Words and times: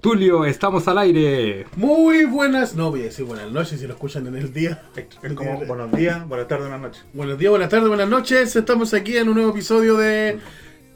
Tulio, 0.00 0.46
estamos 0.46 0.88
al 0.88 0.96
aire. 0.96 1.66
Muy 1.76 2.24
buenas, 2.24 2.74
no 2.74 2.90
voy 2.90 3.00
a 3.00 3.04
decir 3.04 3.26
buenas 3.26 3.52
noches 3.52 3.80
si 3.80 3.86
lo 3.86 3.92
escuchan 3.92 4.26
en 4.26 4.36
el 4.36 4.50
día. 4.50 4.82
Es 4.96 5.32
como 5.34 5.58
buenos 5.66 5.92
días, 5.92 6.26
buenas 6.26 6.48
tardes, 6.48 6.68
buenas 6.68 6.80
noches. 6.80 7.04
Buenos 7.12 7.38
días, 7.38 7.50
buenas 7.50 7.68
tardes, 7.68 7.88
buenas 7.88 8.08
noches. 8.08 8.56
Estamos 8.56 8.94
aquí 8.94 9.18
en 9.18 9.28
un 9.28 9.34
nuevo 9.34 9.50
episodio 9.50 9.98
de 9.98 10.38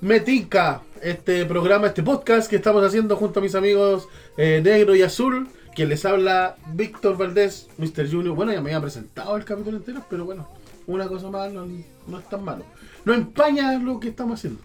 Metinca, 0.01 0.81
este 1.03 1.45
programa, 1.45 1.89
este 1.89 2.03
podcast 2.03 2.49
que 2.49 2.57
estamos 2.57 2.83
haciendo 2.83 3.17
junto 3.17 3.41
a 3.41 3.43
mis 3.43 3.55
amigos 3.55 4.09
eh, 4.39 4.63
Negro 4.65 4.95
y 4.95 5.03
Azul. 5.03 5.49
Quien 5.75 5.91
les 5.91 6.07
habla, 6.07 6.57
Víctor 6.73 7.19
Valdés, 7.19 7.69
Mr. 7.77 8.11
Junior. 8.11 8.35
Bueno, 8.35 8.53
ya 8.53 8.63
me 8.63 8.71
había 8.71 8.81
presentado 8.81 9.37
el 9.37 9.45
capítulo 9.45 9.77
entero, 9.77 10.03
pero 10.09 10.25
bueno, 10.25 10.49
una 10.87 11.09
cosa 11.09 11.29
más 11.29 11.53
no, 11.53 11.67
no 12.07 12.19
es 12.19 12.29
tan 12.31 12.43
malo. 12.43 12.65
No 13.05 13.13
empaña 13.13 13.79
lo 13.79 14.01
que 14.01 14.09
estamos 14.09 14.41
haciendo. 14.41 14.63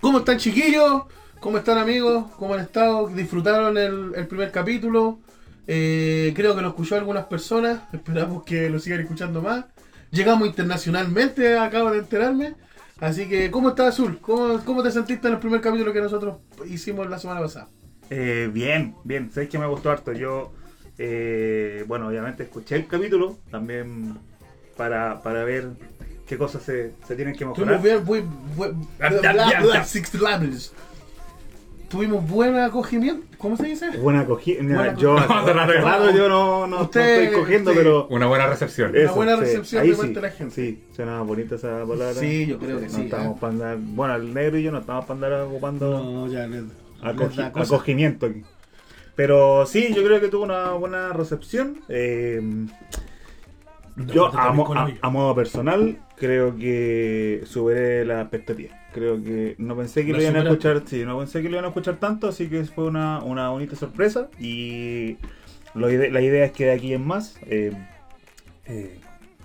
¿Cómo 0.00 0.18
están, 0.18 0.38
chiquillos? 0.38 1.02
¿Cómo 1.40 1.58
están, 1.58 1.78
amigos? 1.78 2.26
¿Cómo 2.38 2.54
han 2.54 2.60
estado? 2.60 3.08
¿Disfrutaron 3.08 3.76
el, 3.78 4.12
el 4.14 4.26
primer 4.26 4.50
capítulo? 4.50 5.18
Eh, 5.66 6.32
creo 6.34 6.54
que 6.56 6.62
lo 6.62 6.68
escuchó 6.68 6.96
algunas 6.96 7.26
personas. 7.26 7.82
Esperamos 7.92 8.44
que 8.44 8.68
lo 8.70 8.78
sigan 8.78 9.00
escuchando 9.00 9.42
más. 9.42 9.64
Llegamos 10.10 10.48
internacionalmente, 10.48 11.58
acabo 11.58 11.90
de 11.90 11.98
enterarme. 11.98 12.54
Así 13.00 13.28
que, 13.28 13.50
¿cómo 13.50 13.70
estás, 13.70 13.88
Azul? 13.94 14.18
¿Cómo, 14.20 14.60
¿Cómo 14.64 14.82
te 14.82 14.90
sentiste 14.90 15.28
en 15.28 15.34
el 15.34 15.40
primer 15.40 15.60
capítulo 15.60 15.92
que 15.92 16.00
nosotros 16.00 16.38
hicimos 16.66 17.08
la 17.10 17.18
semana 17.18 17.40
pasada? 17.40 17.68
Eh, 18.08 18.48
bien, 18.52 18.94
bien, 19.04 19.30
sabéis 19.30 19.50
que 19.50 19.58
me 19.58 19.66
gustó 19.66 19.90
harto. 19.90 20.12
Yo, 20.12 20.52
eh, 20.96 21.84
bueno, 21.86 22.08
obviamente 22.08 22.44
escuché 22.44 22.76
el 22.76 22.86
capítulo 22.86 23.36
también 23.50 24.16
para, 24.76 25.22
para 25.22 25.44
ver 25.44 25.68
qué 26.26 26.38
cosas 26.38 26.62
se, 26.62 26.92
se 27.06 27.16
tienen 27.16 27.34
que 27.34 27.44
mejorar. 27.44 27.80
Tuvimos 27.80 27.82
bien, 27.84 28.04
muy, 28.04 28.24
buen- 28.56 28.88
Tuvimos 31.88 32.28
buen 32.28 32.56
acogimiento. 32.58 33.24
¿Cómo 33.38 33.56
se 33.56 33.66
dice? 33.66 33.90
Buena 33.98 34.20
acogida. 34.20 34.60
Buena 34.62 34.96
yo, 34.96 35.16
acogida. 35.16 35.40
hace 35.40 35.52
rato- 35.52 35.72
rato 35.72 36.10
yo 36.16 36.28
no, 36.28 36.66
no, 36.66 36.76
no 36.78 36.82
Usted, 36.82 37.22
estoy 37.24 37.38
cogiendo, 37.40 37.70
sí. 37.70 37.76
pero. 37.78 38.06
Una 38.08 38.26
buena 38.26 38.46
recepción. 38.48 38.90
Una 38.96 39.12
buena 39.12 39.36
recepción 39.36 39.82
ahí 39.82 39.90
de 39.90 39.96
parte 39.96 40.12
de 40.14 40.20
la 40.22 40.30
gente. 40.30 40.54
Sí, 40.54 40.82
suena 40.94 41.22
bonita 41.22 41.54
esa 41.54 41.84
palabra. 41.86 42.14
Sí, 42.14 42.46
yo 42.46 42.58
creo 42.58 42.80
que 42.80 42.86
no 42.86 42.92
sí, 42.92 43.02
Estamos 43.02 43.36
¿eh? 43.36 43.38
para 43.40 43.52
andar, 43.52 43.76
bueno, 43.80 44.14
el 44.16 44.34
negro 44.34 44.58
y 44.58 44.62
yo 44.64 44.72
no 44.72 44.78
estamos 44.78 45.04
para 45.04 45.14
andar 45.14 45.32
ocupando 45.42 46.02
No, 46.02 46.26
ya 46.26 46.46
les, 46.48 46.64
acogi- 47.02 47.52
les 47.56 47.70
acogimiento 47.72 48.26
aquí. 48.26 48.42
Pero 49.14 49.64
sí, 49.64 49.94
yo 49.94 50.02
creo 50.04 50.20
que 50.20 50.28
tuvo 50.28 50.42
una 50.44 50.72
buena 50.72 51.12
recepción. 51.12 51.78
Eh, 51.88 52.42
yo, 54.14 54.26
a, 54.38 54.52
mo- 54.52 54.64
modo 55.10 55.34
personal, 55.34 55.98
creo 56.16 56.56
que 56.56 57.42
superé 57.46 58.04
la 58.04 58.20
expectativa. 58.22 58.74
Creo 58.92 59.22
que 59.22 59.54
no 59.58 59.76
pensé 59.76 60.04
que 60.06 60.12
lo 60.12 60.18
iban 60.22 60.36
a 60.36 60.38
escuchar, 60.52 60.82
sí, 60.86 61.04
no 61.04 61.18
pensé 61.18 61.42
que 61.42 61.48
lo 61.48 61.54
iban 61.56 61.64
a 61.64 61.68
escuchar 61.68 61.96
tanto, 61.96 62.28
así 62.28 62.48
que 62.48 62.64
fue 62.64 62.84
una, 62.84 63.18
una 63.22 63.50
bonita 63.50 63.76
sorpresa. 63.76 64.28
Y 64.38 65.16
lo 65.74 65.90
ide- 65.90 66.10
la 66.10 66.20
idea 66.20 66.44
es 66.46 66.52
que 66.52 66.66
de 66.66 66.72
aquí 66.72 66.92
en 66.94 67.06
más 67.06 67.36
eh, 67.46 67.72
eh, 68.66 68.98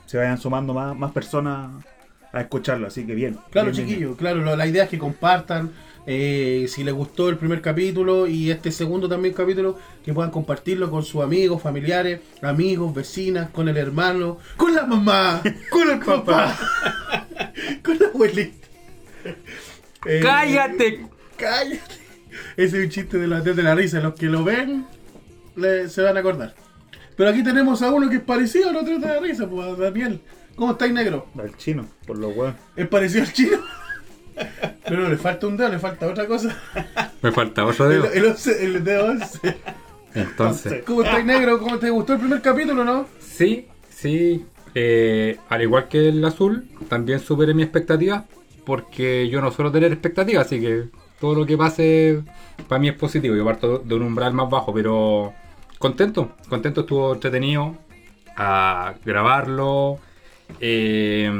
se 0.06 0.18
vayan 0.18 0.38
sumando 0.38 0.74
más, 0.74 0.96
más 0.98 1.12
personas 1.12 1.84
a 2.34 2.42
escucharlo, 2.42 2.88
así 2.88 3.06
que 3.06 3.14
bien. 3.16 3.38
Claro, 3.52 3.72
bien, 3.72 3.86
bien, 3.86 3.90
chiquillos, 3.90 4.18
claro, 4.18 4.42
lo- 4.42 4.56
la 4.56 4.68
idea 4.68 4.84
es 4.86 4.90
que 4.90 4.98
compartan. 4.98 5.72
eh, 6.08 6.66
si 6.68 6.84
les 6.84 6.96
gustó 6.96 7.30
el 7.30 7.38
primer 7.38 7.62
capítulo 7.62 8.26
y 8.26 8.50
este 8.50 8.72
segundo 8.72 9.08
también 9.08 9.36
capítulo, 9.36 9.78
que 10.04 10.12
puedan 10.14 10.32
compartirlo 10.32 10.90
con 10.90 11.04
sus 11.04 11.22
amigos, 11.22 11.62
familiares, 11.62 12.22
amigos, 12.42 12.92
vecinas, 12.96 13.52
con 13.52 13.70
el 13.70 13.78
hermano, 13.78 14.40
con 14.58 14.74
la 14.74 14.88
mamá, 14.88 15.44
con 15.70 15.92
el 15.92 16.00
papá, 16.00 16.58
con 17.84 18.00
la 18.00 18.08
abuelita. 18.08 18.68
Eh, 20.06 20.20
¡Cállate! 20.24 21.06
¡Cállate! 21.38 21.80
Ese 22.58 22.78
es 22.80 22.84
un 22.86 22.90
chiste 22.90 23.18
de 23.20 23.28
la, 23.28 23.42
de 23.42 23.62
la 23.62 23.76
risa. 23.76 24.00
Los 24.00 24.16
que 24.16 24.26
lo 24.26 24.44
ven 24.44 24.86
le- 25.56 25.88
se 25.88 26.02
van 26.02 26.18
a 26.18 26.22
acordar. 26.22 26.56
Pero 27.16 27.30
aquí 27.30 27.44
tenemos 27.44 27.82
a 27.84 27.92
uno 27.92 28.10
que 28.10 28.16
es 28.16 28.22
parecido 28.24 28.70
al 28.70 28.78
otro 28.78 28.98
de 28.98 29.06
la 29.06 29.20
risa, 29.20 29.48
pues 29.48 29.68
a 29.68 29.76
Daniel. 29.76 30.20
¿Cómo 30.56 30.74
estáis, 30.74 30.94
negro? 30.94 31.28
Al 31.40 31.56
chino, 31.58 31.86
por 32.06 32.18
lo 32.18 32.30
bueno. 32.32 32.56
Es 32.76 32.88
parecido 32.88 33.24
al 33.24 33.34
chino. 33.34 33.58
Pero 34.86 35.04
no 35.04 35.10
le 35.10 35.18
falta 35.18 35.48
un 35.48 35.58
dedo, 35.58 35.70
le 35.70 35.80
falta 35.80 36.08
otra 36.08 36.26
cosa. 36.28 36.56
Me 37.22 37.32
falta 37.32 37.66
otro 37.66 37.90
El, 37.92 38.02
dedo. 38.02 38.14
el, 38.14 38.26
once- 38.26 38.66
el 38.66 38.84
dedo 38.84 39.06
11. 39.12 39.58
Entonces, 40.16 40.84
¿Cómo 40.86 41.04
estáis, 41.04 41.26
negro? 41.26 41.60
¿Cómo 41.60 41.78
te 41.80 41.90
gustó 41.90 42.14
el 42.14 42.20
primer 42.20 42.42
capítulo, 42.42 42.84
no? 42.84 43.06
sí, 43.20 43.68
sí. 43.90 44.46
eh, 44.76 45.38
al 45.50 45.62
igual 45.62 45.88
que 45.88 46.10
el 46.10 46.24
azul, 46.26 46.68
también 46.90 47.20
superé 47.20 47.54
mi 47.54 47.64
expectativa. 47.64 48.26
Porque 48.66 49.28
yo 49.30 49.42
no 49.42 49.52
suelo 49.52 49.72
tener 49.72 49.92
expectativas, 49.92 50.46
así 50.46 50.60
que 50.62 50.86
todo 51.20 51.34
lo 51.34 51.46
que 51.48 51.58
pase 51.58 52.22
para 52.68 52.80
mí 52.80 52.90
es 52.90 52.96
positivo. 52.96 53.36
Yo 53.36 53.44
parto 53.44 53.80
de 53.80 53.96
un 53.96 54.04
umbral 54.04 54.34
más 54.34 54.50
bajo, 54.50 54.72
pero 54.74 55.34
contento. 55.80 56.34
Contento, 56.48 56.82
estuvo 56.82 57.14
entretenido 57.14 57.76
a 58.38 58.94
grabarlo. 59.04 59.98
Eh, 60.60 61.32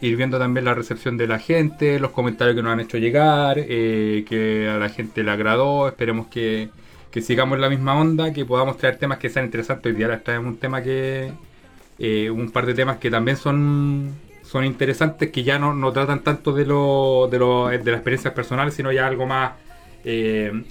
ir 0.00 0.16
viendo 0.16 0.38
también 0.38 0.64
la 0.64 0.74
recepción 0.74 1.16
de 1.16 1.26
la 1.26 1.38
gente, 1.38 1.98
los 2.00 2.12
comentarios 2.12 2.56
que 2.56 2.62
nos 2.62 2.72
han 2.72 2.80
hecho 2.80 2.98
llegar, 2.98 3.58
eh, 3.58 4.24
que 4.28 4.68
a 4.68 4.78
la 4.78 4.88
gente 4.88 5.22
le 5.22 5.30
agradó. 5.30 5.88
Esperemos 5.88 6.28
que, 6.28 6.70
que 7.10 7.20
sigamos 7.22 7.56
en 7.56 7.62
la 7.62 7.68
misma 7.70 7.96
onda, 7.98 8.32
que 8.32 8.44
podamos 8.44 8.76
traer 8.78 8.96
temas 8.98 9.18
que 9.18 9.28
sean 9.30 9.44
interesantes. 9.46 9.90
Hoy 9.92 9.96
día 9.98 10.08
les 10.08 10.22
traemos 10.24 10.48
un 10.52 10.58
tema 10.58 10.82
que. 10.82 11.32
eh, 11.98 12.30
un 12.30 12.50
par 12.50 12.66
de 12.66 12.74
temas 12.74 12.98
que 12.98 13.10
también 13.10 13.36
son, 13.36 14.14
son 14.42 14.64
interesantes, 14.64 15.30
que 15.30 15.42
ya 15.42 15.58
no, 15.58 15.74
no 15.74 15.92
tratan 15.92 16.22
tanto 16.22 16.52
de, 16.52 16.66
lo, 16.66 17.28
de, 17.30 17.38
lo, 17.38 17.68
de 17.68 17.78
las 17.78 17.94
experiencias 17.96 18.34
personales, 18.34 18.74
sino 18.74 18.92
ya 18.92 19.06
algo 19.06 19.26
más, 19.26 19.52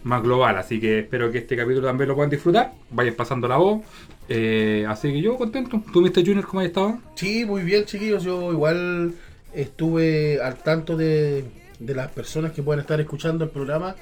más 0.04 0.22
global. 0.24 0.58
Así 0.58 0.80
que 0.80 1.00
espero 1.00 1.32
que 1.32 1.40
este 1.40 1.56
capítulo 1.56 1.88
también 1.88 2.08
lo 2.10 2.16
puedan 2.16 2.30
disfrutar. 2.30 2.74
Vayan 2.90 3.16
pasando 3.16 3.48
la 3.48 3.58
voz. 3.58 3.82
Eh, 4.30 4.86
así 4.88 5.12
que 5.12 5.22
yo 5.22 5.38
contento. 5.38 5.82
¿Tú, 5.94 6.02
Mr. 6.02 6.26
Junior, 6.26 6.46
cómo 6.46 6.60
has 6.62 6.68
estado? 6.68 7.00
Sí, 7.16 7.46
muy 7.46 7.64
bien, 7.64 7.86
chiquillos. 7.86 8.24
Yo 8.24 8.52
igual 8.52 9.14
estuve 9.54 10.42
al 10.42 10.56
tanto 10.58 10.98
de, 10.98 11.46
de 11.80 11.96
las 11.96 12.12
personas 12.12 12.52
que 12.52 12.62
puedan 12.64 12.82
estar 12.82 13.00
escuchando 13.00 13.46
el 13.46 13.50
programa. 13.52 13.96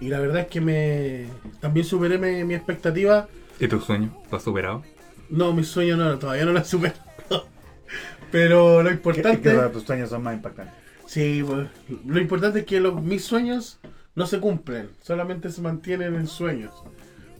Y 0.00 0.08
la 0.08 0.20
verdad 0.20 0.42
es 0.42 0.46
que 0.48 0.60
me 0.60 1.26
también 1.60 1.84
superé 1.84 2.18
mi, 2.18 2.44
mi 2.44 2.54
expectativa. 2.54 3.28
¿Y 3.60 3.66
tu 3.68 3.80
sueño? 3.80 4.16
¿Lo 4.30 4.36
has 4.36 4.44
superado? 4.44 4.84
No, 5.28 5.52
mi 5.52 5.64
sueño 5.64 5.96
no, 5.96 6.18
todavía 6.18 6.44
no 6.44 6.52
la 6.52 6.64
superé. 6.64 6.94
Pero 8.30 8.82
lo 8.82 8.88
Que, 8.88 8.94
importante. 8.94 9.40
que 9.42 9.58
tus 9.72 9.82
sueños 9.84 10.10
son 10.10 10.22
más 10.22 10.34
impactantes. 10.34 10.74
Sí, 11.06 11.42
pues, 11.46 11.68
lo 12.06 12.20
importante 12.20 12.60
es 12.60 12.64
que 12.66 12.80
los, 12.80 13.02
mis 13.02 13.24
sueños 13.24 13.78
no 14.14 14.26
se 14.26 14.40
cumplen, 14.40 14.90
solamente 15.02 15.50
se 15.50 15.62
mantienen 15.62 16.14
en 16.14 16.26
sueños. 16.26 16.72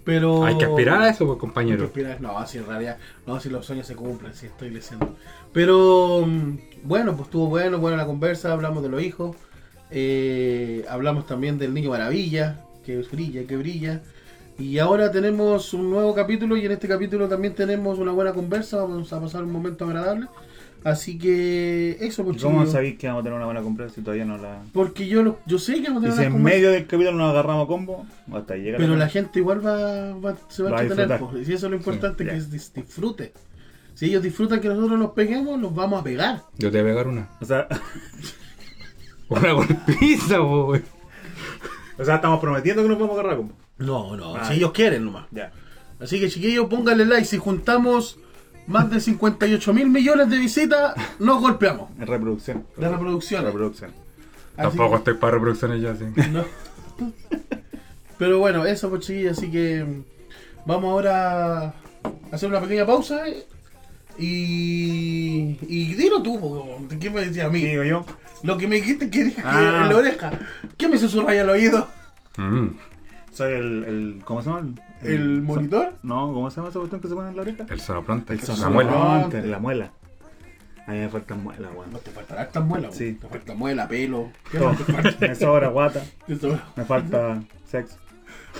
Pero 0.08 0.42
Hay 0.44 0.56
que 0.56 0.64
aspirar 0.64 1.02
a 1.02 1.10
eso, 1.10 1.26
pues, 1.26 1.32
Hay 1.32 1.34
que 1.36 1.41
compañero. 1.41 1.84
aspirar- 1.84 2.19
No, 2.22 2.46
si 2.46 2.56
en 2.56 2.66
realidad, 2.66 2.96
no, 3.26 3.38
si 3.41 3.50
los 3.50 3.66
sueños 3.66 3.86
se 3.86 3.94
cumplen, 3.94 4.32
si 4.32 4.46
estoy 4.46 4.70
diciendo. 4.70 5.14
Pero 5.52 6.24
mm, 6.26 6.58
bueno, 6.84 7.12
pues 7.14 7.26
estuvo 7.26 7.48
bueno, 7.48 7.78
buena 7.78 7.98
la 7.98 8.06
conversa, 8.06 8.52
hablamos 8.54 8.82
de 8.82 8.88
los 8.88 9.02
hijos, 9.02 9.36
eh, 9.91 10.86
hablamos 10.88 11.26
también 11.26 11.58
del 11.58 11.74
niño 11.74 11.91
maravilla, 11.91 12.58
que 12.86 12.97
brilla, 13.02 13.47
que 13.47 13.56
brilla. 13.58 14.00
Y 14.58 14.78
ahora 14.78 15.12
tenemos 15.12 15.74
un 15.74 15.91
nuevo 15.91 16.14
capítulo 16.14 16.56
y 16.56 16.64
en 16.64 16.72
este 16.72 16.88
capítulo 16.88 17.28
también 17.28 17.54
tenemos 17.54 17.98
una 17.98 18.12
buena 18.12 18.32
conversa, 18.32 18.78
vamos 18.78 19.12
a 19.12 19.20
pasar 19.20 19.44
un 19.44 19.52
momento 19.52 19.84
agradable. 19.84 20.26
Así 20.84 21.19
que 21.19 21.97
eso, 22.00 22.25
pues 22.25 22.37
¿Y 22.37 22.41
¿Cómo 22.41 22.65
sabéis 22.66 22.97
que 22.99 23.09
vamos 23.09 23.21
a 23.21 23.25
tener 23.25 23.37
una 23.37 23.47
buena 23.47 23.62
conversa 23.62 23.97
si 23.97 24.00
todavía 24.03 24.25
no 24.25 24.39
la... 24.39 24.62
Porque 24.72 25.06
yo, 25.09 25.22
lo- 25.22 25.39
yo 25.44 25.59
sé 25.59 25.83
que 25.83 25.89
vamos 25.89 26.05
a 26.05 26.06
tener 26.11 26.15
si 26.15 26.27
una 26.27 26.37
en 26.37 26.43
medio 26.43 26.71
del 26.71 26.87
capítulo 26.87 27.16
nos 27.16 27.31
agarramos 27.31 27.65
a 27.65 27.69
combo, 27.69 28.06
hasta 28.33 28.55
ahí 28.55 28.62
llega 28.62 28.78
pero 28.78 28.93
la 28.93 28.99
la 29.00 29.09
gente 29.09 29.41
igual 29.41 29.65
va, 29.66 30.12
va- 30.15 30.37
se 30.49 30.62
va, 30.62 30.71
Va 30.71 30.78
a 30.78 30.83
entretener. 30.83 31.19
pues, 31.21 31.49
y 31.49 31.53
eso 31.53 31.66
es 31.66 31.71
lo 31.71 31.77
importante, 31.77 32.25
ya. 32.25 32.31
que 32.31 32.37
es 32.39 32.50
dis- 32.53 32.72
disfrute. 32.72 33.33
Si 33.94 34.06
ellos 34.06 34.22
disfrutan 34.22 34.61
que 34.61 34.69
nosotros 34.69 34.99
nos 34.99 35.11
peguemos, 35.11 35.59
nos 35.59 35.75
vamos 35.75 36.00
a 36.00 36.05
pegar. 36.05 36.43
Yo 36.56 36.71
te 36.71 36.81
voy 36.81 36.91
a 36.91 36.93
pegar 36.95 37.09
una. 37.09 37.28
O 37.41 37.45
sea, 37.45 37.66
Una 39.28 39.53
golpiza, 39.53 40.39
po, 40.39 40.66
güey. 40.66 40.83
o 41.99 42.05
sea, 42.05 42.15
estamos 42.16 42.41
prometiendo 42.41 42.83
que 42.83 42.89
nos 42.89 42.99
vamos 42.99 43.16
a 43.16 43.21
agarrar 43.21 43.34
a 43.34 43.37
combo. 43.39 43.55
No, 43.78 44.16
no, 44.16 44.37
Ah, 44.37 44.45
si 44.45 44.50
ya. 44.50 44.55
ellos 44.56 44.72
quieren 44.72 45.05
nomás. 45.05 45.27
Ya. 45.31 45.53
Así 46.01 46.19
que 46.21 46.28
chiquillos, 46.28 46.66
pónganle 46.69 47.04
like. 47.04 47.24
Si 47.27 47.36
juntamos 47.39 48.19
más 48.68 48.88
de 48.91 49.00
58 49.00 49.72
mil 49.74 49.88
millones 49.91 50.30
de 50.30 50.38
visitas, 50.38 50.94
nos 51.18 51.41
golpeamos. 51.41 51.91
En 51.98 52.06
reproducción. 52.06 52.65
De 52.76 52.88
reproducción. 52.88 53.44
Reproducción. 53.44 53.91
Tampoco 54.56 54.91
que- 54.91 54.97
estoy 54.98 55.15
para 55.15 55.34
reproducciones 55.34 55.80
ya, 55.82 55.97
sí. 55.97 56.04
No. 56.30 56.44
Pero 58.18 58.38
bueno, 58.38 58.65
eso 58.66 58.88
pues 58.91 59.03
chiquillos, 59.06 59.38
así 59.38 59.50
que 59.50 59.84
vamos 60.66 60.91
ahora 60.91 61.62
a 61.68 61.74
hacer 62.32 62.48
una 62.48 62.60
pequeña 62.60 62.84
pausa 62.84 63.26
eh, 63.28 63.47
y... 64.18 65.56
Y 65.68 65.94
dilo 65.94 66.21
tú, 66.22 66.88
¿qué 67.00 67.10
me 67.10 67.21
decía 67.24 67.47
a 67.47 67.50
mí? 67.50 67.60
Digo 67.62 67.84
yo. 67.84 68.04
Lo 68.42 68.59
que 68.59 68.66
me 68.68 68.76
dijiste 68.76 69.10
que 69.10 69.24
dije 69.24 69.42
Ah. 69.44 69.82
en 69.84 69.88
la 69.91 69.97
oreja. 69.97 70.30
¿Qué 70.76 70.88
me 70.88 70.98
susurra 70.98 71.32
al 71.41 71.50
oído? 71.50 71.88
Mm. 72.36 72.68
Soy 73.32 73.53
el, 73.53 73.84
el. 73.84 74.22
¿Cómo 74.24 74.42
se 74.42 74.50
llama? 74.50 74.68
¿El 75.03 75.42
monitor? 75.42 75.95
No, 76.03 76.33
¿cómo 76.33 76.50
se 76.50 76.56
llama 76.56 76.71
esa 76.71 76.78
cuestión 76.80 77.00
que 77.00 77.09
se 77.09 77.15
pone 77.15 77.28
en 77.30 77.36
la 77.36 77.42
oreja? 77.42 77.66
El 77.71 77.80
sonopronte. 77.80 78.33
El 78.33 78.39
la 78.41 78.45
sonopronte. 78.47 78.74
muela. 78.74 78.92
sonopronte, 78.92 79.47
La 79.48 79.59
muela. 79.59 79.91
A 80.86 80.91
mí 80.92 80.98
me 80.98 81.09
faltan 81.10 81.42
muelas, 81.42 81.71
weón. 81.77 81.92
No 81.92 81.98
te 81.98 82.10
faltará 82.10 82.42
esta 82.45 82.60
muela, 82.60 82.91
Sí. 82.91 83.12
Te 83.15 83.28
falta 83.28 83.54
muela, 83.54 83.86
pelo. 83.89 84.30
¿Qué 84.50 84.59
más 84.59 84.78
te 84.78 84.92
falta? 84.92 85.27
Me 85.28 85.34
sobra 85.34 85.68
guata. 85.68 86.03
Me 86.77 86.84
falta 86.84 87.42
sexo. 87.66 87.97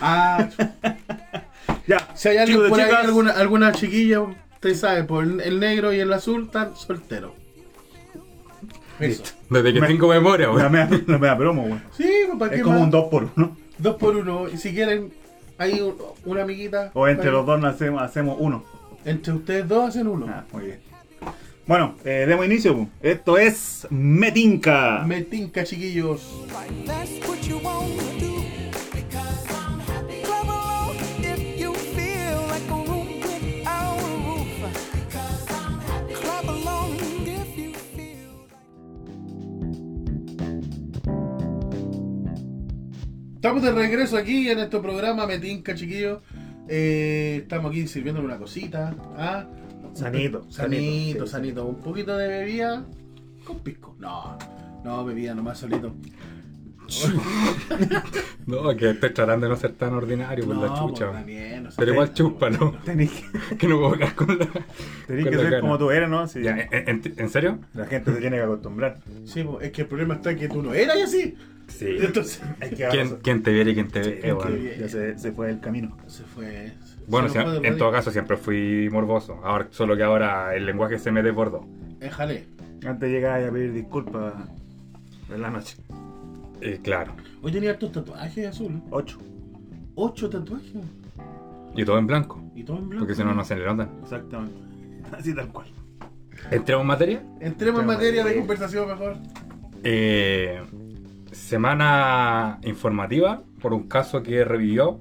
Ah, 0.01 0.49
Ya, 1.87 2.07
Si 2.15 2.29
hay 2.29 2.37
alguien 2.37 2.59
chicos 2.59 2.71
por 2.71 2.81
ahí, 2.81 2.87
chicas, 2.87 3.05
alguna, 3.07 3.31
alguna 3.33 3.73
chiquilla, 3.73 4.21
usted 4.21 4.75
sabe, 4.75 5.05
por 5.05 5.25
el, 5.25 5.41
el 5.41 5.59
negro 5.59 5.93
y 5.93 6.01
el 6.01 6.13
azul 6.13 6.45
están 6.45 6.77
solteros. 6.77 7.33
Eso. 9.01 9.23
Desde 9.49 9.73
que 9.73 9.81
Me- 9.81 9.87
tengo 9.87 10.09
memoria, 10.09 10.51
weón. 10.51 10.71
mea, 10.73 10.89
la 11.07 11.19
mea 11.19 11.37
promo, 11.39 11.63
weón. 11.63 11.83
Sí, 11.97 12.11
pues 12.27 12.39
para 12.39 12.53
Es 12.53 12.59
qué 12.59 12.63
como 12.63 12.77
más? 12.77 12.85
un 12.85 12.91
2 12.91 13.05
por 13.11 13.29
1 13.37 13.57
Dos 13.79 13.97
por 13.97 14.17
uno. 14.17 14.49
Y 14.49 14.57
si 14.59 14.73
quieren, 14.75 15.13
hay 15.59 15.81
un- 15.81 15.97
una 16.25 16.43
amiguita. 16.43 16.91
O 16.95 17.07
entre 17.09 17.31
los 17.31 17.45
dos 17.45 17.63
hacemos, 17.65 18.01
hacemos 18.03 18.37
uno. 18.39 18.65
Entre 19.05 19.33
ustedes 19.33 19.69
dos 19.69 19.89
hacen 19.91 20.07
uno. 20.07 20.27
Ah, 20.29 20.45
muy 20.53 20.65
bien. 20.67 20.79
Bueno, 21.67 21.95
eh, 22.05 22.25
demos 22.27 22.47
inicio. 22.47 22.75
pu. 22.75 22.89
Esto 23.03 23.37
es 23.37 23.87
Metinca. 23.91 25.05
Me 25.07 25.23
tinca, 25.23 25.65
chiquillos. 25.65 26.23
That's 26.87 27.11
what 27.29 27.39
you 27.43 27.59
want 27.63 27.89
to 28.19 28.25
do. 28.27 28.28
Estamos 43.39 43.63
de 43.63 43.71
regreso 43.71 44.17
aquí 44.17 44.51
en 44.51 44.59
este 44.59 44.81
programa 44.81 45.25
Me 45.25 45.39
tinca, 45.39 45.73
chiquillos. 45.73 46.19
Eh, 46.69 47.39
estamos 47.43 47.71
aquí 47.71 47.87
sirviéndole 47.87 48.27
una 48.27 48.37
cosita. 48.37 48.97
¿ah? 49.17 49.47
Sanito, 49.95 50.43
Sanito, 50.51 50.51
sanito, 50.51 51.27
sí, 51.27 51.33
sanito. 51.33 51.65
Un 51.67 51.77
poquito 51.77 52.17
de 52.17 52.27
bebida 52.27 52.85
con 53.45 53.61
pisco. 53.61 53.95
No, 54.01 54.37
no, 54.85 55.05
bebida 55.05 55.37
nomás 55.37 55.59
solito. 55.59 55.95
No, 58.47 58.75
que 58.75 58.91
estoy 58.91 59.11
tratando 59.13 59.45
de 59.47 59.51
no 59.51 59.57
ser 59.59 59.73
tan 59.73 59.93
ordinario 59.93 60.47
por 60.47 60.57
no, 60.57 60.63
la 60.67 60.75
chucha. 60.75 61.05
pues, 61.09 61.19
también, 61.19 61.63
no 61.65 61.71
sé. 61.71 61.77
Pero 61.79 61.93
igual 61.93 62.15
chupa, 62.15 62.49
¿no? 62.49 62.73
Tenés 62.85 63.11
que, 63.11 63.57
Que 63.59 63.69
no 63.69 63.77
puedo 63.77 63.93
hablar 63.93 64.15
con 64.15 64.39
la. 64.39 64.47
tenés 65.07 65.25
con 65.25 65.31
que 65.31 65.37
la 65.37 65.51
ser 65.51 65.61
como 65.61 65.77
tú 65.79 65.91
eres, 65.91 66.09
¿no? 66.09 66.27
Sí. 66.27 66.43
Ya, 66.43 66.57
¿en, 66.59 67.03
en- 67.15 67.29
serio? 67.29 67.59
La 67.75 67.85
gente 67.85 68.13
se 68.15 68.21
tiene 68.21 68.39
que 68.39 68.43
acostumbrar. 68.43 69.01
Sí, 69.27 69.45
pues, 69.45 69.67
es 69.67 69.73
que 69.73 69.83
el 69.83 69.87
problema 69.89 70.15
está 70.15 70.35
que 70.35 70.49
tú 70.49 70.63
no 70.63 70.73
eras 70.73 70.97
y 70.97 71.03
así. 71.03 71.35
Sí. 71.69 71.97
Entonces, 72.01 72.43
Hay 72.61 72.71
que 72.71 72.89
¿Quién, 72.89 73.19
quién 73.23 73.43
te 73.43 73.53
viera 73.53 73.71
y 73.71 73.75
quién 73.75 73.89
te. 73.89 74.21
Ya 74.79 74.89
se, 74.89 75.19
se 75.19 75.33
fue 75.33 75.49
del 75.49 75.61
camino. 75.61 75.97
se 76.07 76.25
fue. 76.25 76.73
Bueno, 77.07 77.29
se 77.29 77.41
en 77.41 77.79
todo 77.79 77.91
caso 77.93 78.11
siempre 78.11 78.37
fui 78.37 78.89
morboso. 78.91 79.41
Ahora, 79.45 79.69
solo 79.71 79.97
que 79.97 80.03
ahora 80.03 80.55
el 80.55 80.67
lenguaje 80.67 80.99
se 80.99 81.11
me 81.11 81.23
desbordó. 81.23 81.65
Éjale. 82.01 82.45
Antes 82.87 83.11
llegaba 83.11 83.45
a 83.47 83.51
pedir 83.51 83.73
disculpas 83.73 84.35
en 85.31 85.43
la 85.43 85.51
noche. 85.51 85.77
Eh, 86.61 86.81
claro. 86.83 87.15
Hoy 87.43 87.53
tenía 87.53 87.71
hartos 87.71 87.93
tatuajes 87.93 88.47
azul. 88.47 88.83
8. 88.91 89.19
Ocho 89.95 90.29
tatuajes. 90.31 90.73
Y 91.75 91.85
todo 91.85 91.99
en 91.99 92.07
blanco. 92.07 92.43
Y 92.55 92.65
todo 92.65 92.79
en 92.79 92.89
blanco. 92.89 93.05
Porque 93.05 93.15
si 93.15 93.25
no, 93.25 93.35
no 93.35 93.45
se 93.45 93.57
le 93.57 93.65
nota. 93.65 93.89
Exactamente. 94.03 94.57
Así 95.13 95.35
tal 95.35 95.49
cual. 95.49 95.69
¿Entremos 96.51 96.83
en 96.83 96.87
materia? 96.87 97.23
Entremos 97.41 97.81
en 97.81 97.87
materia 97.87 98.25
de 98.25 98.37
conversación 98.37 98.89
mejor. 98.89 99.17
Eh, 99.83 100.61
semana 101.33 102.59
informativa 102.63 103.43
por 103.61 103.75
un 103.75 103.89
caso 103.89 104.23
que 104.23 104.45
revivió. 104.45 105.01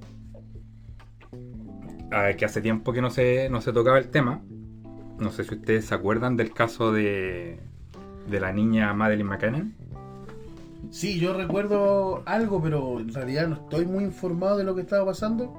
ah, 2.12 2.32
que 2.38 2.46
hace 2.46 2.62
tiempo 2.62 2.94
que 2.94 3.02
no 3.02 3.10
se, 3.10 3.50
no 3.50 3.62
se 3.62 3.74
tocaba 3.74 3.98
el 3.98 4.10
tema. 4.10 4.42
No 5.20 5.32
sé 5.32 5.44
si 5.44 5.56
ustedes 5.56 5.86
se 5.86 5.96
acuerdan 5.96 6.38
del 6.38 6.54
caso 6.54 6.92
de, 6.92 7.60
de 8.30 8.40
la 8.40 8.54
niña 8.54 8.94
Madeleine 8.94 9.30
McCann. 9.30 9.76
Sí, 10.90 11.20
yo 11.20 11.34
recuerdo 11.34 12.24
algo, 12.26 12.62
pero 12.62 13.00
en 13.00 13.14
realidad 13.14 13.48
no 13.48 13.56
estoy 13.56 13.86
muy 13.86 14.04
informado 14.04 14.58
de 14.58 14.64
lo 14.64 14.76
que 14.76 14.82
estaba 14.82 15.06
pasando. 15.06 15.54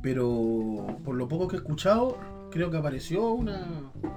Pero 0.00 0.86
por 1.04 1.16
lo 1.16 1.28
poco 1.28 1.48
que 1.48 1.56
he 1.56 1.58
escuchado, 1.58 2.16
creo 2.50 2.70
que 2.70 2.76
apareció 2.76 3.32
una. 3.32 3.66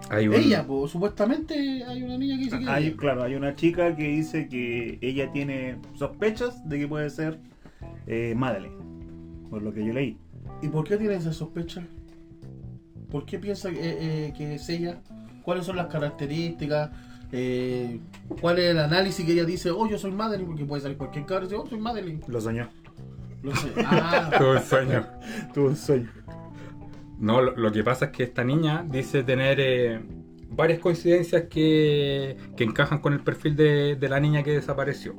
Hay 0.09 0.27
un- 0.27 0.33
Ella, 0.35 0.65
pues 0.65 0.91
supuestamente 0.91 1.83
hay 1.83 2.03
una 2.03 2.17
niña 2.17 2.37
que 2.37 2.43
dice 2.45 2.59
que. 2.59 2.69
Hay, 2.69 2.87
ella. 2.87 2.97
claro, 2.97 3.23
hay 3.23 3.35
una 3.35 3.55
chica 3.55 3.95
que 3.95 4.03
dice 4.07 4.47
que 4.47 4.97
ella 5.01 5.31
tiene 5.31 5.77
sospechas 5.95 6.67
de 6.67 6.79
que 6.79 6.87
puede 6.87 7.09
ser 7.09 7.39
eh, 8.07 8.33
Madeleine. 8.35 8.75
Por 9.49 9.61
lo 9.61 9.73
que 9.73 9.85
yo 9.85 9.93
leí. 9.93 10.17
¿Y 10.61 10.67
por 10.69 10.87
qué 10.87 10.97
tiene 10.97 11.15
esa 11.15 11.33
sospecha? 11.33 11.83
¿Por 13.09 13.25
qué 13.25 13.37
piensa 13.39 13.69
que, 13.71 13.77
eh, 14.27 14.33
que 14.37 14.55
es 14.55 14.69
ella? 14.69 15.01
¿Cuáles 15.43 15.65
son 15.65 15.75
las 15.75 15.87
características? 15.87 16.91
Eh, 17.33 17.99
¿Cuál 18.39 18.59
es 18.59 18.71
el 18.71 18.79
análisis 18.79 19.25
que 19.25 19.33
ella 19.33 19.43
dice? 19.45 19.71
Oh, 19.71 19.87
yo 19.87 19.97
soy 19.97 20.11
Madeline, 20.11 20.47
porque 20.47 20.65
puede 20.65 20.81
salir 20.81 20.97
cualquier 20.97 21.25
cabrón 21.25 21.45
y 21.45 21.49
dice, 21.49 21.61
oh, 21.61 21.67
soy 21.67 21.79
Madeline. 21.79 22.21
Lo 22.27 22.39
soñó. 22.39 22.69
Lo 23.43 23.55
sé. 23.55 23.69
Ah, 23.85 24.29
Tuve 24.37 24.57
un 24.57 24.63
sueño. 24.63 25.07
Tuvo 25.53 25.67
un 25.69 25.75
sueño. 25.75 26.09
No, 27.21 27.41
lo, 27.41 27.55
lo 27.55 27.71
que 27.71 27.83
pasa 27.83 28.05
es 28.05 28.11
que 28.11 28.23
esta 28.23 28.43
niña 28.43 28.83
dice 28.89 29.23
tener 29.23 29.59
eh, 29.59 30.01
varias 30.49 30.79
coincidencias 30.79 31.43
que, 31.43 32.35
que 32.57 32.63
encajan 32.63 32.99
con 32.99 33.13
el 33.13 33.21
perfil 33.21 33.55
de, 33.55 33.95
de 33.95 34.09
la 34.09 34.19
niña 34.19 34.43
que 34.43 34.51
desapareció. 34.51 35.13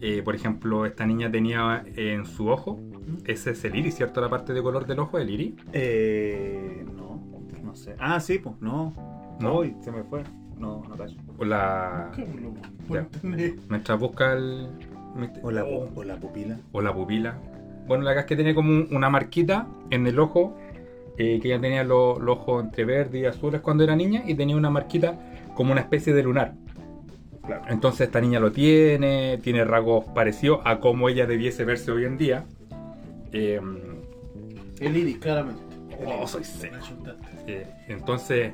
Eh, 0.00 0.20
por 0.22 0.34
ejemplo, 0.34 0.84
esta 0.84 1.06
niña 1.06 1.30
tenía 1.30 1.82
en 1.96 2.26
su 2.26 2.48
ojo, 2.48 2.78
ese 3.24 3.52
es 3.52 3.64
el 3.64 3.76
iris, 3.76 3.94
¿cierto? 3.94 4.20
La 4.20 4.28
parte 4.28 4.52
de 4.52 4.62
color 4.62 4.86
del 4.86 4.98
ojo, 4.98 5.18
el 5.18 5.30
iris. 5.30 5.54
Eh. 5.72 6.84
No, 6.94 7.22
no 7.62 7.74
sé. 7.74 7.94
Ah, 7.98 8.20
sí, 8.20 8.38
pues, 8.38 8.56
no. 8.60 8.92
No. 9.40 9.62
Se 9.82 9.90
me 9.92 10.02
fue. 10.02 10.22
No, 10.58 10.82
no 10.88 10.96
cacho. 10.96 11.16
O 11.38 11.44
la. 11.44 12.10
Ya. 12.90 13.06
Mientras 13.22 13.98
busca 13.98 14.32
el. 14.34 14.68
O 15.42 15.50
la, 15.50 15.64
o 15.64 16.04
la 16.04 16.16
pupila. 16.20 16.58
o 16.72 16.82
la 16.82 16.92
pupila. 16.94 17.38
Bueno, 17.86 18.04
la 18.04 18.12
que 18.14 18.20
es 18.20 18.26
que 18.26 18.36
tiene 18.36 18.54
como 18.54 18.68
un- 18.70 18.88
una 18.90 19.08
marquita 19.08 19.66
en 19.90 20.06
el 20.06 20.18
ojo, 20.18 20.58
eh, 21.18 21.38
que 21.40 21.48
ella 21.48 21.60
tenía 21.60 21.84
lo- 21.84 22.18
los 22.18 22.38
ojos 22.38 22.64
entre 22.64 22.84
verde 22.84 23.18
y 23.20 23.24
azules 23.24 23.60
cuando 23.60 23.84
era 23.84 23.96
niña, 23.96 24.22
y 24.26 24.34
tenía 24.34 24.56
una 24.56 24.70
marquita 24.70 25.18
como 25.54 25.72
una 25.72 25.80
especie 25.80 26.12
de 26.12 26.22
lunar. 26.22 26.54
Claro. 27.46 27.62
Entonces 27.68 28.08
esta 28.08 28.20
niña 28.20 28.40
lo 28.40 28.50
tiene, 28.52 29.38
tiene 29.42 29.64
rasgos 29.64 30.04
parecidos 30.06 30.60
a 30.64 30.80
cómo 30.80 31.08
ella 31.08 31.26
debiese 31.26 31.64
verse 31.64 31.90
hoy 31.92 32.04
en 32.04 32.18
día. 32.18 32.44
Eh, 33.32 33.60
El 34.80 34.96
iris, 34.96 35.18
claramente. 35.18 35.62
El 36.00 36.08
Oh, 36.08 36.26
soy 36.26 36.42
eh, 37.46 37.66
entonces, 37.88 38.52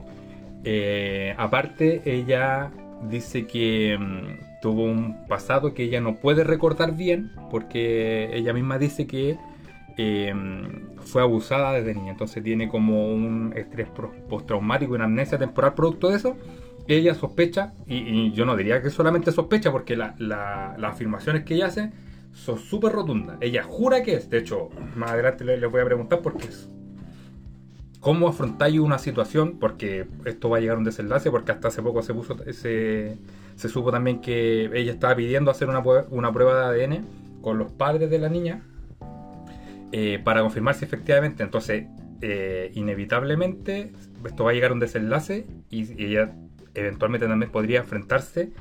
eh, 0.64 1.34
aparte, 1.38 2.02
ella 2.04 2.70
dice 3.08 3.46
que 3.46 3.96
mm, 3.98 4.60
tuvo 4.60 4.84
un 4.84 5.26
pasado 5.26 5.74
que 5.74 5.84
ella 5.84 6.00
no 6.00 6.16
puede 6.16 6.44
recordar 6.44 6.94
bien, 6.94 7.32
porque 7.50 8.30
ella 8.32 8.52
misma 8.52 8.78
dice 8.78 9.06
que 9.06 9.36
eh, 9.96 10.32
fue 11.12 11.20
abusada 11.22 11.72
desde 11.74 11.94
niña. 11.94 12.12
Entonces 12.12 12.42
tiene 12.42 12.68
como 12.68 13.12
un 13.12 13.52
estrés 13.54 13.86
postraumático, 14.28 14.94
una 14.94 15.04
amnesia 15.04 15.36
temporal 15.38 15.74
producto 15.74 16.08
de 16.08 16.16
eso. 16.16 16.36
Ella 16.88 17.14
sospecha, 17.14 17.74
y, 17.86 18.32
yo 18.32 18.44
no 18.44 18.56
diría 18.56 18.80
que 18.82 18.90
solamente 18.90 19.30
sospecha, 19.30 19.70
porque 19.70 19.94
la- 19.94 20.14
la- 20.18 20.74
las 20.78 20.92
afirmaciones 20.94 21.44
que 21.44 21.54
ella 21.54 21.66
hace 21.66 21.90
son 22.32 22.58
súper 22.58 22.92
rotundas. 22.92 23.36
Ella 23.40 23.62
jura 23.62 24.02
que 24.02 24.14
es, 24.14 24.30
de 24.30 24.38
hecho, 24.38 24.70
más 24.96 25.10
adelante 25.10 25.44
le- 25.44 25.58
les 25.58 25.70
voy 25.70 25.82
a 25.82 25.84
preguntar 25.84 26.20
por 26.22 26.36
qué 26.38 26.48
es. 26.48 26.68
¿Cómo 28.00 28.26
afrontáis 28.26 28.80
una 28.80 28.98
situación? 28.98 29.58
Porque 29.60 30.06
esto 30.24 30.48
va 30.48 30.56
a 30.56 30.60
llegar 30.60 30.76
a 30.76 30.78
un 30.78 30.84
desenlace, 30.84 31.30
porque 31.30 31.52
hasta 31.52 31.68
hace 31.68 31.82
poco 31.82 32.02
se 32.02 32.14
puso 32.14 32.36
supo 33.68 33.92
también 33.92 34.20
que 34.20 34.70
ella 34.74 34.92
estaba 34.92 35.14
pidiendo 35.14 35.50
hacer 35.52 35.68
una, 35.68 35.80
una 36.10 36.32
prueba 36.32 36.72
de 36.72 36.84
ADN 36.84 37.04
con 37.42 37.58
los 37.58 37.70
padres 37.70 38.10
de 38.10 38.18
la 38.18 38.28
niña 38.28 38.62
eh, 39.92 40.20
para 40.22 40.40
confirmar 40.40 40.74
si 40.74 40.84
efectivamente, 40.84 41.42
entonces, 41.42 41.86
eh, 42.20 42.70
inevitablemente, 42.74 43.92
esto 44.24 44.44
va 44.44 44.50
a 44.50 44.54
llegar 44.54 44.70
a 44.70 44.74
un 44.74 44.80
desenlace 44.80 45.46
y, 45.70 46.02
y 46.02 46.06
ella 46.06 46.34
eventualmente 46.74 47.26
también 47.26 47.50
podría 47.52 47.80
enfrentarse 47.80 48.52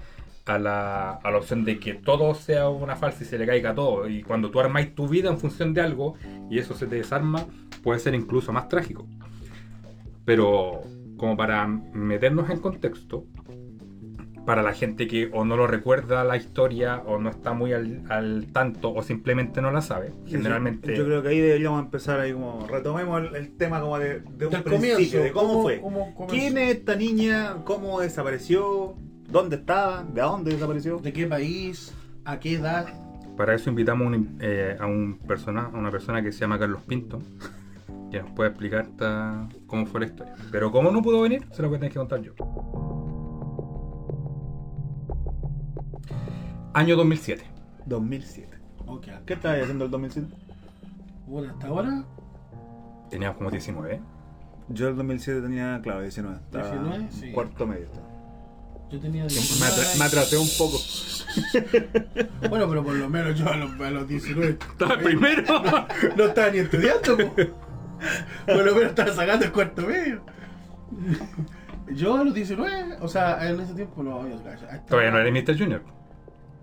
a 0.45 0.57
la, 0.57 1.11
a 1.11 1.31
la 1.31 1.37
opción 1.37 1.63
de 1.63 1.79
que 1.79 1.93
todo 1.93 2.33
sea 2.35 2.69
una 2.69 2.95
falsa 2.95 3.23
y 3.23 3.27
se 3.27 3.37
le 3.37 3.45
caiga 3.45 3.73
todo. 3.73 4.07
Y 4.07 4.23
cuando 4.23 4.51
tú 4.51 4.59
armáis 4.59 4.93
tu 4.95 5.07
vida 5.07 5.29
en 5.29 5.39
función 5.39 5.73
de 5.73 5.81
algo 5.81 6.15
y 6.49 6.59
eso 6.59 6.73
se 6.73 6.87
te 6.87 6.95
desarma, 6.95 7.45
puede 7.83 7.99
ser 7.99 8.13
incluso 8.13 8.51
más 8.51 8.67
trágico. 8.67 9.07
Pero 10.25 10.81
como 11.17 11.37
para 11.37 11.67
meternos 11.67 12.49
en 12.49 12.59
contexto, 12.59 13.25
para 14.45 14.63
la 14.63 14.73
gente 14.73 15.07
que 15.07 15.29
o 15.33 15.45
no 15.45 15.55
lo 15.55 15.67
recuerda 15.67 16.23
la 16.23 16.35
historia 16.35 17.03
o 17.05 17.19
no 17.19 17.29
está 17.29 17.53
muy 17.53 17.73
al, 17.73 18.01
al 18.09 18.47
tanto 18.51 18.91
o 18.93 19.03
simplemente 19.03 19.61
no 19.61 19.71
la 19.71 19.81
sabe, 19.81 20.13
generalmente... 20.25 20.95
Yo 20.97 21.05
creo 21.05 21.21
que 21.21 21.27
ahí 21.29 21.39
deberíamos 21.39 21.79
empezar 21.83 22.19
ahí 22.19 22.33
como. 22.33 22.65
Retomemos 22.67 23.21
el, 23.21 23.35
el 23.35 23.51
tema 23.55 23.79
como 23.81 23.99
de, 23.99 24.21
de 24.21 24.47
un 24.47 24.63
principio, 24.63 24.71
comienzo, 24.95 25.17
de 25.19 25.31
cómo, 25.31 25.47
¿cómo- 25.49 25.61
fue. 25.61 25.79
cómo? 25.81 26.27
¿Quién 26.27 26.57
es 26.57 26.77
esta 26.77 26.95
niña? 26.95 27.57
¿Cómo 27.65 27.99
desapareció? 28.01 28.95
¿Dónde 29.29 29.57
estaba? 29.57 30.03
¿De 30.03 30.21
dónde 30.21 30.51
desapareció? 30.53 30.97
¿De 30.97 31.13
qué 31.13 31.27
país? 31.27 31.93
¿A 32.25 32.39
qué 32.39 32.55
edad? 32.55 32.87
Para 33.37 33.53
eso 33.55 33.69
invitamos 33.69 34.07
un- 34.07 34.37
eh, 34.41 34.75
a, 34.79 34.85
un 34.87 35.19
persona, 35.19 35.69
a 35.73 35.77
una 35.77 35.91
persona 35.91 36.21
que 36.23 36.31
se 36.31 36.39
llama 36.39 36.57
Carlos 36.59 36.81
Pinto, 36.87 37.21
que 38.11 38.19
nos 38.21 38.31
puede 38.31 38.49
explicar 38.49 38.81
esta- 38.89 39.47
cómo 39.67 39.85
fue 39.85 40.01
la 40.01 40.05
historia. 40.07 40.33
Pero 40.51 40.71
como 40.71 40.91
no 40.91 41.01
pudo 41.01 41.21
venir, 41.21 41.45
se 41.51 41.61
lo 41.61 41.69
voy 41.69 41.77
a 41.77 41.79
tener 41.79 41.93
que 41.93 41.99
contar 41.99 42.21
yo. 42.21 42.33
Año 46.73 46.95
2007. 46.95 47.43
2007. 47.85 48.57
Ok. 48.85 49.07
¿Qué 49.25 49.33
estabas 49.33 49.61
haciendo 49.61 49.85
el 49.85 49.91
2007? 49.91 50.27
Bueno, 51.27 51.51
hasta 51.53 51.67
ahora. 51.67 52.03
Teníamos 53.09 53.37
como 53.37 53.51
19. 53.51 53.99
Yo 54.69 54.87
el 54.89 54.95
2007 54.95 55.41
tenía, 55.41 55.79
claro, 55.83 56.01
19. 56.01 56.35
Estaba 56.37 56.71
19, 56.71 56.95
en 56.95 57.11
sí. 57.11 57.31
Cuarto 57.31 57.67
medio. 57.67 57.85
estaba. 57.85 58.07
Yo 58.89 58.99
tenía 58.99 59.23
Me, 59.23 59.29
19 59.29 59.73
atra- 59.73 59.99
me 59.99 60.05
atrasé 60.05 60.37
un 60.37 60.49
poco. 60.57 60.77
Bueno, 62.49 62.67
pero 62.67 62.83
por 62.83 62.93
lo 62.95 63.09
menos 63.09 63.39
yo 63.39 63.47
a 63.49 63.55
los, 63.57 63.79
a 63.79 63.89
los 63.89 64.07
19. 64.07 64.49
Estaba 64.51 64.97
primero. 64.97 65.43
No 66.17 66.23
estaba 66.25 66.49
ni 66.51 66.57
estudiando, 66.59 67.17
po. 67.17 67.33
Por 68.45 68.65
lo 68.65 68.75
menos 68.75 68.89
estaba 68.89 69.13
sacando 69.13 69.45
el 69.45 69.51
cuarto 69.51 69.83
medio. 69.87 70.21
Yo 71.93 72.15
a 72.17 72.23
los 72.23 72.33
19, 72.33 72.97
o 73.01 73.07
sea, 73.07 73.49
en 73.49 73.59
ese 73.61 73.73
tiempo 73.75 74.03
no. 74.03 74.27
yo- 74.27 74.35
estaba- 74.35 74.85
Todavía 74.85 75.11
no 75.11 75.19
eres 75.19 75.33
Mr. 75.47 75.57
Junior. 75.57 75.83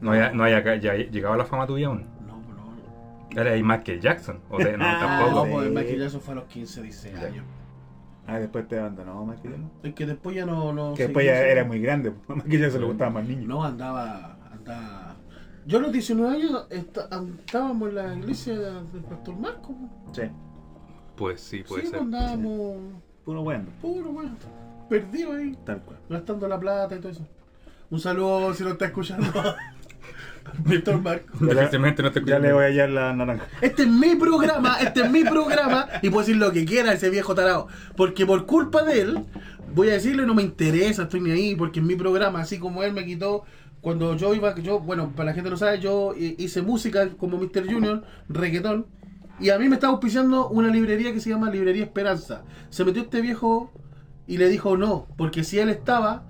No 0.01 0.13
había, 0.13 0.33
no 0.33 0.45
había 0.45 0.77
ya 0.77 0.95
llegado 0.95 1.35
a 1.35 1.37
la 1.37 1.45
fama 1.45 1.67
tuya 1.67 1.89
aún. 1.89 2.05
No, 2.27 2.41
pues 2.43 2.57
no. 2.57 3.41
Era 3.41 3.53
ahí 3.53 3.63
Michael 3.63 4.01
Jackson. 4.01 4.41
O 4.49 4.59
de, 4.59 4.77
no, 4.77 4.85
Ah, 4.87 4.99
tampoco. 5.01 5.35
No, 5.35 5.45
sí. 5.45 5.53
pues 5.53 5.71
Michael 5.71 6.01
Jackson 6.01 6.21
fue 6.21 6.33
a 6.33 6.35
los 6.37 6.45
15, 6.45 6.83
16 6.83 7.19
años. 7.19 7.45
Ah, 8.27 8.39
después 8.39 8.69
te 8.69 8.79
abandonó 8.79 9.25
Michael 9.25 9.51
Jackson. 9.55 9.71
Es 9.83 9.95
que 9.95 10.07
después 10.07 10.37
ya 10.37 10.47
no. 10.47 10.73
no 10.73 10.95
Que 10.95 11.05
después 11.05 11.27
ya 11.27 11.39
era 11.41 11.65
muy 11.65 11.81
grande. 11.81 12.13
A 12.29 12.35
Michael 12.35 12.61
Jackson 12.61 12.81
le 12.83 12.87
gustaban 12.87 13.15
más 13.15 13.27
niños. 13.27 13.47
No, 13.47 13.65
andaba. 13.65 14.39
andaba... 14.53 15.17
Yo 15.67 15.79
a 15.79 15.83
los 15.83 15.93
19 15.93 16.35
años 16.35 16.67
estábamos 16.71 17.91
en 17.91 17.95
la 17.95 18.15
iglesia 18.15 18.59
del 18.59 19.03
pastor 19.09 19.37
Marco. 19.37 19.75
Sí. 20.13 20.23
Pues 21.15 21.41
sí, 21.43 21.63
puede 21.63 21.83
sí, 21.83 21.89
ser. 21.89 21.99
pues 21.99 22.15
andábamos. 22.15 22.77
Puro 23.25 23.43
bueno. 23.43 23.67
Puro, 23.83 24.11
bueno. 24.13 24.31
Perdido 24.89 25.33
ahí. 25.33 25.55
Tal 25.67 25.83
cual. 25.83 25.99
Gastando 26.09 26.49
la 26.49 26.59
plata 26.59 26.97
y 26.97 27.01
todo 27.01 27.13
eso. 27.13 27.27
Un 27.91 28.01
saludo 28.01 28.55
si 28.55 28.65
lo 28.65 28.71
está 28.71 28.87
escuchando. 28.87 29.27
Víctor 30.59 31.01
Marco. 31.01 31.45
Difícilmente 31.45 32.03
no 32.03 32.13
te 32.13 32.25
Ya 32.25 32.39
le 32.39 32.53
voy 32.53 32.65
a 32.65 32.67
hallar 32.69 32.91
la 32.91 33.13
naranja. 33.13 33.47
Este 33.61 33.83
es 33.83 33.89
mi 33.89 34.17
programa, 34.17 34.79
este 34.81 35.03
es 35.03 35.11
mi 35.11 35.25
programa 35.25 35.89
y 36.03 36.11
puedo 36.11 36.21
decir 36.21 36.37
lo 36.37 36.53
que 36.53 36.65
quiera 36.65 36.93
ese 36.93 37.11
viejo 37.11 37.35
tarado. 37.35 37.69
Porque 37.97 38.27
por 38.27 38.47
culpa 38.47 38.83
de 38.83 39.01
él, 39.01 39.25
voy 39.75 39.91
a 39.91 39.93
decirle 39.93 40.27
no 40.27 40.35
me 40.35 40.43
interesa, 40.43 41.05
estoy 41.05 41.21
ni 41.21 41.31
ahí, 41.31 41.55
porque 41.55 41.81
es 41.81 41.87
mi 41.87 41.97
programa, 41.97 42.41
así 42.41 42.59
como 42.59 42.83
él 42.83 42.93
me 42.93 43.05
quitó 43.05 43.45
cuando 43.81 44.17
yo 44.17 44.35
iba, 44.35 44.55
yo, 44.57 44.81
bueno, 44.81 45.13
para 45.15 45.27
la 45.27 45.35
gente 45.35 45.49
que 45.49 45.53
no 45.53 45.57
sabe, 45.57 45.79
yo 45.79 46.15
hice 46.17 46.63
música 46.63 47.09
como 47.11 47.39
Mr. 47.39 47.73
Junior, 47.73 48.03
reggaetón, 48.29 48.87
y 49.41 49.51
a 49.51 49.59
mí 49.59 49.69
me 49.69 49.77
estaba 49.77 49.93
auspiciando 49.93 50.49
una 50.49 50.69
librería 50.69 51.13
que 51.13 51.21
se 51.21 51.31
llama 51.31 51.51
Librería 51.51 51.85
Esperanza. 51.85 52.43
Se 52.71 52.85
metió 52.85 53.03
este 53.03 53.21
viejo 53.21 53.73
y 54.27 54.39
le 54.39 54.49
dijo 54.49 54.77
no, 54.77 55.07
porque 55.17 55.45
si 55.45 55.61
él 55.61 55.69
estaba, 55.69 56.25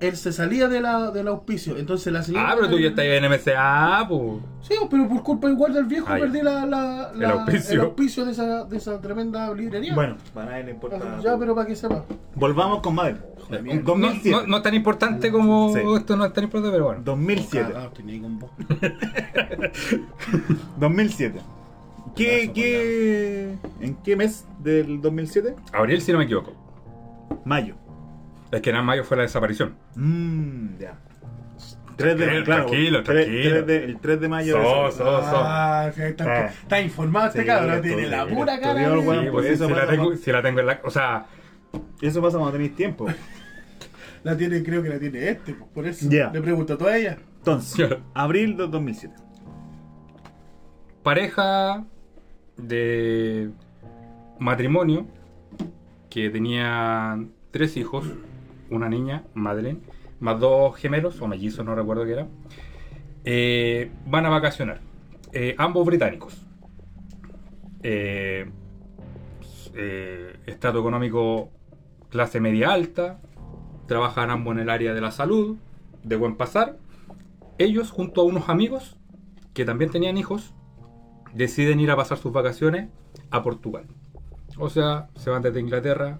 él 0.00 0.16
se 0.16 0.32
salía 0.32 0.68
de 0.68 0.80
la, 0.80 1.10
del 1.10 1.26
auspicio. 1.28 1.76
Entonces 1.76 2.12
la 2.12 2.22
señora. 2.22 2.50
Ah, 2.50 2.54
pero 2.56 2.68
tú 2.70 2.78
ya 2.78 2.88
estás 2.90 3.04
en 3.04 3.24
MCA, 3.24 4.06
pues. 4.08 4.42
Sí, 4.62 4.74
pero 4.90 5.08
por 5.08 5.22
culpa 5.22 5.48
igual 5.50 5.72
del 5.74 5.86
viejo 5.86 6.06
Ay. 6.08 6.20
perdí 6.22 6.40
la, 6.42 6.64
la- 6.66 7.10
El 7.12 7.20
la- 7.20 7.30
auspicio. 7.30 7.74
el 7.74 7.80
auspicio 7.80 8.24
de 8.24 8.32
esa, 8.32 8.64
de 8.64 8.76
esa 8.76 9.00
tremenda 9.00 9.52
librería. 9.54 9.94
Bueno, 9.94 10.16
para 10.32 10.50
nadie 10.52 10.64
le 10.64 10.70
importa. 10.72 11.20
ya, 11.22 11.36
pero 11.38 11.54
para 11.54 11.66
que 11.66 11.74
sepa. 11.76 12.04
Volvamos 12.34 12.80
con 12.80 12.94
mierda. 12.94 13.20
No, 13.50 13.80
2007. 13.82 14.30
no, 14.30 14.46
no 14.46 14.56
es 14.58 14.62
tan 14.62 14.74
importante 14.74 15.32
como 15.32 15.72
Sí. 15.74 15.80
esto, 15.96 16.16
no 16.16 16.26
es 16.26 16.32
tan 16.34 16.44
importante, 16.44 16.70
pero 16.74 16.84
bueno. 16.84 17.00
2007. 17.04 17.66
Cagado, 17.72 17.86
estoy 17.88 18.04
ni 18.04 18.12
ahí 18.12 18.20
con 18.20 18.38
vos. 18.38 18.50
2007. 20.78 21.40
¿Qué, 22.14 22.50
qué, 22.54 23.54
¿En 23.80 23.94
qué 23.96 24.16
mes 24.16 24.46
del 24.58 25.00
2007? 25.00 25.54
Abril, 25.72 26.00
si 26.00 26.12
no 26.12 26.18
me 26.18 26.24
equivoco. 26.24 26.52
Mayo. 27.44 27.74
Es 28.50 28.60
que 28.62 28.70
en 28.70 28.84
mayo 28.84 29.04
fue 29.04 29.16
la 29.16 29.24
desaparición. 29.24 29.74
Mmm, 29.96 30.78
ya. 30.78 30.94
3 31.96 32.16
de, 32.16 32.24
Tranquilo, 32.26 32.44
claro, 32.44 32.66
tranquilo, 32.66 33.02
tranquilo. 33.02 33.50
tres 33.50 33.66
de- 33.66 33.84
el 33.84 33.98
3 33.98 34.20
de 34.20 34.28
mayo. 34.28 34.56
de 34.56 34.62
So, 34.62 34.90
so, 34.92 34.98
so. 34.98 35.36
Ah, 35.44 35.90
sí, 35.94 36.02
está, 36.02 36.24
Ah. 36.24 36.46
está 36.46 36.80
informado 36.80 37.26
este 37.26 37.40
Sí, 37.40 37.46
cabrón, 37.46 37.82
tiene 37.82 38.06
la 38.06 38.24
pura 38.26 38.60
cara. 38.60 38.74
de- 38.88 38.98
weón. 38.98 39.24
Sí, 39.24 39.30
pues 39.30 39.32
pues, 39.32 39.46
sí, 39.46 39.52
eso 39.54 39.66
si, 39.66 39.72
la 39.74 39.86
tengo, 39.88 40.16
si 40.16 40.32
la 40.32 40.42
tengo 40.42 40.60
en 40.60 40.66
la. 40.66 40.80
O 40.84 40.90
sea, 40.90 41.26
Eso 42.00 42.22
pasa 42.22 42.38
cuando 42.38 42.52
tenéis 42.52 42.74
tiempo. 42.76 43.06
La 44.24 44.36
tiene, 44.36 44.62
creo 44.64 44.82
que 44.82 44.88
la 44.88 44.98
tiene 44.98 45.28
este, 45.28 45.52
pues, 45.54 45.70
por 45.72 45.86
eso. 45.86 46.06
Ya. 46.10 46.30
Le 46.32 46.40
pregunto 46.40 46.74
a 46.74 46.78
toda 46.78 46.96
ella. 46.96 47.18
Entonces, 47.38 47.88
abril 48.14 48.56
del 48.56 48.70
2007. 48.70 49.14
pareja 51.02 51.84
de 52.56 53.50
matrimonio 54.38 55.06
que 56.10 56.30
tenía 56.30 57.18
tres 57.50 57.76
hijos, 57.76 58.04
una 58.70 58.88
niña, 58.88 59.24
Madeleine, 59.34 59.80
más 60.20 60.38
dos 60.40 60.76
gemelos 60.76 61.20
o 61.20 61.28
mellizos, 61.28 61.64
no 61.64 61.74
recuerdo 61.74 62.04
qué 62.04 62.12
era, 62.12 62.28
eh, 63.24 63.90
van 64.06 64.26
a 64.26 64.30
vacacionar. 64.30 64.80
Eh, 65.32 65.54
ambos 65.58 65.84
británicos. 65.86 66.46
Eh, 67.82 68.50
eh, 69.74 70.36
estrato 70.46 70.80
económico 70.80 71.50
clase 72.08 72.40
media 72.40 72.72
alta, 72.72 73.20
trabajan 73.86 74.30
ambos 74.30 74.54
en 74.54 74.60
el 74.60 74.70
área 74.70 74.94
de 74.94 75.00
la 75.00 75.10
salud, 75.10 75.56
de 76.02 76.16
buen 76.16 76.36
pasar. 76.36 76.78
Ellos, 77.58 77.90
junto 77.90 78.22
a 78.22 78.24
unos 78.24 78.48
amigos 78.48 78.96
que 79.52 79.64
también 79.64 79.90
tenían 79.90 80.16
hijos, 80.16 80.54
deciden 81.34 81.80
ir 81.80 81.90
a 81.90 81.96
pasar 81.96 82.18
sus 82.18 82.32
vacaciones 82.32 82.88
a 83.30 83.42
Portugal. 83.42 83.86
O 84.56 84.70
sea, 84.70 85.08
se 85.14 85.30
van 85.30 85.42
desde 85.42 85.60
Inglaterra 85.60 86.18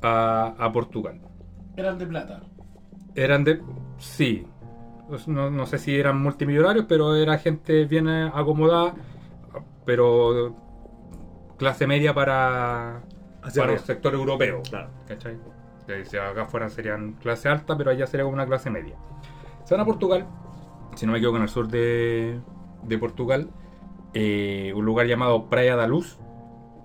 a, 0.00 0.54
a 0.58 0.72
Portugal. 0.72 1.20
Eran 1.76 1.98
de 1.98 2.06
plata. 2.06 2.42
Eran 3.14 3.44
de... 3.44 3.62
Sí. 3.98 4.46
Pues 5.08 5.28
No, 5.28 5.50
no 5.50 5.66
sé 5.66 5.78
si 5.78 5.94
eran 5.96 6.20
multimillonarios, 6.20 6.86
pero 6.88 7.14
era 7.16 7.38
gente 7.38 7.84
bien 7.84 8.08
eh, 8.08 8.30
acomodada, 8.32 8.94
pero 9.84 10.56
clase 11.58 11.86
media 11.86 12.14
para, 12.14 13.02
Hacia 13.42 13.62
para 13.62 13.78
sector 13.78 14.14
europeo. 14.14 14.62
Claro. 14.68 14.90
¿Cachai? 15.06 15.38
Si 16.04 16.16
acá 16.16 16.46
fueran 16.46 16.70
serían 16.70 17.12
clase 17.14 17.48
alta, 17.48 17.76
pero 17.76 17.90
allá 17.90 18.06
sería 18.06 18.24
como 18.24 18.34
una 18.34 18.46
clase 18.46 18.70
media. 18.70 18.96
Se 19.64 19.74
van 19.74 19.82
a 19.82 19.84
Portugal, 19.84 20.26
si 20.94 21.06
no 21.06 21.12
me 21.12 21.18
equivoco, 21.18 21.36
en 21.36 21.42
el 21.42 21.48
sur 21.48 21.68
de, 21.68 22.40
de 22.82 22.98
Portugal, 22.98 23.50
eh, 24.14 24.72
un 24.74 24.84
lugar 24.84 25.06
llamado 25.06 25.48
Praia 25.48 25.76
da 25.76 25.86
Luz. 25.86 26.18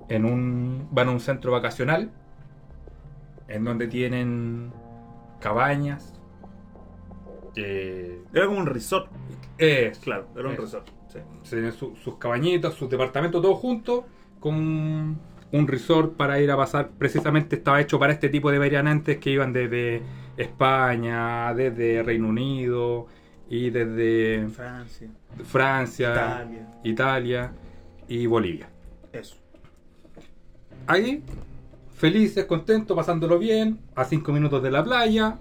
En 0.10 0.24
un, 0.24 0.88
van 0.92 1.10
a 1.10 1.12
un 1.12 1.20
centro 1.20 1.52
vacacional, 1.52 2.12
en 3.48 3.64
donde 3.64 3.88
tienen 3.88 4.72
cabañas. 5.40 6.14
eh, 7.56 8.22
Era 8.34 8.46
como 8.48 8.60
un 8.60 8.66
resort. 8.68 9.10
es, 9.58 9.98
Claro, 10.00 10.28
era 10.36 10.48
un 10.48 10.54
es. 10.54 10.60
resort. 10.60 10.88
Sí. 11.08 11.20
tienen 11.50 11.72
su- 11.72 11.96
sus 11.96 12.18
cabañitas, 12.18 12.74
sus 12.74 12.90
departamentos, 12.90 13.42
todos 13.42 13.58
juntos, 13.58 14.04
con 14.42 14.56
un, 14.56 15.20
un 15.54 15.68
resort 15.68 16.16
para 16.18 16.40
ir 16.42 16.52
a 16.52 16.58
pasar. 16.58 16.90
Precisamente 16.98 17.56
estaba 17.56 17.80
hecho 17.82 17.98
para 17.98 18.12
este 18.14 18.28
tipo 18.30 18.52
de 18.52 18.60
variantes 18.60 19.18
que 19.18 19.30
iban 19.32 19.54
desde 19.54 20.02
España, 20.36 21.54
desde 21.56 22.04
Reino 22.04 22.28
Unido 22.28 23.08
y 23.50 23.70
desde 23.70 24.48
Francia. 24.50 25.10
Francia, 25.46 26.12
Italia. 26.12 26.68
Italia 26.84 27.52
y 28.10 28.26
Bolivia. 28.28 28.70
Eso. 29.14 29.38
Ahí, 30.86 31.24
felices, 31.98 32.46
contentos, 32.46 32.96
pasándolo 32.96 33.40
bien, 33.40 33.80
a 33.96 34.06
cinco 34.06 34.32
minutos 34.32 34.62
de 34.62 34.70
la 34.72 34.84
playa, 34.84 35.40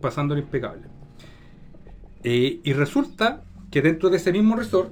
pasándolo 0.00 0.40
impecable. 0.40 0.88
Eh, 2.24 2.60
y 2.64 2.72
resulta 2.72 3.44
que 3.70 3.82
dentro 3.82 4.08
de 4.08 4.16
ese 4.16 4.32
mismo 4.32 4.56
resort, 4.56 4.90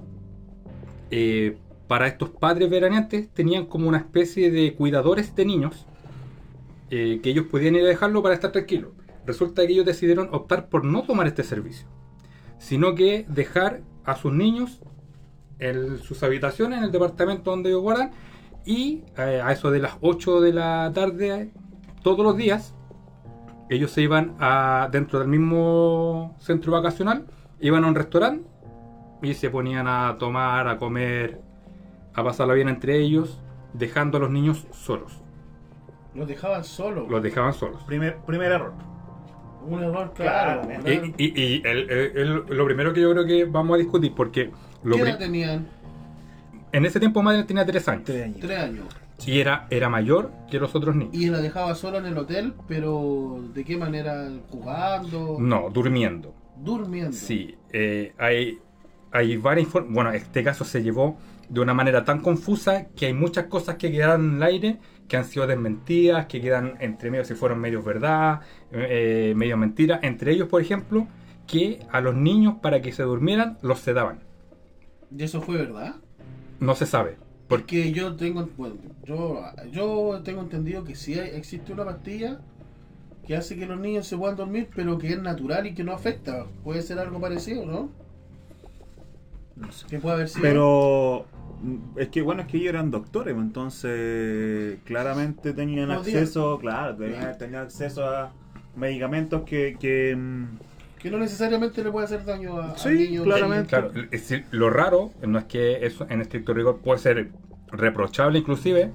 eh, 1.11 1.57
para 1.89 2.07
estos 2.07 2.31
padres 2.31 2.69
veraneantes 2.69 3.31
tenían 3.31 3.67
como 3.67 3.89
una 3.89 3.99
especie 3.99 4.51
de 4.51 4.75
cuidadores 4.75 5.35
de 5.35 5.45
niños 5.47 5.87
eh, 6.91 7.21
que 7.23 7.31
ellos 7.31 7.47
podían 7.47 7.77
ir 7.77 7.85
a 7.85 7.89
dejarlo 7.89 8.23
para 8.23 8.35
estar 8.35 8.53
tranquilos. 8.53 8.91
Resulta 9.25 9.67
que 9.67 9.73
ellos 9.73 9.87
decidieron 9.87 10.29
optar 10.33 10.69
por 10.69 10.85
no 10.85 11.03
tomar 11.05 11.27
este 11.27 11.43
servicio, 11.43 11.87
sino 12.59 12.95
que 12.95 13.25
dejar 13.29 13.81
a 14.05 14.17
sus 14.17 14.33
niños 14.33 14.81
en 15.59 15.99
sus 15.99 16.23
habitaciones, 16.23 16.79
en 16.79 16.85
el 16.85 16.93
departamento 16.93 17.51
donde 17.51 17.71
ellos 17.71 17.81
guardan, 17.81 18.11
y 18.67 19.05
eh, 19.17 19.41
a 19.43 19.53
eso 19.53 19.71
de 19.71 19.79
las 19.79 19.97
8 20.01 20.41
de 20.41 20.53
la 20.53 20.91
tarde, 20.95 21.51
todos 22.03 22.21
los 22.25 22.37
días, 22.37 22.75
ellos 23.71 23.91
se 23.91 24.03
iban 24.03 24.35
a, 24.39 24.89
dentro 24.93 25.19
del 25.19 25.29
mismo 25.29 26.35
centro 26.41 26.73
vacacional, 26.73 27.27
iban 27.61 27.85
a 27.85 27.89
un 27.89 27.95
restaurante 27.95 28.47
y 29.23 29.35
se 29.35 29.51
ponían 29.51 29.89
a 29.89 30.17
tomar, 30.19 30.69
a 30.69 30.79
comer, 30.79 31.41
a 32.15 32.23
pasarla 32.23 32.55
bien 32.55 32.69
entre 32.69 32.99
ellos, 32.99 33.41
dejando 33.73 34.19
a 34.19 34.21
los 34.21 34.31
niños 34.31 34.67
solos. 34.73 35.21
Los 36.15 36.29
dejaban 36.29 36.65
solos. 36.65 37.09
Los 37.11 37.23
dejaban 37.23 37.53
solos. 37.53 37.83
Primer, 37.85 38.17
primer 38.19 38.53
error. 38.53 38.73
Un 39.69 39.83
error 39.83 40.13
claro. 40.15 40.63
Claro, 40.63 40.83
claro. 40.85 41.07
Y, 41.19 41.25
y- 41.25 41.43
y 41.43 41.63
el- 41.65 41.91
el- 41.91 42.17
el- 42.17 42.57
lo 42.57 42.65
primero 42.65 42.93
que 42.93 43.01
yo 43.01 43.11
creo 43.13 43.27
que 43.27 43.45
vamos 43.47 43.75
a 43.75 43.79
discutir, 43.79 44.15
porque 44.15 44.51
lo 44.85 44.95
¿Qué 44.97 45.03
edad 45.03 45.19
tenían? 45.19 45.67
En 46.77 46.85
ese 46.85 47.01
tiempo 47.01 47.23
madre 47.23 47.45
tenía 47.45 47.65
3 47.65 47.89
años 47.89 48.05
Tres 48.05 48.25
años. 48.25 48.39
Tres 48.41 48.59
años. 48.59 48.85
y 49.27 49.41
era, 49.41 49.67
era 49.71 49.89
mayor 49.89 50.31
que 50.51 50.59
los 50.59 50.75
otros 50.75 50.95
niños. 50.95 51.15
Y 51.15 51.31
la 51.31 51.39
dejaba 51.41 51.75
sola 51.75 51.99
en 51.99 52.07
el 52.07 52.19
hotel, 52.19 52.55
pero 52.69 53.43
¿de 53.55 53.65
qué 53.65 53.77
manera? 53.77 54.29
¿Jugando? 54.51 55.39
No, 55.41 55.71
durmiendo. 55.71 56.35
Durmiendo. 56.57 57.13
Sí, 57.13 57.55
eh, 57.73 58.13
hay, 58.19 58.59
hay 59.11 59.37
varias 59.37 59.69
Bueno, 59.89 60.11
este 60.13 60.43
caso 60.45 60.65
se 60.65 60.83
llevó 60.83 61.19
de 61.49 61.61
una 61.61 61.75
manera 61.75 62.05
tan 62.05 62.21
confusa 62.21 62.87
que 62.97 63.07
hay 63.07 63.15
muchas 63.15 63.47
cosas 63.47 63.77
que 63.77 63.91
quedaron 63.91 64.31
en 64.31 64.37
el 64.37 64.43
aire 64.43 64.79
que 65.09 65.17
han 65.17 65.25
sido 65.25 65.47
desmentidas, 65.47 66.27
que 66.27 66.41
quedan 66.41 66.75
entre 66.81 67.11
medios 67.11 67.29
si 67.29 67.35
fueron 67.35 67.61
medios 67.61 67.85
verdad, 67.85 68.41
eh, 68.73 69.33
medios 69.37 69.59
mentira. 69.59 70.01
Entre 70.03 70.33
ellos, 70.33 70.49
por 70.49 70.61
ejemplo, 70.61 71.07
que 71.47 71.81
a 71.91 72.01
los 72.01 72.15
niños 72.15 72.57
para 72.61 72.83
que 72.83 72.93
se 72.93 73.05
durmieran 73.05 73.57
los 73.63 73.79
sedaban. 73.81 74.21
¿Y 75.17 75.23
eso 75.23 75.41
fue 75.41 75.57
verdad? 75.57 75.97
No 76.61 76.75
se 76.75 76.87
sabe. 76.87 77.17
Porque 77.49 77.93
yo 77.93 78.17
tengo, 78.17 78.49
bueno, 78.57 78.75
yo, 79.05 79.41
yo 79.71 80.21
tengo 80.25 80.41
entendido 80.43 80.85
que 80.85 80.95
sí 80.97 81.19
hay- 81.19 81.31
existe 81.37 81.73
una 81.73 81.85
pastilla 81.85 82.41
que 83.27 83.37
hace 83.37 83.57
que 83.57 83.67
los 83.67 83.79
niños 83.79 84.07
se 84.07 84.17
puedan 84.17 84.37
dormir, 84.37 84.69
pero 84.75 84.99
que 84.99 85.09
es 85.13 85.21
natural 85.23 85.67
y 85.67 85.75
que 85.75 85.85
no 85.85 85.93
afecta. 85.93 86.47
Puede 86.65 86.83
ser 86.83 86.99
algo 86.99 87.21
parecido, 87.21 87.65
¿no? 87.67 87.89
Que 89.89 89.99
puede 89.99 90.17
haber 90.17 90.29
sido. 90.29 90.43
Pero 90.43 91.27
mm, 91.63 91.99
es 91.99 92.09
que 92.09 92.23
bueno, 92.23 92.43
es 92.43 92.49
que 92.49 92.59
ellos 92.59 92.71
eran 92.71 92.91
doctores, 92.91 93.35
pues, 93.35 93.47
entonces 93.47 94.79
claramente 94.85 95.53
tenían 95.55 95.91
acceso, 95.91 96.59
claro, 96.59 96.97
tenían, 96.97 97.39
tenían 97.39 97.63
acceso 97.63 98.05
a 98.09 98.33
medicamentos 98.77 99.43
que, 99.45 99.77
que 99.81 100.15
mm, 100.15 100.45
que 100.99 101.11
no 101.11 101.19
necesariamente 101.19 101.83
le 101.85 101.91
puede 101.91 102.07
hacer 102.07 102.25
daño 102.25 102.59
a, 102.59 102.77
Sí, 102.79 102.89
al 102.89 102.97
niño. 102.99 103.23
claramente. 103.25 103.69
Claro, 103.69 103.91
es 103.95 104.11
decir, 104.11 104.47
lo 104.51 104.71
raro 104.71 105.11
no 105.23 105.39
es 105.39 105.45
que 105.45 105.87
eso 105.87 106.07
en 106.09 106.21
estricto 106.21 106.55
rigor 106.55 106.79
puede 106.79 106.99
ser 106.99 107.31
reprochable 107.71 108.39
inclusive, 108.39 108.91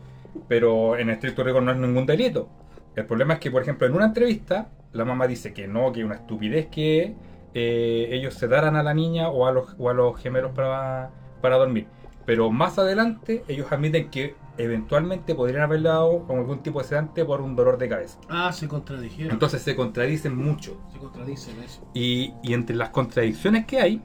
pero 0.48 0.98
en 0.98 1.10
estricto 1.10 1.43
rigor 1.43 1.63
no 1.63 1.72
es 1.72 1.77
ningún 1.77 2.05
delito. 2.05 2.50
El 2.96 3.05
problema 3.05 3.36
es 3.36 3.39
que, 3.39 3.51
por 3.51 3.62
ejemplo, 3.62 3.88
en 3.88 3.93
una 3.93 4.05
entrevista, 4.05 4.70
la 4.93 5.05
mamá 5.05 5.27
dice 5.27 5.53
que 5.53 5.67
no, 5.67 5.91
que 5.91 6.01
es 6.01 6.05
una 6.05 6.15
estupidez 6.15 6.67
que 6.67 7.15
eh, 7.53 8.08
ellos 8.12 8.34
se 8.34 8.48
daran 8.48 8.75
a 8.75 8.84
la 8.84 8.93
niña 8.93 9.29
o 9.29 9.46
a 9.46 9.51
los, 9.51 9.75
o 9.77 9.89
a 9.89 9.93
los 9.93 10.20
gemelos 10.20 10.51
para, 10.53 11.12
para 11.41 11.58
dormir. 11.58 11.88
Pero 12.25 12.50
más 12.51 12.77
adelante, 12.79 13.43
ellos 13.48 13.72
admiten 13.72 14.10
que 14.10 14.36
eventualmente 14.58 15.36
podrían 15.36 15.63
haberle 15.63 15.89
dado 15.89 16.25
con 16.25 16.38
algún 16.38 16.62
tipo 16.62 16.81
de 16.81 16.88
sedante 16.88 17.25
por 17.25 17.41
un 17.41 17.55
dolor 17.55 17.77
de 17.77 17.89
cabeza. 17.89 18.20
Ah, 18.29 18.51
se 18.51 18.67
contradijeron. 18.67 19.31
Entonces 19.31 19.62
se 19.62 19.75
contradicen 19.75 20.36
mucho. 20.36 20.77
se 20.91 21.00
contradicen 21.00 21.62
eso. 21.63 21.88
Y, 21.93 22.34
y 22.43 22.53
entre 22.53 22.75
las 22.75 22.89
contradicciones 22.89 23.65
que 23.65 23.79
hay, 23.79 24.01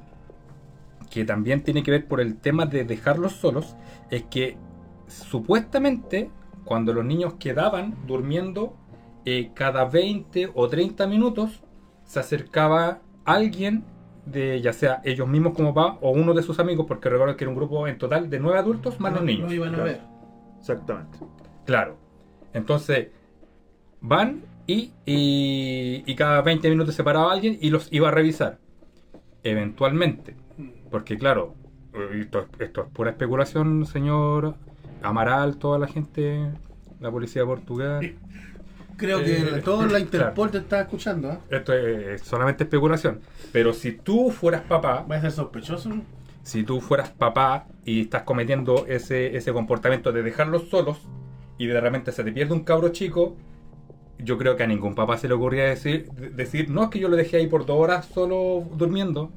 que 1.10 1.24
también 1.24 1.62
tiene 1.62 1.82
que 1.82 1.90
ver 1.90 2.06
por 2.06 2.20
el 2.20 2.36
tema 2.36 2.66
de 2.66 2.84
dejarlos 2.84 3.32
solos, 3.32 3.76
es 4.10 4.24
que 4.24 4.56
supuestamente 5.08 6.30
cuando 6.64 6.92
los 6.92 7.04
niños 7.04 7.34
quedaban 7.34 7.94
durmiendo, 8.06 8.74
eh, 9.24 9.50
cada 9.54 9.84
20 9.86 10.50
o 10.54 10.68
30 10.68 11.06
minutos 11.06 11.62
se 12.04 12.20
acercaba 12.20 13.00
alguien 13.24 13.84
de 14.26 14.60
ya 14.60 14.72
sea 14.72 15.00
ellos 15.04 15.28
mismos 15.28 15.54
como 15.54 15.72
papá 15.72 15.98
o 16.00 16.10
uno 16.10 16.34
de 16.34 16.42
sus 16.42 16.58
amigos, 16.58 16.86
porque 16.86 17.08
recuerdo 17.08 17.36
que 17.36 17.44
era 17.44 17.50
un 17.50 17.56
grupo 17.56 17.86
en 17.86 17.96
total 17.98 18.28
de 18.28 18.40
9 18.40 18.58
adultos 18.58 18.98
más 19.00 19.12
los 19.12 19.22
niños. 19.22 19.48
No 19.48 19.54
iban 19.54 19.74
a 19.76 19.84
ver. 19.84 20.15
Exactamente. 20.60 21.18
Claro. 21.64 21.96
Entonces, 22.52 23.08
van 24.00 24.42
y, 24.66 24.92
y, 25.04 26.02
y 26.06 26.14
cada 26.16 26.42
20 26.42 26.68
minutos 26.70 26.94
se 26.94 27.04
paraba 27.04 27.32
alguien 27.32 27.58
y 27.60 27.70
los 27.70 27.92
iba 27.92 28.08
a 28.08 28.10
revisar. 28.10 28.58
Eventualmente. 29.42 30.34
Porque 30.90 31.16
claro, 31.18 31.54
eh, 31.94 32.20
esto, 32.22 32.40
es- 32.40 32.60
esto 32.60 32.82
es 32.84 32.88
pura 32.92 33.10
especulación, 33.10 33.86
señor 33.86 34.54
Amaral, 35.02 35.56
toda 35.58 35.78
la 35.78 35.86
gente, 35.86 36.50
la 37.00 37.10
policía 37.10 37.44
Portugal. 37.44 38.16
Creo 38.96 39.22
que 39.22 39.36
Eh, 39.58 39.62
toda 39.62 39.86
la 39.86 40.00
Interpol 40.00 40.34
claro. 40.48 40.50
te 40.52 40.58
está 40.58 40.80
escuchando. 40.80 41.30
¿eh? 41.32 41.38
Esto 41.50 41.72
es 41.74 42.22
solamente 42.22 42.64
especulación. 42.64 43.20
Pero 43.52 43.72
si 43.74 43.92
tú 43.92 44.30
fueras 44.30 44.62
papá, 44.62 45.04
Va 45.08 45.16
a 45.16 45.20
ser 45.20 45.32
sospechoso. 45.32 45.90
Si 46.46 46.62
tú 46.62 46.80
fueras 46.80 47.10
papá 47.10 47.66
y 47.84 48.02
estás 48.02 48.22
cometiendo 48.22 48.86
ese, 48.86 49.36
ese 49.36 49.52
comportamiento 49.52 50.12
de 50.12 50.22
dejarlos 50.22 50.68
solos 50.68 50.98
y 51.58 51.66
de 51.66 51.80
repente 51.80 52.12
se 52.12 52.22
te 52.22 52.30
pierde 52.30 52.54
un 52.54 52.60
cabro 52.62 52.90
chico, 52.90 53.34
yo 54.18 54.38
creo 54.38 54.54
que 54.56 54.62
a 54.62 54.66
ningún 54.68 54.94
papá 54.94 55.18
se 55.18 55.26
le 55.26 55.34
ocurría 55.34 55.64
decir, 55.64 56.08
de- 56.12 56.30
decir 56.30 56.70
no 56.70 56.84
es 56.84 56.90
que 56.90 57.00
yo 57.00 57.08
lo 57.08 57.16
dejé 57.16 57.38
ahí 57.38 57.48
por 57.48 57.66
dos 57.66 57.76
horas 57.78 58.06
solo 58.06 58.64
durmiendo. 58.76 59.32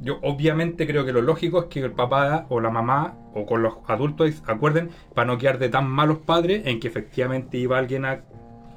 Yo 0.00 0.18
obviamente 0.22 0.86
creo 0.86 1.04
que 1.04 1.12
lo 1.12 1.20
lógico 1.20 1.60
es 1.60 1.64
que 1.66 1.80
el 1.80 1.92
papá 1.92 2.46
o 2.48 2.60
la 2.60 2.70
mamá 2.70 3.14
o 3.34 3.44
con 3.44 3.62
los 3.62 3.74
adultos 3.86 4.42
acuerden 4.46 4.90
para 5.14 5.26
no 5.26 5.36
quedar 5.38 5.58
de 5.58 5.68
tan 5.68 5.86
malos 5.90 6.18
padres 6.18 6.62
en 6.66 6.80
que 6.80 6.88
efectivamente 6.88 7.58
iba 7.58 7.78
alguien 7.78 8.06
a, 8.06 8.22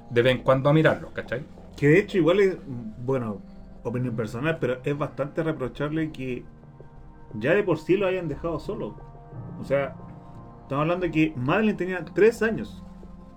de 0.10 0.22
vez 0.22 0.36
en 0.36 0.44
cuando 0.44 0.70
a 0.70 0.74
mirarlos, 0.74 1.12
¿cachai? 1.12 1.44
Que 1.78 1.88
de 1.88 2.00
hecho 2.00 2.18
igual 2.18 2.42
es, 2.42 2.58
bueno, 3.06 3.42
opinión 3.84 4.15
personal, 4.18 4.58
pero 4.60 4.80
es 4.84 4.98
bastante 4.98 5.44
reprochable 5.44 6.12
que 6.12 6.44
ya 7.34 7.54
de 7.54 7.63
por 7.63 7.78
sí 7.78 7.98
lo 7.98 8.08
hayan 8.08 8.28
dejado 8.28 8.60
solo. 8.60 8.96
O 9.60 9.63
sea, 9.63 9.96
estamos 10.63 10.82
hablando 10.84 11.06
de 11.06 11.12
que 11.12 11.34
Madeline 11.36 11.78
tenía 11.78 12.06
tres 12.06 12.42
años. 12.42 12.84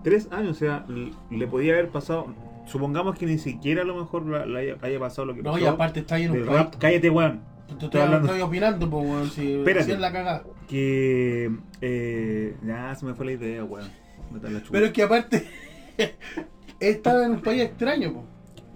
Tres 0.02 0.28
años, 0.32 0.50
o 0.50 0.58
sea, 0.58 0.84
le 1.30 1.46
podía 1.46 1.74
haber 1.74 1.88
pasado, 1.90 2.26
supongamos 2.66 3.16
que 3.18 3.26
ni 3.26 3.38
siquiera 3.38 3.82
a 3.82 3.84
lo 3.84 3.94
mejor 3.96 4.26
la- 4.26 4.46
la 4.46 4.58
haya, 4.60 4.76
haya 4.82 4.98
pasado 4.98 5.26
lo 5.26 5.34
que 5.34 5.42
No, 5.42 5.52
pasó. 5.52 5.64
y 5.64 5.66
aparte 5.66 6.00
está 6.00 6.16
ahí 6.16 6.24
en 6.24 6.32
un 6.32 6.46
rap. 6.46 6.74
Cállate, 6.78 7.08
weón. 7.10 7.40
Te 7.78 7.86
estoy, 7.86 8.00
hablando- 8.00 8.26
estoy 8.28 8.42
opinando, 8.42 8.90
pues, 8.90 9.06
weón. 9.06 9.30
Si, 9.30 9.52
Espérate. 9.54 9.84
si 9.86 9.92
es 9.92 10.00
la 10.00 10.12
cagada. 10.12 10.42
Que... 10.68 11.50
Eh, 11.80 12.56
ya, 12.64 12.94
se 12.94 13.06
me 13.06 13.14
fue 13.14 13.26
la 13.26 13.32
idea, 13.32 13.64
weón. 13.64 13.88
Pero 14.70 14.86
es 14.86 14.92
que 14.92 15.02
aparte. 15.02 15.46
estaba 16.80 17.24
en 17.24 17.32
un 17.32 17.40
país 17.42 17.62
extraño, 17.62 18.12
pues. 18.12 18.24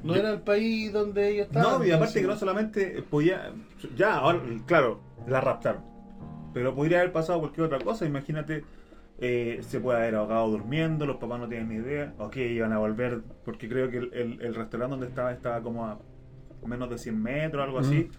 No 0.07 0.15
era 0.15 0.31
el 0.31 0.41
país 0.41 0.93
donde 0.93 1.31
ellos 1.31 1.47
estaban. 1.49 1.81
No, 1.81 1.85
y 1.85 1.91
aparte 1.91 2.21
que 2.21 2.27
no 2.27 2.37
solamente 2.37 3.03
podía. 3.11 3.53
Ya, 3.97 4.17
ahora, 4.17 4.41
claro, 4.67 5.01
la 5.27 5.41
raptaron. 5.41 5.83
Pero 6.55 6.75
podría 6.75 6.99
haber 7.01 7.13
pasado 7.13 7.41
cualquier 7.41 7.67
otra 7.67 7.79
cosa. 7.81 8.07
Imagínate, 8.07 8.65
eh, 9.19 9.59
se 9.63 9.81
puede 9.81 9.99
haber 9.99 10.15
ahogado 10.15 10.49
durmiendo, 10.51 11.05
los 11.07 11.17
papás 11.17 11.41
no 11.41 11.49
tienen 11.49 11.69
ni 11.69 11.75
idea. 11.77 12.15
Ok, 12.19 12.37
iban 12.37 12.73
a 12.73 12.79
volver, 12.79 13.21
porque 13.45 13.69
creo 13.69 13.91
que 13.91 13.99
el, 13.99 14.11
el- 14.15 14.41
el 14.43 14.55
restaurante 14.55 14.93
donde 14.93 15.07
estaba 15.07 15.33
estaba 15.33 15.61
como 15.63 15.85
a 15.87 15.99
menos 16.67 16.89
de 16.91 16.99
100 16.99 17.23
metros, 17.23 17.63
algo 17.65 17.79
así. 17.79 18.11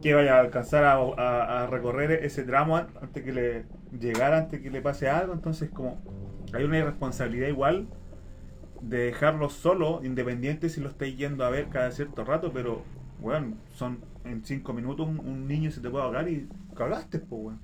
Que 0.00 0.14
vaya 0.14 0.36
a 0.36 0.40
alcanzar 0.40 0.84
a, 0.84 0.94
a- 0.94 1.62
a 1.64 1.66
recorrer 1.66 2.12
ese 2.12 2.42
tramo 2.44 2.76
an- 2.76 2.88
antes 3.02 3.22
que 3.22 3.32
le 3.32 3.64
llegara, 3.98 4.38
antes 4.38 4.60
que 4.60 4.70
le 4.70 4.80
pase 4.80 5.08
algo. 5.08 5.34
Entonces, 5.34 5.68
como 5.70 6.00
hay 6.54 6.64
una 6.64 6.78
irresponsabilidad 6.78 7.48
igual 7.48 7.86
de 8.80 8.98
dejarlo 9.06 9.50
solo, 9.50 10.00
independiente 10.04 10.68
si 10.68 10.80
lo 10.80 10.88
estáis 10.88 11.16
yendo 11.16 11.44
a 11.44 11.50
ver 11.50 11.68
cada 11.68 11.90
cierto 11.90 12.24
rato, 12.24 12.50
pero, 12.52 12.82
weón, 13.20 13.56
son 13.74 13.98
en 14.24 14.44
5 14.44 14.72
minutos 14.72 15.06
un, 15.06 15.18
un 15.20 15.46
niño 15.46 15.70
se 15.70 15.80
te 15.80 15.90
puede 15.90 16.04
ahogar 16.04 16.28
y 16.28 16.48
cagaste, 16.74 17.18
pues, 17.18 17.42
weón. 17.42 17.58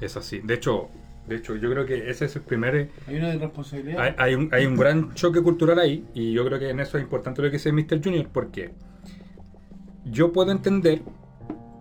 Es 0.00 0.16
así. 0.16 0.40
De 0.40 0.54
hecho, 0.54 0.90
de 1.26 1.36
hecho, 1.36 1.56
yo 1.56 1.70
creo 1.70 1.86
que 1.86 2.10
ese 2.10 2.26
es 2.26 2.36
el 2.36 2.42
primer 2.42 2.90
Hay 3.06 3.16
una 3.16 3.34
irresponsabilidad. 3.34 4.00
Hay, 4.00 4.14
hay 4.18 4.34
un, 4.34 4.48
hay 4.52 4.66
un 4.66 4.76
gran 4.76 5.14
choque 5.14 5.42
cultural 5.42 5.78
ahí 5.78 6.04
y 6.14 6.32
yo 6.32 6.44
creo 6.44 6.58
que 6.58 6.70
en 6.70 6.80
eso 6.80 6.98
es 6.98 7.04
importante 7.04 7.40
lo 7.40 7.48
que 7.48 7.56
dice 7.56 7.72
Mr. 7.72 8.02
Junior 8.02 8.28
porque 8.30 8.72
yo 10.04 10.32
puedo 10.32 10.52
entender, 10.52 11.00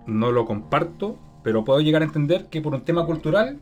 no 0.07 0.31
lo 0.31 0.45
comparto, 0.45 1.19
pero 1.43 1.65
puedo 1.65 1.81
llegar 1.81 2.01
a 2.01 2.05
entender 2.05 2.45
que 2.49 2.61
por 2.61 2.73
un 2.73 2.85
tema 2.85 3.05
cultural 3.05 3.59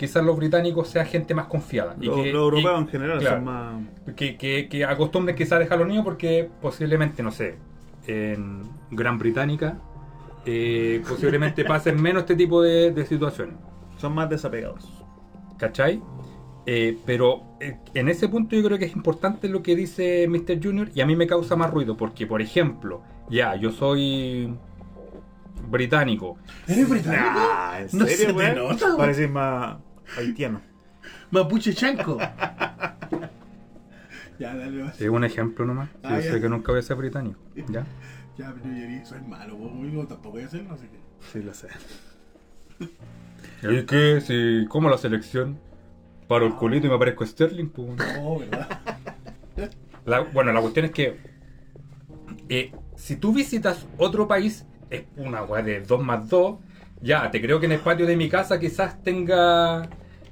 quizás 0.00 0.24
los 0.24 0.34
británicos 0.36 0.88
sean 0.88 1.04
gente 1.06 1.34
más 1.34 1.46
confiada. 1.46 1.94
Y 2.00 2.06
Los 2.06 2.16
que, 2.16 2.32
los 2.32 2.42
europeos 2.42 2.72
y- 2.78 2.82
en 2.82 2.88
general 2.88 3.18
claro, 3.18 3.36
son 3.36 3.44
más. 3.44 4.14
que, 4.16 4.36
que, 4.38 4.68
que 4.70 4.84
acostumbren 4.86 5.36
quizás 5.36 5.52
a 5.52 5.58
dejar 5.58 5.76
a 5.76 5.80
los 5.80 5.88
niños 5.88 6.04
porque 6.04 6.48
posiblemente, 6.62 7.22
no 7.22 7.30
sé, 7.30 7.56
en 8.06 8.62
Gran 8.90 9.18
Británica 9.18 9.78
eh, 10.46 11.02
posiblemente 11.06 11.64
pasen 11.66 12.00
menos 12.00 12.22
este 12.22 12.34
tipo 12.34 12.62
de, 12.62 12.92
de 12.92 13.04
situaciones. 13.04 13.56
Son 13.98 14.14
más 14.14 14.30
desapegados. 14.30 14.88
¿Cachai? 15.58 16.00
Eh, 16.64 16.96
pero 17.04 17.42
eh, 17.60 17.76
en 17.92 18.08
ese 18.08 18.26
punto 18.28 18.56
yo 18.56 18.62
creo 18.62 18.78
que 18.78 18.86
es 18.86 18.96
importante 18.96 19.48
lo 19.48 19.62
que 19.62 19.76
dice 19.76 20.26
Mr. 20.28 20.62
Junior 20.62 20.88
y 20.94 21.02
a 21.02 21.06
mí 21.06 21.14
me 21.14 21.26
causa 21.26 21.56
más 21.56 21.70
ruido 21.70 21.96
porque, 21.98 22.26
por 22.26 22.40
ejemplo, 22.40 23.02
ya, 23.28 23.54
yo 23.56 23.70
soy 23.70 24.54
británico. 25.68 26.36
¿Eres 26.66 26.88
británico? 26.88 27.22
Ah, 27.28 27.80
¿en 27.80 27.98
No 27.98 28.06
serio, 28.06 28.38
se 28.38 28.44
te 28.46 28.54
nota. 28.54 28.96
Pareces 28.96 29.30
más 29.30 29.76
haitiano. 30.16 30.60
Mapuche 31.30 31.74
chanco. 31.74 32.18
ya, 34.38 34.54
dale 34.54 34.84
más. 34.84 35.00
Es 35.00 35.08
un 35.08 35.24
ejemplo 35.24 35.64
nomás. 35.64 35.90
Ah, 36.02 36.16
yo 36.16 36.20
ya. 36.24 36.32
sé 36.32 36.40
que 36.40 36.48
nunca 36.48 36.72
voy 36.72 36.80
a 36.80 36.82
ser 36.82 36.96
británico. 36.96 37.38
¿Ya? 37.68 37.84
Ya, 38.38 38.52
pero 38.54 38.66
yo 38.66 38.72
diría, 38.80 39.04
soy 39.04 39.20
malo. 39.22 39.56
Yo 39.92 40.06
tampoco 40.06 40.32
voy 40.32 40.42
a 40.42 40.46
hacerlo, 40.46 40.74
así 40.74 40.86
que. 40.86 40.98
Sí, 41.32 41.42
lo 41.42 41.54
sé. 41.54 41.68
¿Y 43.62 43.82
qué? 43.84 44.20
Si, 44.20 44.66
¿Cómo 44.68 44.88
la 44.88 44.98
selección? 44.98 45.58
Paro 46.26 46.46
el 46.46 46.54
culito 46.54 46.86
y 46.86 46.90
me 46.90 46.96
aparezco 46.96 47.26
Sterling. 47.26 47.68
Pues, 47.68 47.88
No, 48.16 48.38
¿verdad? 48.38 48.68
La- 50.06 50.20
bueno, 50.20 50.52
la 50.52 50.60
cuestión 50.60 50.86
es 50.86 50.92
que 50.92 51.18
eh, 52.48 52.72
si 52.96 53.16
tú 53.16 53.34
visitas 53.34 53.86
otro 53.98 54.26
país, 54.26 54.64
es 54.88 55.04
una 55.16 55.42
weá 55.42 55.62
de 55.62 55.80
2 55.82 56.02
más 56.02 56.28
2. 56.28 56.58
Ya, 57.02 57.30
te 57.30 57.40
creo 57.40 57.60
que 57.60 57.66
en 57.66 57.72
el 57.72 57.80
patio 57.80 58.06
de 58.06 58.16
mi 58.16 58.28
casa 58.28 58.58
quizás 58.60 59.02
tenga 59.02 59.88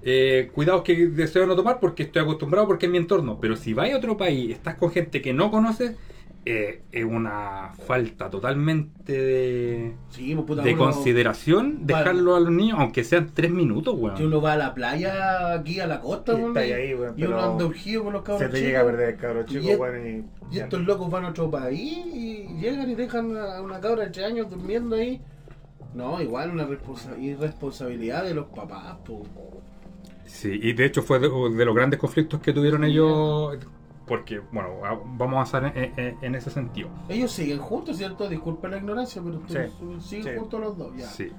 eh, 0.08 0.50
cuidados 0.54 0.82
que 0.82 1.08
deseo 1.08 1.46
no 1.46 1.54
tomar 1.56 1.78
porque 1.80 2.04
estoy 2.04 2.22
acostumbrado, 2.22 2.66
porque 2.66 2.86
es 2.86 2.92
mi 2.92 2.98
entorno. 2.98 3.38
Pero 3.40 3.56
si 3.56 3.74
vas 3.74 3.90
a 3.92 3.96
otro 3.96 4.16
país, 4.16 4.50
estás 4.52 4.76
con 4.76 4.90
gente 4.90 5.20
que 5.22 5.32
no 5.32 5.50
conoces, 5.50 5.96
eh, 6.44 6.82
es 6.92 7.04
una 7.04 7.72
falta 7.86 8.30
totalmente 8.30 9.12
de, 9.12 9.94
Sí, 10.08 10.34
pues 10.34 10.46
puta, 10.46 10.62
de 10.62 10.72
uno- 10.72 10.84
consideración 10.84 11.80
Vale. 11.82 11.98
dejarlo 11.98 12.36
a 12.36 12.40
los 12.40 12.50
niños, 12.50 12.78
aunque 12.80 13.04
sean 13.04 13.32
tres 13.34 13.50
minutos, 13.50 13.96
Si 13.96 14.00
weón. 14.02 14.22
uno 14.22 14.40
va 14.40 14.52
a 14.54 14.56
la 14.56 14.72
playa 14.74 15.52
aquí 15.52 15.78
a 15.80 15.86
la 15.86 16.00
costa, 16.00 16.32
Y 16.32 16.36
weón, 16.36 16.48
está 16.56 16.66
y, 16.66 16.72
ahí, 16.72 16.94
weón, 16.94 17.14
y 17.18 17.24
uno 17.24 17.38
anda 17.42 17.66
urgido 17.66 18.04
con 18.04 18.12
los 18.14 18.22
cabros 18.22 18.40
Se 18.40 18.48
te 18.48 18.52
chicos, 18.56 18.66
llega 18.66 18.80
a 18.80 18.84
perder 18.84 19.08
el 19.10 19.16
cabro 19.16 19.42
chico, 19.44 19.62
Y 19.64 19.70
es- 19.70 19.78
weón, 19.78 20.06
y. 20.50 20.56
Y 20.56 20.60
estos 20.60 20.80
locos 20.86 21.10
van 21.10 21.26
a 21.26 21.28
otro 21.30 21.50
país 21.50 21.98
y 22.14 22.46
llegan 22.58 22.88
y 22.90 22.94
dejan 22.94 23.36
a 23.36 23.60
una 23.60 23.78
cabra 23.80 24.04
de 24.04 24.10
3 24.10 24.24
años 24.26 24.48
durmiendo 24.48 24.96
ahí. 24.96 25.20
No, 25.94 26.22
igual 26.22 26.50
una 26.50 26.66
responsa- 26.66 27.18
irresponsabilidad 27.20 28.24
de 28.24 28.32
los 28.34 28.46
papás, 28.46 28.96
po. 29.04 29.22
Sí, 30.28 30.58
y 30.62 30.72
de 30.74 30.84
hecho 30.84 31.02
fue 31.02 31.18
de, 31.18 31.28
de 31.28 31.64
los 31.64 31.74
grandes 31.74 31.98
conflictos 31.98 32.40
que 32.40 32.52
tuvieron 32.52 32.84
ellos, 32.84 33.56
porque, 34.06 34.38
bueno, 34.52 34.78
vamos 34.82 35.20
a 35.20 35.24
avanzar 35.56 35.72
en, 35.76 35.92
en- 35.98 36.16
en 36.22 36.34
ese 36.34 36.50
sentido. 36.50 36.88
Ellos 37.08 37.32
siguen 37.32 37.58
juntos, 37.58 37.96
¿cierto? 37.96 38.28
Disculpen 38.28 38.70
la 38.70 38.76
ignorancia, 38.78 39.20
pero 39.24 39.38
ustedes 39.38 39.72
siguen 40.00 40.24
sí. 40.24 40.38
juntos 40.38 40.60
los 40.60 40.76
dos, 40.78 40.96
ya. 40.96 41.06
Sí, 41.06 41.30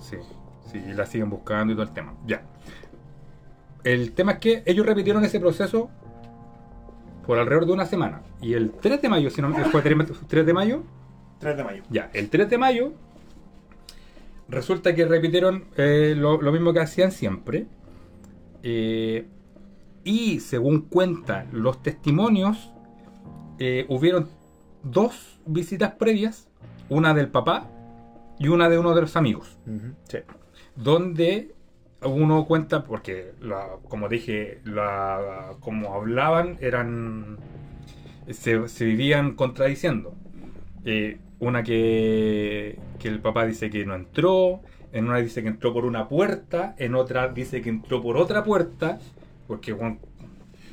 sí, 0.00 0.16
sí, 0.70 0.82
y 0.88 0.92
la 0.94 1.06
siguen 1.06 1.28
buscando 1.30 1.72
y 1.72 1.76
todo 1.76 1.84
el 1.86 1.92
tema. 1.92 2.14
Ya. 2.26 2.42
El 3.84 4.12
tema 4.12 4.32
es 4.32 4.38
que 4.38 4.62
ellos 4.64 4.86
repitieron 4.86 5.24
ese 5.24 5.38
proceso 5.40 5.90
por 7.26 7.38
alrededor 7.38 7.66
de 7.66 7.72
una 7.72 7.84
semana. 7.86 8.22
Y 8.40 8.54
el 8.54 8.70
3 8.72 9.02
de 9.02 9.08
mayo, 9.08 9.28
si 9.30 9.42
no 9.42 9.48
me 9.48 9.64
fue 9.66 9.82
3 9.82 9.96
de 10.46 10.52
mayo, 10.54 10.82
3 11.38 11.56
de 11.56 11.64
mayo. 11.64 11.82
ya, 11.90 12.10
el 12.14 12.28
3 12.30 12.48
de 12.48 12.58
mayo 12.58 12.92
resulta 14.48 14.94
que 14.94 15.04
repitieron 15.06 15.64
eh, 15.76 16.14
lo, 16.16 16.40
lo 16.40 16.52
mismo 16.52 16.72
que 16.72 16.80
hacían 16.80 17.10
siempre. 17.12 17.66
Eh, 18.62 19.26
y 20.04 20.40
según 20.40 20.82
cuentan 20.82 21.48
los 21.52 21.82
testimonios, 21.82 22.72
eh, 23.58 23.86
hubieron 23.88 24.28
dos 24.82 25.40
visitas 25.46 25.92
previas, 25.94 26.48
una 26.88 27.14
del 27.14 27.28
papá 27.28 27.68
y 28.38 28.48
una 28.48 28.68
de 28.68 28.78
uno 28.78 28.94
de 28.94 29.00
los 29.02 29.16
amigos, 29.16 29.58
Sí. 30.08 30.18
donde 30.76 31.54
uno 32.04 32.46
cuenta, 32.46 32.82
porque 32.82 33.32
la- 33.40 33.76
como 33.88 34.08
dije, 34.08 34.60
la, 34.64 35.52
como 35.60 35.94
hablaban, 35.94 36.58
eran 36.60 37.38
se, 38.28 38.66
se 38.68 38.84
vivían 38.84 39.34
contradiciendo. 39.34 40.14
Eh, 40.84 41.18
una 41.38 41.62
que, 41.62 42.78
que 42.98 43.08
el 43.08 43.20
papá 43.20 43.46
dice 43.46 43.70
que 43.70 43.84
no 43.86 43.94
entró, 43.94 44.60
en 44.92 45.08
una 45.08 45.18
dice 45.18 45.42
que 45.42 45.48
entró 45.48 45.72
por 45.72 45.84
una 45.84 46.08
puerta, 46.08 46.74
en 46.78 46.94
otra 46.94 47.28
dice 47.28 47.62
que 47.62 47.70
entró 47.70 48.02
por 48.02 48.16
otra 48.16 48.44
puerta, 48.44 48.98
porque 49.46 49.72
bueno, 49.72 49.98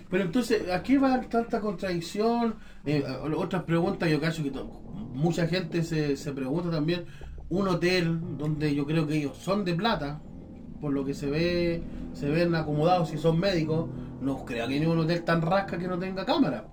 Pero 0.10 0.23
entonces, 0.23 0.69
¿a 0.69 0.84
qué 0.84 0.97
va 0.97 1.21
tanta 1.21 1.62
contradicción? 1.62 2.55
Eh, 2.86 3.03
otras 3.36 3.63
preguntas, 3.63 4.10
yo 4.10 4.19
cacho 4.19 4.43
que 4.43 4.51
mucha 5.13 5.47
gente 5.47 5.84
se, 5.84 6.17
se 6.17 6.32
pregunta 6.34 6.69
también. 6.69 7.05
Un 7.49 7.67
hotel 7.67 8.19
donde 8.38 8.75
yo 8.75 8.86
creo 8.86 9.08
que 9.08 9.17
ellos 9.17 9.38
son 9.38 9.65
de 9.65 9.73
plata, 9.73 10.21
por 10.82 10.93
lo 10.93 11.05
que 11.05 11.13
se 11.13 11.29
ve, 11.29 11.84
se 12.13 12.29
ven 12.29 12.55
acomodados 12.55 13.10
si 13.10 13.17
son 13.17 13.39
médicos, 13.39 13.89
no 14.21 14.45
crea 14.45 14.67
que 14.67 14.79
ni 14.79 14.86
un 14.86 14.99
hotel 14.99 15.23
tan 15.23 15.41
rasca 15.41 15.77
que 15.77 15.88
no 15.88 15.97
tenga 15.97 16.25
cámara. 16.25 16.65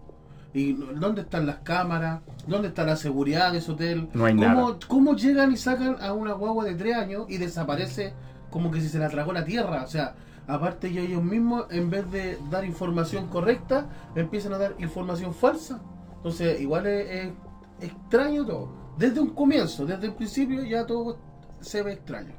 ¿Y 0.56 0.72
dónde 0.72 1.20
están 1.20 1.44
las 1.44 1.56
cámaras? 1.56 2.22
¿Dónde 2.46 2.68
está 2.68 2.82
la 2.84 2.96
seguridad 2.96 3.52
de 3.52 3.58
ese 3.58 3.72
hotel? 3.72 4.08
No 4.14 4.24
hay 4.24 4.34
¿Cómo, 4.34 4.46
nada. 4.46 4.78
¿Cómo 4.88 5.14
llegan 5.14 5.52
y 5.52 5.58
sacan 5.58 5.98
a 6.00 6.14
una 6.14 6.32
guagua 6.32 6.64
de 6.64 6.74
tres 6.74 6.96
años 6.96 7.26
y 7.28 7.36
desaparece 7.36 8.14
como 8.50 8.70
que 8.70 8.80
si 8.80 8.88
se 8.88 8.98
la 8.98 9.10
tragó 9.10 9.34
la 9.34 9.44
tierra? 9.44 9.82
O 9.82 9.86
sea, 9.86 10.14
aparte 10.46 10.88
ellos 10.88 11.22
mismos, 11.22 11.66
en 11.70 11.90
vez 11.90 12.10
de 12.10 12.38
dar 12.50 12.64
información 12.64 13.26
correcta, 13.26 13.86
empiezan 14.14 14.54
a 14.54 14.58
dar 14.58 14.74
información 14.78 15.34
falsa. 15.34 15.82
Entonces, 16.16 16.58
igual 16.58 16.86
es, 16.86 17.10
es 17.10 17.32
extraño 17.90 18.46
todo. 18.46 18.72
Desde 18.96 19.20
un 19.20 19.34
comienzo, 19.34 19.84
desde 19.84 20.06
el 20.06 20.14
principio, 20.14 20.64
ya 20.64 20.86
todo 20.86 21.18
se 21.60 21.82
ve 21.82 21.92
extraño. 21.92 22.32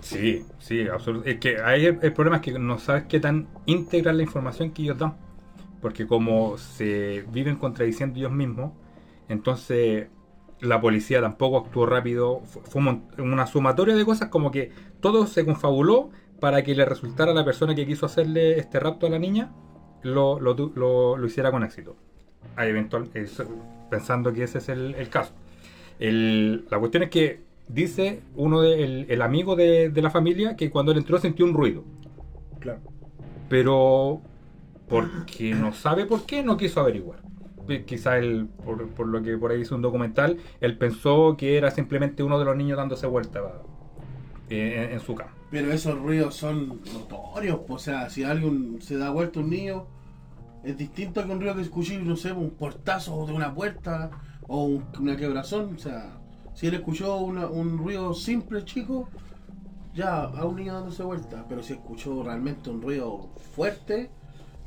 Sí, 0.00 0.44
sí, 0.58 0.88
absolutamente. 0.88 1.30
Es 1.30 1.38
que 1.38 1.62
ahí 1.62 1.86
el, 1.86 2.00
el 2.02 2.12
problema 2.12 2.38
es 2.38 2.42
que 2.42 2.58
no 2.58 2.80
sabes 2.80 3.04
qué 3.04 3.20
tan 3.20 3.46
íntegra 3.64 4.12
la 4.12 4.22
información 4.22 4.72
que 4.72 4.82
ellos 4.82 4.98
dan. 4.98 5.14
Porque 5.84 6.06
como 6.06 6.56
se 6.56 7.26
viven 7.30 7.56
contradiciendo 7.56 8.18
ellos 8.18 8.32
mismos, 8.32 8.72
entonces 9.28 10.06
la 10.60 10.80
policía 10.80 11.20
tampoco 11.20 11.58
actuó 11.58 11.84
rápido. 11.84 12.40
Fu- 12.46 12.62
Fue 12.62 12.80
una 13.18 13.46
sumatoria 13.46 13.94
de 13.94 14.02
cosas 14.06 14.30
como 14.30 14.50
que 14.50 14.70
todo 15.00 15.26
se 15.26 15.44
confabuló 15.44 16.08
para 16.40 16.62
que 16.64 16.74
le 16.74 16.86
resultara 16.86 17.32
a 17.32 17.34
la 17.34 17.44
persona 17.44 17.74
que 17.74 17.84
quiso 17.86 18.06
hacerle 18.06 18.58
este 18.58 18.80
rapto 18.80 19.06
a 19.06 19.10
la 19.10 19.18
niña, 19.18 19.52
lo, 20.02 20.40
lo, 20.40 20.54
lo- 20.74 21.18
lo 21.18 21.26
hiciera 21.26 21.50
con 21.50 21.62
éxito. 21.64 21.96
Eventual- 22.56 23.10
pensando 23.90 24.32
que 24.32 24.44
ese 24.44 24.56
es 24.56 24.70
el, 24.70 24.94
el 24.94 25.10
caso. 25.10 25.34
El- 25.98 26.64
la 26.70 26.78
cuestión 26.78 27.02
es 27.02 27.10
que 27.10 27.40
dice 27.68 28.22
uno 28.36 28.62
de, 28.62 28.84
el, 28.84 29.06
el 29.10 29.20
amigo 29.20 29.54
de, 29.54 29.90
de 29.90 30.00
la 30.00 30.08
familia 30.08 30.56
que 30.56 30.70
cuando 30.70 30.92
él 30.92 30.98
entró 30.98 31.18
sintió 31.18 31.44
un 31.44 31.52
ruido. 31.52 31.84
Claro. 32.58 32.80
Pero 33.50 34.22
porque 34.88 35.54
no 35.54 35.72
sabe 35.72 36.04
por 36.06 36.24
qué, 36.26 36.42
no 36.42 36.56
quiso 36.56 36.80
averiguar. 36.80 37.20
Quizá 37.86 38.18
él, 38.18 38.48
por, 38.64 38.86
por 38.90 39.06
lo 39.06 39.22
que 39.22 39.38
por 39.38 39.50
ahí 39.50 39.62
hizo 39.62 39.74
un 39.74 39.80
documental, 39.82 40.36
él 40.60 40.76
pensó 40.76 41.36
que 41.38 41.56
era 41.56 41.70
simplemente 41.70 42.22
uno 42.22 42.38
de 42.38 42.44
los 42.44 42.56
niños 42.56 42.76
dándose 42.76 43.06
vuelta 43.06 43.40
eh, 44.50 44.90
en, 44.92 45.00
su 45.00 45.14
cama. 45.14 45.32
Pero 45.50 45.72
esos 45.72 45.98
ruidos 45.98 46.34
son 46.34 46.80
notorios. 46.92 47.60
O 47.68 47.78
sea, 47.78 48.10
si 48.10 48.22
alguien 48.22 48.82
se 48.82 48.98
da 48.98 49.10
vuelta 49.10 49.40
un 49.40 49.48
niño, 49.48 49.86
es 50.62 50.76
distinto 50.76 51.24
que 51.24 51.32
un 51.32 51.40
ruido 51.40 51.54
que 51.54 51.62
escuché, 51.62 51.98
no 51.98 52.16
sé, 52.16 52.32
un 52.32 52.50
portazo 52.50 53.24
de 53.26 53.32
una 53.32 53.54
puerta 53.54 54.10
o 54.46 54.64
un- 54.64 54.84
una 55.00 55.16
quebrazón. 55.16 55.74
O 55.74 55.78
sea, 55.78 56.18
si 56.52 56.66
él 56.66 56.74
escuchó 56.74 57.16
una- 57.16 57.46
un 57.46 57.78
ruido 57.78 58.12
simple, 58.12 58.62
chico, 58.66 59.08
ya 59.94 60.24
a 60.24 60.44
un 60.44 60.56
niño 60.56 60.74
dándose 60.74 61.02
vuelta. 61.02 61.46
Pero 61.48 61.62
si 61.62 61.72
escuchó 61.72 62.22
realmente 62.22 62.68
un 62.68 62.82
ruido 62.82 63.30
fuerte, 63.54 64.10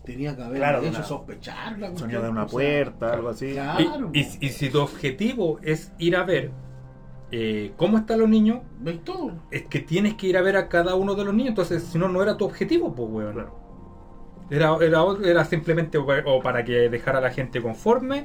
tenía 0.08 0.36
que 0.36 0.42
haber 0.44 0.58
Claro, 0.58 0.80
hecho 0.80 0.90
una- 0.90 1.04
sospechar 1.04 1.78
la 1.78 1.90
cuestión, 1.90 2.10
de 2.24 2.30
una 2.30 2.44
o 2.44 2.48
sea, 2.48 2.52
puerta, 2.54 3.14
algo 3.14 3.30
así. 3.30 3.52
Claro. 3.54 4.10
Y, 4.14 4.22
y- 4.22 4.38
y 4.42 4.50
si 4.50 4.70
tu 4.70 4.80
objetivo 4.82 5.60
es 5.62 5.92
ir 6.00 6.16
a 6.16 6.24
ver 6.24 6.52
eh, 7.32 7.74
cómo 7.78 7.98
están 7.98 8.20
los 8.22 8.30
niños, 8.30 8.60
¿Veis 8.80 9.04
todo? 9.04 9.34
es 9.52 9.64
que 9.68 9.80
tienes 9.82 10.14
que 10.16 10.28
ir 10.28 10.38
a 10.38 10.42
ver 10.42 10.56
a 10.56 10.70
cada 10.70 10.96
uno 10.96 11.14
de 11.14 11.26
los 11.26 11.34
niños. 11.34 11.50
Entonces, 11.50 11.84
si 11.84 11.98
no, 12.00 12.08
no 12.08 12.24
era 12.24 12.38
tu 12.38 12.46
objetivo, 12.46 12.96
pues, 12.96 13.10
weón. 13.12 13.34
Claro. 13.34 13.60
Era, 14.50 14.78
era, 14.82 15.04
era 15.30 15.44
simplemente 15.46 15.98
o 15.98 16.06
pa- 16.06 16.24
o 16.26 16.42
para 16.42 16.64
que 16.64 16.90
dejara 16.90 17.18
a 17.18 17.22
la 17.22 17.32
gente 17.32 17.62
conforme 17.62 18.24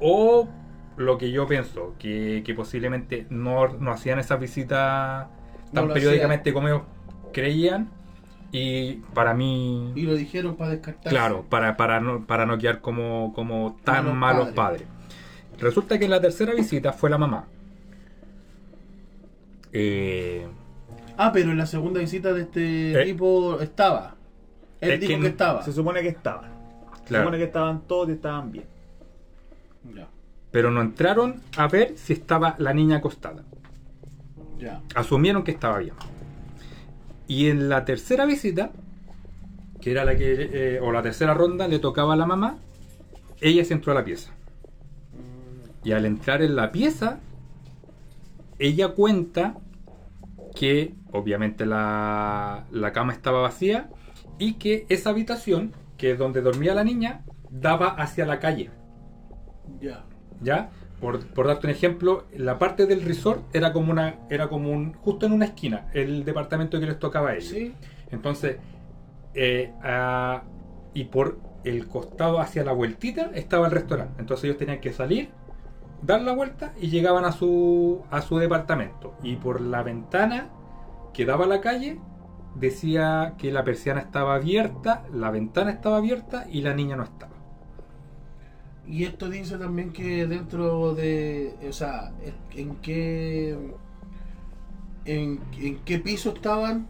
o 0.00 0.48
lo 0.96 1.16
que 1.16 1.30
yo 1.30 1.46
pienso, 1.46 1.94
que, 1.98 2.42
que 2.44 2.52
posiblemente 2.54 3.26
no, 3.30 3.68
no 3.68 3.92
hacían 3.92 4.18
esas 4.18 4.40
visitas 4.40 5.28
tan 5.72 5.86
No 5.86 5.94
periódicamente 5.94 6.52
como 6.52 6.66
ellos 6.68 6.82
creían 7.32 7.88
y 8.52 8.94
para 9.14 9.32
mí, 9.34 9.92
Y 9.94 10.02
lo 10.02 10.14
dijeron 10.14 10.56
para 10.56 10.70
descartar. 10.72 11.10
claro, 11.10 11.44
para, 11.48 11.76
para, 11.76 12.00
no, 12.00 12.26
para 12.26 12.46
no 12.46 12.58
quedar 12.58 12.80
como, 12.80 13.32
como 13.34 13.78
tan 13.84 14.04
Malos 14.04 14.16
malos 14.16 14.48
padres. 14.50 14.86
Resulta 15.58 15.98
que 15.98 16.06
en 16.06 16.10
la 16.10 16.20
tercera 16.20 16.54
visita 16.54 16.92
fue 16.92 17.10
la 17.10 17.18
mamá. 17.18 17.46
Eh, 19.72 20.46
Ah, 21.16 21.30
pero 21.32 21.50
en 21.50 21.58
la 21.58 21.66
segunda 21.66 22.00
visita 22.00 22.32
de 22.32 22.42
este 22.42 23.02
Eh. 23.02 23.04
tipo 23.04 23.60
estaba. 23.60 24.14
Él 24.80 24.92
Es 24.92 25.00
dijo 25.00 25.14
que 25.16 25.20
que, 25.20 25.26
estaba. 25.28 25.62
Se 25.62 25.72
supone 25.72 26.00
que 26.00 26.08
estaban. 26.08 26.50
Se 27.06 27.18
supone 27.18 27.36
que 27.36 27.44
estaban 27.44 27.82
todos 27.82 28.08
y 28.08 28.12
estaban 28.12 28.50
bien. 28.50 28.64
Ya, 29.94 30.08
pero 30.50 30.70
no 30.70 30.80
entraron 30.80 31.40
a 31.58 31.68
ver 31.68 31.92
si 31.96 32.14
estaba 32.14 32.54
la 32.58 32.72
niña 32.72 32.96
acostada. 32.96 33.44
ya. 34.58 34.80
asumieron 34.94 35.42
que 35.42 35.50
estaba 35.52 35.78
bien. 35.78 35.94
Y 37.30 37.48
en 37.48 37.68
la 37.68 37.84
tercera 37.84 38.26
visita, 38.26 38.72
que 39.80 39.92
era 39.92 40.04
la 40.04 40.16
que, 40.16 40.50
eh, 40.52 40.80
o 40.80 40.90
la 40.90 41.00
tercera 41.00 41.32
ronda, 41.32 41.68
le 41.68 41.78
tocaba 41.78 42.14
a 42.14 42.16
la 42.16 42.26
mamá, 42.26 42.58
ella 43.40 43.64
se 43.64 43.72
entró 43.72 43.92
a 43.92 43.94
la 43.94 44.04
pieza. 44.04 44.32
Y 45.84 45.92
al 45.92 46.06
entrar 46.06 46.42
en 46.42 46.56
la 46.56 46.72
pieza, 46.72 47.20
ella 48.58 48.88
cuenta 48.88 49.54
que 50.56 50.96
obviamente 51.12 51.66
la, 51.66 52.64
la 52.72 52.92
cama 52.92 53.12
estaba 53.12 53.42
vacía 53.42 53.90
y 54.40 54.54
que 54.54 54.86
esa 54.88 55.10
habitación, 55.10 55.72
que 55.98 56.10
es 56.10 56.18
donde 56.18 56.42
dormía 56.42 56.74
la 56.74 56.82
niña, 56.82 57.22
daba 57.48 57.90
hacia 57.90 58.26
la 58.26 58.40
calle. 58.40 58.70
Ya. 59.80 60.04
¿Ya? 60.42 60.70
Por, 61.00 61.26
por 61.28 61.46
darte 61.46 61.66
un 61.66 61.72
ejemplo, 61.72 62.26
la 62.36 62.58
parte 62.58 62.86
del 62.86 63.02
resort 63.02 63.42
era 63.54 63.72
como 63.72 63.90
una, 63.90 64.16
era 64.28 64.48
como 64.48 64.70
un, 64.70 64.92
justo 64.94 65.26
en 65.26 65.32
una 65.32 65.46
esquina, 65.46 65.88
el 65.94 66.24
departamento 66.24 66.78
que 66.78 66.86
les 66.86 66.98
tocaba 66.98 67.30
a 67.30 67.34
ellos. 67.36 67.48
Sí. 67.48 67.74
Entonces, 68.10 68.58
eh, 69.34 69.72
y 70.92 71.04
por 71.04 71.38
el 71.64 71.86
costado 71.86 72.40
hacia 72.40 72.64
la 72.64 72.72
vueltita 72.72 73.30
estaba 73.34 73.66
el 73.66 73.72
restaurante. 73.72 74.20
Entonces 74.20 74.44
ellos 74.44 74.58
tenían 74.58 74.80
que 74.80 74.92
salir, 74.92 75.30
dar 76.02 76.22
la 76.22 76.32
vuelta 76.32 76.72
y 76.80 76.88
llegaban 76.88 77.24
a 77.24 77.32
su, 77.32 78.02
a 78.10 78.22
su 78.22 78.38
departamento. 78.38 79.14
Y 79.22 79.36
por 79.36 79.60
la 79.60 79.82
ventana 79.82 80.48
que 81.12 81.24
daba 81.24 81.44
a 81.44 81.48
la 81.48 81.60
calle, 81.60 81.98
decía 82.54 83.34
que 83.38 83.52
la 83.52 83.64
persiana 83.64 84.00
estaba 84.00 84.34
abierta, 84.34 85.04
la 85.12 85.30
ventana 85.30 85.70
estaba 85.70 85.98
abierta 85.98 86.46
y 86.50 86.62
la 86.62 86.74
niña 86.74 86.96
no 86.96 87.04
estaba. 87.04 87.29
Y 88.90 89.04
esto 89.04 89.28
dice 89.28 89.56
también 89.56 89.92
que 89.92 90.26
dentro 90.26 90.94
de, 90.94 91.54
o 91.68 91.72
sea, 91.72 92.12
en 92.56 92.74
qué, 92.76 93.56
en, 95.04 95.40
en 95.58 95.78
qué 95.84 95.98
piso 96.00 96.30
estaban 96.30 96.88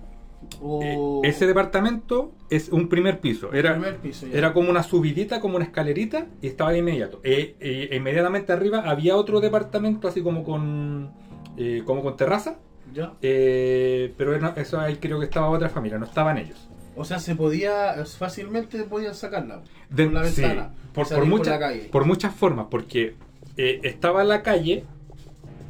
o 0.62 1.20
Eh, 1.22 1.28
ese 1.28 1.46
departamento 1.46 2.32
es 2.48 2.70
un 2.70 2.88
primer 2.88 3.20
piso. 3.20 3.52
Era, 3.52 3.72
primer 3.72 3.98
piso, 3.98 4.26
era 4.32 4.52
como 4.52 4.70
una 4.70 4.82
subidita, 4.82 5.40
como 5.40 5.56
una 5.56 5.64
escalerita, 5.64 6.26
y 6.40 6.46
estaba 6.46 6.72
de 6.72 6.78
inmediato. 6.78 7.20
Eh, 7.22 7.56
eh, 7.60 7.94
inmediatamente 7.94 8.52
arriba 8.52 8.82
había 8.86 9.16
otro 9.16 9.40
departamento 9.40 10.08
así 10.08 10.22
como 10.22 10.42
con, 10.42 11.12
eh, 11.56 11.82
como 11.84 12.02
con 12.02 12.16
terraza, 12.16 12.58
ya. 12.92 13.12
pero 13.20 14.34
eso 14.56 14.80
ahí 14.80 14.96
creo 14.96 15.18
que 15.18 15.26
estaba 15.26 15.48
otra 15.50 15.68
familia, 15.68 15.98
no 15.98 16.06
estaban 16.06 16.38
ellos. 16.38 16.68
O 17.00 17.04
sea, 17.04 17.18
se 17.18 17.34
podía 17.34 18.04
fácilmente 18.18 18.84
podían 18.84 19.14
sacarla 19.14 19.62
De- 19.88 20.04
por 20.04 20.12
la 20.12 20.24
sí, 20.26 20.42
ventana, 20.42 20.70
por, 20.92 21.10
la 21.46 21.58
calle. 21.58 21.88
por 21.90 22.04
muchas 22.04 22.34
formas, 22.34 22.66
porque 22.70 23.14
eh, 23.56 23.80
estaba 23.84 24.20
en 24.20 24.28
la 24.28 24.42
calle, 24.42 24.84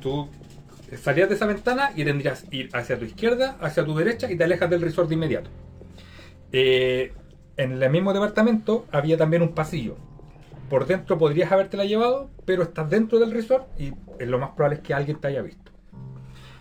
tú 0.02 0.28
salías 1.00 1.28
de 1.28 1.36
esa 1.36 1.46
ventana 1.46 1.92
y 1.94 2.04
tendrías 2.04 2.46
ir 2.50 2.68
hacia 2.72 2.98
tu 2.98 3.04
izquierda, 3.04 3.56
hacia 3.60 3.84
tu 3.84 3.94
derecha 3.94 4.28
y 4.28 4.36
te 4.36 4.42
alejas 4.42 4.68
del 4.68 4.80
resort 4.80 5.08
de 5.08 5.14
inmediato. 5.14 5.50
Eh, 6.52 7.12
en 7.56 7.80
el 7.80 7.90
mismo 7.90 8.12
departamento 8.12 8.86
había 8.90 9.16
también 9.16 9.42
un 9.42 9.50
pasillo. 9.54 9.96
Por 10.68 10.86
dentro 10.86 11.16
podrías 11.16 11.52
habértela 11.52 11.84
llevado, 11.84 12.28
pero 12.44 12.64
estás 12.64 12.90
dentro 12.90 13.20
del 13.20 13.30
resort 13.30 13.68
y 13.80 13.92
lo 14.24 14.38
más 14.40 14.50
probable 14.50 14.78
es 14.78 14.82
que 14.82 14.94
alguien 14.94 15.20
te 15.20 15.28
haya 15.28 15.42
visto. 15.42 15.70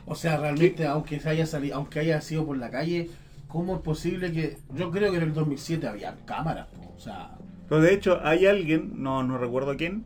O 0.05 0.13
sea, 0.13 0.37
realmente, 0.37 0.85
aunque 0.85 1.19
se 1.19 1.27
haya 1.29 1.47
salido, 1.47 1.75
aunque 1.77 1.99
haya 1.99 2.21
sido 2.21 2.45
por 2.45 2.57
la 2.57 2.69
calle, 2.69 3.09
¿cómo 3.49 3.75
es 3.75 3.81
posible 3.81 4.31
que 4.31 4.57
yo 4.73 4.89
creo 4.91 5.11
que 5.11 5.17
en 5.17 5.23
el 5.23 5.33
2007 5.33 5.85
había 5.87 6.15
cámaras? 6.25 6.67
po? 6.67 6.93
O 6.95 6.99
sea, 6.99 7.37
Pero 7.67 7.81
de 7.81 7.93
hecho, 7.93 8.19
hay 8.23 8.45
alguien, 8.45 8.93
no, 9.03 9.21
no 9.23 9.37
recuerdo 9.37 9.75
quién, 9.75 10.05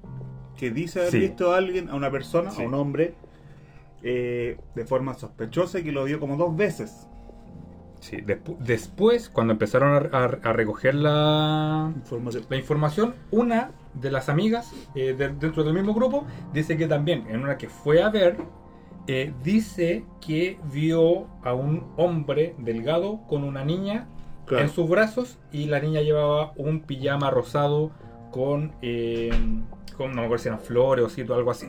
que 0.58 0.71
dice 0.71 0.99
haber 1.01 1.12
Sí. 1.12 1.19
visto 1.19 1.53
a 1.53 1.58
alguien, 1.58 1.89
a 1.89 1.95
una 1.95 2.10
persona, 2.10 2.49
Sí. 2.51 2.63
a 2.63 2.67
un 2.67 2.73
hombre, 2.73 3.13
eh, 4.01 4.58
de 4.75 4.86
forma 4.86 5.13
sospechosa 5.13 5.79
y 5.79 5.84
que 5.84 5.91
lo 5.91 6.03
vio 6.06 6.19
como 6.19 6.36
dos 6.36 6.56
veces. 6.58 7.08
Sí, 8.01 8.17
despu- 8.17 8.58
después, 8.58 9.29
cuando 9.29 9.53
empezaron 9.53 9.93
a, 10.13 10.17
a- 10.17 10.25
a 10.25 10.53
recoger 10.53 10.93
la, 10.95 11.89
Información. 11.95 12.45
la 12.49 12.58
información, 12.58 13.15
una 13.32 13.71
de 13.93 14.12
las 14.12 14.27
amigas 14.27 14.73
eh, 14.95 15.13
de- 15.13 15.29
dentro 15.29 15.63
del 15.63 15.73
mismo 15.73 15.93
grupo 15.93 16.25
dice 16.51 16.75
que 16.75 16.88
también, 16.88 17.25
en 17.29 17.41
una 17.43 17.58
que 17.58 17.69
fue 17.69 18.03
a 18.03 18.10
ver, 18.10 18.36
eh, 19.07 19.33
dice 19.43 20.05
que 20.25 20.57
vio 20.71 21.27
a 21.43 21.53
un 21.53 21.91
hombre 21.97 22.55
delgado 22.57 23.21
con 23.27 23.43
una 23.43 23.63
niña 23.65 24.07
Claro. 24.45 24.63
en 24.65 24.69
sus 24.69 24.89
brazos 24.89 25.39
y 25.53 25.65
la 25.65 25.79
niña 25.79 26.01
llevaba 26.01 26.51
un 26.57 26.81
pijama 26.81 27.29
rosado 27.31 27.91
con, 28.31 28.73
eh, 28.81 29.31
con 29.95 30.11
no 30.11 30.17
me 30.17 30.23
acuerdo 30.25 30.41
si 30.43 30.49
eran 30.49 30.59
flores 30.59 31.05
o 31.05 31.09
sitio, 31.09 31.33
algo 31.35 31.51
así. 31.51 31.65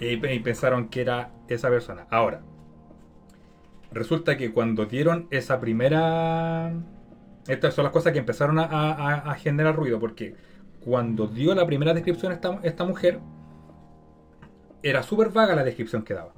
Y, 0.00 0.16
pe- 0.18 0.34
y 0.34 0.40
pensaron 0.40 0.88
que 0.88 1.00
era 1.00 1.30
esa 1.48 1.70
persona. 1.70 2.06
Ahora, 2.10 2.42
resulta 3.92 4.36
que 4.36 4.52
cuando 4.52 4.86
dieron 4.86 5.28
esa 5.30 5.60
primera... 5.60 6.72
Estas 7.48 7.72
son 7.74 7.84
las 7.84 7.92
cosas 7.92 8.12
que 8.12 8.18
empezaron 8.18 8.58
a, 8.58 8.64
a- 8.64 9.30
a 9.30 9.34
generar 9.36 9.74
ruido, 9.74 9.98
porque 9.98 10.34
cuando 10.80 11.26
dio 11.26 11.54
la 11.54 11.64
primera 11.66 11.94
descripción 11.94 12.32
esta, 12.32 12.60
esta 12.62 12.84
mujer, 12.84 13.18
era 14.82 15.02
súper 15.02 15.30
vaga 15.30 15.54
la 15.54 15.64
descripción 15.64 16.02
que 16.02 16.14
daba. 16.14 16.32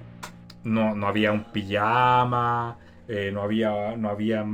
No, 0.65 0.95
no 0.95 1.07
había 1.07 1.33
un 1.33 1.45
pijama, 1.53 2.79
eh, 3.09 3.31
no 3.33 3.43
había, 3.43 3.97
no 3.97 4.09
había 4.09 4.47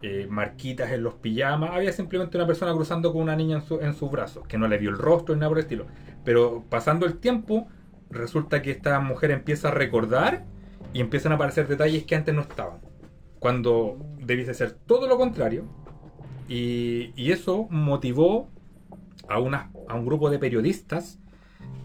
eh, 0.00 0.26
marquitas 0.30 0.90
en 0.92 1.02
los 1.02 1.14
pijamas, 1.14 1.70
había 1.72 1.92
simplemente 1.92 2.36
una 2.36 2.46
persona 2.46 2.72
cruzando 2.72 3.12
con 3.12 3.22
una 3.22 3.36
niña 3.36 3.56
en, 3.56 3.62
su, 3.62 3.80
en 3.80 3.94
sus 3.94 4.10
brazos, 4.10 4.46
que 4.46 4.58
no 4.58 4.68
le 4.68 4.78
vio 4.78 4.90
el 4.90 4.98
rostro 4.98 5.34
ni 5.34 5.40
nada 5.40 5.50
por 5.50 5.58
el 5.58 5.64
estilo. 5.64 5.86
Pero 6.24 6.64
pasando 6.68 7.06
el 7.06 7.18
tiempo, 7.18 7.68
resulta 8.10 8.62
que 8.62 8.70
esta 8.70 9.00
mujer 9.00 9.30
empieza 9.30 9.68
a 9.68 9.70
recordar 9.72 10.44
y 10.92 11.00
empiezan 11.00 11.32
a 11.32 11.34
aparecer 11.34 11.68
detalles 11.68 12.04
que 12.04 12.14
antes 12.14 12.34
no 12.34 12.42
estaban. 12.42 12.78
Cuando 13.38 13.98
debiese 14.18 14.54
ser 14.54 14.72
todo 14.72 15.06
lo 15.06 15.16
contrario. 15.18 15.64
Y, 16.48 17.12
y 17.14 17.32
eso 17.32 17.66
motivó 17.70 18.48
a, 19.28 19.38
una, 19.38 19.70
a 19.88 19.94
un 19.94 20.06
grupo 20.06 20.30
de 20.30 20.38
periodistas 20.38 21.18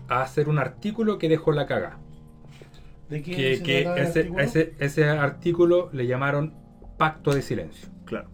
a 0.07 0.21
hacer 0.21 0.47
un 0.47 0.57
artículo 0.57 1.17
que 1.17 1.29
dejó 1.29 1.51
la 1.51 1.65
caga. 1.65 1.99
¿De 3.13 3.23
qué 3.23 3.61
Que, 3.63 3.93
se 3.95 4.01
ese, 4.01 4.19
artículo? 4.21 4.39
ese, 4.43 4.73
ese 4.79 5.09
artículo 5.09 5.89
le 5.93 6.07
llamaron 6.07 6.53
Pacto 6.97 7.33
de 7.33 7.41
Silencio. 7.41 7.89
Claro. 8.05 8.29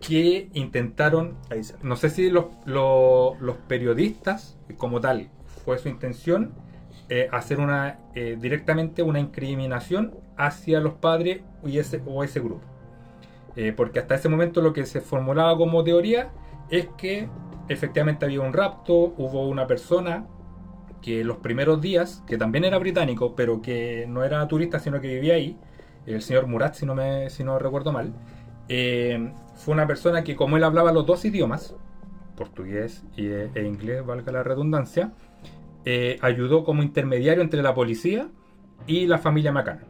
Que 0.00 0.48
intentaron 0.54 1.36
no 1.82 1.94
sé 1.96 2.10
si 2.10 2.28
los, 2.28 2.46
los- 2.64 3.40
los 3.40 3.56
periodistas, 3.68 4.58
como 4.76 5.00
tal, 5.00 5.28
fue 5.64 5.78
su 5.78 5.88
intención 5.88 6.52
eh, 7.08 7.28
hacer 7.30 7.60
una 7.60 7.98
eh, 8.14 8.36
directamente 8.40 9.02
una 9.02 9.20
incriminación 9.20 10.14
hacia 10.36 10.80
los 10.80 10.94
padres 10.94 11.42
y 11.64 11.78
ese, 11.78 12.02
o 12.06 12.24
ese 12.24 12.40
grupo. 12.40 12.62
Eh, 13.54 13.72
porque 13.76 14.00
hasta 14.00 14.14
ese 14.16 14.28
momento 14.28 14.60
lo 14.60 14.72
que 14.72 14.86
se 14.86 15.00
formulaba 15.00 15.56
como 15.56 15.84
teoría 15.84 16.30
es 16.70 16.88
que 16.98 17.28
efectivamente 17.68 18.24
había 18.24 18.40
un 18.40 18.52
rapto, 18.52 18.94
hubo 19.16 19.46
una 19.48 19.66
persona 19.68 20.26
que 21.02 21.24
los 21.24 21.38
primeros 21.38 21.80
días, 21.80 22.22
que 22.26 22.38
también 22.38 22.64
era 22.64 22.78
británico, 22.78 23.34
pero 23.36 23.60
que 23.60 24.06
no 24.08 24.24
era 24.24 24.46
turista, 24.48 24.78
sino 24.78 25.00
que 25.00 25.08
vivía 25.08 25.34
ahí, 25.34 25.58
el 26.06 26.22
señor 26.22 26.46
Murat, 26.46 26.74
si 26.74 26.86
no, 26.86 26.94
me, 26.94 27.28
si 27.30 27.44
no 27.44 27.58
recuerdo 27.58 27.92
mal, 27.92 28.12
eh, 28.68 29.32
fue 29.56 29.74
una 29.74 29.86
persona 29.86 30.24
que 30.24 30.36
como 30.36 30.56
él 30.56 30.64
hablaba 30.64 30.92
los 30.92 31.04
dos 31.06 31.24
idiomas, 31.24 31.76
portugués 32.36 33.04
y, 33.16 33.26
e, 33.26 33.50
e 33.54 33.64
inglés, 33.66 34.04
valga 34.06 34.32
la 34.32 34.42
redundancia, 34.42 35.12
eh, 35.84 36.18
ayudó 36.22 36.64
como 36.64 36.82
intermediario 36.82 37.42
entre 37.42 37.62
la 37.62 37.74
policía 37.74 38.28
y 38.86 39.06
la 39.06 39.18
familia 39.18 39.52
McCann. 39.52 39.80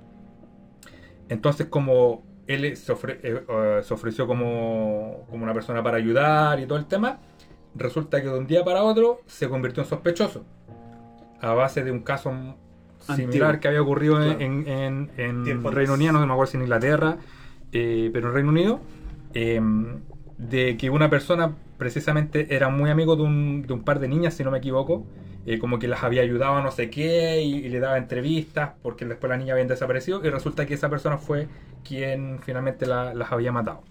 Entonces 1.29 1.67
como 1.69 2.23
él 2.47 2.77
se, 2.77 2.93
ofre- 2.93 3.21
eh, 3.23 3.45
eh, 3.49 3.81
se 3.83 3.95
ofreció 3.95 4.27
como, 4.27 5.27
como 5.31 5.45
una 5.45 5.55
persona 5.55 5.83
para 5.83 5.97
ayudar 5.99 6.59
y 6.61 6.67
todo 6.67 6.79
el 6.79 6.87
tema, 6.87 7.21
resulta 7.75 8.21
que 8.21 8.29
de 8.29 8.39
un 8.39 8.47
día 8.47 8.65
para 8.65 8.83
otro 8.83 9.21
se 9.27 9.49
convirtió 9.49 9.83
en 9.83 9.89
sospechoso. 9.89 10.45
A 11.43 11.53
base 11.55 11.85
de 11.85 11.91
un 11.91 12.01
caso 12.01 12.31
similar 13.01 13.27
Antiguo. 13.51 13.61
que 13.61 13.69
había 13.69 13.83
ocurrido 13.83 14.23
en- 14.23 14.29
Claro. 14.33 14.41
en, 14.41 14.69
en- 14.69 15.11
en 15.19 15.45
Tiempo 15.45 15.71
Reino. 15.71 15.95
Unido, 15.95 16.13
no 16.13 16.21
me 16.27 16.33
acuerdo 16.33 16.51
si 16.53 16.57
en 16.57 16.63
Inglaterra, 16.63 17.19
eh, 17.73 18.11
pero 18.13 18.29
en 18.29 18.35
Reino 18.35 18.49
Unido, 18.51 18.81
eh, 19.35 19.61
de 20.39 20.77
que 20.77 20.89
una 20.91 21.11
persona 21.11 21.53
precisamente 21.79 22.55
era 22.55 22.69
muy 22.69 22.91
amigo 22.91 23.17
de 23.17 23.23
un, 23.23 23.63
de 23.67 23.73
un 23.75 23.83
par 23.83 23.99
de 23.99 24.09
niñas, 24.09 24.35
si 24.35 24.45
no 24.45 24.51
me 24.53 24.59
equivoco, 24.59 25.05
eh, 25.47 25.59
como 25.59 25.79
que 25.81 25.89
las 25.89 26.05
había 26.05 26.23
ayudado 26.23 26.55
a 26.57 26.63
no 26.63 26.71
sé 26.71 26.89
qué 26.91 27.43
y, 27.43 27.55
y 27.57 27.69
le 27.69 27.81
daba 27.81 27.99
entrevistas 27.99 28.71
porque 28.83 29.05
después 29.05 29.29
las 29.29 29.39
niñas 29.41 29.53
habían 29.55 29.67
desaparecido 29.69 30.25
y 30.25 30.31
resulta 30.31 30.65
que 30.67 30.75
esa 30.75 30.89
persona 30.89 31.19
fue 31.19 31.49
quien 31.85 32.39
finalmente 32.41 32.87
la- 32.87 33.13
las 33.15 33.33
había 33.33 33.51
matado. 33.51 33.83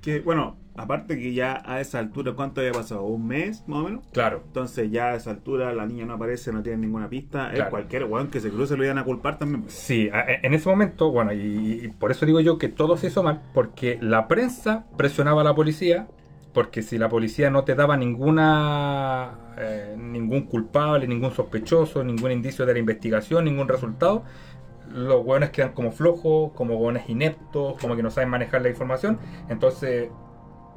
Que, 0.00 0.20
bueno, 0.20 0.56
aparte 0.76 1.18
que 1.18 1.34
ya 1.34 1.62
a 1.64 1.80
esa 1.80 1.98
altura, 1.98 2.32
¿cuánto 2.32 2.60
había 2.60 2.72
pasado? 2.72 3.04
¿Un 3.04 3.26
mes 3.26 3.64
más 3.66 3.80
o 3.80 3.84
menos? 3.84 4.06
Claro, 4.12 4.42
Entonces 4.46 4.90
ya 4.90 5.10
a 5.10 5.14
esa 5.14 5.30
altura 5.30 5.72
la 5.74 5.86
niña 5.86 6.06
no 6.06 6.14
aparece, 6.14 6.52
no 6.52 6.62
tiene 6.62 6.78
ninguna 6.78 7.08
pista. 7.08 7.52
Es 7.52 7.64
cualquier 7.64 8.04
weón 8.04 8.28
que 8.28 8.40
se 8.40 8.50
cruce 8.50 8.76
lo 8.76 8.84
iban 8.84 8.98
a 8.98 9.04
culpar 9.04 9.38
también. 9.38 9.64
Sí, 9.68 10.08
e, 10.12 10.40
en 10.42 10.54
ese 10.54 10.68
momento, 10.68 11.10
bueno, 11.10 11.32
y, 11.32 11.82
y 11.84 11.88
por 11.88 12.10
eso 12.10 12.24
digo 12.24 12.40
yo 12.40 12.58
que 12.58 12.68
todo 12.68 12.96
se 12.96 13.08
hizo 13.08 13.22
mal, 13.22 13.42
porque 13.52 13.98
la 14.00 14.26
prensa 14.26 14.86
presionaba 14.96 15.42
a 15.42 15.44
la 15.44 15.54
policía, 15.54 16.08
porque 16.52 16.82
si 16.82 16.98
la 16.98 17.08
policía 17.08 17.50
no 17.50 17.64
te 17.64 17.74
daba 17.74 17.96
ninguna 17.96 19.38
eh, 19.58 19.94
ningún 19.98 20.42
culpable, 20.42 21.06
ningún 21.06 21.32
sospechoso, 21.32 22.02
ningún 22.02 22.32
indicio 22.32 22.64
de 22.64 22.72
la 22.72 22.78
investigación, 22.78 23.44
ningún 23.44 23.68
resultado, 23.68 24.24
los 24.92 25.24
hueones 25.24 25.50
quedan 25.50 25.72
como 25.72 25.92
flojos, 25.92 26.52
como 26.54 26.76
hueones 26.76 27.08
ineptos, 27.08 27.80
como 27.80 27.96
que 27.96 28.02
no 28.02 28.10
saben 28.10 28.28
manejar 28.28 28.62
la 28.62 28.68
información, 28.68 29.18
entonces 29.48 30.10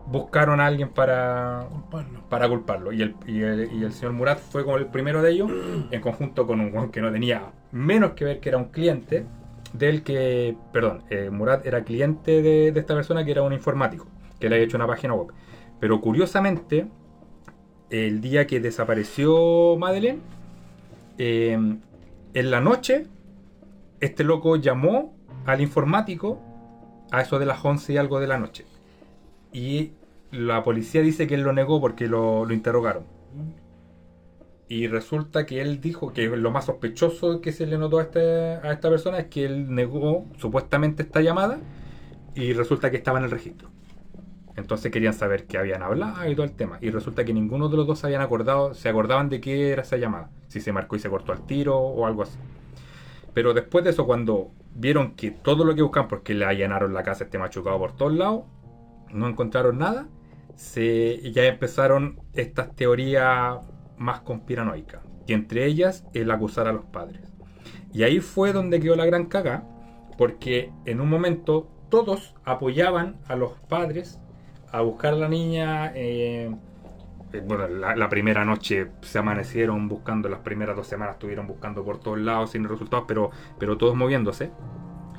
buscaron 0.05 0.59
a 0.59 0.65
alguien 0.67 0.89
para, 0.89 1.67
Culparlo. 1.71 2.29
para 2.29 2.49
culparlo. 2.49 2.91
Y 2.91 3.01
el, 3.01 3.15
y, 3.25 3.41
el, 3.41 3.71
y 3.73 3.83
el 3.83 3.93
señor 3.93 4.13
Murat 4.13 4.39
fue 4.39 4.63
como 4.63 4.77
el 4.77 4.87
primero 4.87 5.21
de 5.21 5.31
ellos, 5.31 5.51
en 5.91 6.01
conjunto 6.01 6.45
con 6.45 6.59
un 6.59 6.73
weón 6.73 6.91
que 6.91 7.01
no 7.01 7.11
tenía 7.11 7.51
menos 7.71 8.11
que 8.11 8.25
ver 8.25 8.39
que 8.39 8.49
era 8.49 8.57
un 8.57 8.65
cliente 8.65 9.25
del 9.73 10.03
que, 10.03 10.55
perdón, 10.71 11.03
eh, 11.09 11.29
Murat 11.31 11.65
era 11.65 11.83
cliente 11.83 12.41
de, 12.41 12.71
de 12.71 12.79
esta 12.79 12.93
persona 12.93 13.25
que 13.25 13.31
era 13.31 13.41
un 13.41 13.53
informático, 13.53 14.07
que 14.39 14.49
le 14.49 14.55
había 14.55 14.65
hecho 14.65 14.77
una 14.77 14.87
página 14.87 15.13
web. 15.15 15.33
Pero 15.79 15.99
curiosamente, 15.99 16.87
el 17.89 18.21
día 18.21 18.45
que 18.45 18.59
desapareció 18.59 19.75
Madeleine, 19.77 20.19
eh, 21.17 21.57
en 22.33 22.51
la 22.51 22.61
noche, 22.61 23.07
este 24.03 24.23
loco 24.23 24.55
llamó 24.55 25.15
al 25.45 25.61
informático 25.61 26.41
a 27.11 27.21
eso 27.21 27.39
de 27.39 27.45
las 27.45 27.63
11 27.63 27.93
y 27.93 27.97
algo 27.97 28.19
de 28.19 28.27
la 28.27 28.37
noche. 28.37 28.65
Y 29.51 29.91
la 30.31 30.63
policía 30.63 31.01
dice 31.01 31.27
que 31.27 31.35
él 31.35 31.41
lo 31.41 31.53
negó 31.53 31.79
porque 31.79 32.07
lo, 32.07 32.51
interrogaron. 32.51 33.03
Y 34.67 34.87
resulta 34.87 35.45
que 35.45 35.61
él 35.61 35.79
dijo 35.79 36.13
que 36.13 36.27
lo 36.27 36.49
más 36.51 36.65
sospechoso 36.65 37.41
que 37.41 37.51
se 37.51 37.67
le 37.67 37.77
notó 37.77 37.99
a, 37.99 38.03
este- 38.03 38.19
a 38.63 38.71
esta 38.71 38.89
persona 38.89 39.19
es 39.19 39.27
que 39.27 39.45
él 39.45 39.73
negó 39.73 40.25
supuestamente 40.37 41.03
esta 41.03 41.21
llamada 41.21 41.59
y 42.33 42.53
resulta 42.53 42.89
que 42.89 42.97
estaba 42.97 43.19
en 43.19 43.25
el 43.25 43.31
registro. 43.31 43.69
Entonces 44.55 44.91
querían 44.91 45.13
saber 45.13 45.45
qué 45.45 45.57
habían 45.57 45.81
hablado 45.81 46.29
y 46.29 46.35
todo 46.35 46.45
el 46.45 46.53
tema. 46.53 46.77
Y 46.81 46.89
resulta 46.89 47.25
que 47.25 47.33
ninguno 47.33 47.69
de 47.69 47.77
los 47.77 47.87
dos 47.87 48.03
habían 48.03 48.21
acordado, 48.21 48.73
se 48.73 48.89
acordaban 48.89 49.29
de 49.29 49.41
qué 49.41 49.71
era 49.71 49.83
esa 49.83 49.97
llamada. 49.97 50.29
Si 50.47 50.61
se 50.61 50.71
marcó 50.71 50.95
y 50.95 50.99
se 50.99 51.09
cortó 51.09 51.31
al 51.31 51.45
tiro 51.45 51.77
o 51.77 52.05
algo 52.05 52.23
así. 52.23 52.37
Pero 53.33 53.53
después 53.53 53.83
de 53.83 53.91
eso, 53.91 54.05
cuando 54.05 54.51
vieron 54.75 55.15
que 55.15 55.31
todo 55.31 55.65
lo 55.65 55.75
que 55.75 55.81
buscaban, 55.81 56.07
porque 56.07 56.33
le 56.33 56.45
allanaron 56.45 56.93
la 56.93 57.03
casa, 57.03 57.25
este 57.25 57.37
machucado 57.37 57.77
por 57.79 57.95
todos 57.95 58.13
lados, 58.13 58.43
no 59.11 59.27
encontraron 59.27 59.77
nada, 59.77 60.07
se, 60.55 61.31
ya 61.31 61.45
empezaron 61.45 62.19
estas 62.33 62.75
teorías 62.75 63.57
más 63.97 64.21
conspiranoicas. 64.21 65.01
Y 65.25 65.33
entre 65.33 65.65
ellas, 65.65 66.05
el 66.13 66.31
acusar 66.31 66.67
a 66.67 66.73
los 66.73 66.85
padres. 66.85 67.21
Y 67.93 68.03
ahí 68.03 68.19
fue 68.19 68.53
donde 68.53 68.79
quedó 68.79 68.95
la 68.95 69.05
gran 69.05 69.25
caga, 69.25 69.63
porque 70.17 70.71
en 70.85 71.01
un 71.01 71.09
momento 71.09 71.69
todos 71.89 72.35
apoyaban 72.43 73.17
a 73.27 73.35
los 73.35 73.53
padres 73.69 74.19
a 74.71 74.81
buscar 74.81 75.13
a 75.13 75.17
la 75.17 75.29
niña. 75.29 75.91
eh, 75.95 76.55
bueno, 77.41 77.67
la, 77.67 77.95
la 77.95 78.09
primera 78.09 78.45
noche 78.45 78.91
se 79.01 79.17
amanecieron 79.19 79.87
buscando, 79.87 80.29
las 80.29 80.39
primeras 80.39 80.75
dos 80.75 80.87
semanas 80.87 81.15
estuvieron 81.15 81.47
buscando 81.47 81.83
por 81.83 81.99
todos 81.99 82.19
lados 82.19 82.51
sin 82.51 82.67
resultados, 82.67 83.05
pero, 83.07 83.31
pero 83.59 83.77
todos 83.77 83.95
moviéndose. 83.95 84.51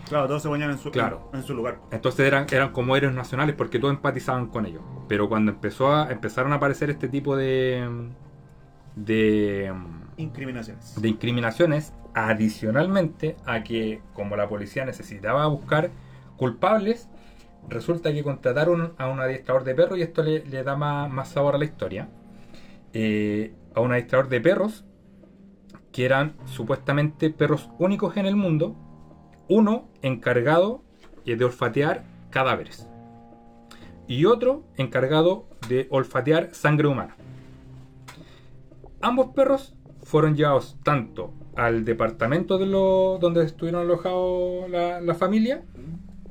Claro, 0.08 0.26
todos 0.26 0.42
se 0.42 0.48
ponían 0.48 0.70
en 0.70 0.78
su, 0.78 0.90
Claro. 0.90 1.30
en, 1.32 1.42
su 1.42 1.54
lugar. 1.54 1.78
Entonces 1.90 2.26
eran, 2.26 2.46
eran 2.52 2.72
como 2.72 2.94
héroes 2.94 3.14
nacionales 3.14 3.54
porque 3.56 3.78
todos 3.78 3.94
empatizaban 3.94 4.46
con 4.48 4.66
ellos. 4.66 4.82
Pero 5.08 5.28
cuando 5.30 5.50
empezó 5.52 5.92
a, 5.94 6.10
empezaron 6.12 6.52
a 6.52 6.56
aparecer 6.56 6.90
este 6.90 7.08
tipo 7.08 7.36
de, 7.36 7.88
de, 8.96 9.72
Incriminaciones. 10.16 11.00
de 11.00 11.08
incriminaciones, 11.08 11.92
adicionalmente 12.14 13.36
a 13.46 13.62
que 13.64 14.00
como 14.12 14.36
la 14.36 14.48
policía 14.48 14.84
necesitaba 14.84 15.46
buscar 15.46 15.90
culpables, 16.36 17.08
resulta 17.68 18.12
que 18.12 18.22
contrataron 18.22 18.94
a 18.98 19.08
un 19.08 19.20
adiestrador 19.20 19.64
de 19.64 19.74
perros 19.74 19.98
y 19.98 20.02
esto 20.02 20.22
le, 20.22 20.40
da 20.40 20.76
más, 20.76 21.28
sabor 21.28 21.54
a 21.54 21.58
la 21.58 21.64
historia. 21.64 22.08
Eh, 22.92 23.54
a 23.74 23.80
un 23.80 23.92
adiestrador 23.92 24.28
de 24.28 24.40
perros 24.40 24.84
que 25.92 26.04
eran 26.04 26.36
supuestamente 26.44 27.30
perros 27.30 27.70
únicos 27.78 28.16
en 28.16 28.26
el 28.26 28.36
mundo, 28.36 28.76
uno 29.48 29.88
encargado 30.02 30.82
eh, 31.24 31.36
de 31.36 31.44
olfatear 31.44 32.04
cadáveres 32.30 32.88
y 34.06 34.26
otro 34.26 34.64
encargado 34.76 35.46
de 35.68 35.86
olfatear 35.90 36.54
sangre 36.54 36.88
humana. 36.88 37.16
Ambos 39.00 39.28
perros 39.34 39.74
fueron 40.02 40.36
llevados 40.36 40.78
tanto 40.82 41.32
al 41.56 41.84
departamento 41.84 42.58
de 42.58 42.66
lo, 42.66 43.18
donde 43.20 43.44
estuvieron 43.44 43.82
alojados 43.82 44.68
la 44.70 45.14
familia 45.14 45.64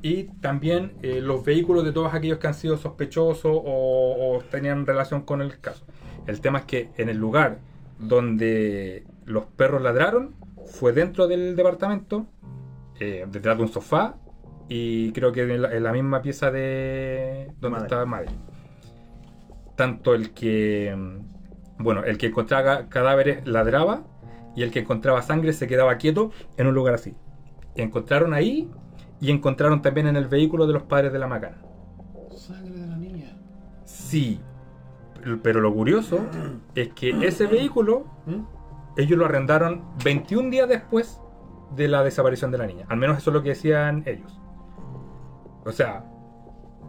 y 0.03 0.25
también 0.41 0.91
eh, 1.01 1.21
los 1.21 1.43
vehículos 1.45 1.85
de 1.85 1.93
todos 1.93 2.13
aquellos 2.13 2.37
que 2.37 2.47
han 2.47 2.53
sido 2.53 2.77
sospechosos 2.77 3.45
o, 3.45 4.35
o 4.35 4.41
tenían 4.51 4.85
relación 4.85 5.21
con 5.21 5.41
el 5.41 5.59
caso. 5.61 5.85
El 6.27 6.41
tema 6.41 6.59
es 6.59 6.65
que 6.65 6.89
en 6.97 7.07
el 7.07 7.17
lugar 7.17 7.59
donde 7.99 9.05
los 9.25 9.45
perros 9.45 9.81
ladraron 9.81 10.35
fue 10.65 10.91
dentro 10.91 11.27
del 11.27 11.55
departamento, 11.55 12.27
eh, 12.99 13.25
detrás 13.31 13.57
de 13.57 13.63
un 13.63 13.69
sofá 13.69 14.15
y 14.67 15.13
creo 15.13 15.31
que 15.31 15.43
en 15.43 15.61
la, 15.61 15.73
en 15.73 15.83
la 15.83 15.93
misma 15.93 16.21
pieza 16.21 16.51
de 16.51 17.47
donde 17.61 17.69
Madre. 17.69 17.85
estaba 17.85 18.05
madre. 18.05 18.29
Tanto 19.77 20.13
el 20.13 20.31
que, 20.33 20.93
mm, 20.95 21.81
bueno, 21.83 22.03
el 22.03 22.17
que 22.17 22.27
encontraba 22.27 22.89
cadáveres 22.89 23.47
ladraba 23.47 24.03
y 24.53 24.63
el 24.63 24.71
que 24.71 24.79
encontraba 24.79 25.21
sangre 25.21 25.53
se 25.53 25.65
quedaba 25.67 25.95
quieto 25.97 26.31
en 26.57 26.67
un 26.67 26.75
lugar 26.75 26.93
así. 26.93 27.15
Y 27.75 27.81
encontraron 27.81 28.33
ahí 28.33 28.69
y 29.23 29.31
encontraron 29.31 29.81
también 29.81 30.07
en 30.07 30.15
el 30.17 30.27
vehículo 30.27 30.67
de 30.67 30.73
los 30.73 30.83
padres 30.83 31.13
de 31.13 31.17
la 31.19 31.27
macana. 31.27 31.57
Sangre 32.35 32.73
de 32.79 32.87
la 32.87 32.97
niña. 32.97 33.37
Sí, 33.85 34.39
pero 35.41 35.61
lo 35.61 35.73
curioso 35.73 36.19
es 36.75 36.89
que 36.89 37.11
ese 37.25 37.47
vehículo 37.47 38.05
¿Mm? 38.25 38.41
ellos 38.97 39.17
lo 39.17 39.25
arrendaron 39.25 39.83
21 40.03 40.49
días 40.49 40.67
después 40.67 41.21
de 41.75 41.87
la 41.87 42.03
desaparición 42.03 42.51
de 42.51 42.57
la 42.57 42.67
niña. 42.67 42.85
Al 42.89 42.97
menos 42.97 43.17
eso 43.17 43.29
es 43.29 43.33
lo 43.33 43.41
que 43.41 43.49
decían 43.49 44.03
ellos. 44.05 44.37
O 45.65 45.71
sea, 45.71 46.03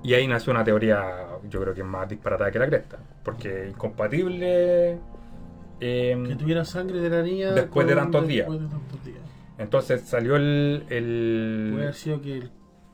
y 0.02 0.14
ahí 0.14 0.26
nació 0.26 0.50
una 0.52 0.64
teoría, 0.64 1.04
yo 1.48 1.60
creo 1.60 1.72
que 1.72 1.80
es 1.82 1.86
más 1.86 2.08
disparatada 2.08 2.50
que 2.50 2.58
la 2.58 2.66
cresta. 2.66 2.98
Porque 3.22 3.68
incompatible. 3.70 4.98
eh, 5.80 6.24
Que 6.26 6.36
tuviera 6.36 6.64
sangre 6.64 6.98
de 7.00 7.08
la 7.10 7.22
niña. 7.22 7.52
Después 7.52 7.86
de 7.86 7.94
tantos 7.94 8.26
días. 8.26 8.48
Después 8.48 8.60
de 8.60 8.76
tantos 8.76 9.04
días. 9.04 9.23
Entonces 9.58 10.02
salió 10.02 10.36
el. 10.36 10.82
Puede 10.88 11.82
haber 11.84 11.94
sido 11.94 12.20
que. 12.20 12.38
el- 12.38 12.50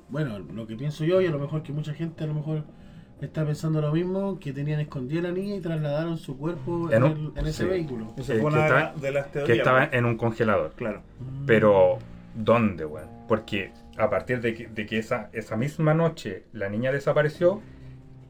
Bueno, 0.09 0.39
lo 0.41 0.67
que 0.67 0.75
pienso 0.77 1.05
yo, 1.05 1.21
y 1.21 1.27
a 1.27 1.31
lo 1.31 1.39
mejor 1.39 1.63
que 1.63 1.73
mucha 1.73 1.95
gente 1.95 2.25
a 2.25 2.27
lo 2.27 2.35
mejor 2.35 2.65
está 3.21 3.45
pensando 3.45 3.81
lo 3.81 3.93
mismo, 3.93 4.39
que 4.41 4.53
tenían 4.53 4.81
escondida 4.81 5.21
a 5.21 5.23
la 5.25 5.31
niña 5.33 5.55
y 5.57 5.61
trasladaron 5.61 6.17
su 6.19 6.37
cuerpo 6.39 6.91
En 6.91 7.05
el- 7.05 7.33
en 7.37 7.47
ese 7.47 7.65
vehículo. 7.67 8.13
Esa 8.17 8.33
fue 8.33 8.37
que 8.41 8.45
una 8.47 8.57
de, 8.57 8.63
estaba- 8.65 8.81
la- 8.81 9.01
de 9.01 9.13
las 9.13 9.31
teorías. 9.31 9.47
que 9.47 9.59
estaba 9.59 9.79
weón. 9.81 9.91
en 9.95 10.05
un 10.07 10.17
congelador. 10.17 10.73
Claro. 10.75 11.03
Pero, 11.47 11.99
¿dónde, 12.35 12.85
weón? 12.87 13.09
Porque 13.29 13.73
a 13.99 14.09
partir 14.11 14.41
de 14.41 14.55
que, 14.55 14.67
de 14.69 14.87
que 14.87 14.99
esa, 14.99 15.29
esa 15.33 15.57
misma 15.57 15.95
noche 15.95 16.45
la 16.53 16.69
niña 16.69 16.91
desapareció, 16.93 17.61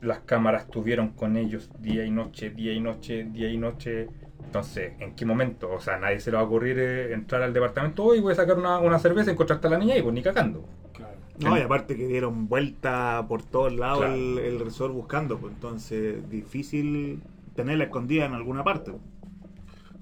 las 0.02 0.18
cámaras 0.20 0.64
estuvieron 0.64 1.10
con 1.10 1.36
ellos 1.36 1.70
día 1.78 2.04
y 2.04 2.10
noche, 2.10 2.50
día 2.50 2.72
y 2.72 2.80
noche, 2.80 3.24
día 3.24 3.48
y 3.48 3.56
noche. 3.56 4.08
Entonces, 4.44 4.94
¿en 4.98 5.14
qué 5.14 5.24
momento? 5.24 5.70
O 5.72 5.80
sea, 5.80 5.98
nadie 5.98 6.18
se 6.20 6.30
le 6.30 6.36
va 6.36 6.42
a 6.42 6.46
ocurrir 6.46 6.78
eh, 6.78 7.12
entrar 7.12 7.42
al 7.42 7.52
departamento 7.52 8.04
hoy 8.04 8.20
voy 8.20 8.32
a 8.32 8.36
sacar 8.36 8.58
una, 8.58 8.78
una 8.78 8.98
cerveza 8.98 9.30
y 9.30 9.34
encontrarte 9.34 9.66
a 9.68 9.70
la 9.70 9.78
niña 9.78 9.96
y 9.96 10.02
pues 10.02 10.14
ni 10.14 10.22
cagando. 10.22 10.64
Claro. 10.92 11.14
No, 11.38 11.56
y 11.56 11.60
aparte 11.60 11.96
que 11.96 12.06
dieron 12.06 12.48
vuelta 12.48 13.24
por 13.28 13.42
todos 13.42 13.72
lados 13.72 13.98
Claro. 14.00 14.14
el, 14.14 14.38
el 14.38 14.60
resort 14.60 14.92
buscando, 14.92 15.38
pues 15.38 15.52
entonces 15.54 16.28
difícil 16.28 17.22
tenerla 17.54 17.84
escondida 17.84 18.24
en 18.26 18.32
alguna 18.34 18.64
parte. 18.64 18.92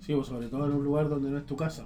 Sí, 0.01 0.15
pues 0.15 0.29
sobre 0.29 0.49
todo 0.49 0.67
en 0.67 0.73
un 0.73 0.85
lugar 0.85 1.09
donde 1.09 1.31
no 1.31 1.39
es 1.39 1.45
tu 1.47 1.57
casa. 1.57 1.85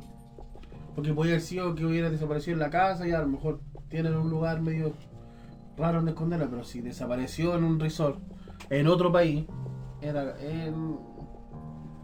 Porque 0.94 1.12
podría 1.14 1.34
haber 1.34 1.42
sido 1.42 1.74
que 1.74 1.84
hubiera 1.86 2.10
desaparecido 2.10 2.54
en 2.54 2.60
la 2.60 2.70
casa 2.70 3.08
y 3.08 3.12
a 3.12 3.20
lo 3.20 3.26
mejor 3.26 3.60
tienen 3.88 4.14
un 4.14 4.30
lugar 4.30 4.60
medio 4.60 4.92
raro 5.76 5.96
donde 5.96 6.10
esconderla, 6.12 6.46
pero 6.48 6.64
si 6.64 6.80
desapareció 6.82 7.56
en 7.56 7.64
un 7.64 7.80
resort 7.80 8.18
en 8.70 8.86
otro 8.86 9.10
país, 9.10 9.46
era, 10.02 10.34
en- 10.40 10.98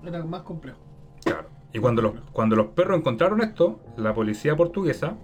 era 0.05 0.23
más 0.25 0.43
complejo. 0.43 0.79
Claro. 1.25 1.49
Y 1.73 1.79
cuando 1.81 2.03
los, 2.03 2.13
cuando 2.33 2.57
los 2.57 2.69
perros 2.69 2.99
encontraron 2.99 3.41
esto, 3.43 3.81
la 3.97 4.15
policía 4.15 4.57
portuguesa 4.57 5.15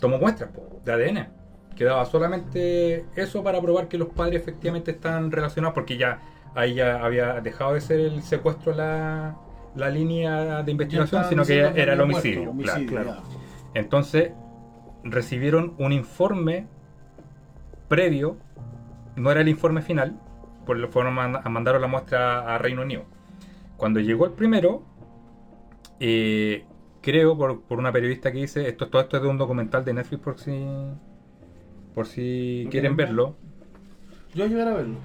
tomó 0.00 0.18
muestras 0.18 0.50
de 0.84 0.92
ADN. 0.92 1.28
Quedaba 1.76 2.04
solamente 2.06 3.04
eso 3.16 3.42
para 3.42 3.60
probar 3.60 3.88
que 3.88 3.98
los 3.98 4.08
padres 4.08 4.40
efectivamente 4.40 4.92
están 4.92 5.30
relacionados, 5.30 5.74
porque 5.74 5.96
ya 5.98 6.20
ahí 6.54 6.74
ya 6.74 7.04
había 7.04 7.40
dejado 7.40 7.74
de 7.74 7.80
ser 7.80 8.00
el 8.00 8.22
secuestro 8.22 8.72
la, 8.74 9.36
la 9.74 9.90
línea 9.90 10.62
de 10.62 10.70
investigación, 10.70 11.24
sino 11.28 11.44
que 11.44 11.58
era 11.58 11.92
el 11.94 12.00
homicidio. 12.00 12.52
claro. 12.62 12.86
claro. 12.86 13.16
Entonces 13.74 14.30
recibieron 15.02 15.74
un 15.78 15.92
informe 15.92 16.66
previo, 17.88 18.36
no 19.16 19.30
era 19.30 19.40
el 19.40 19.48
informe 19.48 19.82
final, 19.82 20.18
por 20.64 20.76
lo 20.78 20.88
fueron 20.88 21.14
manda- 21.14 21.40
mandaron 21.48 21.80
la 21.82 21.88
muestra 21.88 22.54
a 22.54 22.58
Reino 22.58 22.82
Unido. 22.82 23.02
Cuando 23.76 24.00
llegó 24.00 24.24
el 24.26 24.32
primero, 24.32 24.82
eh, 26.00 26.64
creo 27.00 27.36
por, 27.36 27.62
por 27.62 27.78
una 27.78 27.92
periodista 27.92 28.32
que 28.32 28.38
dice, 28.38 28.68
esto, 28.68 28.88
todo 28.88 29.02
esto 29.02 29.16
es 29.16 29.22
de 29.22 29.28
un 29.28 29.38
documental 29.38 29.84
de 29.84 29.94
Netflix 29.94 30.22
por 30.22 30.38
si, 30.38 30.64
por 31.94 32.06
si 32.06 32.64
¿Lo 32.64 32.70
quieren 32.70 32.94
quieren 32.94 32.96
ver? 32.96 33.06
verlo. 33.08 33.36
Yo 34.34 34.44
voy 34.48 34.54
a 34.58 34.62
ir 34.62 34.68
a 34.68 34.74
verlo. 34.74 34.96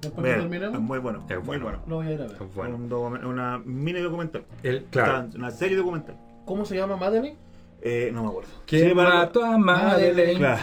Después 0.00 0.14
que 0.24 0.30
Vean, 0.30 0.40
terminemos, 0.42 0.74
es 0.76 0.80
muy 0.80 0.98
bueno. 1.00 1.24
Es 1.28 1.36
muy 1.38 1.44
bueno. 1.58 1.64
bueno. 1.64 1.78
lo 1.88 1.96
voy 1.96 2.06
a 2.06 2.12
ir 2.12 2.20
a 2.22 2.26
ver. 2.26 2.36
Es 2.40 2.54
bueno. 2.54 2.76
Un 2.76 2.88
docu- 2.90 3.26
una 3.26 3.58
mini 3.64 4.00
documental. 4.00 4.44
El, 4.62 4.84
claro. 4.84 5.28
Una 5.34 5.50
serie 5.50 5.76
documental. 5.76 6.16
¿Cómo 6.44 6.64
se 6.64 6.76
llama 6.76 6.96
Madeleine? 6.96 7.36
Eh, 7.82 8.10
no 8.12 8.22
me 8.22 8.28
acuerdo. 8.28 8.50
Que 8.66 8.88
Sí, 8.88 8.94
mató 8.94 9.44
a 9.44 9.58
Madeleine. 9.58 10.38
Claro. 10.38 10.62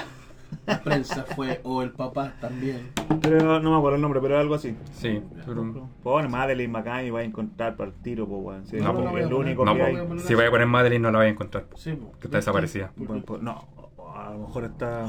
La 0.66 0.82
prensa 0.82 1.24
fue, 1.36 1.60
o 1.64 1.82
el 1.84 1.92
papá 1.92 2.34
también. 2.42 2.90
Pero 3.22 3.60
no 3.60 3.72
me 3.72 3.78
acuerdo 3.78 3.96
el 3.98 4.02
nombre, 4.02 4.20
pero 4.22 4.40
algo 4.40 4.56
así. 4.56 4.76
Sí, 4.94 5.22
pero- 5.46 5.88
Pon 6.04 6.32
Madeleine 6.32 6.72
McCann 6.72 7.06
y 7.06 7.10
va 7.12 7.20
a 7.20 7.24
encontrar 7.24 7.76
para 7.76 7.92
el 7.92 7.96
tiro, 7.98 8.28
pues, 8.28 8.42
weón. 8.44 8.66
Sí, 8.68 8.78
No, 8.78 8.94
pues, 8.96 9.26
el 9.26 9.34
único 9.34 9.64
no, 9.66 9.76
que 9.76 9.82
voy 9.82 9.96
hay. 9.96 10.20
si 10.20 10.34
vaya 10.36 10.48
a 10.48 10.52
poner 10.52 10.68
Madeleine 10.68 11.04
no 11.04 11.12
la 11.12 11.20
vais 11.20 11.30
a 11.30 11.32
encontrar. 11.34 11.66
Sí, 11.76 11.92
po. 11.94 12.12
Que 12.20 12.28
está 12.28 12.38
desaparecida. 12.38 12.92
Bueno, 12.96 13.24
pues, 13.26 13.42
no, 13.42 13.68
a 14.16 14.32
lo 14.32 14.40
mejor 14.48 14.64
está. 14.66 15.06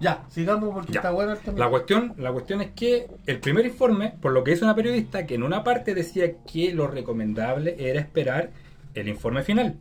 Ya, 0.00 0.24
sigamos 0.28 0.70
porque 0.72 0.92
Ya. 0.92 1.00
está 1.00 1.10
bueno 1.10 1.32
el 1.32 1.38
tema. 1.38 1.58
La 1.58 1.68
cuestión, 1.68 2.14
la 2.16 2.32
cuestión 2.32 2.62
es 2.62 2.70
que 2.70 3.06
el 3.26 3.38
primer 3.40 3.66
informe, 3.66 4.14
por 4.20 4.32
lo 4.32 4.42
que 4.42 4.52
hizo 4.52 4.64
una 4.64 4.74
periodista, 4.74 5.26
que 5.26 5.34
en 5.34 5.42
una 5.42 5.62
parte 5.62 5.94
decía 5.94 6.38
que 6.50 6.72
lo 6.72 6.86
recomendable 6.86 7.76
era 7.78 8.00
esperar 8.00 8.50
el 8.94 9.08
informe 9.08 9.42
final. 9.42 9.76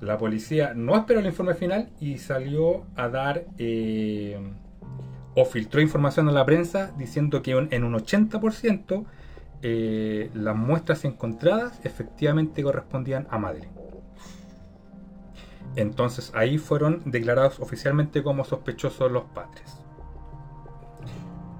La 0.00 0.18
policía 0.18 0.72
no 0.74 0.96
esperó 0.96 1.20
el 1.20 1.26
informe 1.26 1.54
final 1.54 1.90
y 2.00 2.18
salió 2.18 2.84
a 2.96 3.08
dar 3.08 3.44
eh, 3.58 4.38
o 5.34 5.44
filtró 5.44 5.80
información 5.80 6.28
a 6.28 6.32
la 6.32 6.44
prensa 6.44 6.92
diciendo 6.98 7.42
que 7.42 7.52
en 7.52 7.84
un 7.84 7.94
80% 7.94 9.04
eh, 9.62 10.30
las 10.34 10.54
muestras 10.54 11.04
encontradas 11.04 11.80
efectivamente 11.84 12.62
correspondían 12.62 13.26
a 13.30 13.38
Madeleine. 13.38 13.74
Entonces 15.76 16.32
ahí 16.34 16.58
fueron 16.58 17.02
declarados 17.04 17.60
oficialmente 17.60 18.22
como 18.22 18.44
sospechosos 18.44 19.10
los 19.10 19.24
padres. 19.24 19.82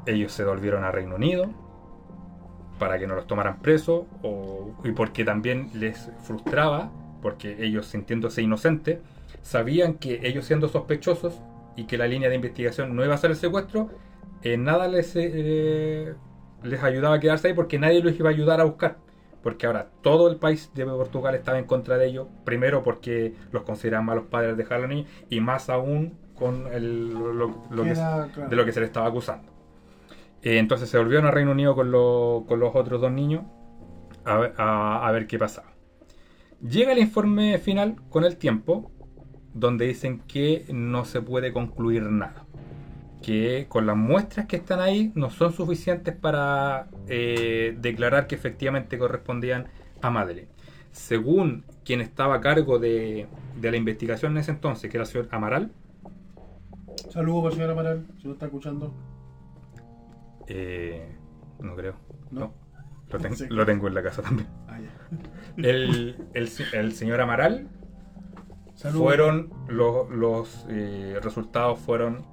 ellos 0.07 0.33
se 0.33 0.45
volvieron 0.45 0.85
a 0.85 0.91
Reino 0.91 1.17
Unido 1.17 1.51
para 2.79 2.99
que 2.99 3.07
no 3.07 3.15
los 3.15 3.27
tomaran 3.27 3.59
presos 3.61 4.05
y 4.85 4.93
porque 4.93 5.25
también 5.25 5.71
les 5.75 6.11
frustraba, 6.23 6.91
porque 7.27 7.57
ellos 7.59 7.87
sintiéndose 7.87 8.41
inocentes, 8.41 9.01
sabían 9.43 9.95
que 9.95 10.21
ellos 10.23 10.45
siendo 10.45 10.69
sospechosos 10.69 11.41
y 11.75 11.87
que 11.87 11.99
la 11.99 12.07
línea 12.07 12.29
de 12.29 12.37
investigación 12.37 12.95
no 12.95 13.05
iba 13.05 13.15
a 13.15 13.19
ser 13.19 13.33
el 13.33 13.37
secuestro, 13.37 13.91
en 14.43 14.63
nada 14.63 14.87
les, 14.87 15.13
eh, 15.17 16.15
les 16.63 16.83
ayudaba 16.85 17.17
a 17.17 17.19
quedarse 17.19 17.49
ahí 17.49 17.55
porque 17.55 17.81
nadie 17.81 18.01
los 18.01 18.15
iba 18.17 18.29
a 18.31 18.33
ayudar 18.33 18.61
a 18.61 18.65
buscar. 18.65 18.99
Porque 19.43 19.67
ahora 19.67 19.89
todo 20.03 20.31
el 20.31 20.37
país 20.37 20.71
de 20.77 20.85
Portugal 20.87 21.35
estaba 21.35 21.59
en 21.59 21.65
contra 21.65 21.99
de 21.99 22.07
ellos, 22.07 22.29
primero 22.45 22.85
porque 22.85 23.35
los 23.51 23.65
consideraban 23.65 24.07
malos 24.07 24.27
padres 24.31 24.57
de 24.57 24.87
niños 24.87 25.09
y 25.29 25.41
más 25.41 25.69
aún 25.69 26.17
con 26.37 26.69
el- 26.73 27.13
lo- 27.13 27.33
lo- 27.33 27.63
lo 27.71 27.83
que- 27.83 27.91
Era, 27.91 28.29
claro. 28.33 28.51
de 28.51 28.55
lo 28.57 28.65
que 28.65 28.71
se 28.73 28.79
le 28.79 28.87
estaba 28.87 29.07
acusando. 29.09 29.51
Eh, 30.43 30.59
entonces 30.59 30.89
se 30.89 30.97
volvieron 30.97 31.27
a 31.27 31.33
Reino 31.33 31.51
Unido 31.51 31.75
con, 31.75 31.91
con 32.47 32.61
los 32.61 32.71
otros 32.77 33.01
dos 33.01 33.11
niños 33.11 33.43
a, 34.25 34.37
ver- 34.39 34.55
a- 34.59 35.09
a 35.09 35.11
ver 35.11 35.27
qué 35.27 35.41
pasaba. 35.41 35.73
Llega 36.63 36.93
el 36.93 36.99
informe 36.99 37.59
final 37.59 37.97
con 38.11 38.25
el 38.25 38.37
tiempo, 38.37 38.91
donde 39.55 39.87
dicen 39.87 40.21
que 40.27 40.65
no 40.73 41.05
se 41.05 41.21
puede 41.23 41.53
concluir 41.53 42.03
nada. 42.05 42.45
Que 43.23 43.67
con 43.69 43.87
las 43.87 43.97
muestras 43.97 44.47
que 44.47 44.57
están 44.57 44.81
ahí 44.81 45.13
no 45.15 45.31
son 45.31 45.53
suficientes 45.53 46.15
para 46.15 46.89
eh, 47.09 47.77
declarar 47.81 48.27
que 48.27 48.35
efectivamente 48.35 48.99
correspondían 48.99 49.67
a 50.03 50.11
Madeleine. 50.11 50.49
Según 50.93 51.65
quien 51.85 52.01
estaba 52.01 52.37
a 52.37 52.41
cargo 52.41 52.79
de, 52.79 53.27
de 53.61 53.71
la 53.71 53.77
investigación 53.77 54.33
en 54.33 54.39
ese 54.39 54.53
entonces, 54.53 54.91
que 54.91 54.97
era 54.97 55.05
el 55.05 55.11
señor 55.11 55.29
Amaral, 55.31 55.71
Saludos 57.11 57.43
para 57.43 57.49
el 57.49 57.55
señor 57.55 57.71
Amaral, 57.71 58.07
si 58.21 58.27
lo 58.27 58.33
está 58.35 58.47
escuchando. 58.47 58.93
Eh, 60.47 61.07
no 61.61 61.75
creo. 61.77 61.95
No. 62.31 62.41
No. 62.41 62.53
Lo, 63.11 63.19
ten- 63.21 63.37
Sí. 63.37 63.47
lo 63.49 63.65
tengo 63.67 63.89
en 63.89 63.95
la 63.95 64.03
casa 64.03 64.23
también. 64.23 64.49
El, 65.57 66.17
el, 66.35 66.49
el 66.73 66.93
señor 66.93 67.21
Amaral 67.21 67.69
Saludos. 68.75 69.03
fueron 69.03 69.51
los, 69.69 70.11
los 70.11 70.67
eh, 70.69 71.19
resultados 71.23 71.79
fueron 71.79 72.25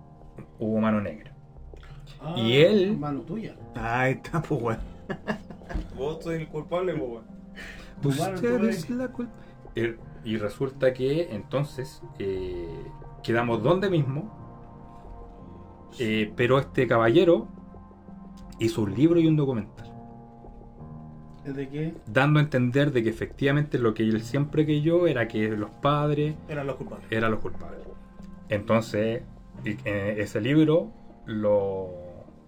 hubo 0.60 0.80
mano 0.80 1.00
negra. 1.02 1.34
Ah, 2.22 2.36
y 2.38 2.58
él- 2.58 2.98
Mano 2.98 3.22
tuya. 3.22 3.56
Ahí 3.76 4.14
está, 4.14 4.42
pues, 4.42 4.62
weón. 4.62 4.80
Vos 5.98 6.24
sois 6.24 6.40
el 6.42 6.48
culpable, 6.48 6.94
pues, 6.94 7.10
weón. 7.10 8.34
Usted 8.36 8.64
es 8.66 8.90
la 8.90 9.08
culpa. 9.10 9.32
Y, 9.76 9.96
y 10.34 10.38
resulta 10.38 10.94
que 10.94 11.34
entonces 11.36 12.02
eh, 12.20 12.84
quedamos 13.24 13.62
donde 13.64 13.90
mismo. 13.90 14.32
eh, 16.00 16.32
pero 16.36 16.60
este 16.60 16.88
caballero 16.88 17.48
hizo 18.60 18.82
un 18.84 18.94
libro 18.96 19.20
y 19.20 19.28
un 19.28 19.36
documental. 19.36 19.73
¿Es 21.46 21.56
de 21.56 21.68
qué? 21.70 21.94
Dando 22.08 22.40
a 22.40 22.44
entender 22.44 22.92
de 22.92 23.04
que 23.04 23.10
efectivamente 23.10 23.78
lo 23.80 23.94
que 23.94 24.04
él 24.04 24.22
siempre 24.22 24.66
creyó 24.66 25.08
era 25.08 25.28
que 25.28 25.50
los 25.50 25.70
padres 25.70 26.36
Eran 26.48 26.68
los 26.68 26.76
culpables. 26.78 27.06
eran 27.12 27.32
los 27.32 27.40
culpables. 27.42 27.80
Entonces, 28.50 29.24
eh, 29.66 30.16
ese 30.20 30.42
libro, 30.42 30.92
lo- 31.26 31.92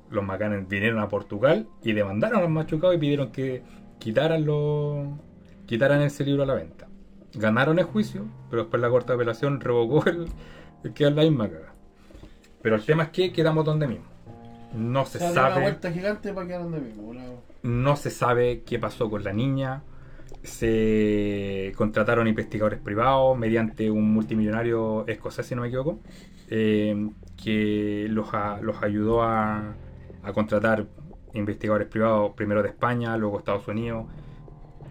los 0.09 0.23
macanes 0.23 0.67
vinieron 0.67 0.99
a 0.99 1.09
Portugal 1.09 1.67
y 1.83 1.93
demandaron 1.93 2.39
a 2.39 2.41
los 2.41 2.49
machucados 2.49 2.95
y 2.95 2.99
pidieron 2.99 3.31
que 3.31 3.63
quitaran, 3.99 4.45
lo- 4.45 5.17
quitaran 5.65 6.01
ese 6.01 6.23
libro 6.25 6.43
a 6.43 6.45
la 6.45 6.53
venta. 6.53 6.87
Ganaron 7.33 7.79
el 7.79 7.85
juicio, 7.85 8.25
pero 8.49 8.63
después 8.63 8.81
la 8.81 8.89
Corte 8.89 9.07
de 9.09 9.15
Apelación 9.15 9.59
revocó 9.59 10.07
el, 10.09 10.27
el 10.83 10.93
que 10.93 11.05
es 11.07 11.13
la 11.13 11.23
misma 11.23 11.49
caga. 11.49 11.73
Pero 12.61 12.75
el 12.77 12.83
tema 12.85 13.03
es 13.03 13.09
que 13.09 13.31
quedamos 13.33 13.65
donde 13.65 13.87
mismo. 13.87 14.05
No 14.73 15.05
se 15.05 15.17
dio 15.19 15.27
una 15.31 15.35
sabe 15.49 15.61
vuelta 15.61 15.91
gigante 15.91 16.33
para 16.33 16.47
quedar 16.47 16.63
donde 16.63 16.79
mismo. 16.81 17.03
una- 17.03 17.23
no 17.65 17.95
se 17.97 18.11
sabe 18.11 18.63
qué 18.65 18.79
pasó 18.79 19.09
con 19.09 19.23
la 19.23 19.33
niña. 19.33 19.83
Se 20.43 21.73
contrataron 21.77 22.27
investigadores 22.27 22.79
privados 22.79 23.37
mediante 23.37 23.89
un 23.91 24.13
multimillonario 24.13 25.07
escocés, 25.07 25.47
si 25.47 25.55
no 25.55 25.61
me 25.63 25.67
equivoco, 25.69 26.01
eh, 26.49 27.09
que 27.37 28.07
los, 28.09 28.33
a- 28.33 28.61
los 28.61 28.83
ayudó 28.83 29.23
a, 29.23 29.75
a 30.23 30.33
contratar 30.33 30.87
investigadores 31.33 31.87
privados, 31.89 32.33
primero 32.35 32.63
de 32.63 32.69
España, 32.69 33.17
luego 33.17 33.39
Estados 33.39 33.67
Unidos. 33.67 34.07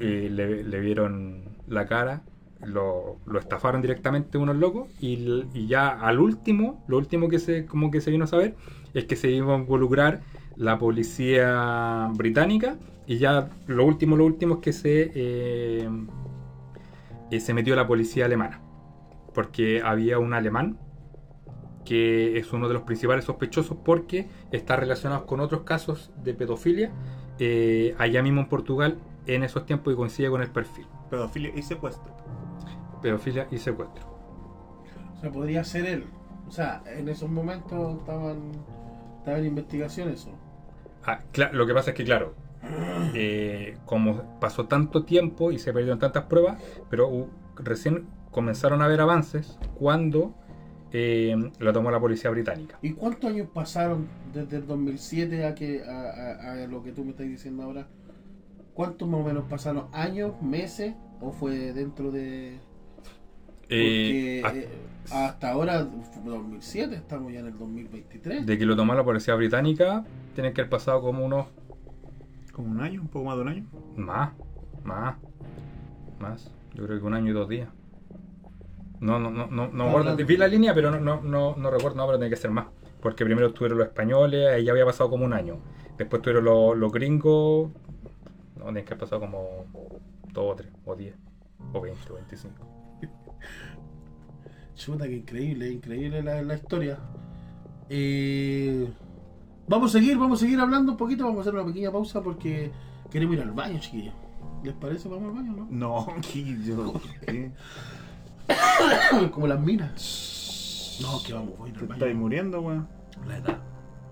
eh, 0.01 0.29
le, 0.31 0.81
vieron 0.81 1.45
la 1.66 1.87
cara, 1.87 2.22
lo, 2.61 3.20
estafaron 3.39 3.83
directamente 3.83 4.39
unos 4.39 4.57
locos 4.57 4.89
y 4.99 5.66
ya 5.66 5.89
al 5.89 6.18
último, 6.20 6.85
lo 6.89 6.99
último 6.99 7.29
que 7.29 7.39
se, 7.39 7.66
como 7.66 7.91
que 7.91 8.01
se 8.01 8.11
vino 8.11 8.25
a 8.25 8.27
saber 8.27 8.57
es 8.95 9.05
que 9.05 9.16
se 9.16 9.31
iba 9.31 9.55
a 9.55 9.59
involucrar 9.59 10.22
la 10.57 10.78
policía 10.78 12.11
británica 12.14 12.76
y 13.07 13.18
ya 13.18 13.50
lo 13.66 13.84
último, 13.84 14.16
lo 14.16 14.24
último 14.24 14.55
es 14.55 14.61
que 14.61 14.72
se, 14.72 15.12
eh, 15.14 15.88
eh, 17.30 17.40
se 17.40 17.55
metió 17.55 17.76
la 17.76 17.86
policía 17.86 18.24
alemana 18.24 18.61
porque 19.34 19.82
había 19.84 20.18
un 20.18 20.32
alemán 20.32 20.78
que 21.84 22.38
es 22.38 22.52
uno 22.52 22.68
de 22.68 22.74
los 22.74 22.84
principales 22.84 23.26
sospechosos 23.26 23.76
porque 23.84 24.28
está 24.52 24.76
relacionado 24.76 25.26
con 25.26 25.40
otros 25.40 25.62
casos 25.62 26.12
de 26.22 26.32
pedofilia 26.32 26.92
eh, 27.38 27.94
allá 27.98 28.22
mismo 28.22 28.40
en 28.40 28.48
Portugal 28.48 28.98
en 29.26 29.42
esos 29.42 29.66
tiempos 29.66 29.92
y 29.92 29.96
coincide 29.96 30.30
con 30.30 30.40
el 30.40 30.50
perfil 30.50 30.86
Pedofilia 31.11 31.52
y 31.55 31.62
secuestro. 31.62 32.14
pedofilia 33.02 33.46
y 33.50 33.59
secuestro 33.59 34.05
O 35.16 35.20
sea, 35.20 35.30
podría 35.30 35.64
ser 35.64 35.86
él. 35.86 36.05
O 36.48 36.50
sea, 36.50 36.82
en 36.86 37.09
esos 37.09 37.30
momentos 37.30 37.98
estaban, 37.98 38.52
estaban 39.18 39.40
en 39.40 39.46
investigación 39.46 40.09
eso. 40.09 40.30
Ah, 41.07 41.20
lo 41.52 41.66
que 41.66 41.74
pasa 41.74 41.90
es 41.90 41.96
que, 41.96 42.05
claro, 42.05 42.34
eh, 43.14 43.76
como 43.84 44.38
pasó 44.40 44.66
tanto 44.66 45.05
tiempo 45.05 45.52
y 45.52 45.59
se 45.59 45.72
perdieron 45.72 45.98
tantas 45.98 46.24
pruebas, 46.24 46.62
pero 46.90 47.28
recién 47.57 48.07
comenzaron 48.30 48.82
a 48.82 48.86
haber 48.86 49.00
avances 49.00 49.59
cuando 49.74 50.34
eh, 50.92 51.34
lo 51.59 51.72
tomó 51.72 51.90
la 51.90 52.00
policía 52.00 52.30
británica. 52.30 52.78
¿Y 52.82 52.92
cuántos 52.92 53.30
años 53.30 53.48
pasaron 53.52 54.07
desde 54.32 54.59
el 54.59 54.66
2007 54.66 55.44
a, 55.44 55.55
que, 55.55 55.82
a, 55.84 55.90
a- 55.90 56.52
a 56.64 56.66
lo 56.66 56.82
que 56.82 56.92
tú 56.92 57.05
me 57.05 57.11
estás 57.11 57.26
diciendo 57.26 57.64
ahora? 57.64 57.86
¿Cuántos 58.72 59.07
más 59.09 59.20
o 59.20 59.24
menos 59.24 59.44
pasaron? 59.48 59.86
¿Años? 59.92 60.40
¿Meses? 60.42 60.94
¿O 61.20 61.30
fue 61.32 61.72
dentro 61.72 62.11
de...? 62.11 62.59
Eh, 63.68 64.40
Porque 64.42 64.61
eh, 64.61 64.68
hasta 65.12 65.50
ahora, 65.50 65.86
fue 66.12 66.30
2007, 66.32 66.94
estamos 66.96 67.32
ya 67.32 67.40
en 67.40 67.46
el 67.46 67.59
2023. 67.59 68.46
de 68.46 68.59
que 68.59 68.66
lo 68.66 68.76
tomó 68.76 68.94
la 68.94 69.05
policía 69.05 69.34
británica, 69.34 70.05
tienen 70.34 70.52
que 70.55 70.61
haber 70.62 70.70
pasado 70.70 71.00
como 71.00 71.24
unos 71.24 71.46
Como 72.52 72.70
un 72.70 72.80
año, 72.80 73.00
un 73.00 73.09
poco 73.09 73.26
más 73.26 73.36
de 73.36 73.42
un 73.42 73.48
año. 73.48 73.66
más, 73.96 74.30
más, 74.84 75.16
más. 76.18 76.50
Yo 76.74 76.84
creo 76.86 76.98
que 77.00 77.05
un 77.07 77.14
año 77.14 77.30
y 77.30 77.34
dos 77.34 77.48
días. 77.48 77.68
No, 79.00 79.18
no, 79.18 79.30
no, 79.30 79.46
no, 79.48 79.68
no 79.68 79.72
me 79.72 79.82
acuerdo. 79.88 79.98
Hablando- 80.11 80.26
Vi 80.26 80.36
la 80.36 80.48
línea, 80.48 80.72
pero 80.74 80.90
no, 80.90 80.98
no, 81.00 81.20
no, 81.22 81.57
no 81.57 81.70
recuerdo, 81.70 81.96
no, 81.96 82.07
pero 82.07 82.18
tiene 82.18 82.30
que 82.30 82.36
ser 82.40 82.50
más. 82.50 82.66
Porque 83.00 83.24
primero 83.24 83.48
estuvieron 83.48 83.78
los 83.78 83.88
españoles, 83.88 84.48
ahí 84.48 84.64
ya 84.64 84.72
había 84.72 84.86
pasado 84.86 85.11
como 85.11 85.24
un 85.24 85.32
año. 85.34 85.59
Después 85.98 86.20
estuvieron 86.20 86.44
los, 86.44 86.76
los 86.76 86.90
gringos, 86.90 87.70
no, 88.57 88.64
tiene 88.64 88.82
que 88.84 88.94
haber 88.94 88.98
pasado 89.00 89.20
como 89.20 89.66
dos 90.32 90.52
o 90.52 90.57
tres, 90.57 90.72
o 90.86 90.96
diez, 90.96 91.14
o 91.72 91.80
veinte, 91.80 92.00
o 92.11 92.14
veinticinco. 92.14 92.66
Chuta, 94.77 95.05
que 95.07 95.16
increíble, 95.16 95.70
increíble 95.70 96.22
la, 96.22 96.43
la 96.43 96.55
historia. 96.55 96.99
Eh, 97.89 98.89
vamos 99.68 99.95
a 99.95 99.99
seguir, 99.99 100.16
vamos 100.18 100.41
a 100.41 100.45
seguir 100.45 100.59
hablando 100.61 100.93
un 100.93 100.99
poquito, 100.99 101.25
vamos 101.25 101.39
a 101.39 101.41
hacer 101.43 101.55
una 101.55 101.64
pequeña 101.64 101.91
pausa 101.93 102.22
porque 102.22 102.70
queremos 103.11 103.37
ir 103.37 103.43
al 103.43 103.53
baño, 103.53 103.79
chiquillos. 103.79 104.14
¿Les 104.62 104.75
parece? 104.75 105.09
Vamos 105.09 105.29
al 105.31 105.35
baño, 105.37 105.53
¿no? 105.57 105.66
No. 105.70 106.07
Yo, 106.64 106.95
¿qué? 107.27 107.51
Como 109.33 109.47
las 109.47 109.61
minas. 109.61 110.99
No, 111.03 111.22
que 111.27 111.33
vamos, 111.35 111.57
voy 111.59 111.68
a 111.68 111.72
ir 111.72 111.79
¿Te 111.79 111.85
al 111.85 111.91
estáis 111.93 112.01
baño. 112.12 112.20
muriendo, 112.20 112.61
weón? 112.61 112.89
La 113.27 113.37
edad, 113.39 113.59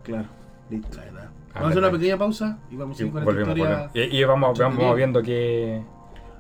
Claro. 0.03 0.29
Listo. 0.71 0.97
la 0.99 1.07
edad. 1.07 1.31
Ah, 1.55 1.61
Vamos 1.61 1.67
a 1.67 1.71
hacer 1.71 1.83
una 1.83 1.93
pequeña 1.93 2.19
pausa 2.19 2.59
y 2.71 2.77
vamos 2.77 2.97
a 2.97 2.99
seguir 2.99 3.13
con 3.13 3.25
volvemos, 3.25 3.57
historia. 3.59 3.91
Y, 3.95 4.01
y 4.19 4.25
vamos, 4.25 4.59
vamos 4.59 4.97
viendo 4.97 5.23
qué, 5.23 5.83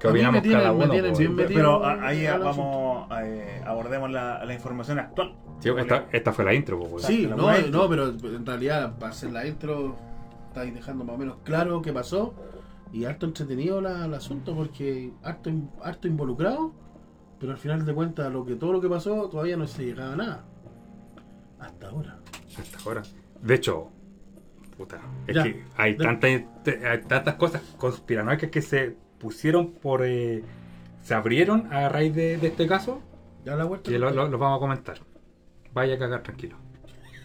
qué 0.03 0.09
A 0.09 0.11
mí 0.11 0.18
me 0.20 0.38
opinamos 0.38 0.42
tienen- 0.42 0.61
cada 0.61 0.72
me 0.74 0.84
uno. 0.84 0.92
tienen 0.92 1.12
po. 1.12 1.18
bien 1.18 1.34
metido. 1.34 1.59
Pero 1.59 1.84
a- 1.84 2.07
ahí 2.09 2.26
vamos, 2.26 3.09
eh, 3.22 3.62
abordemos 3.64 4.11
la, 4.11 4.44
la 4.44 4.55
información 4.55 4.98
actual. 4.98 5.34
Sí, 5.61 5.70
esta, 5.78 6.07
esta 6.12 6.32
fue 6.32 6.44
la 6.44 6.53
intro, 6.55 6.76
weón. 6.78 7.00
Sí, 7.00 7.26
no, 7.28 7.36
no, 7.70 7.88
pero 7.88 8.09
en 8.09 8.44
realidad 8.46 8.98
para 8.98 9.12
hacer 9.12 9.30
la 9.32 9.46
intro 9.46 9.96
estáis 10.48 10.74
dejando 10.74 11.05
más 11.05 11.14
o 11.14 11.18
menos 11.18 11.36
claro 11.44 11.80
qué 11.80 11.92
pasó 11.92 12.34
y 12.92 13.05
harto 13.05 13.26
entretenido 13.26 13.80
la- 13.80 14.05
el 14.07 14.14
asunto 14.14 14.55
porque 14.55 15.12
harto, 15.22 15.50
harto 15.82 16.09
involucrado, 16.09 16.72
pero 17.38 17.53
al 17.53 17.59
final 17.59 17.86
de 17.86 17.94
cuentas 17.94 18.30
lo 18.32 18.44
que 18.44 18.57
todo 18.57 18.72
lo 18.72 18.80
que 18.80 18.88
pasó 18.88 19.28
todavía 19.30 19.57
no 19.57 19.66
se 19.66 19.84
llegaba 19.86 20.12
a 20.12 20.16
nada. 20.16 20.44
Hasta 21.61 21.88
ahora. 21.88 22.18
Hasta 22.59 22.78
ahora. 22.84 23.03
De 23.40 23.55
hecho, 23.55 23.88
puta, 24.76 25.00
es 25.26 25.36
Ya. 25.36 25.42
que 25.44 25.64
hay, 25.76 25.94
De- 25.94 26.05
tantas, 26.05 26.30
hay 26.30 27.00
tantas 27.07 27.34
cosas 27.36 27.62
conspiranoicas 27.78 28.50
que 28.50 28.62
se 28.62 28.96
pusieron 29.23 29.70
por. 29.70 30.05
Eh, 30.05 30.43
se 31.03 31.14
abrieron 31.14 31.73
a 31.73 31.89
raíz 31.89 32.14
de, 32.14 32.35
este 32.35 32.66
caso. 32.66 33.01
Ya 33.45 33.55
la 33.55 33.64
vuelta. 33.64 33.91
Y 33.91 33.97
los 33.97 34.14
vamos 34.14 34.57
a 34.57 34.61
comentar. 34.61 34.99
Vaya 35.73 35.95
a 35.95 35.99
cagar 35.99 36.23
tranquilo. 36.23 36.57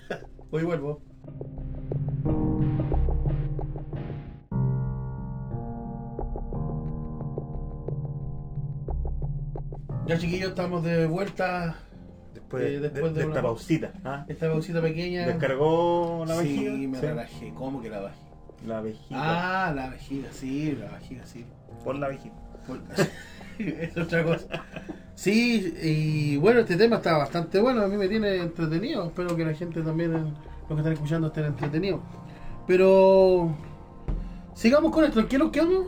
Hoy 0.52 0.64
vuelvo. 0.64 1.02
Ya 10.06 10.18
chiquillos, 10.18 10.50
estamos 10.50 10.84
de 10.84 11.06
vuelta. 11.08 11.76
Después, 12.34 12.64
eh, 12.64 12.80
después 12.80 13.14
de, 13.14 13.22
esta 13.22 13.34
una, 13.34 13.42
pausita. 13.42 13.92
¿ah? 14.06 14.26
Esta 14.30 14.48
pausita 14.50 14.82
pequeña. 14.82 15.28
¿Descargó 15.28 16.24
la 16.26 16.38
vejiga? 16.38 16.72
Sí, 16.72 16.88
me 16.88 17.00
¿sí? 17.00 17.06
relajé. 17.06 17.54
¿Cómo 17.54 17.82
que 17.82 17.90
la 17.90 18.00
bajé? 18.00 18.18
La 18.66 18.82
vejiga. 18.82 19.68
Ah, 19.68 19.74
la 19.74 19.90
vejiga, 19.90 20.32
sí, 20.32 20.78
la 20.80 20.90
vejiga, 20.98 21.26
sí. 21.26 21.46
Por 21.84 21.96
la 21.96 22.08
vejiga. 22.10 22.36
Por- 22.68 22.80
es 23.60 23.98
otra 23.98 24.24
cosa. 24.24 24.48
Sí, 25.16 25.74
y 25.82 26.38
bueno, 26.38 26.60
este 26.60 26.78
tema 26.78 26.98
está 26.98 27.18
bastante 27.18 27.60
bueno. 27.60 27.82
A 27.82 27.88
mí 27.88 27.98
me 27.98 28.08
tiene 28.08 28.36
entretenido. 28.38 29.06
Espero 29.08 29.36
que 29.36 29.46
la 29.46 29.54
gente 29.54 29.82
también, 29.82 30.12
los 30.14 30.34
que 30.68 30.76
están 30.76 30.94
escuchando, 30.94 31.28
estén 31.28 31.46
entretenidos. 31.46 32.02
Pero. 32.68 33.56
Sigamos 34.54 34.92
con 34.92 35.06
esto. 35.06 35.20
¿En 35.20 35.28
qué 35.28 35.38
nos 35.38 35.52
quedamos? 35.52 35.88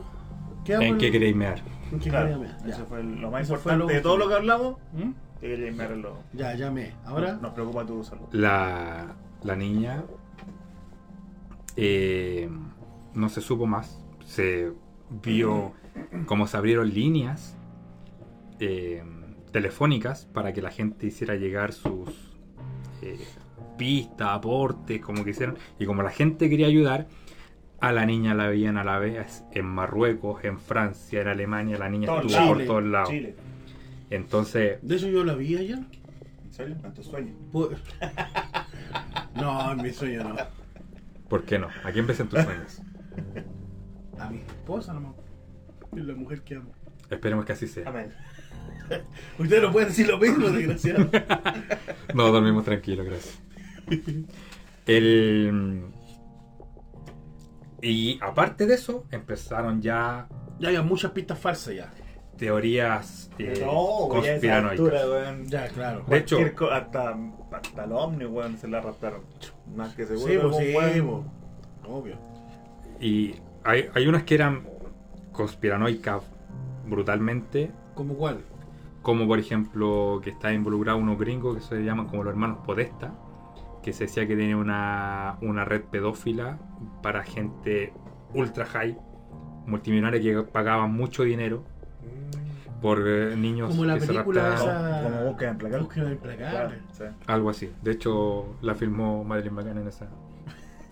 Quedamos 0.66 0.88
¿En 0.90 0.98
qué 0.98 1.12
queréis 1.12 1.36
mear? 1.36 1.62
¿En 1.92 2.00
qué 2.00 2.10
Claro? 2.10 2.44
Ya. 2.44 2.70
eso 2.70 2.86
fue 2.86 3.04
lo 3.04 3.32
más 3.32 3.42
Eso 3.44 3.54
importante 3.56 3.80
lo- 3.80 3.88
de 3.88 4.02
todo 4.02 4.18
lo 4.18 4.28
que 4.30 4.34
hablamos. 4.36 4.76
¿Mm? 4.94 5.12
Que 5.42 5.72
mirarlo. 5.72 6.18
Ya, 6.34 6.54
ya 6.56 6.70
me. 6.72 6.92
Ahora. 7.06 7.38
Nos 7.42 7.54
preocupa 7.54 7.86
tu 7.86 8.04
salud. 8.04 8.26
La, 8.32 9.16
la 9.44 9.56
niña 9.56 10.04
eh, 11.76 12.50
no 13.14 13.30
se 13.30 13.42
supo 13.42 13.66
más. 13.66 14.04
Se 14.26 14.72
vio 15.24 15.72
como 16.26 16.48
se 16.48 16.58
abrieron 16.58 16.94
líneas 16.94 17.58
eh, 18.60 19.04
telefónicas 19.52 20.26
para 20.26 20.54
que 20.54 20.62
la 20.62 20.72
gente 20.72 21.08
hiciera 21.08 21.36
llegar 21.36 21.72
sus 21.74 22.38
eh, 23.02 23.18
pistas, 23.78 24.28
aportes, 24.30 25.02
como 25.02 25.24
quisieran. 25.26 25.56
Y 25.80 25.86
como 25.86 26.04
la 26.04 26.10
gente 26.12 26.50
quería 26.50 26.68
ayudar, 26.68 27.08
a 27.80 27.92
la 27.94 28.06
niña 28.06 28.34
la 28.34 28.48
veían 28.48 28.78
a 28.78 28.84
la 28.84 29.00
vez 29.00 29.44
en 29.54 29.66
Marruecos, 29.66 30.44
en 30.44 30.60
Francia, 30.60 31.22
en 31.22 31.28
Alemania. 31.30 31.78
La 31.78 31.90
niña 31.90 32.08
Todo 32.08 32.22
estuvo 32.22 32.48
por 32.54 32.66
todos 32.66 32.84
lados. 32.84 33.10
Chile. 33.10 33.36
Entonces, 34.10 34.80
De 34.82 34.96
eso 34.96 35.08
yo 35.08 35.24
la 35.24 35.36
vi 35.36 35.56
allá. 35.56 35.80
¿En 36.44 36.52
serio? 36.54 36.76
¿En 36.84 36.94
tus 36.94 37.06
sueños? 37.06 37.36
Pu- 37.54 37.76
No, 39.36 39.72
en 39.72 39.82
mi 39.82 39.92
sueño 39.92 40.24
no. 40.24 40.36
¿por 41.30 41.44
qué 41.44 41.60
no? 41.60 41.68
¿A 41.84 41.92
quién 41.92 42.06
ves 42.08 42.20
en 42.20 42.28
tus 42.28 42.42
sueños? 42.44 42.82
A 44.20 44.30
mi 44.30 44.40
esposa 44.40 44.94
nomás. 44.94 45.14
Es 45.96 46.04
la 46.06 46.14
mujer 46.16 46.42
que 46.44 46.56
amo. 46.56 46.72
Esperemos 47.10 47.46
que 47.46 47.54
así 47.54 47.68
sea. 47.68 47.90
Amén. 47.90 48.12
Ustedes 49.40 49.62
no 49.62 49.72
pueden 49.72 49.90
decir 49.90 50.08
lo 50.08 50.18
mismo, 50.18 50.50
desgraciado. 50.50 51.10
No, 52.14 52.32
dormimos 52.32 52.64
tranquilos, 52.66 53.06
gracias. 53.06 53.40
El... 54.88 55.84
Y 57.82 58.20
aparte 58.22 58.66
de 58.66 58.74
eso, 58.76 59.06
empezaron 59.12 59.82
ya 59.82 60.28
Ya 60.60 60.70
hay 60.70 60.82
muchas 60.84 61.12
pistas 61.12 61.38
falsas 61.40 61.76
ya. 61.76 61.94
teorías 62.38 63.30
eh, 63.38 63.62
no, 63.62 64.08
conspiranoicas. 64.10 64.72
altura, 64.72 65.02
weón. 65.08 65.48
Ya, 65.48 65.68
claro. 65.70 66.04
De 66.08 66.18
hecho- 66.18 66.40
hasta, 66.72 67.16
hasta 67.52 67.84
el 67.84 67.92
ovni, 67.92 68.26
weón, 68.26 68.58
se 68.58 68.68
la 68.68 68.80
arrastraron. 68.80 69.22
Más 69.76 69.94
que 69.96 70.06
seguro. 70.06 70.28
Sí, 70.54 70.72
pues 70.74 70.94
sí, 70.94 71.02
po. 71.02 71.26
Obvio. 71.88 72.18
Y 73.00 73.36
hay, 73.64 73.90
hay 73.94 74.08
unas 74.08 74.24
que 74.24 74.36
eran 74.36 74.68
conspiranoicas 75.44 76.22
brutalmente, 76.86 77.72
¿Cómo 77.96 78.16
cuál? 78.16 78.40
como 79.02 79.26
por 79.26 79.40
ejemplo 79.40 80.20
que 80.22 80.30
está 80.32 80.52
involucrado 80.52 80.98
unos 80.98 81.18
gringos 81.18 81.56
que 81.56 81.62
se 81.62 81.82
llaman 81.84 82.08
como 82.08 82.24
los 82.26 82.32
hermanos 82.32 82.58
Podesta, 82.66 83.14
que 83.82 83.94
se 83.94 84.04
decía 84.06 84.28
que 84.28 84.36
tenía 84.36 84.58
una, 84.58 85.38
una 85.42 85.64
red 85.64 85.84
pedófila 85.84 86.58
para 87.02 87.24
gente 87.24 87.94
ultra 88.34 88.66
high, 88.66 88.98
multimillonaria 89.66 90.20
que 90.22 90.44
pagaban 90.44 90.92
mucho 90.94 91.24
dinero 91.24 91.64
por 92.82 93.02
eh, 93.08 93.36
niños 93.38 93.70
Como 93.70 93.86
la 93.86 93.94
que 93.96 94.02
se 94.02 94.08
película 94.08 94.50
raptaban. 94.50 94.78
esa- 94.92 95.04
Como, 95.04 95.16
como 95.18 95.30
búsqueda 95.30 95.52
implacable. 95.52 95.84
Búsqueda 95.86 96.12
implacable. 96.12 96.50
Claro, 96.52 96.74
sí. 96.92 97.04
Algo 97.28 97.50
así. 97.50 97.72
De 97.82 97.92
hecho, 97.92 98.56
la 98.62 98.76
filmó 98.76 99.24
Madeline 99.24 99.54
McCann 99.56 99.78
en 99.80 99.88
esa. 99.88 100.08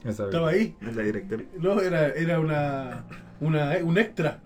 En 0.10 0.26
Estaba 0.26 0.50
ahí. 0.50 0.76
Es 0.82 0.96
la 0.96 1.04
directora. 1.04 1.44
No, 1.60 1.82
era, 1.82 2.08
era 2.10 2.40
una, 2.40 3.06
una, 3.40 3.74
un 3.84 3.98
extra 3.98 4.40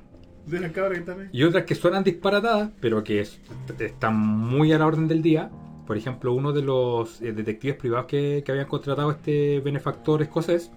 de 0.45 0.59
la 0.59 0.71
cabra 0.71 0.93
que 0.93 0.99
están 0.99 1.19
ahí. 1.21 1.27
Y 1.31 1.43
otras 1.43 1.63
que 1.65 1.75
suenan 1.75 2.03
disparatadas, 2.03 2.71
pero 2.79 3.03
que 3.03 3.21
es- 3.21 3.39
están 3.79 4.17
muy 4.17 4.73
a 4.73 4.79
la 4.79 4.87
orden 4.87 5.07
del 5.07 5.21
día. 5.21 5.49
Por 5.87 5.97
ejemplo, 5.97 6.33
uno 6.33 6.53
de 6.53 6.61
los 6.61 7.21
eh, 7.21 7.33
detectives 7.33 7.75
privados 7.77 8.05
que, 8.07 8.43
que 8.45 8.51
habían 8.51 8.67
contratado 8.67 9.09
a 9.09 9.13
este 9.13 9.59
benefactor 9.59 10.21
escocés, 10.21 10.71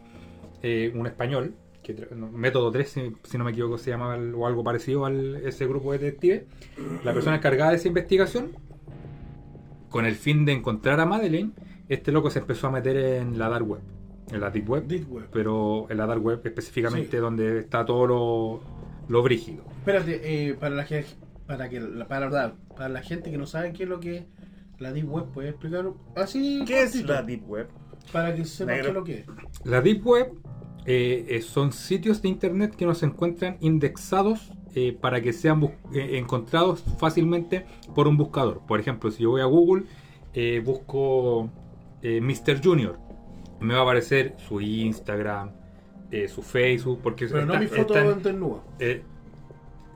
eh, 0.63 0.93
un 0.95 1.07
español, 1.07 1.55
que 1.83 1.95
tra- 1.97 2.11
no, 2.11 2.31
Método 2.33 2.71
3, 2.71 2.89
si, 2.89 3.13
si 3.23 3.39
no 3.39 3.45
me 3.45 3.51
equivoco, 3.53 3.79
se 3.79 3.91
llamaba 3.91 4.17
el- 4.17 4.35
o 4.35 4.47
algo 4.47 4.65
parecido 4.65 5.05
a 5.07 5.13
ese 5.13 5.67
grupo 5.67 5.93
de 5.93 5.99
detectives. 5.99 6.43
La 7.05 7.13
persona 7.13 7.37
encargada 7.37 7.71
de 7.71 7.77
esa 7.77 7.89
investigación, 7.89 8.53
con 9.89 10.05
el 10.07 10.15
fin 10.17 10.45
de 10.45 10.53
encontrar 10.53 10.99
a 11.01 11.07
Madeleine, 11.07 11.53
este 11.89 12.11
loco 12.11 12.31
se 12.31 12.41
empezó 12.41 12.67
a 12.67 12.71
meter 12.71 12.97
en 12.97 13.39
la 13.39 13.49
dark 13.49 13.69
web, 13.69 13.81
en 14.33 14.41
la 14.41 14.51
deep 14.51 14.69
web, 14.69 14.87
Deep 14.87 15.11
Web. 15.13 15.29
pero 15.33 15.87
en 15.91 15.97
la 15.99 16.07
dark 16.07 16.25
web 16.25 16.41
específicamente 16.45 17.11
Sí. 17.13 17.17
donde 17.19 17.59
está 17.61 17.85
todo 17.85 18.07
lo, 18.07 18.61
lo 19.09 19.23
brígido. 19.23 19.65
Espérate, 19.79 20.21
eh, 20.51 20.55
para 20.55 20.75
la 20.75 20.85
gente 20.85 21.09
para 21.47 21.69
que 21.69 21.79
la- 21.81 22.09
para, 22.09 22.31
la- 22.31 22.55
para 22.75 22.89
la 22.89 23.03
gente 23.03 23.31
que 23.31 23.37
no 23.37 23.45
sabe 23.47 23.73
qué 23.75 23.83
es 23.83 23.89
lo 23.89 24.01
que 24.01 24.17
es 24.17 24.25
la 24.79 24.93
Deep 24.93 25.11
Web, 25.13 25.27
¿puedes 25.35 25.51
explicar 25.51 25.91
así? 26.17 26.65
¿Qué 26.67 26.83
es 26.83 27.05
la 27.05 27.23
Deep 27.23 27.47
Web? 27.49 27.69
Para 28.13 28.35
que 28.35 28.45
sepan 28.47 28.81
qué 28.81 28.89
es 28.89 28.95
lo 28.95 29.05
que 29.05 29.19
es. 29.21 29.27
La 29.65 29.81
Deep 29.83 30.07
Web 30.07 30.33
eh, 30.87 31.27
eh, 31.29 31.41
son 31.43 31.73
sitios 31.73 32.21
de 32.23 32.29
internet 32.29 32.75
que 32.75 32.87
no 32.87 32.95
se 32.95 33.07
encuentran 33.07 33.57
indexados 33.61 34.53
eh, 34.75 34.97
para 34.99 35.21
que 35.23 35.33
sean 35.33 35.63
eh, 35.95 36.19
encontrados 36.19 36.83
fácilmente 36.99 37.65
por 37.95 38.09
un 38.09 38.17
buscador. 38.17 38.61
Por 38.67 38.81
ejemplo, 38.81 39.11
si 39.11 39.23
yo 39.23 39.31
voy 39.31 39.41
a 39.43 39.45
Google, 39.47 39.85
eh, 40.33 40.61
busco 40.65 41.49
eh, 42.03 42.21
Mr. 42.21 42.61
Junior, 42.63 42.99
me 43.65 43.75
va 43.75 43.81
a 43.81 43.83
aparecer 43.83 44.35
su 44.49 44.61
Instagram, 44.61 45.51
eh, 46.11 46.29
su 46.29 46.43
Facebook, 46.43 47.01
porque 47.03 47.27
Pero 47.27 47.45
no 47.47 47.55
está- 47.55 47.61
mi 47.61 47.67
foto 47.67 47.95
están- 47.99 48.61
eh, 48.79 49.03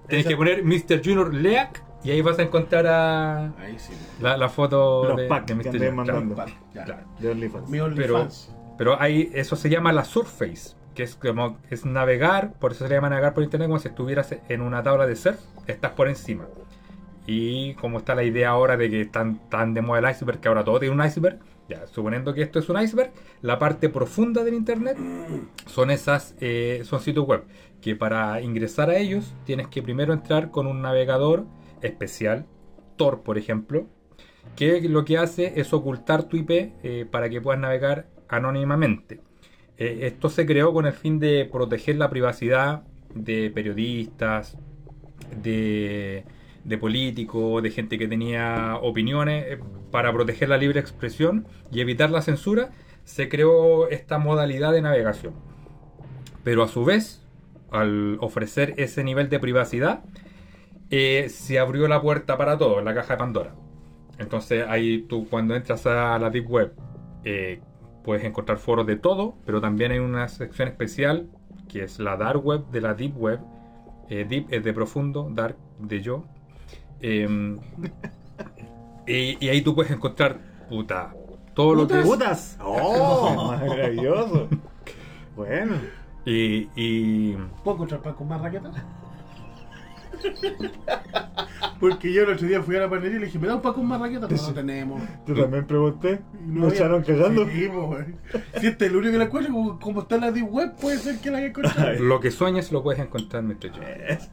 tienes 0.08 0.26
que 0.26 0.36
poner 0.36 0.64
Mr. 0.64 1.00
Junior 1.04 1.32
Leak 1.34 1.82
y 2.04 2.10
ahí 2.10 2.20
vas 2.22 2.38
a 2.38 2.42
encontrar 2.42 2.86
a 2.86 3.44
Ahí 3.58 3.78
sí. 3.78 3.92
la, 4.20 4.36
la 4.36 4.48
foto 4.48 5.04
Los 5.08 5.16
de, 5.16 5.26
packs 5.26 5.46
de 5.46 5.54
que 5.54 5.68
Mr. 5.70 5.72
Junior. 5.76 5.94
mandando. 5.94 6.34
Claro, 6.34 6.52
Ya. 6.74 6.84
claro. 6.84 7.02
De 7.18 7.30
OnlyFans. 7.30 7.68
Mi 7.68 7.78
Pero- 7.78 7.84
OnlyFans. 7.86 8.54
Pero 8.78 9.00
hay, 9.00 9.30
eso 9.34 9.56
se 9.56 9.68
llama 9.70 9.92
la 9.92 10.04
Surface, 10.04 10.76
que 10.94 11.02
es 11.02 11.16
como 11.16 11.58
es 11.68 11.84
navegar, 11.84 12.52
por 12.60 12.70
eso 12.72 12.84
se 12.84 12.88
le 12.88 12.94
llama 12.94 13.08
navegar 13.10 13.34
por 13.34 13.42
internet, 13.42 13.68
como 13.68 13.80
si 13.80 13.88
estuvieras 13.88 14.34
en 14.48 14.60
una 14.60 14.82
tabla 14.84 15.06
de 15.06 15.16
surf, 15.16 15.38
estás 15.66 15.92
por 15.92 16.08
encima. 16.08 16.46
Y 17.26 17.74
como 17.74 17.98
está 17.98 18.14
la 18.14 18.22
idea 18.22 18.50
ahora 18.50 18.76
de 18.76 18.88
que 18.88 19.00
están 19.02 19.40
tan 19.50 19.74
de 19.74 19.82
moda 19.82 19.98
el 19.98 20.10
iceberg, 20.10 20.40
que 20.40 20.48
ahora 20.48 20.64
todo 20.64 20.78
tiene 20.80 20.94
un 20.94 21.04
iceberg, 21.04 21.38
ya 21.68 21.86
suponiendo 21.86 22.34
que 22.34 22.42
esto 22.42 22.58
es 22.58 22.68
un 22.68 22.80
iceberg, 22.80 23.12
la 23.42 23.58
parte 23.58 23.88
profunda 23.88 24.42
del 24.42 24.54
internet 24.54 24.96
son 25.66 25.90
esas, 25.90 26.34
eh, 26.40 26.82
son 26.84 27.00
sitios 27.00 27.26
web, 27.26 27.44
que 27.80 27.94
para 27.94 28.40
ingresar 28.40 28.90
a 28.90 28.96
ellos 28.96 29.34
tienes 29.44 29.68
que 29.68 29.82
primero 29.82 30.12
entrar 30.12 30.50
con 30.50 30.66
un 30.66 30.82
navegador 30.82 31.44
especial, 31.82 32.46
Tor 32.96 33.22
por 33.22 33.38
ejemplo, 33.38 33.86
que 34.56 34.80
lo 34.88 35.04
que 35.04 35.18
hace 35.18 35.60
es 35.60 35.72
ocultar 35.72 36.24
tu 36.24 36.36
IP 36.36 36.50
eh, 36.82 37.06
para 37.10 37.28
que 37.28 37.40
puedas 37.40 37.60
navegar 37.60 38.08
anónimamente. 38.28 39.20
Eh, 39.76 40.00
esto 40.02 40.28
se 40.28 40.46
creó 40.46 40.72
con 40.72 40.86
el 40.86 40.92
fin 40.92 41.18
de 41.18 41.48
proteger 41.50 41.96
la 41.96 42.10
privacidad 42.10 42.82
de 43.14 43.50
periodistas, 43.50 44.56
de, 45.42 46.24
de 46.68 46.76
políticos, 46.76 47.62
de 47.62 47.70
gente 47.70 47.98
que 47.98 48.06
tenía 48.06 48.76
opiniones, 48.82 49.44
eh, 49.48 49.58
para 49.90 50.12
proteger 50.12 50.50
la 50.50 50.58
libre 50.58 50.78
expresión 50.78 51.46
y 51.72 51.80
evitar 51.80 52.10
la 52.10 52.20
censura, 52.20 52.70
se 53.04 53.30
creó 53.30 53.88
esta 53.88 54.18
modalidad 54.18 54.72
de 54.72 54.82
navegación. 54.82 55.32
Pero 56.44 56.62
a 56.62 56.68
su 56.68 56.84
vez, 56.84 57.26
al 57.70 58.18
ofrecer 58.20 58.74
ese 58.76 59.02
nivel 59.02 59.30
de 59.30 59.40
privacidad, 59.40 60.04
eh, 60.90 61.28
se 61.30 61.58
abrió 61.58 61.88
la 61.88 62.02
puerta 62.02 62.36
para 62.36 62.58
todo, 62.58 62.82
la 62.82 62.94
caja 62.94 63.14
de 63.14 63.18
Pandora. 63.18 63.54
Entonces 64.18 64.66
ahí 64.68 65.06
tú 65.08 65.26
cuando 65.28 65.54
entras 65.56 65.86
a 65.86 66.18
la 66.18 66.28
Deep 66.28 66.50
Web 66.50 66.72
eh, 67.24 67.60
puedes 68.04 68.24
encontrar 68.24 68.58
foros 68.58 68.86
de 68.86 68.96
todo, 68.96 69.36
pero 69.46 69.60
también 69.60 69.92
hay 69.92 70.00
una 70.00 70.28
sección 70.28 70.68
especial 70.68 71.30
que 71.66 71.84
es 71.84 71.98
la 71.98 72.16
Dark 72.16 72.44
Web 72.44 72.66
de 72.70 72.80
la 72.82 72.92
Deep 72.94 73.16
Web. 73.16 73.40
Deep 74.08 74.46
es 74.50 74.64
de 74.64 74.72
profundo, 74.72 75.28
Dark 75.30 75.56
de 75.78 76.00
yo. 76.00 76.24
Em, 77.00 77.58
y, 79.06 79.44
y 79.44 79.48
ahí 79.48 79.62
tú 79.62 79.74
puedes 79.74 79.90
encontrar, 79.92 80.38
puta, 80.68 81.14
todo 81.54 81.74
lo 81.74 81.88
que 81.88 82.00
es... 82.00 82.06
¡Putas! 82.06 82.58
¡Oh! 82.62 83.54
Maravilloso. 83.68 84.48
Bueno. 85.36 85.74
Y, 86.24 86.68
y 86.76 87.32
¿Puedo 87.64 87.76
encontrar 87.76 88.02
pan 88.02 88.14
con 88.14 88.28
más 88.28 88.40
raquetas? 88.40 88.74
Porque 91.80 92.12
yo 92.12 92.22
el 92.24 92.30
otro 92.30 92.46
día 92.48 92.60
fui 92.62 92.76
a 92.76 92.80
la 92.80 92.90
panadería 92.90 93.16
y 93.18 93.20
le 93.20 93.26
dije, 93.26 93.38
¿me 93.38 93.46
da 93.46 93.54
un 93.54 93.62
pan 93.62 93.72
con 93.72 93.86
más 93.86 94.00
raquetas? 94.00 94.30
No, 94.30 94.48
no 94.48 94.54
tenemos. 94.54 95.02
Tú 95.26 95.34
también 95.34 95.66
pregunté. 95.66 96.20
Y 96.44 96.50
¿No 96.50 96.64
había- 96.66 96.74
echaron 96.76 97.02
cagando? 97.02 97.46
Sí. 97.46 97.68
Si 98.60 98.66
este 98.66 98.86
es 98.86 98.90
el 98.90 98.96
único 98.96 99.12
que 99.12 99.18
la 99.18 99.24
encuentro, 99.24 99.52
como, 99.52 99.78
como 99.78 100.00
está 100.02 100.16
en 100.16 100.20
la 100.22 100.32
Deep 100.32 100.52
Web, 100.52 100.74
puede 100.80 100.98
ser 100.98 101.18
que 101.20 101.30
la 101.30 101.38
haya 101.38 101.46
encontrado. 101.48 101.92
lo 102.00 102.20
que 102.20 102.30
sueñes 102.32 102.72
lo 102.72 102.82
puedes 102.82 103.00
encontrar, 103.00 103.42
Mr. 103.44 103.70
Jones. 103.72 104.30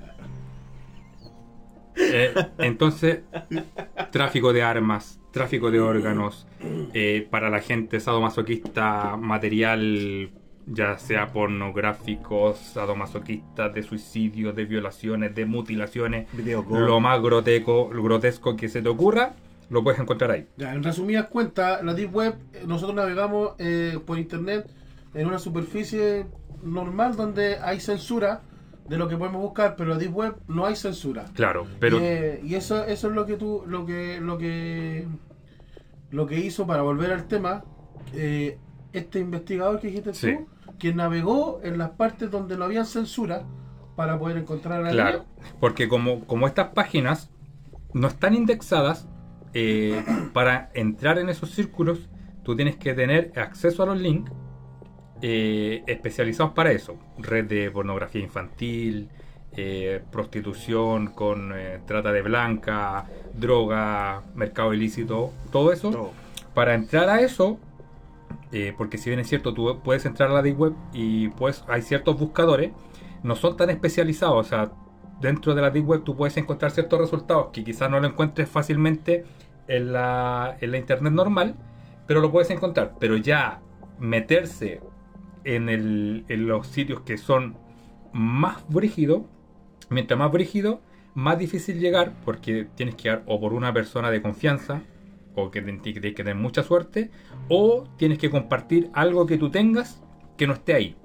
Eh, 1.98 2.34
entonces, 2.60 3.22
tráfico 4.12 4.54
de 4.54 4.64
armas, 4.64 5.20
tráfico 5.32 5.72
de 5.72 5.80
órganos, 5.80 6.48
eh, 6.94 7.28
para 7.30 7.50
la 7.50 7.60
gente 7.60 8.00
sadomasoquista, 8.00 9.18
material 9.18 10.32
ya 10.68 10.98
sea 10.98 11.32
pornográficos, 11.32 12.58
sadomasoquistas, 12.58 13.74
de 13.74 13.84
suicidios, 13.84 14.56
de 14.56 14.66
violaciones, 14.66 15.36
de 15.36 15.46
mutilaciones, 15.46 16.28
lo 16.70 17.00
más 17.00 17.22
grotesco, 17.22 17.90
grotesco 17.90 18.56
que 18.56 18.68
se 18.68 18.82
te 18.82 18.90
ocurra, 18.90 19.34
lo 19.70 19.84
puedes 19.84 20.00
encontrar 20.00 20.32
ahí. 20.32 20.48
Ya, 20.58 20.74
en 20.74 20.84
resumidas 20.84 21.28
cuentas, 21.28 21.84
la 21.84 21.94
Deep 21.94 22.14
Web, 22.14 22.36
nosotros 22.66 22.96
navegamos 22.96 23.52
eh, 23.60 24.00
por 24.06 24.18
internet 24.18 24.68
en 25.14 25.28
una 25.28 25.40
superficie 25.40 26.26
normal 26.64 27.16
donde 27.16 27.58
hay 27.58 27.80
censura 27.80 28.42
de 28.88 28.98
lo 28.98 29.08
que 29.08 29.18
podemos 29.18 29.42
buscar, 29.42 29.76
pero 29.76 29.98
Deep 29.98 30.16
Web 30.16 30.36
no 30.48 30.66
hay 30.66 30.76
censura. 30.76 31.26
Claro, 31.34 31.66
pero 31.80 31.98
y, 31.98 32.04
eh, 32.04 32.42
y 32.44 32.56
eso, 32.56 32.84
eso 32.86 33.08
es 33.10 33.14
lo 33.14 33.26
que 33.26 33.36
tú, 33.38 33.64
lo 33.68 33.86
que, 33.86 34.20
lo 34.22 34.38
que, 34.38 35.08
lo 36.12 36.28
que 36.28 36.40
hizo 36.40 36.68
para 36.68 36.82
volver 36.84 37.12
al 37.12 37.28
tema, 37.28 37.64
eh, 38.14 38.60
este 38.94 39.20
investigador 39.20 39.80
que 39.80 39.88
dijiste 39.88 40.14
Sí. 40.14 40.36
tú, 40.38 40.48
quien 40.78 40.98
navegó 40.98 41.60
en 41.64 41.78
las 41.78 41.92
partes 41.92 42.30
donde 42.30 42.58
no 42.58 42.66
había 42.66 42.86
censura 42.86 43.44
para 43.96 44.20
poder 44.20 44.38
encontrar 44.38 44.80
a 44.82 44.84
la 44.84 44.92
Claro, 44.92 45.26
porque 45.60 45.88
como, 45.88 46.26
como 46.26 46.48
estas 46.48 46.70
páginas 46.70 47.32
no 47.94 48.08
están 48.08 48.34
indexadas, 48.34 49.08
eh, 49.54 50.04
para 50.34 50.70
entrar 50.74 51.18
en 51.18 51.30
esos 51.30 51.52
círculos, 51.52 52.10
tú 52.44 52.56
tienes 52.58 52.76
que 52.76 52.94
tener 52.94 53.32
acceso 53.40 53.84
a 53.84 53.86
los 53.86 53.98
links 54.00 54.30
eh, 55.28 55.82
especializados 55.88 56.54
para 56.54 56.72
eso. 56.72 57.00
Red 57.18 57.46
de 57.46 57.72
pornografía 57.72 58.22
infantil, 58.22 59.10
eh, 59.58 60.04
prostitución 60.12 61.08
con 61.08 61.52
eh, 61.56 61.80
trata 61.88 62.12
de 62.12 62.22
blanca, 62.22 63.08
droga, 63.34 64.22
mercado 64.36 64.72
ilícito, 64.72 65.34
todo 65.52 65.74
eso. 65.74 66.12
Para 66.54 66.76
entrar 66.76 67.10
a 67.10 67.22
eso, 67.22 67.58
porque 68.78 69.00
si 69.00 69.10
bien 69.10 69.20
es 69.20 69.28
cierto, 69.28 69.56
tú 69.56 69.82
puedes 69.84 70.06
entrar 70.06 70.30
a 70.30 70.34
la 70.34 70.44
Deep 70.44 70.60
Web 70.60 70.74
y 70.94 71.30
pues 71.30 71.66
hay 71.68 71.82
ciertos 71.82 72.20
buscadores, 72.20 72.72
no 73.24 73.36
son 73.36 73.58
tan 73.58 73.72
especializados. 73.72 74.46
O 74.46 74.48
sea, 74.48 74.72
dentro 75.22 75.56
de 75.56 75.62
la 75.64 75.72
Deep 75.72 75.90
Web 75.90 76.04
tú 76.04 76.16
puedes 76.16 76.38
encontrar 76.38 76.70
ciertos 76.70 77.00
resultados 77.00 77.48
que 77.52 77.64
quizás 77.64 77.90
no 77.90 78.00
lo 78.00 78.06
encuentres 78.06 78.48
fácilmente 78.48 79.26
en 79.68 79.92
la, 79.92 80.56
en 80.62 80.70
la 80.70 80.78
internet 80.78 81.14
normal, 81.14 81.56
pero 82.06 82.22
lo 82.22 82.32
puedes 82.32 82.52
encontrar. 82.52 82.94
Pero 83.00 83.18
ya 83.18 83.60
meterse 83.98 84.82
en, 85.46 85.70
el- 85.70 86.26
en 86.28 86.48
los 86.48 86.68
sitios 86.68 87.02
que 87.02 87.18
son 87.18 87.56
más 88.14 88.68
brígidos, 88.70 89.22
mientras 89.90 90.18
más 90.20 90.32
brígido, 90.32 90.82
más 91.14 91.38
difícil 91.40 91.80
llegar 91.80 92.14
porque 92.26 92.68
tienes 92.76 92.96
que 92.96 93.04
llegar 93.04 93.24
o 93.26 93.40
por 93.40 93.54
una 93.54 93.74
persona 93.74 94.12
de 94.12 94.22
confianza 94.22 94.82
o 95.36 95.52
que 95.52 95.62
tienes 95.62 95.94
que 95.94 96.12
tener 96.14 96.36
mucha 96.36 96.64
suerte 96.64 97.12
o 97.50 97.86
tienes 97.98 98.18
que 98.18 98.30
compartir 98.30 98.90
algo 98.94 99.26
que 99.26 99.38
tú 99.38 99.50
tengas 99.50 100.02
que 100.38 100.48
no 100.48 100.54
esté 100.54 100.74
ahí. 100.74 100.96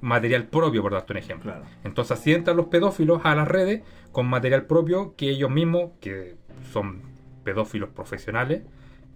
Material 0.00 0.44
propio, 0.48 0.82
por 0.82 0.92
darte 0.92 1.12
un 1.12 1.16
ejemplo. 1.18 1.52
Claro. 1.52 1.66
Entonces 1.82 2.18
así 2.18 2.32
entran 2.32 2.56
los 2.56 2.66
pedófilos 2.66 3.20
a 3.24 3.34
las 3.34 3.48
redes 3.48 3.82
con 4.12 4.26
material 4.26 4.66
propio 4.66 5.14
que 5.16 5.30
ellos 5.30 5.50
mismos, 5.50 5.92
que 6.00 6.36
son 6.72 7.02
pedófilos 7.42 7.90
profesionales, 7.90 8.62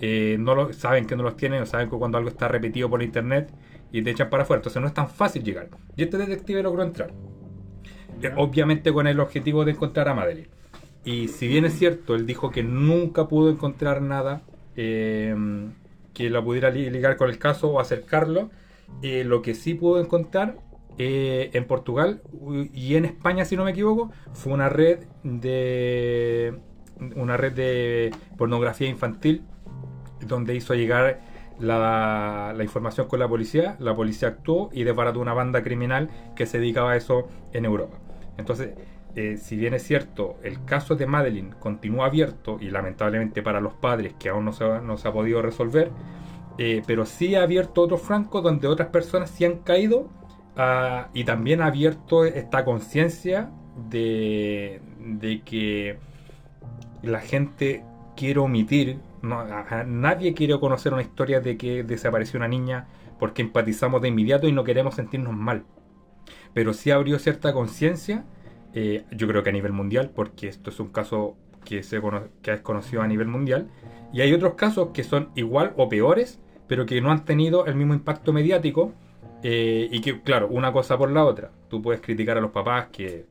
eh, 0.00 0.36
no 0.38 0.54
lo, 0.54 0.72
saben 0.72 1.06
que 1.06 1.16
no 1.16 1.22
los 1.22 1.36
tienen 1.36 1.62
o 1.62 1.66
saben 1.66 1.88
que 1.90 1.96
cuando 1.96 2.18
algo 2.18 2.30
está 2.30 2.48
repetido 2.48 2.88
por 2.88 3.02
internet 3.02 3.52
y 3.92 4.02
te 4.02 4.10
echan 4.10 4.30
para 4.30 4.42
afuera. 4.44 4.58
Entonces 4.58 4.80
no 4.80 4.88
es 4.88 4.94
tan 4.94 5.08
fácil 5.08 5.42
llegar. 5.42 5.68
Y 5.96 6.02
este 6.02 6.18
detective 6.18 6.62
logró 6.62 6.82
entrar. 6.82 7.12
Eh, 8.22 8.32
obviamente 8.36 8.92
con 8.92 9.06
el 9.06 9.20
objetivo 9.20 9.64
de 9.64 9.72
encontrar 9.72 10.08
a 10.08 10.14
Madeline. 10.14 10.48
Y 11.04 11.28
si 11.28 11.46
bien 11.48 11.64
es 11.64 11.74
cierto, 11.78 12.14
él 12.14 12.26
dijo 12.26 12.50
que 12.50 12.62
nunca 12.62 13.28
pudo 13.28 13.50
encontrar 13.50 14.02
nada 14.02 14.42
eh, 14.76 15.34
que 16.12 16.28
la 16.28 16.42
pudiera 16.42 16.70
li- 16.70 16.90
ligar 16.90 17.16
con 17.16 17.30
el 17.30 17.38
caso 17.38 17.70
o 17.70 17.80
acercarlo, 17.80 18.50
eh, 19.02 19.24
lo 19.24 19.40
que 19.40 19.54
sí 19.54 19.74
pudo 19.74 20.00
encontrar 20.00 20.58
eh, 20.98 21.50
en 21.52 21.64
Portugal 21.64 22.22
y 22.74 22.96
en 22.96 23.04
España, 23.04 23.44
si 23.44 23.56
no 23.56 23.64
me 23.64 23.70
equivoco, 23.70 24.10
fue 24.32 24.52
una 24.52 24.68
red 24.68 25.06
de 25.22 26.58
una 27.14 27.36
red 27.36 27.52
de 27.52 28.10
pornografía 28.36 28.88
infantil 28.88 29.44
donde 30.28 30.54
hizo 30.54 30.74
llegar 30.74 31.20
la, 31.58 32.54
información 32.60 33.08
con 33.08 33.18
la 33.20 33.28
policía, 33.28 33.76
la 33.80 33.94
policía 33.94 34.28
actuó 34.28 34.70
y 34.72 34.84
desbarató 34.84 35.20
una 35.20 35.34
banda 35.34 35.62
criminal 35.62 36.10
que 36.36 36.46
se 36.46 36.58
dedicaba 36.60 36.92
a 36.92 36.96
eso 36.96 37.28
en 37.52 37.64
Europa. 37.64 37.98
Entonces, 38.36 38.70
eh, 39.16 39.36
si 39.38 39.56
bien 39.56 39.74
es 39.74 39.82
cierto, 39.82 40.36
el 40.44 40.64
caso 40.64 40.94
de 40.96 41.06
Madeline 41.06 41.54
continúa 41.58 42.06
abierto 42.06 42.58
y 42.60 42.70
lamentablemente 42.70 43.42
para 43.42 43.60
los 43.60 43.74
padres 43.74 44.14
que 44.18 44.28
aún 44.28 44.44
no 44.44 44.52
se, 44.52 44.64
ha- 44.64 44.80
no 44.80 44.96
se 44.96 45.08
ha 45.08 45.12
podido 45.12 45.42
resolver, 45.42 45.90
eh, 46.58 46.82
pero 46.86 47.06
sí 47.06 47.34
ha 47.34 47.42
abierto 47.42 47.82
otros 47.82 48.02
francos 48.02 48.42
donde 48.42 48.68
otras 48.68 48.88
personas 48.88 49.30
sí 49.30 49.44
han 49.44 49.58
caído 49.58 50.08
ah, 50.56 51.08
y 51.14 51.24
también 51.24 51.62
ha 51.62 51.66
abierto 51.66 52.24
esta 52.24 52.64
conciencia 52.64 53.50
de, 53.90 54.80
de 55.00 55.42
que 55.42 55.98
la 57.02 57.20
gente 57.20 57.84
quiere 58.16 58.40
omitir, 58.40 58.98
nadie 59.22 60.34
quiere 60.34 60.58
conocer 60.58 60.92
una 60.92 61.02
historia 61.02 61.40
de 61.40 61.56
que 61.56 61.82
desapareció 61.84 62.38
una 62.38 62.48
niña 62.48 62.86
porque 63.18 63.42
empatizamos 63.42 64.00
de 64.00 64.08
inmediato 64.08 64.46
y 64.46 64.52
no 64.52 64.64
queremos 64.64 64.94
sentirnos 64.94 65.34
mal. 65.34 65.64
Pero 66.54 66.72
sí 66.72 66.90
abrió 66.90 67.18
cierta 67.18 67.52
conciencia, 67.52 68.24
eh, 68.74 69.04
yo 69.10 69.26
creo 69.28 69.42
que 69.42 69.50
a 69.50 69.52
nivel 69.52 69.72
mundial, 69.72 70.10
porque 70.14 70.48
esto 70.48 70.70
es 70.70 70.80
un 70.80 70.88
caso 70.88 71.36
que, 71.64 71.82
se 71.82 72.00
cono- 72.00 72.28
que 72.42 72.52
es 72.52 72.60
conocido 72.60 73.02
a 73.02 73.06
nivel 73.06 73.28
mundial, 73.28 73.68
y 74.12 74.20
hay 74.20 74.32
otros 74.32 74.54
casos 74.54 74.90
que 74.94 75.04
son 75.04 75.30
igual 75.34 75.72
o 75.76 75.88
peores, 75.88 76.40
pero 76.66 76.86
que 76.86 77.00
no 77.00 77.10
han 77.10 77.24
tenido 77.24 77.66
el 77.66 77.74
mismo 77.74 77.94
impacto 77.94 78.32
mediático, 78.32 78.92
eh, 79.42 79.88
y 79.90 80.00
que, 80.00 80.20
claro, 80.22 80.48
una 80.48 80.72
cosa 80.72 80.96
por 80.98 81.10
la 81.10 81.24
otra. 81.24 81.50
Tú 81.68 81.80
puedes 81.82 82.00
criticar 82.00 82.38
a 82.38 82.40
los 82.40 82.50
papás 82.50 82.88
que 82.92 83.26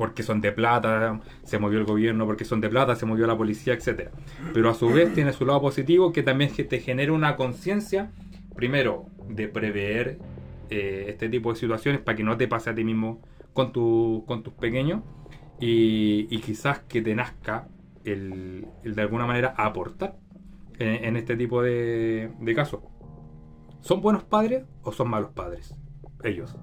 porque 0.00 0.22
son 0.22 0.40
de 0.40 0.50
plata, 0.50 1.20
se 1.42 1.58
movió 1.58 1.78
el 1.78 1.84
gobierno 1.84 2.24
porque 2.24 2.46
son 2.46 2.62
de 2.62 2.70
plata, 2.70 2.96
se 2.96 3.04
movió 3.04 3.26
la 3.26 3.36
policía, 3.36 3.74
etcétera. 3.74 4.10
Pero 4.54 4.70
a 4.70 4.74
su 4.74 4.88
vez 4.88 5.12
tiene 5.12 5.34
su 5.34 5.44
lado 5.44 5.60
positivo 5.60 6.10
que 6.10 6.22
también 6.22 6.50
te 6.54 6.80
genera 6.80 7.12
una 7.12 7.36
conciencia, 7.36 8.10
primero, 8.56 9.04
de 9.28 9.46
prever 9.48 10.16
eh, 10.70 11.04
este 11.08 11.28
tipo 11.28 11.52
de 11.52 11.58
situaciones 11.58 12.00
para 12.00 12.16
que 12.16 12.24
no 12.24 12.38
te 12.38 12.48
pase 12.48 12.70
a 12.70 12.74
ti 12.74 12.82
mismo 12.82 13.20
con, 13.52 13.72
tu, 13.72 14.24
con 14.26 14.42
tus 14.42 14.54
pequeños 14.54 15.02
y, 15.60 16.24
quizás 16.38 16.78
que 16.78 17.02
te 17.02 17.14
nazca 17.14 17.68
el, 18.06 18.68
el 18.82 18.94
de 18.94 19.02
alguna 19.02 19.26
manera 19.26 19.52
aportar 19.54 20.16
en, 20.78 21.04
en 21.04 21.16
este 21.16 21.36
tipo 21.36 21.60
de, 21.60 22.32
de 22.40 22.54
casos. 22.54 22.80
¿Son 23.80 24.00
buenos 24.00 24.24
padres 24.24 24.64
o 24.80 24.92
son 24.92 25.10
malos 25.10 25.32
padres? 25.32 25.74
Ellos. 26.24 26.56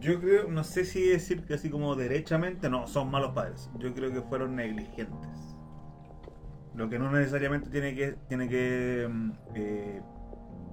Yo 0.00 0.18
creo, 0.18 0.48
no 0.48 0.64
sé 0.64 0.84
si 0.86 1.06
decir 1.06 1.44
que 1.44 1.54
así 1.54 1.68
como 1.68 1.94
derechamente, 1.94 2.70
no, 2.70 2.86
son 2.86 3.10
malos 3.10 3.32
padres. 3.32 3.70
Yo 3.78 3.92
creo 3.94 4.12
que 4.12 4.22
fueron 4.22 4.56
negligentes. 4.56 5.56
Lo 6.74 6.88
que 6.88 6.98
no 6.98 7.10
necesariamente 7.10 7.68
tiene 7.68 7.94
que 7.94 8.16
tiene 8.28 8.48
que 8.48 9.08
mm, 9.10 9.30
eh, 9.54 10.02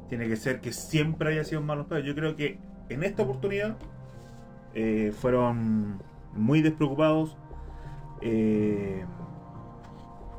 tiene 0.07 0.27
que 0.27 0.37
ser 0.37 0.61
que 0.61 0.71
siempre 0.71 1.29
haya 1.33 1.43
sido 1.43 1.61
malos 1.61 1.87
padres. 1.87 2.05
Yo 2.05 2.15
creo 2.15 2.35
que 2.37 2.59
en 2.87 3.03
esta 3.03 3.23
oportunidad 3.23 3.77
eh, 4.73 5.11
fueron 5.13 6.01
muy 6.33 6.61
despreocupados 6.61 7.37
eh, 8.21 9.03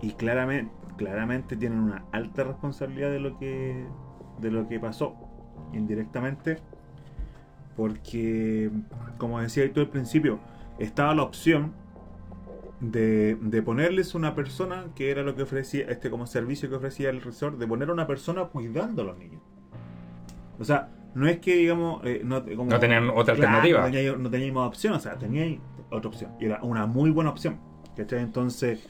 y 0.00 0.12
claramente 0.12 0.72
claramente 0.96 1.56
tienen 1.56 1.78
una 1.78 2.04
alta 2.12 2.44
responsabilidad 2.44 3.10
de 3.10 3.20
lo 3.20 3.38
que 3.38 3.86
de 4.40 4.50
lo 4.50 4.66
que 4.68 4.80
pasó 4.80 5.14
indirectamente 5.72 6.58
porque 7.78 8.70
como 9.18 9.40
decía 9.40 9.72
tú 9.72 9.78
al 9.80 9.88
principio 9.88 10.40
estaba 10.80 11.14
la 11.14 11.22
opción 11.22 11.72
de, 12.80 13.36
de 13.40 13.62
ponerles 13.62 14.14
una 14.16 14.34
persona 14.34 14.86
que 14.96 15.10
era 15.10 15.22
lo 15.22 15.34
que 15.36 15.42
ofrecía 15.42 15.86
este 15.88 16.10
como 16.10 16.26
servicio 16.26 16.68
que 16.68 16.74
ofrecía 16.74 17.08
el 17.10 17.22
resort 17.22 17.56
de 17.56 17.66
poner 17.68 17.88
a 17.90 17.92
una 17.92 18.06
persona 18.08 18.44
cuidando 18.46 19.02
a 19.02 19.04
los 19.06 19.18
niños 19.18 19.40
o 20.58 20.64
sea 20.64 20.90
no 21.14 21.26
es 21.28 21.38
que 21.38 21.54
digamos 21.54 22.02
eh, 22.04 22.20
no, 22.24 22.44
como- 22.44 22.70
No 22.70 22.78
tenían 22.80 23.08
otra 23.10 23.34
Claro, 23.36 23.56
alternativa. 23.56 23.80
no, 23.80 23.86
tenía- 23.92 24.16
no 24.16 24.30
teníamos 24.30 24.66
opción 24.66 24.94
o 24.94 25.00
sea 25.00 25.16
teníais 25.16 25.60
otra 25.90 26.08
opción 26.08 26.32
y 26.40 26.46
era 26.46 26.60
una 26.62 26.86
muy 26.86 27.10
buena 27.10 27.30
opción 27.30 27.58
¿cachai? 27.96 28.20
entonces 28.22 28.88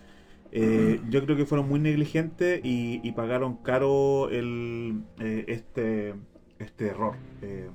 eh, 0.51 0.99
yo 1.11 1.23
creo 1.27 1.37
que 1.37 1.45
fueron 1.45 1.69
muy 1.69 1.79
negligentes 1.79 2.63
y, 2.65 3.01
y 3.07 3.13
pagaron 3.13 3.57
caro 3.59 4.31
el, 4.31 5.03
eh, 5.21 5.45
este, 5.47 6.15
este 6.59 6.87
error. 6.87 7.17
Eh, 7.43 7.69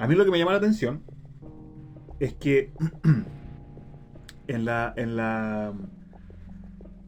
a 0.00 0.06
mí 0.06 0.14
lo 0.14 0.24
que 0.24 0.30
me 0.30 0.38
llama 0.38 0.52
la 0.52 0.58
atención 0.58 1.02
es 2.18 2.34
que 2.34 2.72
en 4.46 4.64
la, 4.64 4.92
en 4.96 5.16
la, 5.16 5.72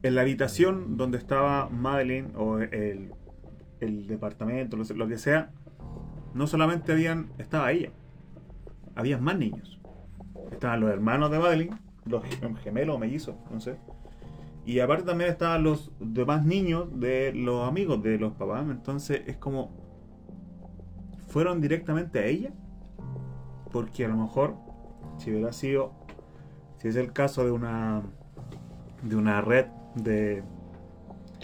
en 0.03 0.15
la 0.15 0.21
habitación 0.21 0.97
donde 0.97 1.19
estaba 1.19 1.69
Madeline 1.69 2.33
o 2.37 2.59
el, 2.59 3.13
el 3.81 4.07
departamento, 4.07 4.77
lo, 4.77 5.09
que 5.09 5.19
sea, 5.19 5.51
no 6.35 6.47
solamente 6.47 6.93
habían, 6.93 7.31
estaba 7.39 7.73
ella, 7.73 7.91
habían 8.95 9.23
más 9.23 9.39
niños. 9.39 9.81
Estaban 10.51 10.81
los 10.81 10.91
hermanos 10.91 11.31
de 11.31 11.39
Madeline, 11.39 11.79
los 12.05 12.23
gem- 12.25 12.57
gemelos 12.57 12.97
o 12.97 12.99
mellizos, 12.99 13.35
no 13.51 13.61
sé. 13.61 13.77
Y 14.65 14.79
aparte 14.81 15.05
también 15.05 15.31
estaban 15.31 15.65
los 15.65 15.91
demás 15.99 16.45
niños 16.47 16.89
de 17.01 17.33
los 17.35 17.67
amigos 17.67 18.01
de 18.03 18.19
los 18.19 18.33
papás. 18.35 18.65
Entonces 18.71 19.23
es 19.27 19.37
como. 19.37 19.73
Fueron 21.27 21.61
directamente 21.61 22.21
a 22.21 22.27
ella. 22.27 22.53
Porque 23.73 24.05
a 24.05 24.09
lo 24.09 24.17
mejor, 24.17 24.55
si 25.19 25.31
hubiera 25.31 25.53
sido. 25.53 25.93
Si 26.79 26.89
es 26.89 26.97
el 26.97 27.13
caso 27.13 27.45
de 27.45 27.51
una. 27.51 28.03
De 29.03 29.17
una 29.17 29.41
red 29.41 29.67
de. 29.95 30.43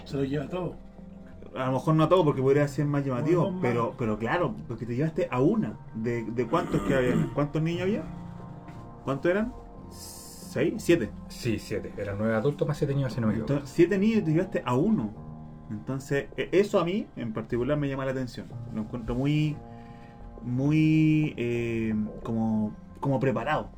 Se 0.05 0.17
lo 0.17 0.25
lleva 0.25 0.49
todo. 0.49 0.77
A 1.57 1.67
lo 1.67 1.73
mejor 1.73 1.95
no 1.95 2.05
a 2.05 2.09
todo 2.09 2.25
porque 2.25 2.43
podría 2.43 2.69
ser 2.69 2.87
más 2.87 3.05
llamativo. 3.05 3.55
Pero, 3.61 3.95
pero 3.99 4.19
claro, 4.19 4.55
porque 4.69 4.87
te 4.87 4.95
llevaste 4.95 5.29
a 5.31 5.41
una. 5.41 5.79
¿De, 5.95 6.25
de 6.25 6.47
cuántos 6.47 6.83
que 6.83 6.95
había? 6.95 7.15
¿Cuántos 7.35 7.63
niños 7.63 7.83
había? 7.83 8.05
¿Cuántos 9.05 9.31
eran? 9.31 9.53
¿Seis? 9.91 10.75
¿Siete? 10.79 11.11
Sí, 11.29 11.59
siete. 11.59 11.93
Eran 11.97 12.17
nueve 12.19 12.35
adultos 12.35 12.69
más 12.69 12.77
siete 12.77 12.95
niños, 12.95 13.13
si 13.13 13.21
no 13.21 13.27
me 13.27 13.33
equivoco. 13.33 13.55
Entonces, 13.55 13.75
siete 13.75 13.99
niños 13.99 14.19
y 14.19 14.23
te 14.23 14.33
llevaste 14.33 14.63
a 14.65 14.75
uno. 14.75 15.11
Entonces, 15.71 16.29
e- 16.37 16.49
eso 16.53 16.81
a 16.81 16.85
mí 16.85 17.07
en 17.17 17.33
particular 17.33 17.77
me 17.79 17.89
llama 17.89 18.05
la 18.05 18.13
atención. 18.13 18.47
Lo 18.75 18.83
encuentro 18.83 19.15
muy, 19.15 19.57
muy 20.43 21.35
eh, 21.37 21.95
como, 22.23 22.75
como 23.01 23.19
preparado. 23.21 23.71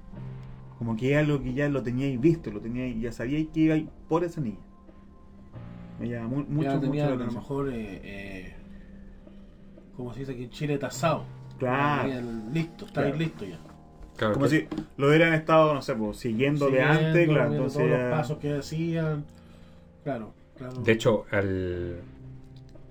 Como 0.78 0.96
que 0.96 1.12
es 1.12 1.18
algo 1.18 1.42
que 1.42 1.52
ya 1.52 1.68
lo 1.68 1.82
teníais 1.82 2.18
visto, 2.20 2.50
lo 2.50 2.61
teníais, 2.61 2.98
ya 3.00 3.12
sabíais 3.12 3.48
que 3.52 3.61
ibais 3.61 3.84
por 4.08 4.24
esa 4.24 4.40
niña. 4.40 4.56
Me 5.98 6.08
llama 6.08 6.28
mu- 6.28 6.44
mucho, 6.48 6.68
ya 6.70 6.74
mucho 6.76 6.80
tenía 6.80 7.06
la 7.08 7.12
a 7.12 7.16
lo 7.26 7.32
mejor, 7.32 7.68
eh, 7.70 8.00
eh, 8.02 8.54
como 9.96 10.14
se 10.14 10.20
dice 10.20 10.32
aquí 10.32 10.44
en 10.44 10.50
Chile, 10.50 10.78
tasado. 10.78 11.24
Claro. 11.58 12.08
Listo, 12.54 12.86
está 12.86 13.02
Claro. 13.02 13.16
listo 13.18 13.44
ya. 13.44 13.58
Claro, 14.16 14.34
Como 14.34 14.46
que- 14.46 14.50
si 14.50 14.66
lo 14.96 15.08
hubieran 15.08 15.34
estado, 15.34 15.74
no 15.74 15.82
sé, 15.82 15.94
pues, 15.94 16.16
siguiendo 16.16 16.70
de 16.70 16.82
antes, 16.82 17.28
claro. 17.28 17.50
Entonces, 17.52 17.76
todos 17.78 17.90
ya- 17.90 18.08
los 18.08 18.11
pasos 18.18 18.38
que 18.38 18.54
hacían. 18.56 19.24
Claro, 20.04 20.32
claro. 20.56 20.82
De 20.82 20.92
hecho, 20.92 21.24
el, 21.32 21.96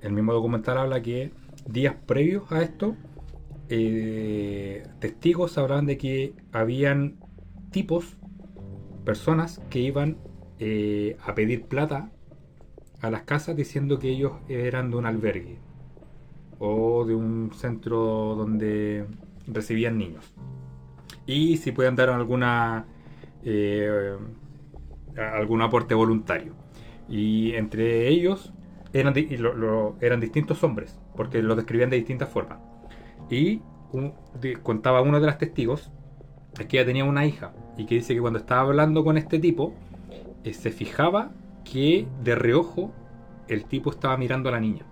el 0.01 0.11
mismo 0.11 0.33
documental 0.33 0.77
habla 0.77 1.01
que 1.01 1.31
días 1.65 1.95
previos 2.05 2.51
a 2.51 2.61
esto, 2.61 2.95
eh, 3.69 4.83
testigos 4.99 5.57
hablaban 5.57 5.85
de 5.85 5.97
que 5.97 6.33
habían 6.51 7.17
tipos, 7.71 8.17
personas 9.05 9.61
que 9.69 9.79
iban 9.79 10.17
eh, 10.59 11.17
a 11.23 11.35
pedir 11.35 11.63
plata 11.63 12.11
a 13.01 13.09
las 13.09 13.23
casas 13.23 13.55
diciendo 13.55 13.99
que 13.99 14.09
ellos 14.09 14.33
eran 14.49 14.91
de 14.91 14.97
un 14.97 15.05
albergue 15.05 15.57
o 16.59 17.05
de 17.05 17.15
un 17.15 17.51
centro 17.53 18.35
donde 18.35 19.05
recibían 19.47 19.97
niños. 19.97 20.33
Y 21.25 21.57
si 21.57 21.71
pueden 21.71 21.95
dar 21.95 22.09
alguna 22.09 22.85
eh, 23.43 24.17
algún 25.17 25.61
aporte 25.61 25.95
voluntario. 25.95 26.53
Y 27.07 27.53
entre 27.53 28.07
ellos 28.07 28.53
eran, 28.93 29.13
eran 30.01 30.19
distintos 30.19 30.63
hombres, 30.63 30.99
porque 31.15 31.41
los 31.41 31.57
describían 31.57 31.89
de 31.89 31.97
distintas 31.97 32.29
formas. 32.29 32.59
Y 33.29 33.61
contaba 34.63 35.01
uno 35.01 35.19
de 35.19 35.27
los 35.27 35.37
testigos 35.37 35.91
es 36.59 36.65
que 36.65 36.77
ella 36.77 36.85
tenía 36.85 37.05
una 37.05 37.25
hija 37.25 37.53
y 37.77 37.85
que 37.85 37.95
dice 37.95 38.13
que 38.13 38.21
cuando 38.21 38.39
estaba 38.39 38.61
hablando 38.61 39.03
con 39.03 39.17
este 39.17 39.39
tipo, 39.39 39.73
eh, 40.43 40.53
se 40.53 40.71
fijaba 40.71 41.31
que 41.63 42.07
de 42.23 42.35
reojo 42.35 42.91
el 43.47 43.65
tipo 43.65 43.89
estaba 43.89 44.17
mirando 44.17 44.49
a 44.49 44.53
la 44.53 44.59
niña. 44.59 44.85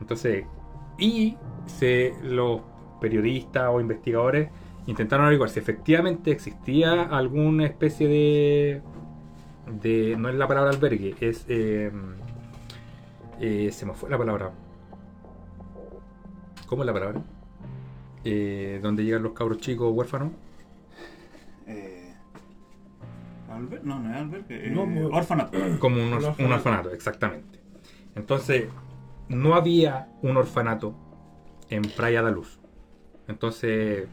Entonces, 0.00 0.44
y 0.98 1.36
se, 1.66 2.14
los 2.22 2.60
periodistas 3.00 3.68
o 3.70 3.80
investigadores 3.80 4.50
intentaron 4.86 5.26
averiguar 5.26 5.50
si 5.50 5.60
efectivamente 5.60 6.30
existía 6.30 7.02
alguna 7.02 7.66
especie 7.66 8.08
de 8.08 8.82
de 9.80 10.16
no 10.16 10.28
es 10.28 10.34
la 10.34 10.48
palabra 10.48 10.70
albergue, 10.70 11.14
es 11.20 11.44
eh, 11.48 11.90
eh, 13.40 13.70
se 13.72 13.86
me 13.86 13.92
fue 13.94 14.10
la 14.10 14.18
palabra. 14.18 14.52
¿Cómo 16.68 16.82
es 16.82 16.86
la 16.86 16.92
palabra? 16.92 17.22
Eh, 18.24 18.78
donde 18.82 19.04
llegan 19.04 19.22
los 19.22 19.32
cabros 19.32 19.58
chicos 19.58 19.90
huérfanos. 19.92 20.32
Eh, 21.66 22.14
¿alber- 23.50 23.82
No, 23.82 23.98
no 24.00 24.10
es 24.10 24.16
albergue. 24.16 24.70
No, 24.70 24.84
eh, 24.84 24.90
pues- 25.02 25.08
orfanato. 25.12 25.58
Como 25.78 25.96
un, 25.96 26.12
or- 26.12 26.18
Un 26.18 26.18
un 26.18 26.22
orfanato. 26.28 26.54
orfanato, 26.54 26.90
exactamente. 26.92 27.58
Entonces, 28.14 28.66
no 29.28 29.54
había 29.54 30.08
un 30.22 30.36
orfanato 30.36 30.94
en 31.70 31.82
Playa 31.82 32.22
de 32.22 32.32
Luz. 32.32 32.58
Entonces, 33.28 34.08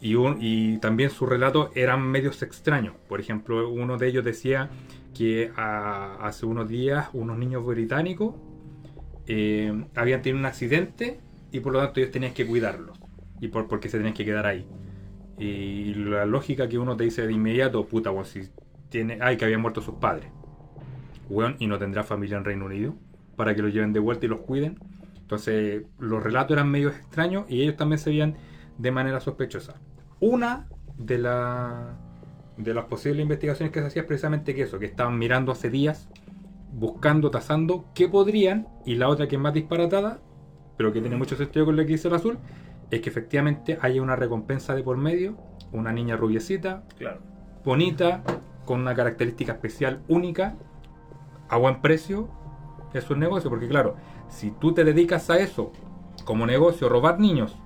y, 0.00 0.14
un- 0.14 0.38
y 0.40 0.78
también 0.78 1.10
sus 1.10 1.28
relatos 1.28 1.70
eran 1.74 2.02
medios 2.02 2.42
extraños. 2.42 2.94
Por 3.08 3.20
ejemplo, 3.20 3.68
uno 3.70 3.98
de 3.98 4.08
ellos 4.08 4.24
decía 4.24 4.70
que 5.14 5.52
hace 5.56 6.46
unos 6.46 6.68
días 6.68 7.08
unos 7.12 7.36
niños 7.36 7.66
británicos 7.66 8.34
eh, 9.26 9.84
habían 9.94 10.22
tenido 10.22 10.38
un 10.40 10.46
accidente 10.46 11.20
y 11.52 11.60
por 11.60 11.72
lo 11.72 11.80
tanto 11.80 12.00
ellos 12.00 12.12
tenían 12.12 12.34
que 12.34 12.46
cuidarlos. 12.46 12.98
Y 13.40 13.48
por, 13.48 13.68
porque 13.68 13.88
se 13.88 13.96
tenían 13.96 14.14
que 14.14 14.24
quedar 14.24 14.46
ahí. 14.46 14.66
Y 15.38 15.94
la 15.94 16.26
lógica 16.26 16.68
que 16.68 16.78
uno 16.78 16.96
te 16.96 17.04
dice 17.04 17.26
de 17.26 17.32
inmediato, 17.32 17.86
puta, 17.86 18.10
bueno, 18.10 18.26
si 18.26 18.50
tiene, 18.90 19.18
ay, 19.22 19.36
que 19.36 19.46
habían 19.46 19.62
muerto 19.62 19.80
sus 19.80 19.94
padres. 19.94 20.30
Weón, 21.30 21.56
y 21.58 21.66
no 21.66 21.78
tendrá 21.78 22.02
familia 22.04 22.36
en 22.36 22.44
Reino 22.44 22.66
Unido 22.66 22.94
para 23.36 23.54
que 23.54 23.62
los 23.62 23.72
lleven 23.72 23.92
de 23.92 24.00
vuelta 24.00 24.26
y 24.26 24.28
los 24.28 24.40
cuiden. 24.40 24.78
Entonces, 25.18 25.84
los 25.98 26.22
relatos 26.22 26.52
eran 26.52 26.70
medio 26.70 26.88
extraños 26.88 27.46
y 27.48 27.62
ellos 27.62 27.76
también 27.76 27.98
se 27.98 28.10
veían 28.10 28.36
de 28.76 28.90
manera 28.90 29.20
sospechosa. 29.20 29.74
Una 30.18 30.68
de, 30.98 31.18
la, 31.18 31.96
de 32.58 32.74
las 32.74 32.84
posibles 32.86 33.22
investigaciones 33.22 33.72
que 33.72 33.80
se 33.80 33.86
hacía 33.86 34.02
es 34.02 34.08
precisamente 34.08 34.54
que 34.54 34.62
eso, 34.62 34.78
que 34.78 34.86
estaban 34.86 35.18
mirando 35.18 35.52
hace 35.52 35.70
días, 35.70 36.10
buscando, 36.72 37.30
tasando 37.30 37.86
qué 37.94 38.08
podrían, 38.08 38.68
y 38.84 38.96
la 38.96 39.08
otra 39.08 39.28
que 39.28 39.36
es 39.36 39.40
más 39.40 39.54
disparatada, 39.54 40.20
pero 40.80 40.94
que 40.94 41.02
tiene 41.02 41.16
mucho 41.16 41.36
sentido 41.36 41.66
con 41.66 41.76
lo 41.76 41.82
que 41.82 41.88
dice 41.92 42.08
el 42.08 42.14
azul, 42.14 42.38
es 42.90 43.02
que 43.02 43.10
efectivamente 43.10 43.78
haya 43.82 44.00
una 44.00 44.16
recompensa 44.16 44.74
de 44.74 44.82
por 44.82 44.96
medio, 44.96 45.36
una 45.72 45.92
niña 45.92 46.16
rubiecita, 46.16 46.84
Claro. 46.96 47.18
bonita, 47.62 48.22
con 48.64 48.80
una 48.80 48.94
característica 48.94 49.52
especial 49.52 50.00
única, 50.08 50.54
a 51.50 51.58
buen 51.58 51.82
precio, 51.82 52.30
es 52.94 53.10
un 53.10 53.18
negocio. 53.18 53.50
Porque 53.50 53.68
claro, 53.68 53.96
si 54.30 54.52
tú 54.52 54.72
te 54.72 54.82
dedicas 54.84 55.28
a 55.28 55.36
eso 55.38 55.70
como 56.24 56.46
negocio, 56.46 56.88
robar 56.88 57.20
niños, 57.20 57.58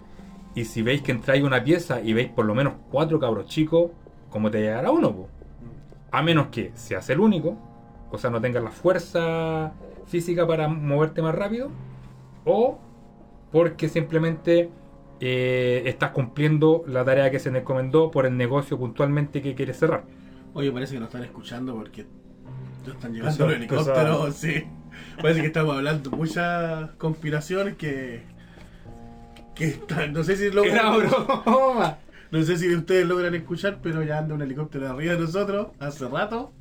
y 0.57 0.65
si 0.65 0.83
veis 0.83 1.01
que 1.01 1.13
entráis 1.13 1.45
una 1.45 1.63
pieza 1.63 2.01
y 2.01 2.15
veis 2.15 2.31
por 2.31 2.47
lo 2.47 2.57
menos 2.57 2.73
cuatro 2.91 3.21
cabros 3.21 3.47
chicos, 3.47 3.93
¿cómo 4.29 4.51
te 4.51 4.61
llegará 4.61 4.91
uno? 4.91 5.15
po? 5.15 5.29
A 6.11 6.21
menos 6.21 6.49
que 6.49 6.73
seas 6.75 7.09
el 7.11 7.21
único, 7.21 7.57
o 8.11 8.19
sea, 8.19 8.31
no 8.31 8.41
tengas 8.41 8.65
la 8.65 8.73
fuerza 8.73 9.73
física 10.07 10.49
para 10.49 10.67
moverte 10.67 11.23
más 11.23 11.37
rápido, 11.37 11.71
o 12.45 12.81
porque 13.55 13.89
simplemente 13.89 14.69
eh, 15.21 15.83
estás 15.87 16.11
cumpliendo 16.11 16.83
la 16.89 17.05
tarea 17.05 17.31
que 17.31 17.39
se 17.39 17.53
te 17.53 17.59
encomendó 17.59 18.11
por 18.11 18.27
el 18.27 18.37
negocio 18.37 18.77
puntualmente 18.77 19.41
que 19.43 19.55
quieres 19.55 19.79
cerrar. 19.79 20.03
Oye, 20.55 20.73
parece 20.73 20.95
que 20.95 20.99
nos 20.99 21.07
están 21.07 21.23
escuchando 21.23 21.73
porque 21.77 22.05
ya 22.85 22.93
están 22.95 23.13
llegando 23.15 23.47
los 23.47 23.55
helicópteros, 23.57 24.35
sí. 24.35 24.65
Parece 25.23 25.41
que 25.41 25.47
estamos 25.47 25.77
hablando 25.77 26.11
de 26.11 26.17
muchas 26.17 26.91
conspiraciones 26.99 27.77
que. 27.77 28.23
que 29.55 29.67
están, 29.67 30.13
no 30.13 30.25
sé 30.25 30.37
si 30.37 30.51
lo, 30.51 30.63
broma! 30.65 31.99
No 32.33 32.43
sé 32.43 32.57
si 32.59 32.75
ustedes 32.75 33.07
logran 33.07 33.37
escuchar, 33.37 33.79
pero 33.81 34.03
ya 34.03 34.19
anda 34.19 34.35
un 34.35 34.43
helicóptero 34.43 34.89
arriba 34.91 35.13
de 35.15 35.21
nosotros 35.21 35.69
hace 35.79 36.09
rato. 36.09 36.53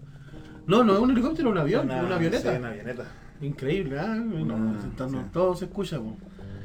No, 0.67 0.83
no 0.83 0.93
es 0.93 0.99
un 0.99 1.09
helicóptero, 1.09 1.49
un 1.49 1.57
avión, 1.57 1.85
una, 1.89 2.15
avioneta. 2.15 2.51
sí, 2.51 2.57
una 2.59 2.67
avioneta. 2.69 3.05
Increíble, 3.41 3.99
¿ah? 3.99 4.13
No, 4.13 4.55
Ah, 4.55 4.79
se 4.79 4.87
están- 4.89 5.09
sí. 5.09 5.17
Todo 5.33 5.55
se 5.55 5.65
escucha. 5.65 5.97
po. 5.97 6.15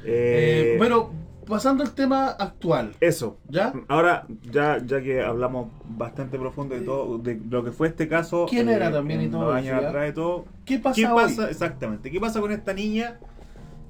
Eh, 0.05 0.73
Eh, 0.75 0.79
bueno, 0.79 1.13
pasando 1.47 1.83
al 1.83 1.95
tema 1.95 2.29
actual, 2.29 2.93
Eso. 3.01 3.39
¿ya? 3.49 3.73
Ahora, 3.89 4.27
ya, 4.51 4.79
ya 4.85 5.01
que 5.03 5.23
hablamos 5.23 5.71
bastante 5.89 6.39
profundo 6.39 6.75
de 6.75 6.83
todo, 6.83 7.19
de 7.19 7.41
lo 7.49 7.65
que 7.65 7.73
fue 7.73 7.89
este 7.89 8.07
caso. 8.09 8.47
¿Quién 8.49 8.69
era 8.69 8.93
también 8.93 9.23
y 9.23 9.29
todo 9.29 9.53
años 9.53 9.83
atrás 9.83 10.11
y 10.11 10.15
todo. 10.15 10.45
¿Qué 10.65 10.79
pasa 10.79 10.95
¿Qué 10.97 11.07
hoy? 11.07 11.15
pasa? 11.23 11.51
Exactamente. 11.51 12.11
¿Qué 12.11 12.21
pasa 12.21 12.41
con 12.41 12.53
esta 12.53 12.73
niña 12.75 13.19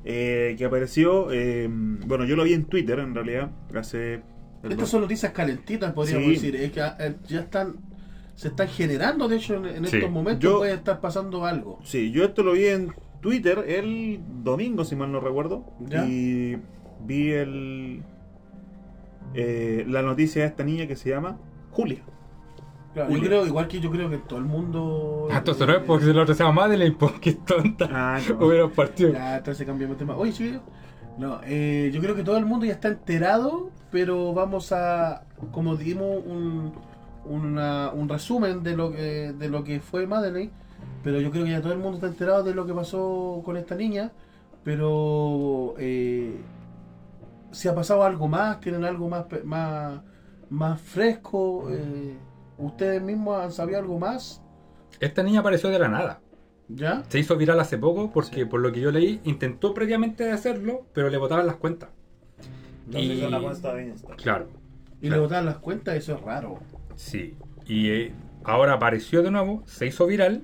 eh, 0.05 0.55
que 0.57 0.65
apareció? 0.65 1.31
eh, 1.33 1.69
bueno, 1.71 2.25
yo 2.25 2.37
lo 2.37 2.45
vi 2.45 2.55
en 2.55 2.65
Twitter 2.65 2.99
en 3.01 3.15
realidad. 3.15 3.51
Hace. 3.75 4.23
Estas 4.69 4.89
son 4.89 5.03
noticias 5.03 5.33
calentitas, 5.33 5.93
podríamos 5.93 6.27
Sí. 6.27 6.33
decir. 6.35 6.57
Es 6.57 6.73
que 6.73 6.81
eh, 6.81 7.15
ya 7.29 7.41
están, 7.41 7.77
se 8.35 8.49
están 8.49 8.69
generando, 8.69 9.29
de 9.29 9.37
hecho, 9.37 9.55
en, 9.57 9.67
en 9.67 9.87
Sí. 9.87 9.97
estos 9.99 10.11
momentos 10.11 10.43
Yo- 10.43 10.59
puede 10.59 10.75
estar 10.75 11.01
pasando 11.01 11.45
algo. 11.45 11.79
Sí, 11.85 12.11
yo 12.13 12.25
esto 12.25 12.43
lo 12.43 12.53
vi 12.53 12.67
en 12.67 12.93
Twitter 13.21 13.65
el 13.69 14.21
domingo, 14.43 14.85
si 14.85 14.97
mal 14.97 15.11
no 15.13 15.21
recuerdo. 15.21 15.65
Ya. 15.81 16.05
Y 16.07 16.59
vi 17.05 17.31
el. 17.33 18.03
eh, 19.35 19.85
la 19.89 20.03
noticia 20.03 20.43
de 20.43 20.49
esta 20.49 20.65
niña 20.65 20.87
que 20.87 20.97
se 20.97 21.11
llama 21.11 21.39
Julia. 21.71 22.01
Claro, 22.95 23.11
yo 23.15 23.21
creo, 23.21 23.47
igual 23.47 23.69
que 23.69 23.81
yo 23.81 23.91
creo 23.91 24.09
que 24.11 24.19
todo 24.19 24.39
el 24.39 24.45
mundo. 24.47 25.29
Ah, 25.31 25.39
entonces 25.39 25.67
no 25.67 25.75
es 25.75 25.83
porque 25.83 26.07
el 26.07 26.19
otro 26.19 26.35
se 26.35 26.43
llama 26.43 26.63
Madeleine, 26.63 26.97
porque 26.99 27.31
es 27.31 27.45
tonta. 27.45 27.89
Ah, 27.93 28.19
no. 28.29 28.39
Hubiera 28.47 28.69
partido. 28.69 29.13
Ya, 29.13 29.37
entonces 29.37 29.67
cambiamos 29.67 29.97
de 29.97 30.05
tema. 30.05 30.17
Oye, 30.17 30.33
sí. 30.33 30.59
No, 31.19 31.41
eh, 31.45 31.91
yo 31.93 32.01
creo 32.01 32.15
que 32.15 32.23
todo 32.23 32.39
el 32.39 32.47
mundo 32.47 32.65
ya 32.65 32.73
está 32.73 32.89
enterado, 32.89 33.71
pero 33.91 34.33
vamos 34.33 34.73
a, 34.73 35.25
como 35.51 35.77
dimos 35.77 36.23
un, 36.25 36.73
una- 37.27 37.91
un 37.93 38.09
resumen 38.09 38.63
de 38.63 38.77
lo 38.77 38.93
que 38.93 39.33
de 39.37 39.49
lo 39.49 39.65
que 39.65 39.81
fue 39.81 40.07
Madeleine, 40.07 40.53
pero 41.03 41.21
yo 41.21 41.31
creo 41.31 41.45
que 41.45 41.51
ya 41.51 41.61
todo 41.63 41.73
el 41.73 41.79
mundo 41.79 41.97
está 41.97 42.07
enterado 42.09 42.43
de 42.43 42.55
lo 42.55 42.67
que 42.67 42.75
pasó 42.75 43.43
con 43.45 43.57
esta 43.57 43.75
niña, 43.75 44.13
pero 44.65 45.75
eh, 45.79 46.37
si 47.53 47.69
ha 47.69 47.75
pasado 47.75 48.03
algo 48.05 48.29
más, 48.29 48.61
tienen 48.61 48.85
algo 48.85 49.09
más 49.09 49.27
más 49.45 50.01
más 50.51 50.81
fresco, 50.81 51.69
eh, 51.71 52.17
ustedes 52.59 53.03
mismos 53.03 53.43
han 53.43 53.53
sabido 53.53 53.79
algo 53.79 53.99
más, 53.99 54.43
Esta 55.01 55.23
niña 55.23 55.41
apareció 55.41 55.69
de 55.71 55.79
la 55.79 55.89
nada. 55.89 56.21
¿ya? 56.69 57.03
Se 57.09 57.19
hizo 57.19 57.37
viral 57.37 57.61
hace 57.61 57.79
poco 57.79 58.11
porque, 58.13 58.45
por 58.47 58.61
lo 58.61 58.73
que 58.73 58.81
yo 58.81 58.91
leí, 58.91 59.21
intentó 59.25 59.73
previamente 59.75 60.31
hacerlo, 60.33 60.87
pero 60.93 61.09
le 61.11 61.17
botaban 61.19 61.47
las 61.47 61.57
cuentas. 61.57 61.91
No 62.87 62.99
Y- 62.99 63.07
se 63.09 63.15
hizo 63.15 63.31
la 63.31 63.41
cuenta 63.41 63.75
de 63.75 63.87
Insta. 63.89 64.17
Claro, 64.17 64.49
Y 65.01 65.09
le 65.11 65.19
botan 65.19 65.45
las 65.47 65.59
cuentas, 65.59 65.95
eso 65.97 66.15
es 66.15 66.21
raro. 66.23 66.59
sí. 66.97 67.37
Y 67.67 67.91
eh, 67.91 68.13
ahora 68.45 68.73
apareció 68.75 69.23
de 69.23 69.31
nuevo, 69.31 69.63
se 69.67 69.87
hizo 69.87 70.07
viral. 70.07 70.43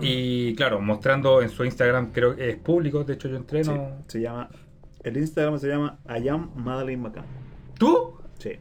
Y 0.00 0.54
claro, 0.56 0.80
mostrando 0.80 1.40
en 1.42 1.48
su 1.48 1.64
Instagram, 1.64 2.12
creo 2.12 2.36
que 2.36 2.50
es 2.50 2.56
público, 2.56 3.04
de 3.04 3.14
hecho 3.14 3.28
yo 3.28 3.36
entré, 3.36 3.64
Sí, 3.64 3.70
no... 3.70 3.88
se 4.06 4.20
llama. 4.20 4.48
El 5.02 5.16
Instagram 5.16 5.58
se 5.58 5.68
llama 5.68 5.98
I 6.08 6.28
am 6.28 6.50
Madeline 6.56 7.00
McCann. 7.02 7.24
¿Tú? 7.78 8.14
Sí. 8.38 8.52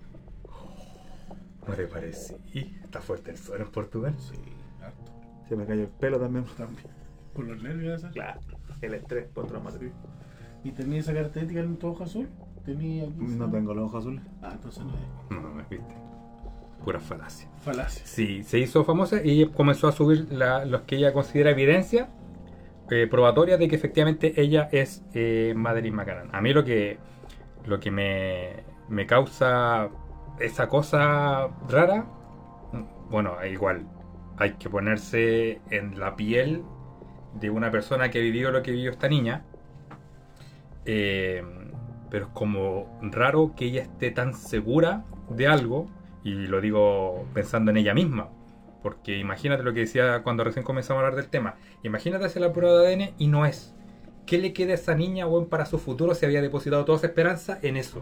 No 1.68 1.74
te 1.74 1.88
parece. 1.88 2.38
Está 2.54 3.00
fuerte 3.02 3.32
el 3.32 3.38
sol 3.38 3.62
en 3.62 3.72
Portugal. 3.72 4.14
Sí, 4.20 4.36
harto. 4.82 5.12
Se 5.48 5.56
me 5.56 5.66
cayó 5.66 5.82
el 5.84 5.88
pelo 5.88 6.20
también. 6.20 6.46
También. 6.58 6.88
Por 7.34 7.46
los 7.46 7.64
nervios 7.64 8.00
esas. 8.00 8.12
Claro. 8.12 8.40
El 8.82 8.94
estrés 8.94 9.28
postraumático. 9.28 9.86
¿Y 10.64 10.72
tenía 10.72 11.00
esa 11.00 11.14
característica 11.14 11.62
en 11.62 11.78
tu 11.78 11.88
ojo 11.88 12.04
azul? 12.04 12.28
Tenía 12.66 13.04
aquí. 13.04 13.14
No 13.20 13.50
tengo 13.50 13.74
los 13.74 13.86
ojos 13.86 14.02
azules. 14.02 14.24
Ah, 14.42 14.52
entonces 14.54 14.84
no 14.84 14.92
es. 14.92 15.32
No, 15.32 15.42
no 15.42 15.56
me 15.56 15.64
viste. 15.70 15.96
Pura 16.84 17.00
falacia. 17.00 17.48
Falacia. 17.62 18.06
Sí, 18.06 18.44
se 18.44 18.60
hizo 18.60 18.84
famosa 18.84 19.22
y 19.24 19.46
comenzó 19.48 19.88
a 19.88 19.92
subir 19.94 20.28
la- 20.32 20.66
los 20.66 20.82
que 20.82 20.98
ella 20.98 21.14
considera 21.14 21.52
evidencia 21.52 22.10
eh, 22.92 23.08
probatoria 23.10 23.58
de 23.58 23.68
que 23.70 23.76
efectivamente 23.76 24.34
ella 24.42 24.68
es 24.72 25.04
eh, 25.14 25.54
Madeline 25.56 25.96
McCann. 25.96 26.30
A 26.36 26.42
mí 26.42 26.54
lo 26.54 26.64
que, 26.66 26.98
lo 27.66 27.80
que 27.80 27.90
me, 27.92 28.64
me 28.90 29.08
causa 29.08 29.90
esa 30.40 30.68
cosa 30.68 31.48
rara, 31.70 32.06
bueno, 33.10 33.34
igual, 33.46 33.88
hay 34.38 34.54
que 34.56 34.70
ponerse 34.70 35.62
en 35.70 35.98
la 36.00 36.16
piel 36.18 36.64
de 37.40 37.50
una 37.50 37.72
persona 37.72 38.12
que 38.12 38.20
vivió 38.20 38.52
lo 38.52 38.62
que 38.62 38.72
vivió 38.72 38.92
esta 38.92 39.08
niña. 39.08 39.46
Eh, 40.86 41.44
pero 42.10 42.26
es 42.26 42.32
como 42.34 43.00
raro 43.02 43.54
que 43.56 43.66
ella 43.66 43.84
esté 43.84 44.12
tan 44.12 44.34
segura 44.34 45.06
de 45.30 45.48
algo, 45.48 45.88
y 46.24 46.48
lo 46.48 46.62
digo 46.62 47.26
pensando 47.34 47.72
en 47.72 47.78
ella 47.78 47.94
misma, 47.94 48.30
porque 48.82 49.18
imagínate 49.18 49.64
lo 49.64 49.74
que 49.74 49.82
decía 49.82 50.24
cuando 50.24 50.44
recién 50.44 50.66
comenzamos 50.66 51.02
a 51.02 51.06
hablar 51.06 51.22
del 51.22 51.30
tema, 51.30 51.56
imagínate 51.84 52.26
hacer 52.26 52.42
la 52.42 52.54
prueba 52.54 52.80
de 52.80 52.94
ADN 52.94 53.14
y 53.18 53.28
no 53.28 53.46
es. 53.46 53.74
¿Qué 54.26 54.38
le 54.38 54.54
queda 54.54 54.72
a 54.72 54.76
esa 54.76 54.96
niña 54.96 55.28
o 55.28 55.48
para 55.48 55.66
su 55.66 55.78
futuro 55.80 56.16
si 56.16 56.26
había 56.26 56.42
depositado 56.42 56.86
toda 56.86 56.98
esa 56.98 57.08
esperanza 57.08 57.60
en 57.62 57.78
eso? 57.78 58.02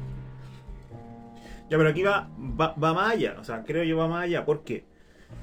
Ya, 1.69 1.77
pero 1.77 1.89
aquí 1.89 2.03
va, 2.03 2.29
va, 2.37 2.75
va 2.75 2.93
más 2.93 3.13
allá. 3.13 3.37
O 3.39 3.43
sea, 3.43 3.63
creo 3.63 3.83
yo 3.83 3.97
va 3.97 4.07
más 4.07 4.25
allá. 4.25 4.45
¿Por 4.45 4.63
qué? 4.63 4.83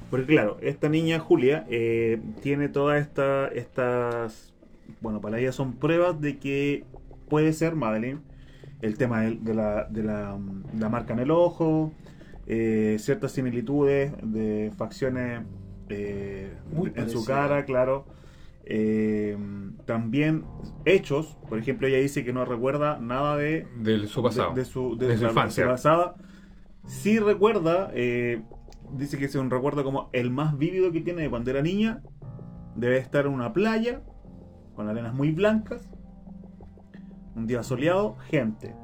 Porque 0.09 0.25
claro, 0.27 0.57
esta 0.61 0.87
niña 0.87 1.19
Julia 1.19 1.65
eh, 1.69 2.21
tiene 2.41 2.69
todas 2.69 3.01
esta, 3.01 3.47
estas... 3.47 4.53
Bueno, 5.01 5.21
para 5.21 5.39
ella 5.39 5.51
son 5.51 5.73
pruebas 5.73 6.19
de 6.21 6.37
que 6.37 6.85
puede 7.29 7.53
ser 7.53 7.75
Madeline. 7.75 8.21
El 8.81 8.97
tema 8.97 9.21
de, 9.21 9.53
la, 9.53 9.85
de 9.89 10.03
mm, 10.03 10.79
la 10.79 10.89
marca 10.89 11.13
en 11.13 11.19
el 11.19 11.31
ojo, 11.31 11.91
eh, 12.49 12.97
ciertas 12.99 13.31
similitudes 13.31 14.11
de 14.21 14.71
facciones 14.75 15.43
eh, 15.87 16.51
Muy 16.73 16.91
en 16.95 17.09
su 17.09 17.23
cara, 17.23 17.63
claro. 17.63 18.05
Eh, 18.65 19.37
también 19.85 20.43
hechos, 20.85 21.37
por 21.47 21.57
ejemplo, 21.57 21.87
ella 21.87 21.97
dice 21.99 22.23
que 22.25 22.33
no 22.33 22.45
recuerda 22.45 22.99
nada 22.99 23.35
de 23.37 23.65
De 23.79 24.05
su 24.07 24.21
pasado. 24.21 24.49
de, 24.53 24.61
de 24.61 24.65
su, 24.65 24.97
de 24.97 25.07
De 25.07 25.17
su 25.17 25.23
la- 25.23 25.29
infancia. 25.29 25.67
pasada. 25.67 26.15
Sí 26.85 27.19
recuerda, 27.19 27.89
eh, 27.93 28.43
dice 28.93 29.17
que 29.17 29.25
es 29.25 29.35
un 29.35 29.49
recuerdo 29.51 29.83
como 29.83 30.09
el 30.13 30.31
más 30.31 30.57
vívido 30.57 30.91
que 30.91 31.01
tiene 31.01 31.21
de 31.23 31.29
cuando 31.29 31.51
era 31.51 31.61
niña. 31.61 32.01
Debe 32.75 32.97
estar 32.97 33.25
en 33.25 33.33
una 33.33 33.53
playa, 33.53 34.01
con 34.75 34.87
arenas 34.89 35.13
muy 35.13 35.31
blancas, 35.31 35.89
un 37.35 37.45
día 37.47 37.61
soleado, 37.63 38.15
gente. 38.29 38.75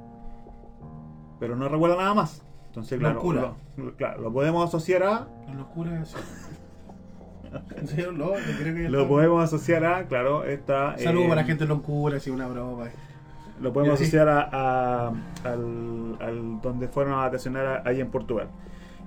Pero 1.39 1.55
no 1.55 1.67
recuerda 1.67 1.97
nada 1.97 2.13
más. 2.13 2.44
Entonces, 2.75 2.99
claro, 2.99 3.15
Locura. 3.15 3.53
lo, 3.77 3.95
claro, 3.95 4.21
lo 4.21 4.33
podemos 4.33 4.67
asociar 4.67 5.03
a. 5.03 5.27
La 5.47 5.53
locura 5.53 6.01
es 6.01 6.09
eso. 6.09 6.17
Creo 8.59 8.75
que 8.75 8.89
Lo 8.89 9.07
podemos 9.07 9.41
asociar 9.43 9.85
a, 9.85 10.05
claro, 10.07 10.43
esta. 10.43 10.97
Saludos 10.97 11.25
eh, 11.25 11.29
para 11.29 11.41
la 11.41 11.47
gente 11.47 11.65
locura, 11.65 12.17
así 12.17 12.29
una 12.29 12.47
broma. 12.47 12.87
Lo 13.61 13.71
podemos 13.71 14.01
asociar 14.01 14.27
a, 14.27 14.49
a- 14.51 15.07
al, 15.45 16.17
al 16.19 16.61
donde 16.61 16.89
fueron 16.89 17.13
a 17.13 17.17
vacacionar 17.17 17.83
ahí 17.87 18.01
en 18.01 18.09
Portugal. 18.11 18.49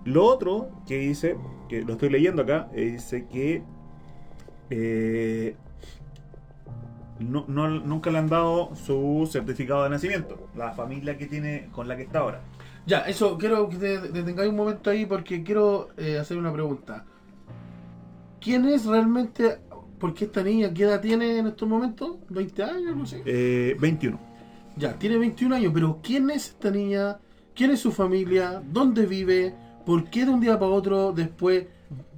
Lo 0.07 0.25
otro 0.25 0.71
que 0.87 0.97
dice, 0.99 1.37
que 1.69 1.83
lo 1.83 1.93
estoy 1.93 2.09
leyendo 2.09 2.41
acá, 2.43 2.69
eh, 2.73 2.93
dice 2.93 3.27
que 3.27 3.63
eh, 4.71 5.55
no, 7.19 7.45
no- 7.49 7.69
nunca 7.69 8.11
le 8.11 8.19
han 8.19 8.29
dado 8.29 8.75
su 8.75 9.29
certificado 9.31 9.85
de 9.85 9.91
nacimiento, 9.91 10.49
la 10.57 10.73
familia 10.73 11.19
que 11.19 11.27
tiene 11.27 11.69
con 11.73 11.87
la 11.89 11.97
que 11.97 12.05
está 12.05 12.21
ahora. 12.21 12.41
Ya, 12.89 13.01
eso, 13.01 13.37
quiero 13.37 13.69
que 13.69 13.77
te 13.77 13.99
detengáis 13.99 14.49
un 14.49 14.57
momento 14.57 14.89
ahí 14.89 15.05
porque 15.05 15.43
quiero 15.43 15.91
eh, 15.99 16.17
hacer 16.19 16.39
una 16.39 16.51
pregunta. 16.51 17.05
¿Quién 18.41 18.65
es 18.65 18.87
realmente, 18.87 19.59
porque 19.99 20.25
esta 20.25 20.43
niña, 20.43 20.73
qué 20.73 20.85
edad 20.85 20.99
tiene 20.99 21.37
en 21.37 21.49
estos 21.49 21.69
momentos? 21.69 22.17
¿20 22.31 22.63
años? 22.63 22.97
No 22.97 23.05
sé. 23.05 23.23
Eh, 23.27 23.77
21. 23.79 24.19
Ya, 24.79 24.99
tiene 24.99 25.19
21 25.19 25.57
años, 25.57 25.71
pero 25.75 26.01
¿quién 26.03 26.31
es 26.31 26.49
esta 26.49 26.71
niña? 26.71 27.19
¿Quién 27.55 27.73
es 27.73 27.81
su 27.81 27.93
familia? 27.93 28.63
¿Dónde 28.73 29.05
vive? 29.05 29.55
¿Por 29.85 30.09
qué 30.09 30.25
de 30.25 30.31
un 30.31 30.41
día 30.41 30.59
para 30.59 30.71
otro 30.71 31.13
después 31.13 31.67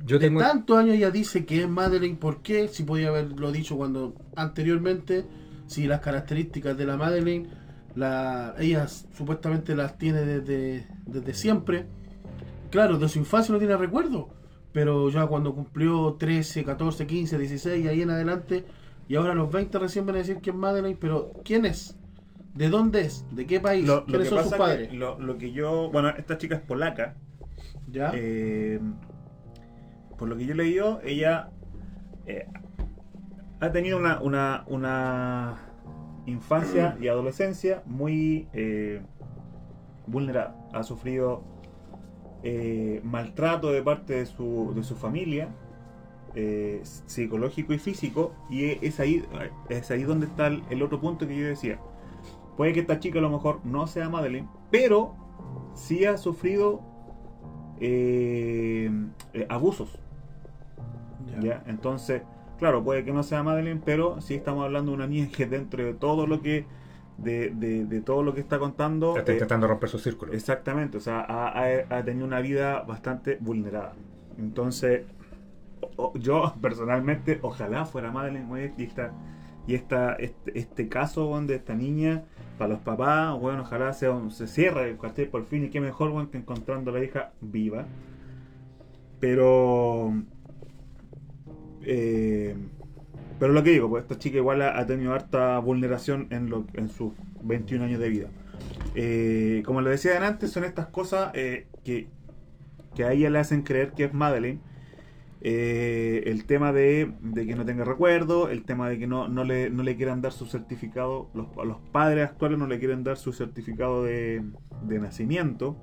Yo 0.06 0.20
de 0.20 0.28
tengo, 0.28 0.38
tantos 0.40 0.78
años 0.78 0.96
ya 0.96 1.10
dice 1.10 1.44
que 1.44 1.62
es 1.62 1.68
Madeleine? 1.68 2.16
¿Por 2.16 2.42
qué? 2.42 2.68
Si 2.68 2.84
podía 2.84 3.08
haberlo 3.08 3.50
dicho 3.50 3.76
cuando 3.76 4.14
anteriormente, 4.36 5.24
si 5.66 5.88
las 5.88 5.98
características 5.98 6.78
de 6.78 6.86
la 6.86 6.96
Madeleine, 6.96 7.48
la, 8.00 8.54
ella 8.58 8.88
supuestamente 8.88 9.76
las 9.76 9.98
tiene 9.98 10.22
desde, 10.22 10.86
desde 11.06 11.34
siempre. 11.34 11.84
Claro, 12.70 12.98
de 12.98 13.08
su 13.08 13.18
infancia 13.18 13.52
no 13.52 13.58
tiene 13.58 13.76
recuerdo, 13.76 14.30
pero 14.72 15.10
ya 15.10 15.26
cuando 15.26 15.54
cumplió 15.54 16.16
13, 16.18 16.64
14, 16.64 17.06
15, 17.06 17.38
16 17.38 17.84
y 17.84 17.88
ahí 17.88 18.02
en 18.02 18.10
adelante, 18.10 18.64
y 19.06 19.16
ahora 19.16 19.32
a 19.32 19.34
los 19.34 19.52
20 19.52 19.78
recién 19.78 20.06
van 20.06 20.14
a 20.14 20.18
decir 20.18 20.38
que 20.38 20.50
es 20.50 20.56
Madeleine, 20.56 20.96
pero 20.98 21.32
¿quién 21.44 21.66
es? 21.66 21.96
¿De 22.54 22.70
dónde 22.70 23.02
es? 23.02 23.26
¿De 23.32 23.46
qué 23.46 23.60
país? 23.60 23.86
Lo, 23.86 23.96
lo 23.96 24.06
¿Quiénes 24.06 24.28
que 24.28 24.34
son 24.34 24.44
sus 24.44 24.54
padres? 24.54 24.88
que 24.88 24.96
lo, 24.96 25.18
lo 25.20 25.36
que 25.36 25.52
yo, 25.52 25.90
bueno, 25.92 26.08
esta 26.08 26.38
chica 26.38 26.54
es 26.54 26.62
polaca, 26.62 27.16
¿Ya? 27.90 28.12
Eh, 28.14 28.80
por 30.16 30.28
lo 30.28 30.36
que 30.36 30.46
yo 30.46 30.52
he 30.52 30.56
leído, 30.56 31.00
ella 31.04 31.50
eh, 32.26 32.46
ha 33.60 33.72
tenido 33.72 33.98
una, 33.98 34.20
una, 34.20 34.64
una 34.68 35.69
infancia 36.26 36.96
y 37.00 37.08
adolescencia 37.08 37.82
muy 37.86 38.48
eh, 38.52 39.02
vulnerada. 40.06 40.56
Ha 40.72 40.82
sufrido 40.82 41.42
eh, 42.42 43.00
maltrato 43.04 43.70
de 43.72 43.82
parte 43.82 44.14
de 44.14 44.26
su, 44.26 44.72
de 44.74 44.82
su 44.82 44.96
familia, 44.96 45.48
eh, 46.34 46.80
psicológico 46.82 47.72
y 47.72 47.78
físico, 47.78 48.32
y 48.48 48.64
es 48.64 49.00
ahí, 49.00 49.24
es 49.68 49.90
ahí 49.90 50.04
donde 50.04 50.26
está 50.26 50.46
el, 50.46 50.62
el 50.70 50.82
otro 50.82 51.00
punto 51.00 51.26
que 51.26 51.36
yo 51.36 51.46
decía. 51.46 51.78
Puede 52.56 52.72
que 52.72 52.80
esta 52.80 52.98
chica 53.00 53.18
a 53.18 53.22
lo 53.22 53.30
mejor 53.30 53.64
no 53.64 53.86
sea 53.86 54.08
Madeline, 54.08 54.48
pero 54.70 55.14
sí 55.74 56.04
ha 56.04 56.16
sufrido 56.16 56.82
eh, 57.80 58.90
abusos. 59.48 59.98
¿ya? 61.40 61.62
Entonces, 61.66 62.22
claro, 62.60 62.84
puede 62.84 63.04
que 63.04 63.12
no 63.12 63.24
sea 63.24 63.42
Madeline, 63.42 63.80
pero 63.84 64.20
sí 64.20 64.34
estamos 64.36 64.64
hablando 64.64 64.92
de 64.92 64.96
una 64.98 65.06
niña 65.08 65.28
que 65.36 65.46
dentro 65.46 65.82
de 65.84 65.94
todo 65.94 66.26
lo 66.28 66.40
que 66.42 66.66
de, 67.18 67.50
de- 67.50 67.84
de 67.86 68.00
todo 68.00 68.22
lo 68.22 68.32
que 68.34 68.40
está 68.40 68.58
contando 68.58 69.16
está 69.18 69.32
eh, 69.32 69.34
intentando 69.34 69.66
romper 69.66 69.88
su 69.90 69.98
círculo. 69.98 70.32
exactamente, 70.32 70.96
o 70.96 71.00
sea, 71.00 71.20
ha, 71.28 72.02
tenido 72.04 72.24
una 72.26 72.40
vida 72.40 72.82
bastante 72.82 73.36
vulnerada. 73.40 73.94
Entonces, 74.38 75.02
o- 75.96 76.12
yo 76.16 76.54
personalmente, 76.60 77.38
ojalá 77.42 77.84
fuera 77.86 78.10
Madeline 78.12 78.46
güey, 78.46 78.72
y 78.78 78.84
esta 78.84 79.12
y 79.66 79.74
esta, 79.74 80.14
este, 80.14 80.58
este 80.58 80.88
caso 80.88 81.28
weón, 81.28 81.46
de 81.46 81.56
esta 81.56 81.74
niña 81.74 82.24
para 82.58 82.70
los 82.74 82.80
papás, 82.80 83.38
bueno, 83.38 83.62
ojalá 83.62 83.92
sea 83.92 84.12
un- 84.12 84.30
se 84.30 84.46
cierre 84.46 84.96
¿cachai? 85.00 85.26
por 85.26 85.44
fin 85.46 85.64
y 85.64 85.68
qué 85.70 85.80
mejor 85.80 86.30
que 86.30 86.38
encontrando 86.38 86.90
a 86.90 86.94
la 86.94 87.04
hija 87.04 87.32
viva. 87.40 87.84
Pero 89.20 90.14
eh, 91.92 92.54
pero 93.40 93.52
lo 93.52 93.64
que 93.64 93.70
digo, 93.70 93.88
pues 93.88 94.02
esta 94.02 94.16
chica 94.16 94.36
igual 94.36 94.62
ha, 94.62 94.86
tenido 94.86 95.12
harta 95.12 95.58
vulneración 95.58 96.28
en, 96.30 96.50
lo, 96.50 96.66
en 96.74 96.88
sus 96.88 97.14
21 97.42 97.84
años 97.86 97.98
de 97.98 98.08
vida. 98.08 98.28
Eh, 98.94 99.62
como 99.64 99.80
les 99.80 99.92
decía 99.92 100.24
antes, 100.24 100.52
son 100.52 100.64
estas 100.64 100.86
cosas 100.86 101.30
eh, 101.34 101.66
que, 101.82 102.06
que 102.94 103.04
a 103.04 103.12
ella 103.12 103.28
le 103.30 103.40
hacen 103.40 103.62
creer 103.62 103.92
que 103.92 104.04
es 104.04 104.14
Madeline. 104.14 104.60
Eh, 105.40 106.24
el 106.26 106.44
tema 106.44 106.72
de, 106.72 107.14
de 107.22 107.46
que 107.46 107.56
no 107.56 107.64
tenga 107.64 107.84
recuerdo, 107.84 108.50
el 108.50 108.62
tema 108.64 108.88
de 108.88 108.98
que 108.98 109.08
no, 109.08 109.26
no, 109.26 109.42
le, 109.42 109.70
no 109.70 109.82
le 109.82 109.96
quieran 109.96 110.20
dar 110.20 110.32
su 110.32 110.46
certificado, 110.46 111.30
los, 111.34 111.48
los 111.66 111.78
padres 111.92 112.28
actuales 112.28 112.58
no 112.58 112.66
le 112.66 112.78
quieren 112.78 113.02
dar 113.02 113.16
su 113.16 113.32
certificado 113.32 114.04
de, 114.04 114.44
de 114.82 114.98
nacimiento. 115.00 115.76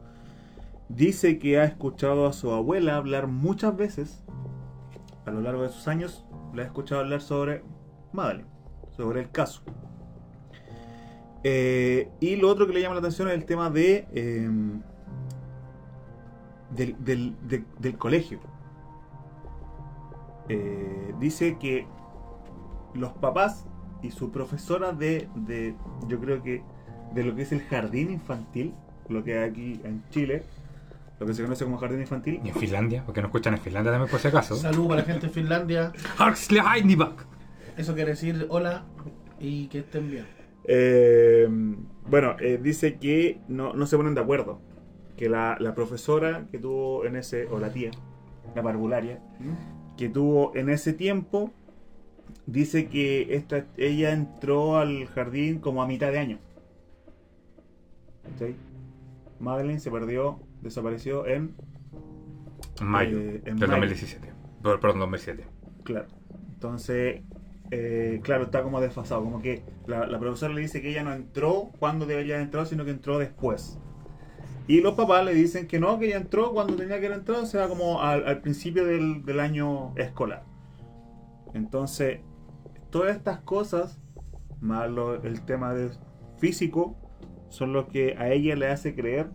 Dice 0.87 1.37
que 1.37 1.59
ha 1.59 1.65
escuchado 1.65 2.27
a 2.27 2.33
su 2.33 2.51
abuela 2.51 2.95
hablar 2.95 3.27
muchas 3.27 3.75
veces, 3.75 4.23
a 5.27 5.31
lo 5.31 5.41
largo 5.41 5.63
de 5.63 5.69
sus 5.69 5.87
años, 5.87 6.25
la 6.53 6.63
ha 6.63 6.65
escuchado 6.65 7.01
hablar 7.01 7.21
sobre 7.21 7.63
Madeline, 8.13 8.47
sobre 8.95 9.21
el 9.21 9.29
caso. 9.29 9.61
Eh, 11.43 12.09
y 12.19 12.35
lo 12.37 12.49
otro 12.49 12.65
que 12.65 12.73
le 12.73 12.81
llama 12.81 12.95
la 12.95 12.99
atención 12.99 13.27
es 13.27 13.35
el 13.35 13.45
tema 13.45 13.69
de 13.69 14.07
eh, 14.13 14.49
del, 16.71 16.95
del- 17.03 17.35
de- 17.47 17.63
del 17.79 17.97
colegio. 17.97 18.39
Eh, 20.49 21.13
dice 21.19 21.57
que 21.57 21.85
los 22.93 23.11
papás 23.13 23.65
y 24.01 24.11
su 24.11 24.31
profesora 24.31 24.93
de, 24.93 25.27
de, 25.35 25.75
yo 26.07 26.19
creo 26.19 26.41
que 26.41 26.63
de 27.13 27.23
lo 27.23 27.35
que 27.35 27.41
es 27.43 27.51
el 27.51 27.61
jardín 27.61 28.11
infantil, 28.11 28.73
lo 29.09 29.23
que 29.23 29.37
hay 29.37 29.49
aquí 29.49 29.81
en 29.83 30.03
Chile, 30.09 30.43
lo 31.19 31.25
que 31.25 31.33
se 31.33 31.43
conoce 31.43 31.63
como 31.63 31.77
jardín 31.77 32.01
infantil, 32.01 32.39
Y 32.43 32.49
en 32.49 32.55
Finlandia, 32.55 33.03
porque 33.05 33.21
nos 33.21 33.29
escuchan 33.29 33.53
en 33.55 33.59
Finlandia 33.59 33.91
también 33.91 34.09
por 34.09 34.19
si 34.19 34.27
acaso. 34.27 34.55
Salud 34.55 34.87
para 34.87 35.01
la 35.01 35.05
gente 35.05 35.27
de 35.27 35.33
Finlandia. 35.33 35.91
Eso 37.75 37.95
quiere 37.95 38.11
decir 38.11 38.45
hola 38.49 38.85
y 39.39 39.67
que 39.67 39.79
estén 39.79 40.09
bien. 40.09 40.25
Eh, 40.65 41.47
bueno, 42.07 42.35
eh, 42.39 42.59
dice 42.61 42.97
que 42.97 43.39
no, 43.47 43.73
no 43.73 43.87
se 43.87 43.97
ponen 43.97 44.13
de 44.13 44.21
acuerdo. 44.21 44.61
Que 45.15 45.29
la, 45.29 45.57
la 45.59 45.73
profesora 45.73 46.45
que 46.51 46.59
tuvo 46.59 47.03
en 47.05 47.15
ese, 47.15 47.47
o 47.47 47.59
la 47.59 47.71
tía, 47.71 47.89
la 48.55 48.61
parvularia, 48.61 49.19
que 49.97 50.09
tuvo 50.09 50.55
en 50.55 50.69
ese 50.69 50.93
tiempo, 50.93 51.51
dice 52.45 52.87
que 52.87 53.33
esta, 53.35 53.65
ella 53.77 54.11
entró 54.11 54.77
al 54.77 55.07
jardín 55.07 55.59
como 55.59 55.81
a 55.81 55.87
mitad 55.87 56.11
de 56.11 56.19
año. 56.19 56.39
¿Cachai? 58.31 58.55
Madeline 59.39 59.79
se 59.79 59.89
perdió, 59.89 60.39
desapareció 60.61 61.25
en. 61.27 61.55
Mayo 62.81 63.19
Eh, 63.19 63.41
en 63.45 63.57
del 63.57 63.69
mayo. 63.69 63.81
2017. 63.81 64.31
Perdón, 64.61 64.79
Perdón, 64.79 64.99
2007. 64.99 65.45
Claro. 65.83 66.07
Entonces, 66.53 67.21
eh, 67.71 68.19
claro, 68.23 68.43
está 68.45 68.63
como 68.63 68.79
desfasado. 68.81 69.23
Como 69.23 69.41
que 69.41 69.63
la, 69.87 70.05
la 70.07 70.19
profesora 70.19 70.53
le 70.53 70.61
dice 70.61 70.81
que 70.81 70.89
ella 70.89 71.03
no 71.03 71.13
entró 71.13 71.69
cuando 71.79 72.05
debería 72.05 72.35
haber 72.35 72.45
entrado, 72.45 72.65
sino 72.65 72.85
que 72.85 72.91
entró 72.91 73.17
después. 73.19 73.79
Y 74.67 74.81
los 74.81 74.95
papás 74.95 75.23
le 75.23 75.33
dicen 75.33 75.65
que 75.67 75.79
no, 75.79 75.97
que 75.97 76.07
ella 76.07 76.17
entró 76.17 76.51
cuando 76.51 76.75
tenía 76.75 76.99
que 76.99 77.05
haber 77.07 77.19
entrado, 77.19 77.43
o 77.43 77.45
sea, 77.45 77.67
como 77.69 78.01
al, 78.01 78.27
al 78.27 78.41
principio 78.41 78.85
del, 78.85 79.23
del 79.23 79.39
año 79.39 79.93
escolar. 79.95 80.43
Entonces, 81.53 82.19
todas 82.89 83.15
estas 83.15 83.39
cosas, 83.39 83.99
más 84.59 84.89
lo- 84.89 85.23
el 85.23 85.41
tema 85.45 85.73
de 85.73 85.89
físico, 86.37 86.97
son 87.49 87.71
los 87.71 87.85
que 87.87 88.15
a 88.17 88.29
ella 88.31 88.55
le 88.57 88.67
hace 88.67 88.93
creer 88.93 89.29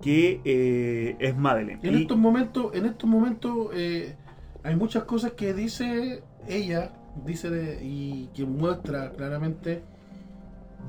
que 0.00 0.40
eh, 0.44 1.16
es 1.18 1.36
Madeleine. 1.36 1.80
En 1.82 1.94
Y- 1.98 2.02
estos 2.02 2.16
momentos, 2.18 2.74
en 2.74 2.86
estos 2.86 3.08
momentos 3.08 3.68
eh, 3.74 4.16
hay 4.62 4.76
muchas 4.76 5.04
cosas 5.04 5.32
que 5.32 5.52
dice 5.54 6.22
ella, 6.48 6.92
dice 7.26 7.50
de- 7.50 7.84
y 7.84 8.30
que 8.34 8.44
muestra 8.44 9.10
claramente 9.12 9.82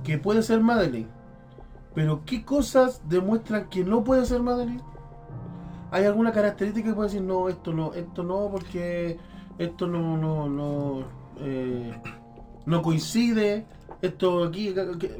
que 0.03 0.17
puede 0.17 0.41
ser 0.43 0.61
Madeline. 0.61 1.07
Pero 1.93 2.23
¿qué 2.25 2.45
cosas 2.45 3.01
demuestran 3.09 3.69
que 3.69 3.83
no 3.83 4.03
puede 4.03 4.25
ser 4.25 4.41
Madeline? 4.41 4.81
¿Hay 5.91 6.05
alguna 6.05 6.31
característica 6.31 6.87
que 6.89 6.95
puede 6.95 7.09
decir 7.09 7.21
no, 7.21 7.49
esto 7.49 7.73
no, 7.73 7.93
esto 7.93 8.23
no, 8.23 8.49
porque 8.49 9.17
esto 9.57 9.87
no, 9.87 10.15
no, 10.15 10.47
no, 10.47 11.03
eh, 11.41 11.91
no 12.65 12.81
coincide, 12.81 13.65
esto 14.01 14.45
aquí, 14.45 14.73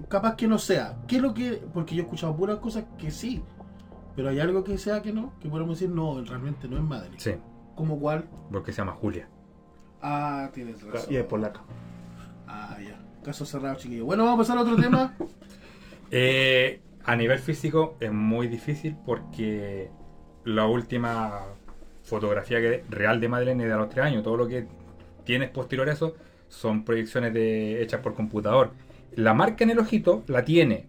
capaz 0.08 0.38
que 0.38 0.48
no 0.48 0.58
sea? 0.58 0.98
¿Qué 1.08 1.18
es 1.18 1.22
lo 1.22 1.34
que.? 1.34 1.62
Porque 1.74 1.94
yo 1.96 2.04
he 2.04 2.06
escuchado 2.06 2.34
puras 2.38 2.60
cosas 2.60 2.86
que 2.98 3.12
sí, 3.12 3.44
pero 4.16 4.30
hay 4.30 4.40
algo 4.40 4.64
que 4.64 4.78
sea 4.78 5.02
que 5.02 5.12
no, 5.14 5.34
que 5.40 5.50
podemos 5.50 5.80
decir 5.80 5.94
no, 5.94 6.22
realmente 6.24 6.68
no 6.68 6.78
es 6.78 6.84
Madeline. 6.84 7.20
Sí, 7.20 7.36
¿Como 7.76 8.00
cuál? 8.00 8.28
porque 8.52 8.72
se 8.72 8.80
llama 8.80 8.94
Julia. 8.94 9.28
Ah, 10.02 10.50
tienes 10.54 10.82
razón. 10.82 11.14
y 11.14 11.18
es 11.18 11.24
polaca. 11.26 11.62
Ah, 12.48 12.78
ya. 12.84 13.00
Caso 13.24 13.46
cerrado, 13.46 13.76
chiquillo. 13.76 14.06
Bueno, 14.06 14.26
vamos 14.26 14.40
a 14.40 14.42
pasar 14.42 14.58
a 14.58 14.62
otro 14.62 14.82
tema. 14.82 15.16
Eh, 16.14 16.82
a 17.06 17.16
nivel 17.16 17.40
físico 17.40 17.96
es 18.02 18.12
muy 18.12 18.50
difícil 18.50 18.98
porque 19.06 19.90
la 20.44 20.66
última 20.66 21.40
fotografía 22.04 22.60
que, 22.60 22.84
real 22.90 23.22
de 23.22 23.30
Madeleine 23.30 23.64
es 23.64 23.70
de 23.70 23.74
a 23.74 23.78
los 23.78 23.88
3 23.88 24.08
años. 24.08 24.24
Todo 24.24 24.36
lo 24.36 24.48
que 24.48 24.68
tienes 25.24 25.50
posterior 25.52 25.88
a 25.88 25.94
eso 25.94 26.16
son 26.50 26.84
proyecciones 26.84 27.34
de, 27.34 27.82
hechas 27.82 28.02
por 28.02 28.14
computador. 28.14 28.72
La 29.16 29.34
marca 29.34 29.64
en 29.64 29.70
el 29.70 29.80
ojito 29.80 30.24
la 30.28 30.44
tiene, 30.44 30.88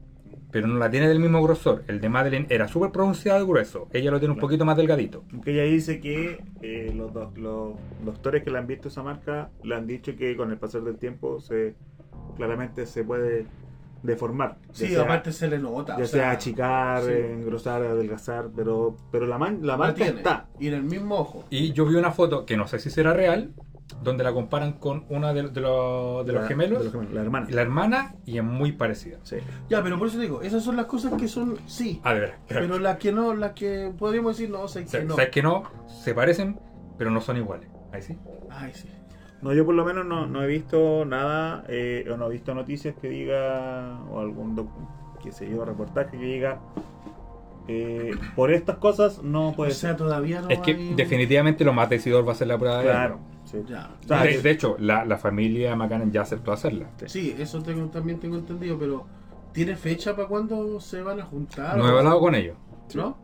pero 0.52 0.68
no 0.68 0.78
la 0.78 0.90
tiene 0.90 1.08
del 1.08 1.18
mismo 1.18 1.42
grosor. 1.42 1.82
El 1.88 2.00
de 2.00 2.08
Madeleine 2.08 2.46
era 2.50 2.68
súper 2.68 2.92
pronunciado 2.92 3.42
y 3.42 3.48
grueso. 3.48 3.88
Ella 3.92 4.10
lo 4.12 4.20
tiene 4.20 4.34
un 4.34 4.40
poquito 4.40 4.64
más 4.64 4.76
delgadito. 4.76 5.24
Aunque 5.32 5.52
ella 5.52 5.64
dice 5.64 5.98
que 5.98 6.44
eh, 6.60 6.92
los, 6.94 7.12
do- 7.12 7.32
los 7.36 7.72
doctores 8.04 8.44
que 8.44 8.50
le 8.50 8.58
han 8.58 8.66
visto 8.68 8.88
esa 8.88 9.02
marca 9.02 9.50
le 9.64 9.74
han 9.74 9.86
dicho 9.86 10.14
que 10.16 10.36
con 10.36 10.50
el 10.52 10.58
pasar 10.58 10.82
del 10.82 10.98
tiempo 10.98 11.40
se 11.40 11.74
claramente 12.36 12.86
se 12.86 13.02
puede 13.02 13.46
deformar. 14.02 14.58
Sí, 14.72 14.88
sea- 14.88 15.02
aparte 15.02 15.32
se 15.32 15.48
le 15.48 15.58
nota. 15.58 15.96
ya 15.96 16.04
o 16.04 16.06
sea, 16.06 16.20
sea, 16.20 16.30
achicar, 16.32 17.02
sí. 17.04 17.12
engrosar, 17.12 17.82
adelgazar, 17.82 18.50
pero 18.54 18.96
pero 19.10 19.26
la, 19.26 19.38
man- 19.38 19.60
la 19.62 19.68
la 19.72 19.76
marca 19.76 19.94
tiene. 20.04 20.18
está. 20.18 20.48
Y 20.60 20.68
en 20.68 20.74
el 20.74 20.82
mismo 20.82 21.16
ojo. 21.16 21.44
Y 21.50 21.72
yo 21.72 21.86
vi 21.86 21.94
una 21.94 22.10
foto 22.10 22.44
que 22.44 22.56
no 22.56 22.66
sé 22.66 22.78
si 22.78 22.90
será 22.90 23.12
real, 23.12 23.52
donde 24.02 24.24
la 24.24 24.32
comparan 24.32 24.72
con 24.74 25.04
una 25.10 25.32
de, 25.32 25.48
de 25.50 25.60
los, 25.60 26.26
de 26.26 26.32
los 26.32 26.42
La- 26.42 26.48
gemelos, 26.48 26.78
de 26.78 26.84
los 26.84 26.92
gemelos, 26.92 27.14
la 27.14 27.20
hermana. 27.22 27.46
la 27.50 27.62
hermana, 27.62 28.14
y 28.26 28.38
es 28.38 28.44
muy 28.44 28.72
parecida. 28.72 29.18
Sí. 29.22 29.36
Ya, 29.68 29.82
pero 29.82 29.98
por 29.98 30.08
eso 30.08 30.18
digo, 30.18 30.42
esas 30.42 30.62
son 30.64 30.76
las 30.76 30.86
cosas 30.86 31.12
que 31.14 31.28
son 31.28 31.56
sí. 31.66 32.00
Ah, 32.02 32.14
de 32.14 32.20
verdad. 32.20 32.36
Pero 32.48 32.78
las 32.78 32.96
que 32.98 33.12
no, 33.12 33.34
las 33.34 33.52
que 33.52 33.92
podríamos 33.98 34.36
decir 34.36 34.50
no, 34.50 34.66
sé 34.68 34.82
que 34.84 34.88
¿Sabes 34.88 35.06
no. 35.06 35.14
sabes 35.14 35.30
que 35.30 35.42
no? 35.42 35.64
Se 36.02 36.14
parecen, 36.14 36.58
pero 36.98 37.10
no 37.10 37.20
son 37.20 37.36
iguales. 37.36 37.68
Ahí 37.92 38.02
sí. 38.02 38.16
Ay, 38.50 38.72
sí. 38.74 38.88
No, 39.42 39.52
yo 39.52 39.64
por 39.66 39.74
lo 39.74 39.84
menos 39.84 40.06
no, 40.06 40.26
no 40.26 40.42
he 40.42 40.46
visto 40.46 41.04
nada, 41.04 41.64
eh, 41.68 42.08
o 42.12 42.16
no 42.16 42.26
he 42.28 42.30
visto 42.30 42.54
noticias 42.54 42.94
que 43.00 43.08
diga, 43.08 43.98
o 44.10 44.20
algún, 44.20 44.54
doc- 44.54 44.70
qué 45.22 45.32
sé 45.32 45.48
yo, 45.50 45.64
reportaje 45.64 46.16
que 46.16 46.24
diga, 46.24 46.60
eh, 47.68 48.12
por 48.34 48.52
estas 48.52 48.76
cosas 48.78 49.22
no 49.22 49.50
O 49.50 49.54
puede 49.54 49.72
sea, 49.72 49.90
ser. 49.90 49.96
todavía 49.98 50.40
no 50.42 50.48
es 50.48 50.58
que 50.60 50.74
definitivamente 50.96 51.64
lo 51.64 51.72
más 51.72 51.88
decidor 51.90 52.26
va 52.26 52.32
a 52.32 52.34
ser 52.34 52.48
la 52.48 52.58
prueba 52.58 52.78
de 52.78 52.84
Claro, 52.84 53.18
sí. 53.52 53.58
Ya. 53.68 53.90
O 54.04 54.08
sea, 54.08 54.22
de, 54.24 54.50
hecho, 54.50 54.76
la, 54.80 55.04
la 55.04 55.16
familia 55.18 55.76
McCann 55.76 56.10
ya 56.10 56.22
aceptó 56.22 56.50
hacerla. 56.52 56.88
Sí, 57.06 57.34
eso 57.38 57.62
tengo, 57.62 57.86
también 57.86 58.18
tengo 58.18 58.36
entendido, 58.36 58.78
pero 58.78 59.06
¿tiene 59.52 59.76
fecha 59.76 60.16
para 60.16 60.26
cuándo 60.26 60.80
se 60.80 61.02
van 61.02 61.20
a 61.20 61.24
juntar? 61.24 61.76
No 61.78 61.86
he 61.86 61.98
hablado 61.98 62.18
con 62.20 62.34
ellos. 62.34 62.56
¿No? 62.94 63.16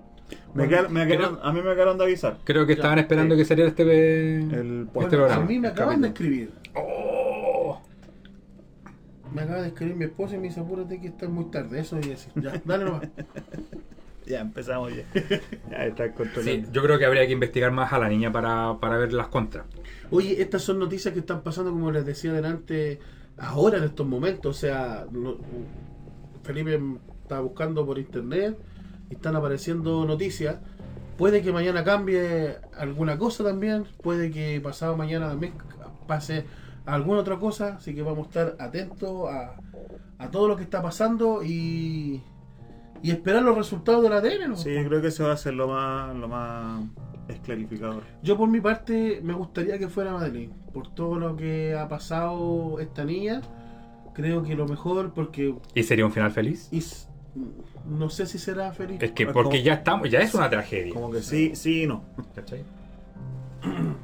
Me 0.55 0.69
quedaron- 0.69 0.93
me 0.93 1.07
creo- 1.07 1.19
quedaron- 1.19 1.39
a 1.43 1.53
mí 1.53 1.63
me 1.63 1.71
acabaron 1.71 1.99
de 1.99 2.05
avisar. 2.05 2.37
Creo 2.45 2.67
que 2.67 2.75
Ya, 2.75 2.81
estaban 2.81 2.99
esperando 2.99 3.35
sí. 3.35 3.41
que 3.41 3.45
saliera 3.47 3.71
este, 3.71 3.83
El 3.83 4.89
este 4.95 5.07
a 5.07 5.09
programa. 5.09 5.45
mí 5.47 5.59
me 5.59 5.69
acaban 5.69 6.03
de 6.03 6.09
escribir. 6.09 6.53
Oh. 6.75 7.81
Me 9.33 9.43
acaba 9.43 9.63
de 9.63 9.69
escribir 9.69 9.95
mi 9.97 10.05
esposa 10.05 10.35
y 10.35 10.39
me 10.39 10.45
dice, 10.49 10.61
apúrate 10.61 11.01
que 11.01 11.09
está 11.09 11.29
muy 11.29 11.47
tarde. 11.47 11.81
Eso 11.81 11.97
voy 11.97 12.07
a 12.07 12.09
decir. 12.11 12.33
Ya, 12.37 12.61
dale 12.65 12.85
nomás. 12.85 13.03
Ya 14.29 14.41
empezamos 14.41 14.93
ya. 14.95 15.05
ya 15.71 15.87
está 15.87 16.13
Sí, 16.43 16.65
yo 16.71 16.83
creo 16.83 16.99
que 16.99 17.07
habría 17.07 17.27
que 17.27 17.33
investigar 17.33 17.73
más 17.73 17.93
a 17.93 17.99
la 17.99 18.09
niña 18.09 18.31
para, 18.31 18.79
para 18.79 18.99
ver 18.99 19.13
las 19.13 19.29
contras. 19.29 19.65
Oye, 20.11 20.41
estas 20.43 20.63
son 20.63 20.79
noticias 20.79 21.15
que 21.15 21.21
están 21.21 21.43
pasando, 21.43 21.71
como 21.71 21.91
les 21.91 22.05
decía 22.05 22.33
delante, 22.33 22.99
ahora 23.39 23.79
en 23.79 23.85
estos 23.85 24.07
momentos. 24.07 24.57
O 24.57 24.59
sea, 24.61 25.07
no- 25.11 25.39
Felipe 26.43 26.79
está 27.23 27.41
buscando 27.41 27.85
por 27.87 27.99
internet 27.99 28.59
y 29.11 29.15
están 29.15 29.35
apareciendo 29.37 30.05
noticias. 30.05 30.57
Puede 31.17 31.43
que 31.43 31.53
mañana 31.53 31.83
cambie 31.83 32.57
alguna 32.77 33.19
cosa 33.19 33.43
también. 33.45 33.85
Puede 34.03 34.31
que 34.31 34.61
pasado 34.61 34.97
mañana 34.97 35.29
también 35.29 35.55
pase 36.07 36.45
alguna 36.87 37.21
otra 37.21 37.39
cosa. 37.39 37.77
Así 37.77 37.95
que 37.95 38.03
vamos 38.03 38.27
a 38.27 38.29
estar 38.29 38.57
atentos 38.59 39.29
a, 39.31 39.57
a 40.19 40.31
todo 40.31 40.49
lo 40.49 40.57
que 40.57 40.63
está 40.63 40.81
pasando 40.83 41.43
y, 41.43 42.23
y 43.03 43.11
esperar 43.11 43.43
los 43.43 43.57
resultados 43.57 44.03
del 44.03 44.13
ADN. 44.13 44.49
¿no? 44.51 44.57
Sí, 44.57 44.73
yo 44.75 44.89
creo 44.89 45.01
que 45.01 45.09
eso 45.09 45.27
va 45.27 45.33
a 45.33 45.37
ser 45.37 45.55
lo 45.55 45.69
más, 45.69 46.15
lo 46.17 46.29
más 46.29 46.83
esclarificador. 47.29 48.03
Yo 48.23 48.37
por 48.37 48.49
mi 48.49 48.61
parte 48.61 49.21
me 49.23 49.35
gustaría 49.35 49.79
que 49.79 49.89
fuera 49.89 50.13
Madeline, 50.13 50.53
por 50.73 50.95
todo 50.95 51.19
lo 51.19 51.37
que 51.37 51.75
ha 51.77 51.89
pasado 51.89 52.81
esta 52.81 53.05
niña, 53.05 53.41
creo 54.15 54.43
que 54.43 54.55
lo 54.55 54.67
mejor 54.67 55.13
porque 55.15 55.55
¿Y 55.75 55.83
sería 55.83 56.07
un 56.07 56.13
final 56.13 56.31
feliz? 56.33 56.69
y 56.73 56.83
no 57.89 58.11
sé 58.11 58.27
si 58.27 58.39
será 58.39 58.73
feliz, 58.73 58.99
Es 59.03 59.13
que 59.13 59.27
porque 59.27 59.59
como- 59.59 59.65
ya 59.65 59.75
estamos, 59.75 60.11
ya 60.11 60.21
es 60.21 60.35
una 60.35 60.51
tragedia. 60.51 60.93
Como 60.95 61.11
que 61.11 61.23
sí, 61.23 61.55
sí 61.55 61.83
y 61.83 61.87
no. 61.87 62.03
¿Cachai? 62.35 62.65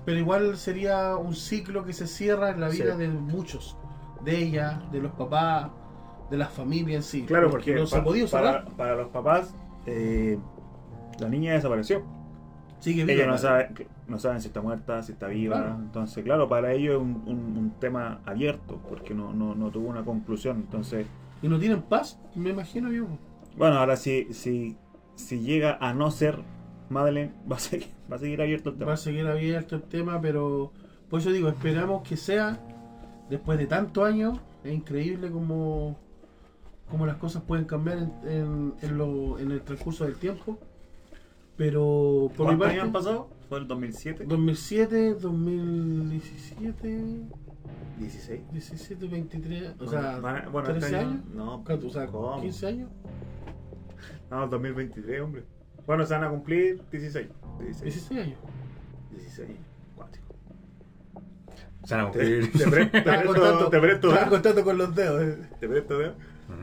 pero 0.05 0.18
igual 0.18 0.57
sería 0.57 1.16
un 1.16 1.34
ciclo 1.34 1.84
que 1.84 1.92
se 1.92 2.07
cierra 2.07 2.51
en 2.51 2.61
la 2.61 2.68
vida 2.68 2.92
Sí. 2.95 2.99
de 2.99 3.09
muchos, 3.09 3.76
de 4.24 4.36
ella, 4.42 4.82
de 4.92 4.99
los 5.01 5.12
papás, 5.12 5.68
de 6.31 6.37
las 6.37 6.51
familias 6.51 6.97
en 6.97 7.03
sí. 7.03 7.22
Claro, 7.27 7.51
porque 7.51 7.75
no 7.75 7.87
se 7.87 7.97
ha 7.97 8.05
podido 8.05 8.29
para, 8.29 8.64
para 8.64 8.97
los 8.97 9.09
papás, 9.09 9.55
eh, 9.87 10.39
la 11.18 11.29
niña 11.29 11.53
desapareció. 11.55 12.03
Sigue 12.81 13.05
viva. 13.05 13.22
Ellos 13.25 13.43
no 13.43 13.75
que- 13.75 13.87
no 14.09 14.18
saben 14.18 14.41
si 14.43 14.49
está 14.49 14.61
muerta, 14.61 15.03
si 15.03 15.12
está 15.12 15.29
viva. 15.29 15.57
Claro. 15.57 15.75
Entonces, 15.77 16.22
claro, 16.25 16.49
para 16.49 16.72
ellos 16.72 16.97
es 16.97 17.01
un, 17.01 17.22
un- 17.27 17.57
un 17.57 17.70
tema 17.81 18.20
abierto, 18.27 18.79
porque 18.89 19.14
no, 19.14 19.33
no, 19.33 19.55
no 19.55 19.70
tuvo 19.70 19.89
una 19.89 20.05
conclusión. 20.05 20.59
Entonces, 20.59 21.07
¿Y 21.43 21.49
no 21.49 21.59
tienen 21.59 21.83
paz? 21.83 22.18
Me 22.35 22.51
imagino 22.51 22.91
yo. 22.93 23.07
bueno, 23.57 23.77
ahora 23.79 23.97
si, 23.97 24.33
si, 24.33 24.77
si 25.14 25.41
llega 25.41 25.79
a 25.81 25.93
no 25.95 26.11
ser 26.11 26.41
Madeleine, 26.91 27.33
va 27.51 27.57
a 27.57 27.61
seguir, 27.61 27.89
va 28.11 28.16
a 28.16 28.18
seguir 28.18 28.43
abierto 28.43 28.70
el 28.70 28.77
tema. 28.77 28.89
Va 28.89 28.95
a 28.95 28.99
seguir 28.99 29.27
abierto 29.27 29.77
el 29.77 29.83
tema, 29.83 30.20
pero 30.20 30.72
por 31.09 31.20
eso 31.20 31.31
digo, 31.31 31.49
esperamos 31.49 32.07
que 32.07 32.16
sea 32.16 32.59
después 33.31 33.59
de 33.59 33.66
tantos 33.66 34.07
años. 34.07 34.41
Es 34.62 34.72
increíble 34.75 35.31
como, 35.31 35.99
como 36.91 37.07
las 37.07 37.16
cosas 37.16 37.43
pueden 37.43 37.64
cambiar 37.64 37.99
en, 37.99 38.12
en, 38.30 38.74
en 38.82 38.99
lo- 38.99 39.39
en 39.39 39.51
el 39.51 39.62
transcurso 39.62 40.05
del 40.05 40.16
tiempo. 40.16 40.59
Pero 41.57 42.30
por 42.37 42.47
mi 42.51 42.57
¿Cuántos 42.57 42.59
parte, 42.59 42.72
años 42.74 42.85
han 42.87 42.93
pasado? 42.93 43.28
¿Fue 43.49 43.59
el 43.59 43.68
2007? 43.68 44.24
2007, 44.26 45.14
2017, 45.14 47.05
16. 47.99 48.41
17, 48.53 49.07
23, 49.07 49.72
o 49.80 49.87
sea, 49.87 50.16
a- 50.16 50.49
bueno, 50.49 50.68
13 50.68 50.87
este 50.87 50.97
año- 50.97 51.09
años. 51.11 51.24
No. 51.35 51.64
O 51.64 51.91
sea, 51.91 52.07
¿cómo? 52.09 52.41
15 52.41 52.66
años. 52.66 52.91
No, 54.30 54.49
2023, 54.49 55.20
hombre. 55.20 55.45
Bueno, 55.87 56.05
se 56.07 56.14
van 56.14 56.24
a 56.24 56.30
cumplir 56.30 56.82
16. 56.91 57.28
16. 57.61 57.82
16 57.95 58.20
años. 58.20 58.39
16. 59.12 59.49
Cuático. 59.95 60.24
Se 61.85 61.95
van 61.95 62.07
a 62.07 62.11
Te, 62.11 62.18
cumplir. 62.18 62.53
te 62.53 62.59
te 62.59 62.70
presto, 62.70 63.68
te 63.70 63.80
presto, 63.80 64.09
estaba 64.11 64.30
contando 64.30 64.64
con 64.64 64.78
los 64.78 64.95
dedos. 64.95 65.22
eh. 65.22 65.39
te 65.61 65.68
presto, 65.68 66.03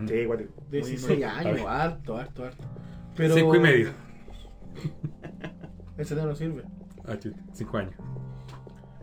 Sí, 0.07 0.25
cuático. 0.25 0.51
Muy- 0.61 0.71
16 0.81 1.09
muy- 1.17 1.23
años, 1.23 1.61
harto, 1.67 2.17
harto, 2.17 2.45
harto. 2.45 2.63
Pero 3.15 3.35
Cinco 3.35 3.55
y 3.55 3.59
medio. 3.59 3.89
Ese 5.97 6.15
tema 6.15 6.27
no 6.27 6.35
sirve. 6.35 6.63
Ah, 7.05 7.15
Cinco 7.53 7.77
años. 7.77 7.93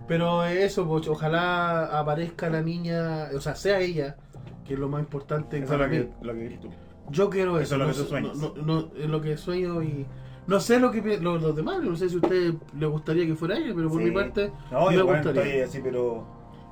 Pero 0.06 0.44
eso, 0.44 0.86
pues, 0.88 1.06
ojalá 1.08 1.98
aparezca 1.98 2.48
la 2.48 2.62
niña, 2.62 3.28
o 3.34 3.40
sea, 3.40 3.54
sea 3.54 3.80
ella, 3.80 4.16
que 4.64 4.74
es 4.74 4.80
lo 4.80 4.88
más 4.88 5.00
importante 5.00 5.58
Eso 5.58 5.74
es 5.74 5.80
lo 5.80 5.88
que, 5.90 6.08
lo 6.22 6.32
que 6.32 6.38
quieres 6.40 6.60
tú. 6.60 6.68
Yo 7.10 7.28
quiero 7.30 7.58
Eso 7.58 7.74
eso. 7.74 7.74
es 7.74 7.78
lo 7.80 7.86
no 7.86 7.92
que 7.92 7.96
tú 7.98 8.02
sé- 8.04 8.08
sueñas. 8.08 8.36
No, 8.38 8.54
no- 8.56 8.62
no, 8.80 8.88
es 8.96 9.08
lo 9.08 9.20
que 9.20 9.36
sueño 9.36 9.82
y. 9.82 10.06
No 10.46 10.60
sé 10.60 10.80
lo 10.80 10.90
que 10.90 11.18
lo- 11.20 11.38
los 11.38 11.54
demás, 11.54 11.82
no 11.82 11.94
sé 11.94 12.08
si 12.08 12.14
a 12.14 12.18
usted 12.18 12.54
le 12.78 12.86
gustaría 12.86 13.26
que 13.26 13.34
fuera 13.34 13.58
ella, 13.58 13.72
pero 13.76 13.90
por 13.90 14.00
Sí. 14.00 14.08
mi 14.08 14.14
parte 14.14 14.50
No, 14.70 14.88
me 14.88 14.94
yo 14.96 15.04
bueno, 15.04 15.22
gustaría. 15.22 15.42
estoy 15.42 15.60
así, 15.60 15.80
pero 15.84 16.26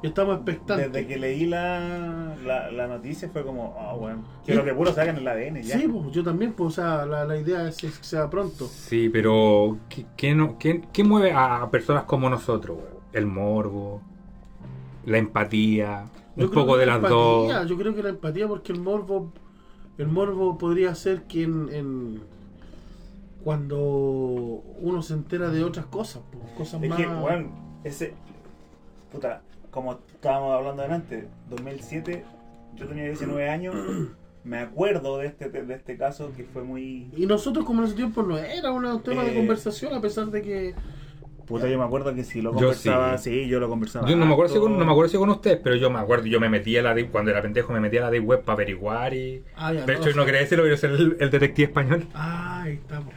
Estamos 0.08 0.36
expectantes. 0.36 0.92
desde 0.92 1.06
que 1.06 1.18
leí 1.18 1.46
la, 1.46 2.34
la, 2.44 2.70
la 2.70 2.86
noticia 2.86 3.28
fue 3.30 3.44
como, 3.44 3.76
ah, 3.78 3.94
bueno, 3.94 4.24
quiero 4.44 4.64
que 4.64 4.72
puro 4.74 4.92
salgan 4.92 5.16
el 5.16 5.26
ADN 5.28 5.62
ya. 5.62 5.78
Sí, 5.78 5.88
pues 5.88 6.10
yo 6.12 6.22
también, 6.24 6.52
pues, 6.52 6.68
o 6.78 6.82
sea, 6.82 7.04
la, 7.06 7.24
la 7.24 7.36
idea 7.36 7.68
es 7.68 7.76
que 7.76 7.88
sea 7.88 8.28
pronto. 8.30 8.66
Sí, 8.66 9.08
pero 9.08 9.78
¿qué, 9.88 10.06
qué 10.16 10.34
no, 10.34 10.58
qué, 10.58 10.82
qué 10.92 11.04
mueve 11.04 11.32
a 11.32 11.68
personas 11.70 12.04
como 12.04 12.28
nosotros? 12.30 12.78
El 13.12 13.26
morbo, 13.26 14.02
la 15.04 15.18
empatía, 15.18 16.06
Yo 16.36 16.46
un 16.46 16.50
poco 16.52 16.76
de 16.76 16.86
la 16.86 16.92
las 16.98 17.10
empatía, 17.10 17.58
dos. 17.60 17.68
Yo 17.68 17.76
creo 17.78 17.94
que 17.94 18.02
la 18.02 18.10
empatía, 18.10 18.46
porque 18.48 18.72
el 18.72 18.80
morbo, 18.80 19.32
el 19.98 20.08
morbo 20.08 20.58
podría 20.58 20.94
ser 20.94 21.22
que 21.22 21.44
en, 21.44 21.68
en- 21.72 22.20
cuando 23.44 23.78
uno 23.78 25.02
se 25.02 25.14
entera 25.14 25.50
de 25.50 25.62
otras 25.62 25.86
cosas, 25.86 26.22
pues, 26.32 26.52
cosas 26.56 26.82
Es 26.82 26.88
más. 26.88 26.98
que, 26.98 27.06
bueno, 27.06 27.48
ese. 27.84 28.14
Puta, 29.12 29.42
como 29.76 29.92
estábamos 29.92 30.54
hablando 30.56 30.82
delante, 30.82 31.28
2007, 31.50 32.24
yo 32.76 32.86
tenía 32.86 33.04
19 33.04 33.46
años, 33.50 33.74
me 34.42 34.58
acuerdo 34.58 35.18
de 35.18 35.26
este, 35.26 35.50
de 35.50 35.74
este 35.74 35.98
caso 35.98 36.32
que 36.34 36.44
fue 36.44 36.62
muy. 36.64 37.10
Y 37.14 37.26
nosotros, 37.26 37.66
como 37.66 37.80
en 37.82 37.88
ese 37.88 37.94
tiempo 37.96 38.22
no 38.22 38.38
era 38.38 38.72
un 38.72 39.02
tema 39.02 39.22
de 39.22 39.32
Eh, 39.32 39.36
conversación, 39.36 39.92
a 39.92 40.00
pesar 40.00 40.28
de 40.28 40.40
que. 40.40 40.74
Puta, 41.46 41.68
yo 41.68 41.78
me 41.78 41.84
acuerdo 41.84 42.14
que 42.14 42.24
si 42.24 42.40
lo 42.40 42.52
Yo 42.52 42.56
conversaba, 42.56 43.18
sí. 43.18 43.42
sí, 43.42 43.48
yo 43.48 43.60
lo 43.60 43.68
conversaba. 43.68 44.08
Yo 44.08 44.16
no 44.16 44.24
me 44.24 44.32
acuerdo 44.32 44.54
si 44.54 44.58
con, 44.60 44.78
no 44.78 44.84
me 44.86 44.90
acuerdo 44.92 45.10
si 45.10 45.18
con 45.18 45.28
ustedes, 45.28 45.60
pero 45.62 45.76
yo 45.76 45.90
me 45.90 45.98
acuerdo, 45.98 46.24
yo 46.26 46.40
me 46.40 46.48
metí 46.48 46.74
a 46.78 46.82
la 46.82 46.94
de, 46.94 47.08
cuando 47.08 47.30
era 47.30 47.42
pendejo 47.42 47.72
me 47.74 47.80
metí 47.80 47.98
a 47.98 48.00
la 48.00 48.10
de 48.10 48.18
web 48.18 48.42
para 48.44 48.54
averiguar 48.54 49.12
y. 49.12 49.44
Ah, 49.56 49.74
ya, 49.74 49.84
De 49.84 49.92
no, 49.92 49.98
hecho, 50.00 50.10
sí. 50.10 50.16
no 50.16 50.24
quería 50.24 50.40
decirlo, 50.40 50.64
pero 50.64 50.76
ser 50.78 50.90
el, 50.92 51.16
el 51.20 51.30
detective 51.30 51.68
español. 51.68 52.06
Ah, 52.14 52.62
ahí 52.62 52.72
estamos. 52.74 53.12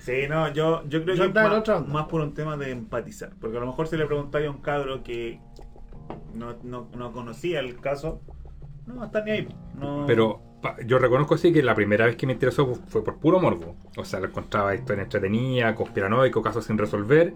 Sí, 0.00 0.26
no, 0.28 0.52
yo, 0.52 0.82
yo 0.88 1.04
creo 1.04 1.14
Yo 1.14 1.32
que 1.32 1.38
más, 1.38 1.86
más 1.86 2.06
por 2.06 2.22
un 2.22 2.34
tema 2.34 2.56
de 2.56 2.72
empatizar. 2.72 3.30
Porque 3.40 3.56
a 3.56 3.60
lo 3.60 3.66
mejor 3.66 3.86
si 3.86 3.96
le 3.96 4.06
preguntáis 4.06 4.48
a 4.48 4.50
un 4.50 4.60
cabro 4.60 5.04
que 5.04 5.38
no, 6.34 6.56
no, 6.62 6.88
no 6.96 7.12
conocía 7.12 7.60
el 7.60 7.80
caso, 7.80 8.20
no 8.86 9.04
estar 9.04 9.24
ni 9.24 9.30
ahí. 9.30 9.48
Pero 10.06 10.40
yo 10.86 10.98
reconozco 10.98 11.36
sí 11.36 11.52
que 11.52 11.62
la 11.62 11.74
primera 11.74 12.06
vez 12.06 12.16
que 12.16 12.26
me 12.26 12.32
interesó 12.32 12.74
fue 12.88 13.02
por 13.04 13.18
puro 13.18 13.40
morbo. 13.40 13.76
O 13.96 14.04
sea, 14.04 14.20
lo 14.20 14.26
encontraba 14.26 14.74
historia 14.74 15.02
entretenida, 15.02 15.74
conspiranoico, 15.74 16.42
casos 16.42 16.64
sin 16.64 16.78
resolver. 16.78 17.34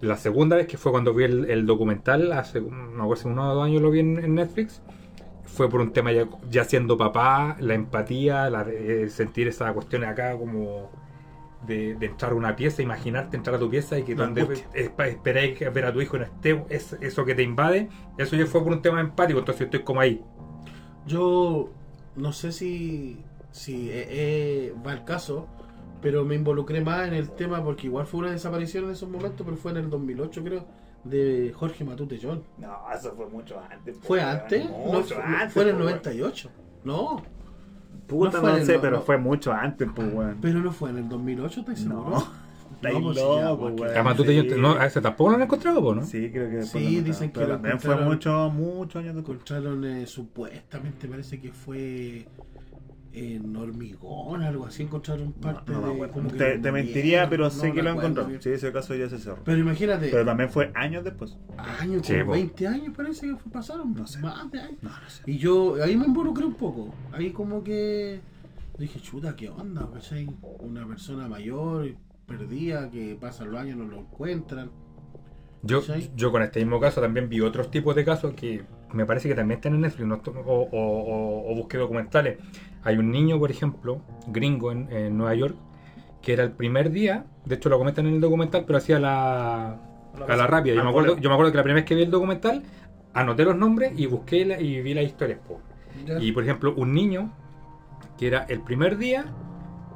La 0.00 0.16
segunda 0.16 0.56
vez 0.56 0.66
que 0.66 0.78
fue 0.78 0.92
cuando 0.92 1.12
vi 1.12 1.24
el, 1.24 1.66
documental, 1.66 2.32
hace 2.32 2.60
no 2.60 3.14
si 3.16 3.28
uno 3.28 3.50
o 3.50 3.54
dos 3.54 3.64
años 3.64 3.82
lo 3.82 3.90
vi 3.90 4.00
en, 4.00 4.34
Netflix, 4.34 4.80
fue 5.44 5.68
por 5.68 5.80
un 5.80 5.92
tema 5.92 6.10
ya, 6.48 6.64
siendo 6.64 6.96
papá, 6.96 7.56
la 7.60 7.74
empatía, 7.74 8.48
la 8.48 8.64
de 8.64 9.10
sentir 9.10 9.48
esa 9.48 9.72
cuestión 9.74 10.04
acá 10.04 10.38
como 10.38 10.90
de, 11.66 11.94
de 11.94 12.06
entrar 12.06 12.32
a 12.32 12.34
una 12.34 12.56
pieza, 12.56 12.82
imaginarte 12.82 13.36
entrar 13.36 13.56
a 13.56 13.58
tu 13.58 13.68
pieza 13.68 13.98
y 13.98 14.02
que 14.02 14.14
La 14.14 14.24
donde 14.24 14.64
esperáis 14.74 15.58
ver 15.72 15.84
a 15.84 15.92
tu 15.92 16.00
hijo 16.00 16.18
no 16.18 16.24
esté, 16.24 16.64
es, 16.68 16.94
eso 17.00 17.24
que 17.24 17.34
te 17.34 17.42
invade, 17.42 17.88
eso 18.18 18.36
ya 18.36 18.46
fue 18.46 18.62
por 18.62 18.72
un 18.72 18.82
tema 18.82 19.00
empático, 19.00 19.38
entonces 19.38 19.60
yo 19.60 19.64
estoy 19.66 19.82
como 19.82 20.00
ahí. 20.00 20.22
Yo 21.06 21.70
no 22.16 22.32
sé 22.32 22.52
si, 22.52 23.22
si 23.50 23.90
eh, 23.90 24.06
eh, 24.08 24.74
va 24.86 24.92
el 24.92 25.04
caso, 25.04 25.46
pero 26.00 26.24
me 26.24 26.34
involucré 26.34 26.80
más 26.82 27.08
en 27.08 27.14
el 27.14 27.30
tema 27.30 27.62
porque 27.62 27.86
igual 27.86 28.06
fue 28.06 28.20
una 28.20 28.30
desaparición 28.32 28.84
en 28.84 28.90
esos 28.90 29.08
momentos, 29.08 29.44
pero 29.44 29.56
fue 29.56 29.72
en 29.72 29.78
el 29.78 29.90
2008 29.90 30.44
creo, 30.44 30.66
de 31.04 31.52
Jorge 31.54 31.84
Matute 31.84 32.18
John. 32.22 32.42
No, 32.58 32.76
eso 32.94 33.14
fue 33.14 33.26
mucho 33.26 33.58
antes. 33.70 33.98
¿Fue 34.02 34.18
weón, 34.18 34.30
antes? 34.30 34.64
No, 34.64 34.76
Mucho 34.76 35.14
fue, 35.14 35.24
antes. 35.24 35.52
fue 35.52 35.62
en 35.62 35.68
el 35.68 35.74
po, 35.74 35.80
weón. 35.80 35.92
98. 35.92 36.50
No, 36.84 37.22
Puta, 38.10 38.32
No 38.32 38.40
fue 38.40 38.50
no, 38.50 38.56
el- 38.58 38.66
sé, 38.66 38.74
no, 38.74 38.80
pero 38.80 38.96
no. 38.98 39.02
fue 39.02 39.16
mucho 39.18 39.52
antes, 39.52 39.88
pues, 39.94 40.12
weón. 40.12 40.38
pero 40.42 40.58
no 40.60 40.72
fue 40.72 40.90
en 40.90 40.98
el 40.98 41.08
2008, 41.08 41.60
¿estás 41.60 41.78
seguro? 41.78 42.10
No. 42.70 42.86
Estáis 42.88 43.02
pues, 43.02 43.16
sí, 43.16 43.22
loco, 43.22 43.40
ya, 43.40 43.56
porque- 43.56 43.82
weón. 43.82 43.94
Además, 43.94 44.16
tú 44.16 44.24
te- 44.24 44.56
no, 44.56 44.72
a 44.72 44.86
ese 44.86 45.00
tampoco 45.02 45.30
lo 45.30 45.36
han 45.36 45.42
encontrado, 45.42 45.80
po, 45.82 45.94
¿no? 45.94 46.04
Sí, 46.04 46.30
creo 46.30 46.48
que 46.50 46.62
Sí, 46.62 46.96
lo 46.98 47.02
dicen 47.04 47.28
que 47.30 47.34
pero 47.34 47.46
lo 47.48 47.52
también 47.54 47.78
fue 47.80 47.94
encontraron- 47.94 48.04
muchos, 48.08 48.52
muchos 48.54 49.02
años 49.02 49.14
después. 49.16 49.34
Encontraron 49.38 49.84
eh, 49.84 50.06
supuestamente, 50.06 51.06
parece 51.08 51.40
que 51.40 51.52
fue 51.52 52.26
en 53.12 53.56
hormigón, 53.56 54.42
algo 54.42 54.66
así, 54.66 54.84
encontraron 54.84 55.32
parte 55.32 55.72
No 55.72 55.80
de... 55.94 56.08
como 56.10 56.28
Te, 56.30 56.58
mentiría, 56.70 57.28
pero 57.28 57.44
no 57.44 57.50
sé 57.50 57.72
que 57.72 57.82
lo 57.82 57.90
encontró. 57.90 58.24
bien. 58.26 58.40
Sí, 58.40 58.50
ese 58.50 58.72
caso 58.72 58.94
ya 58.94 59.08
se 59.08 59.18
cerró. 59.18 59.42
Pero 59.44 59.58
imagínate, 59.58 60.08
Pero 60.10 60.24
también 60.24 60.48
fue 60.50 60.70
años 60.74 61.02
después. 61.02 61.36
años, 61.58 62.06
Sí, 62.06 62.12
como 62.14 62.26
po. 62.26 62.32
20 62.32 62.66
años 62.68 62.94
parece 62.96 63.26
que 63.28 63.36
fue- 63.36 63.50
pasaron, 63.52 63.92
No 63.94 64.06
sé. 64.06 64.20
más 64.20 64.50
de 64.52 64.60
años. 64.60 64.78
No, 64.82 64.90
no 64.90 65.10
sé. 65.10 65.22
Y 65.26 65.38
yo 65.38 65.82
ahí 65.82 65.96
me 65.96 66.06
involucré 66.06 66.44
un 66.44 66.54
poco, 66.54 66.94
ahí 67.12 67.30
como 67.30 67.64
que 67.64 68.20
dije, 68.78 69.00
chuta, 69.00 69.34
¿qué 69.34 69.48
onda? 69.50 69.88
¿cachai? 69.92 70.28
Una 70.60 70.86
persona 70.86 71.26
mayor, 71.28 71.88
perdida, 72.26 72.90
que 72.90 73.16
pasan 73.20 73.50
los 73.50 73.60
años 73.60 73.76
no 73.76 73.86
lo 73.86 73.98
encuentran. 73.98 74.70
Yo, 75.62 75.80
¿Cachai? 75.80 76.10
yo 76.16 76.30
con 76.32 76.42
este 76.42 76.60
mismo 76.60 76.80
caso 76.80 77.00
también 77.02 77.28
vi 77.28 77.40
otros 77.42 77.70
tipos 77.70 77.94
de 77.94 78.04
casos 78.04 78.32
que 78.34 78.64
me 78.94 79.04
parece 79.04 79.28
que 79.28 79.34
también 79.34 79.58
están 79.58 79.74
en 79.74 79.82
Netflix 79.82 80.06
no 80.08 80.14
esto- 80.14 80.30
o, 80.30 80.62
o- 80.62 80.68
o- 80.72 81.52
o 81.52 81.54
busqué 81.56 81.76
documentales. 81.76 82.38
Hay 82.84 82.96
un 82.96 83.10
niño, 83.10 83.38
por 83.38 83.50
ejemplo, 83.50 84.00
gringo 84.28 84.72
en, 84.72 84.90
en 84.90 85.16
Nueva 85.16 85.34
York, 85.34 85.56
que 86.22 86.32
era 86.32 86.44
el 86.44 86.52
primer 86.52 86.90
día, 86.90 87.24
de 87.44 87.54
hecho 87.56 87.68
lo 87.68 87.78
comentan 87.78 88.06
en 88.06 88.14
el 88.14 88.20
documental, 88.20 88.64
pero 88.66 88.78
hacía 88.78 88.98
la, 88.98 89.72
a 90.28 90.36
la 90.36 90.46
rápida. 90.46 90.74
Yo 90.74 90.80
Al 90.80 90.86
me, 90.86 90.90
acuerdo, 90.90 91.16
yo 91.18 91.28
me 91.28 91.34
acuerdo 91.34 91.52
que 91.52 91.56
la 91.58 91.62
primera 91.62 91.80
vez 91.82 91.84
que 91.88 91.94
vi 91.94 92.02
el 92.02 92.10
documental, 92.10 92.62
anoté 93.14 93.44
los 93.44 93.56
nombres 93.56 93.92
y 93.98 94.06
busqué 94.06 94.44
la- 94.44 94.60
y 94.60 94.80
vi 94.82 94.94
las 94.94 95.04
historias. 95.04 95.38
po. 95.46 95.60
Y 96.20 96.32
por 96.32 96.42
ejemplo, 96.44 96.72
un 96.76 96.94
niño 96.94 97.32
que 98.18 98.26
era 98.28 98.44
el 98.48 98.60
primer 98.62 98.96
día 98.96 99.24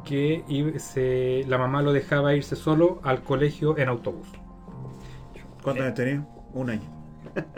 que 0.04 0.42
se- 0.78 1.44
la 1.48 1.56
mamá 1.56 1.80
lo 1.82 1.92
dejaba 1.92 2.34
irse 2.34 2.56
solo 2.56 3.00
al 3.02 3.22
colegio 3.22 3.78
en 3.78 3.88
autobús. 3.88 4.28
¿Cuántos 5.62 5.84
años 5.84 5.94
tenía? 5.94 6.26
Un 6.52 6.70
año. 6.70 6.82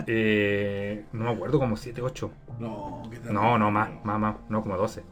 Eh, 0.07 1.05
no 1.12 1.24
me 1.24 1.31
acuerdo, 1.32 1.59
como 1.59 1.77
7, 1.77 2.01
8. 2.03 2.31
No, 2.59 3.03
¿qué 3.11 3.19
tal? 3.19 3.35
No, 3.35 3.59
no, 3.59 3.70
más, 3.70 3.90
más, 4.05 4.19
más, 4.19 4.36
no, 4.48 4.62
como 4.62 4.77
12. 4.77 5.03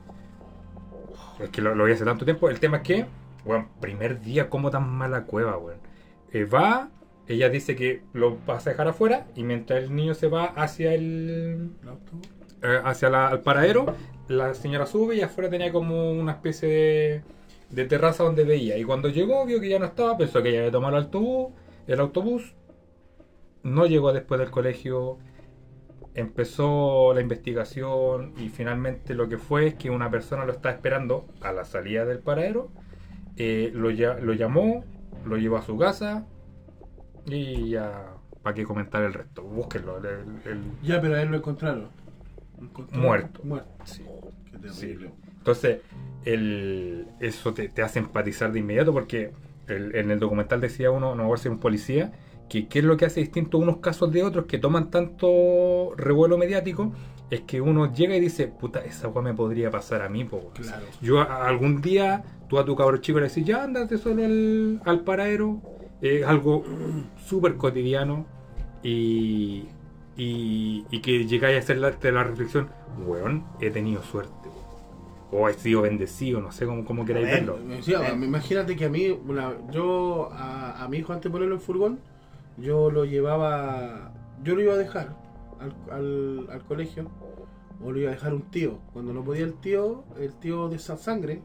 Es 1.39 1.51
que 1.51 1.61
lo, 1.63 1.75
lo 1.75 1.85
vi 1.85 1.93
hace 1.93 2.05
tanto 2.05 2.25
tiempo. 2.25 2.49
El 2.49 2.61
tema 2.61 2.79
es 2.79 2.83
que, 2.85 3.07
bueno, 3.45 3.69
primer 3.81 4.21
día, 4.21 4.49
como 4.49 4.71
tan 4.71 4.89
mala 4.89 5.25
cueva, 5.25 5.59
weón. 5.59 5.79
Eh, 6.33 6.45
va, 6.45 6.91
ella 7.29 7.49
dice 7.49 7.77
que 7.77 8.03
lo 8.13 8.39
vas 8.47 8.67
a 8.67 8.71
dejar 8.71 8.89
afuera 8.89 9.27
y 9.35 9.45
mientras 9.45 9.83
el 9.85 9.95
niño 9.95 10.15
se 10.15 10.29
va 10.29 10.45
hacia 10.47 10.95
el 10.95 11.71
eh, 12.63 12.81
hacia 12.85 13.11
la- 13.11 13.31
el 13.33 13.41
paradero, 13.41 13.95
la 14.29 14.55
señora 14.55 14.87
sube 14.87 15.17
y 15.17 15.21
afuera 15.23 15.51
tenía 15.51 15.73
como 15.73 16.13
una 16.13 16.33
especie 16.33 16.69
de, 16.69 17.23
de 17.71 17.85
terraza 17.87 18.25
donde 18.25 18.45
veía. 18.45 18.79
Y 18.79 18.85
cuando 18.85 19.09
llegó, 19.09 19.45
vio 19.47 19.61
que 19.61 19.69
ya 19.69 19.79
no 19.79 19.87
estaba, 19.87 20.17
pensó 20.17 20.43
que 20.43 20.53
ya 20.53 20.59
había 20.61 20.71
tomado 20.73 20.97
el 20.97 21.05
autobús. 21.05 21.53
El 21.87 22.01
autobús 22.01 22.55
no 23.63 23.87
llegó 23.87 24.13
después 24.13 24.39
del 24.41 24.51
colegio. 24.51 25.19
Empezó 26.15 27.13
la 27.13 27.21
investigación 27.21 28.35
y 28.39 28.49
finalmente 28.49 29.15
lo 29.15 29.29
que 29.29 29.37
fue 29.39 29.67
es 29.69 29.75
que 29.75 29.91
una 29.91 30.11
persona 30.11 30.45
lo 30.45 30.53
estaba 30.53 30.75
esperando 30.75 31.27
a 31.41 31.53
la 31.53 31.65
salida 31.65 32.05
del 32.05 32.21
paradero. 32.21 32.71
eh, 33.37 33.73
lo, 33.75 33.91
lo 33.91 34.33
llamó 34.33 34.85
lo 35.27 35.37
llevó 35.39 35.57
a 35.57 35.63
su 35.63 35.77
casa 35.77 36.25
y 37.27 37.71
ya, 37.71 38.13
¿para 38.43 38.55
qué 38.55 38.65
comentar 38.65 39.03
el 39.03 39.13
resto? 39.13 39.43
Búsquenlo. 39.43 39.99
el- 39.99 40.05
el- 40.07 40.53
el- 40.53 40.63
Ya, 40.83 41.01
pero 41.01 41.17
a 41.17 41.23
él 41.23 41.31
lo 41.31 41.39
encontraron. 41.39 41.89
Muerto. 42.93 43.41
Muerto. 43.43 43.69
sí. 43.85 44.05
Qué 44.53 44.59
terrible. 44.59 45.11
Entonces, 45.39 45.81
el, 46.25 47.07
eso 47.21 47.53
te, 47.55 47.69
te 47.69 47.83
hace 47.83 47.99
empatizar 47.99 48.53
de 48.53 48.61
inmediato 48.61 48.93
porque 48.93 49.33
el- 49.67 49.95
en 49.97 50.11
el 50.13 50.21
documental 50.21 50.61
decía 50.61 50.91
uno, 50.91 51.15
no 51.17 51.25
voy 51.27 51.35
a 51.35 51.39
ser 51.39 51.51
un 51.51 51.59
policía, 51.59 52.13
que 52.63 52.69
qué 52.69 52.79
es 52.81 52.85
lo 52.85 52.97
que 52.97 53.05
hace 53.07 53.21
distinto 53.21 53.59
unos 53.59 53.79
casos 53.79 54.13
de 54.13 54.23
otros 54.23 54.47
que 54.47 54.59
toman 54.59 54.91
tanto 54.91 55.93
revuelo 55.97 56.39
mediático, 56.39 56.93
es 57.31 57.41
que 57.41 57.61
uno 57.61 57.93
llega 57.93 58.15
y 58.17 58.21
dice, 58.21 58.47
puta, 58.49 58.85
esa 58.85 59.09
weá 59.09 59.23
me 59.25 59.35
podría 59.35 59.71
pasar 59.71 60.03
a 60.03 60.09
mí, 60.09 60.25
po. 60.25 60.37
weón". 60.37 60.53
Claro. 60.55 60.87
Yo 61.01 61.21
a- 61.21 61.47
algún 61.49 61.81
día, 61.81 62.23
tú 62.49 62.59
a 62.59 62.65
tu 62.65 62.77
cabro 62.77 62.99
chico 62.99 63.19
le 63.19 63.29
decís, 63.29 63.45
ya 63.45 63.65
andate 63.65 63.99
solo 63.99 64.25
al, 64.25 64.81
al 64.85 65.01
paradero, 65.01 65.61
es 66.01 66.25
algo 66.25 66.63
súper 67.27 67.57
cotidiano 67.57 68.27
y, 68.83 69.65
y, 70.17 70.85
y 70.91 71.01
que 71.01 71.27
llegáis 71.27 71.57
a 71.57 71.59
hacer 71.61 71.79
la, 71.79 71.93
la 72.13 72.25
reflexión, 72.25 72.69
weón, 73.07 73.45
he 73.61 73.71
tenido 73.71 74.03
suerte, 74.03 74.33
o 75.33 75.49
he 75.49 75.55
sido 75.55 75.83
bendecido, 75.83 76.41
no 76.41 76.53
sé 76.53 76.67
cómo, 76.67 76.85
cómo 76.85 77.05
queráis 77.05 77.27
verlo. 77.27 77.59
Decía, 77.67 78.13
imagínate 78.15 78.77
que 78.77 78.85
a 78.85 78.89
mí, 78.91 79.09
una- 79.27 79.55
yo 79.73 80.31
a, 80.33 80.85
a 80.85 80.89
mi 80.89 80.99
hijo 80.99 81.13
antes 81.13 81.25
de 81.25 81.31
ponerlo 81.31 81.55
en 81.57 81.61
furgón, 81.61 81.99
yo 82.57 82.91
lo 82.91 83.05
llevaba, 83.05 84.13
yo 84.43 84.55
lo 84.55 84.63
iba 84.63 84.75
a 84.75 84.79
dejar 84.79 85.17
al, 85.61 85.75
al, 85.91 86.49
al 86.51 86.65
colegio, 86.65 87.11
o 87.83 87.93
lo 87.93 87.99
iba 87.99 88.11
a 88.11 88.15
dejar 88.15 88.35
un 88.35 88.43
tío. 88.51 88.79
Cuando 88.93 89.13
no 89.13 89.25
podía 89.25 89.45
el 89.45 89.55
tío, 89.55 90.05
el 90.19 90.33
tío 90.35 90.69
de 90.69 90.77
esa 90.77 90.97
sangre, 90.97 91.43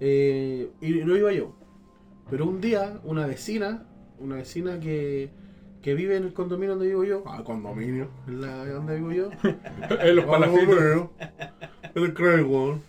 eh, 0.00 0.70
y 0.80 0.90
lo 0.90 1.16
iba 1.16 1.32
yo. 1.32 1.54
Pero 2.30 2.46
un 2.46 2.60
día, 2.60 3.00
una 3.04 3.26
vecina, 3.26 3.86
una 4.18 4.36
vecina 4.36 4.80
que, 4.80 5.30
que 5.82 5.94
vive 5.94 6.16
en 6.16 6.24
el 6.24 6.32
condominio 6.32 6.70
donde 6.70 6.88
vivo 6.88 7.04
yo, 7.04 7.22
ah, 7.26 7.42
condominio, 7.44 8.08
en 8.26 8.40
la 8.40 8.64
donde 8.66 8.96
vivo 8.96 9.12
yo, 9.12 9.30
En 10.00 10.16
los 10.16 10.24
palafitos. 10.24 11.08
en 11.94 12.02
el 12.02 12.14
Craigwell. 12.14 12.80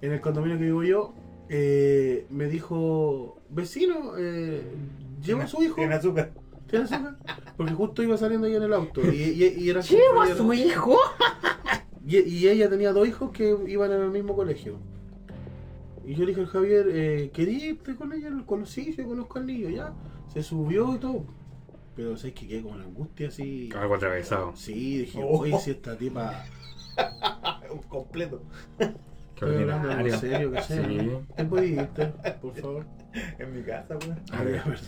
En 0.00 0.12
el 0.12 0.20
condominio 0.20 0.58
que 0.58 0.64
vivo 0.64 0.82
yo, 0.82 1.14
eh, 1.48 2.26
me 2.30 2.46
dijo, 2.46 3.40
vecino, 3.50 4.14
eh, 4.18 4.62
lleva 5.22 5.44
a 5.44 5.46
su 5.48 5.62
hijo. 5.62 5.76
Tiene 5.76 5.94
azúcar. 5.94 6.32
¿Tiene 6.68 6.84
azúcar? 6.86 7.16
Porque 7.56 7.72
justo 7.74 8.02
iba 8.02 8.16
saliendo 8.16 8.46
ahí 8.46 8.56
en 8.56 8.62
el 8.62 8.72
auto. 8.72 9.00
Y, 9.02 9.16
y- 9.16 9.54
y 9.58 9.70
era 9.70 9.80
¿Lleva 9.80 10.24
a 10.24 10.34
su 10.34 10.52
hijo? 10.52 10.96
y, 12.06 12.18
y 12.18 12.48
ella 12.48 12.68
tenía 12.70 12.92
dos 12.92 13.06
hijos 13.06 13.30
que 13.30 13.56
iban 13.68 13.92
en 13.92 14.00
el 14.02 14.10
mismo 14.10 14.34
colegio. 14.34 14.78
Y 16.04 16.14
yo 16.14 16.20
le 16.24 16.28
dije 16.28 16.40
al 16.40 16.46
Javier, 16.48 16.86
eh, 16.90 17.30
¿quería 17.32 17.64
irte 17.66 17.94
con 17.94 18.12
ella 18.12 18.30
con 18.46 18.60
los 18.60 18.76
hijos? 18.78 18.96
Yo 18.96 19.06
conozco 19.06 19.38
al 19.38 19.46
niño, 19.46 19.68
ya. 19.68 19.92
Se 20.32 20.42
subió 20.42 20.94
y 20.94 20.98
todo. 20.98 21.24
Pero 21.94 22.16
sabes 22.16 22.34
que 22.34 22.48
quedé 22.48 22.62
con 22.62 22.78
la 22.78 22.84
angustia 22.86 23.28
así. 23.28 23.68
Algo 23.78 23.94
atravesado. 23.94 24.52
Sí, 24.56 24.98
dije, 24.98 25.20
Oh. 25.22 25.40
oye, 25.40 25.56
si 25.58 25.70
esta 25.72 25.96
tipa. 25.96 26.44
Un 27.72 27.82
completo. 27.82 28.42
Ordinario. 29.40 30.14
en 30.14 30.20
serio, 30.20 30.52
que. 30.52 30.62
Sí. 30.62 30.74
¿Te 31.36 31.44
puedes 31.44 31.70
irte, 31.70 32.06
por 32.40 32.54
favor? 32.54 32.86
En 33.38 33.54
mi 33.56 33.62
casa, 33.62 33.96
weón. 33.98 34.20
A 34.32 34.42
ver, 34.42 34.58
a 34.60 34.64
ver. 34.64 34.78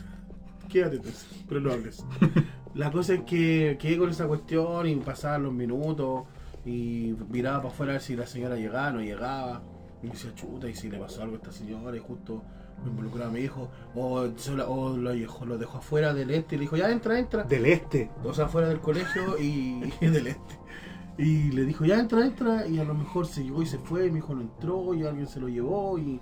Quédate 0.68 0.96
entonces, 0.96 1.26
pero 1.48 1.60
no 1.60 1.72
hables. 1.72 2.04
La 2.74 2.90
cosa 2.90 3.14
es 3.14 3.20
que 3.22 3.76
quedé 3.80 3.98
con 3.98 4.10
esa 4.10 4.26
cuestión 4.26 4.88
y 4.88 4.96
pasaban 4.96 5.44
los 5.44 5.52
minutos 5.52 6.24
y 6.64 7.14
miraba 7.30 7.58
para 7.58 7.68
afuera 7.68 7.92
a 7.92 7.94
ver 7.94 8.02
si 8.02 8.16
la 8.16 8.26
señora 8.26 8.56
llegaba, 8.56 8.90
no 8.90 9.00
llegaba. 9.00 9.62
Y 10.02 10.08
decía, 10.08 10.34
chuta, 10.34 10.68
y 10.68 10.74
si 10.74 10.90
le 10.90 10.98
pasó 10.98 11.22
algo 11.22 11.34
a 11.34 11.36
esta 11.36 11.52
señora 11.52 11.96
y 11.96 12.00
justo 12.00 12.42
me 12.82 12.90
involucraba 12.90 13.30
a 13.30 13.32
mi 13.32 13.40
hijo. 13.40 13.70
O, 13.94 14.22
o 14.66 14.96
lo, 14.96 15.10
dejó, 15.12 15.46
lo 15.46 15.58
dejó 15.58 15.78
afuera 15.78 16.12
del 16.12 16.30
este 16.30 16.56
y 16.56 16.58
le 16.58 16.62
dijo, 16.62 16.76
ya 16.76 16.90
entra, 16.90 17.18
entra. 17.18 17.44
Del 17.44 17.66
este. 17.66 18.10
O 18.24 18.34
sea, 18.34 18.48
fuera 18.48 18.68
del 18.68 18.80
colegio 18.80 19.38
y, 19.38 19.92
y 20.00 20.06
del 20.06 20.26
este. 20.28 20.58
Y 21.16 21.52
le 21.52 21.64
dijo, 21.64 21.84
ya 21.84 21.98
entra, 21.98 22.24
entra. 22.24 22.66
Y 22.66 22.78
a 22.78 22.84
lo 22.84 22.94
mejor 22.94 23.26
se 23.26 23.44
llegó 23.44 23.62
y 23.62 23.66
se 23.66 23.78
fue. 23.78 24.10
Mi 24.10 24.18
hijo 24.18 24.34
no 24.34 24.42
entró 24.42 24.94
y 24.94 25.04
alguien 25.04 25.26
se 25.26 25.40
lo 25.40 25.48
llevó. 25.48 25.98
Y 25.98 26.20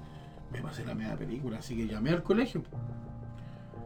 me 0.52 0.60
pasé 0.60 0.84
la 0.84 0.94
media 0.94 1.16
película. 1.16 1.58
Así 1.58 1.76
que 1.76 1.86
llamé 1.86 2.10
al 2.10 2.22
colegio. 2.22 2.62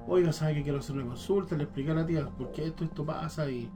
Oiga, 0.09 0.33
¿sabe 0.33 0.55
que 0.55 0.63
quiero 0.63 0.79
hacer 0.79 0.95
una 0.95 1.07
consulta? 1.07 1.57
Le 1.57 1.65
expliqué 1.65 1.91
a 1.91 1.95
la 1.95 2.07
tía 2.07 2.29
por 2.29 2.53
qué 2.53 2.67
esto, 2.67 2.85
esto 2.85 3.05
pasa. 3.05 3.51
Y 3.51 3.69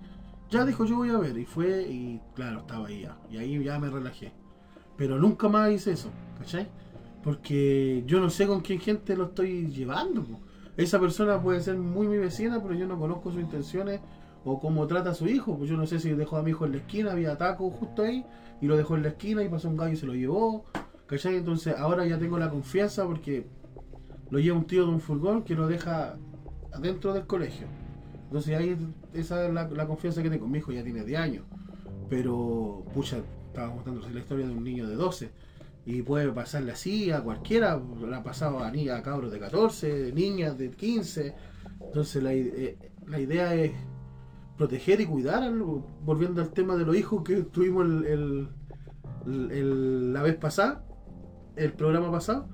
ya 0.48 0.64
dijo, 0.64 0.84
yo 0.84 0.96
voy 0.96 1.10
a 1.10 1.18
ver. 1.18 1.36
Y 1.36 1.44
fue, 1.44 1.82
y 1.82 2.20
claro, 2.34 2.60
estaba 2.60 2.86
ahí 2.86 3.02
ya. 3.02 3.18
Y 3.28 3.38
ahí 3.38 3.64
ya 3.64 3.78
me 3.80 3.90
relajé. 3.90 4.32
Pero 4.96 5.18
nunca 5.18 5.48
más 5.48 5.72
hice 5.72 5.92
eso, 5.92 6.10
¿cachai? 6.38 6.68
Porque 7.24 8.04
yo 8.06 8.20
no 8.20 8.30
sé 8.30 8.46
con 8.46 8.62
qué 8.62 8.78
gente 8.78 9.16
lo 9.16 9.24
estoy 9.24 9.66
llevando. 9.72 10.22
po. 10.22 10.40
Esa 10.76 11.00
persona 11.00 11.42
puede 11.42 11.60
ser 11.60 11.76
muy 11.76 12.06
mi 12.06 12.18
vecina, 12.18 12.62
pero 12.62 12.74
yo 12.74 12.86
no 12.86 12.98
conozco 12.98 13.32
sus 13.32 13.40
intenciones 13.40 14.00
o 14.44 14.60
cómo 14.60 14.86
trata 14.86 15.10
a 15.10 15.14
su 15.14 15.26
hijo. 15.26 15.58
Pues 15.58 15.68
yo 15.68 15.76
no 15.76 15.84
sé 15.86 15.98
si 15.98 16.10
dejó 16.10 16.36
a 16.36 16.42
mi 16.42 16.50
hijo 16.50 16.64
en 16.64 16.72
la 16.72 16.78
esquina, 16.78 17.10
había 17.10 17.36
taco 17.36 17.70
justo 17.70 18.02
ahí, 18.02 18.24
y 18.60 18.66
lo 18.66 18.76
dejó 18.76 18.94
en 18.94 19.02
la 19.02 19.08
esquina 19.08 19.42
y 19.42 19.48
pasó 19.48 19.68
un 19.68 19.76
gallo 19.76 19.94
y 19.94 19.96
se 19.96 20.06
lo 20.06 20.14
llevó. 20.14 20.64
¿Cachai? 21.06 21.36
Entonces 21.36 21.74
ahora 21.76 22.06
ya 22.06 22.18
tengo 22.18 22.38
la 22.38 22.48
confianza 22.50 23.04
porque 23.04 23.48
lo 24.30 24.38
lleva 24.38 24.56
un 24.58 24.66
tío 24.66 24.84
de 24.86 24.92
un 24.92 25.00
furgón 25.00 25.42
que 25.42 25.54
lo 25.54 25.66
deja 25.66 26.16
adentro 26.72 27.12
del 27.12 27.26
colegio. 27.26 27.66
Entonces 28.24 28.56
ahí 28.56 28.76
esa 29.12 29.46
es 29.46 29.52
la, 29.52 29.68
la 29.68 29.86
confianza 29.86 30.22
que 30.22 30.30
tengo. 30.30 30.46
Mi 30.46 30.58
hijo 30.58 30.70
ya 30.72 30.84
tiene 30.84 31.04
10 31.04 31.20
años. 31.20 31.44
Pero, 32.08 32.84
pucha, 32.94 33.18
estaba 33.48 33.72
contándose 33.74 34.10
la 34.12 34.20
historia 34.20 34.46
de 34.46 34.52
un 34.52 34.62
niño 34.64 34.88
de 34.88 34.94
12. 34.94 35.30
Y 35.86 36.02
puede 36.02 36.30
pasarle 36.30 36.72
así 36.72 37.10
a 37.10 37.22
cualquiera. 37.22 37.80
Le 38.00 38.14
ha 38.14 38.22
pasado 38.22 38.60
a, 38.60 38.70
niñas, 38.70 38.98
a 39.00 39.02
cabros 39.02 39.32
de 39.32 39.38
14, 39.40 40.02
de 40.04 40.12
niñas 40.12 40.56
de 40.58 40.70
15. 40.70 41.34
Entonces 41.80 42.22
la, 42.22 42.32
eh, 42.32 42.78
la 43.06 43.18
idea 43.18 43.54
es 43.54 43.72
proteger 44.56 45.00
y 45.00 45.06
cuidar. 45.06 45.52
Volviendo 46.04 46.40
al 46.42 46.50
tema 46.50 46.76
de 46.76 46.84
los 46.84 46.96
hijos 46.96 47.22
que 47.24 47.42
tuvimos 47.42 47.84
el- 47.86 48.04
el- 49.26 49.50
el- 49.50 50.12
la 50.12 50.22
vez 50.22 50.36
pasada, 50.36 50.84
el 51.56 51.72
programa 51.72 52.10
pasado. 52.12 52.48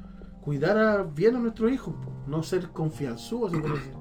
Cuidar 0.47 0.78
a- 0.78 1.02
bien 1.02 1.36
a 1.36 1.40
nuestros 1.40 1.70
hijos. 1.73 1.93
No 2.27 2.43
ser 2.43 2.70
confianzudos. 2.70 3.51
se 3.52 3.59
puede 3.59 3.74
decir. 3.74 3.93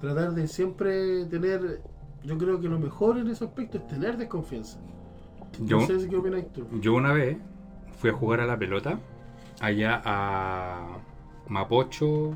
Tratar 0.00 0.32
de 0.34 0.46
siempre 0.48 1.24
tener... 1.26 1.80
Yo 2.24 2.36
creo 2.36 2.60
que 2.60 2.68
lo 2.68 2.78
mejor 2.78 3.16
en 3.18 3.28
ese 3.28 3.44
aspecto 3.44 3.78
es 3.78 3.86
tener 3.86 4.16
desconfianza. 4.18 4.78
Yo, 5.62 5.78
No 5.80 5.86
sé 5.86 6.00
si 6.00 6.08
qué 6.08 6.16
opinas 6.16 6.44
tú. 6.52 6.66
yo 6.80 6.92
una 6.94 7.12
vez 7.12 7.38
fui 7.98 8.10
a 8.10 8.12
jugar 8.12 8.40
a 8.40 8.46
la 8.46 8.58
pelota 8.58 8.98
allá 9.60 10.02
a 10.04 10.98
Mapocho 11.48 12.32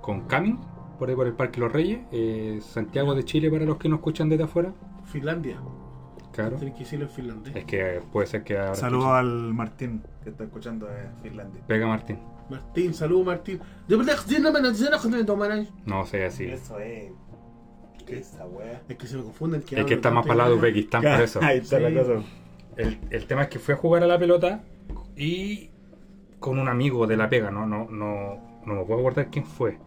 con 0.00 0.22
Camin, 0.22 0.58
por 0.98 1.10
ahí 1.10 1.14
por 1.14 1.26
el 1.26 1.34
Parque 1.34 1.60
Los 1.60 1.70
Reyes, 1.70 2.00
eh, 2.10 2.58
Santiago 2.62 3.14
de 3.14 3.24
Chile 3.24 3.50
para 3.50 3.64
los 3.66 3.76
que 3.76 3.88
nos 3.90 3.98
escuchan 3.98 4.28
desde 4.30 4.44
afuera. 4.44 4.72
Finlandia. 5.04 5.58
Claro. 6.32 6.56
Que 6.58 6.84
finlandés. 7.08 7.54
Es 7.56 7.64
que 7.66 8.00
puede 8.12 8.26
ser 8.26 8.42
que 8.42 8.56
Saludos 8.74 9.08
al 9.08 9.52
Martín 9.54 10.02
que 10.24 10.30
está 10.30 10.44
escuchando 10.44 10.86
de 10.86 11.08
Finlandia. 11.22 11.60
Pega 11.66 11.86
Martín. 11.86 12.18
Martín, 12.50 12.94
saludos 12.94 13.26
Martín. 13.26 13.60
No 15.86 16.06
sé 16.06 16.24
así. 16.24 16.44
Eso 16.46 16.78
es. 16.80 17.12
¿Qué 18.06 18.18
es 18.18 18.32
esa 18.34 18.46
wea? 18.46 18.82
Es 18.88 18.96
que 18.96 19.06
se 19.06 19.16
me 19.16 19.22
confunden. 19.24 19.62
Es 19.70 19.84
que 19.84 19.94
está 19.94 20.10
más 20.10 20.22
para 20.24 20.32
el 20.32 20.38
lado 20.38 20.50
de 20.52 20.56
Uzbekistán, 20.56 21.02
por 21.02 21.10
eso. 21.20 21.40
Ahí 21.42 21.58
está 21.58 21.76
Sí. 21.76 21.82
la 21.82 22.00
cosa. 22.00 22.22
El, 22.76 22.98
el 23.10 23.26
tema 23.26 23.42
es 23.42 23.48
que 23.48 23.58
fui 23.58 23.74
a 23.74 23.76
jugar 23.76 24.02
a 24.02 24.06
la 24.06 24.18
pelota 24.18 24.62
y 25.16 25.70
con 26.38 26.58
un 26.58 26.68
amigo 26.68 27.06
de 27.06 27.16
la 27.16 27.28
pega, 27.28 27.50
no, 27.50 27.66
no, 27.66 27.88
no, 27.90 28.60
no 28.64 28.74
me 28.74 28.84
puedo 28.84 29.00
acordar 29.00 29.28
quién 29.30 29.44
fue. 29.44 29.78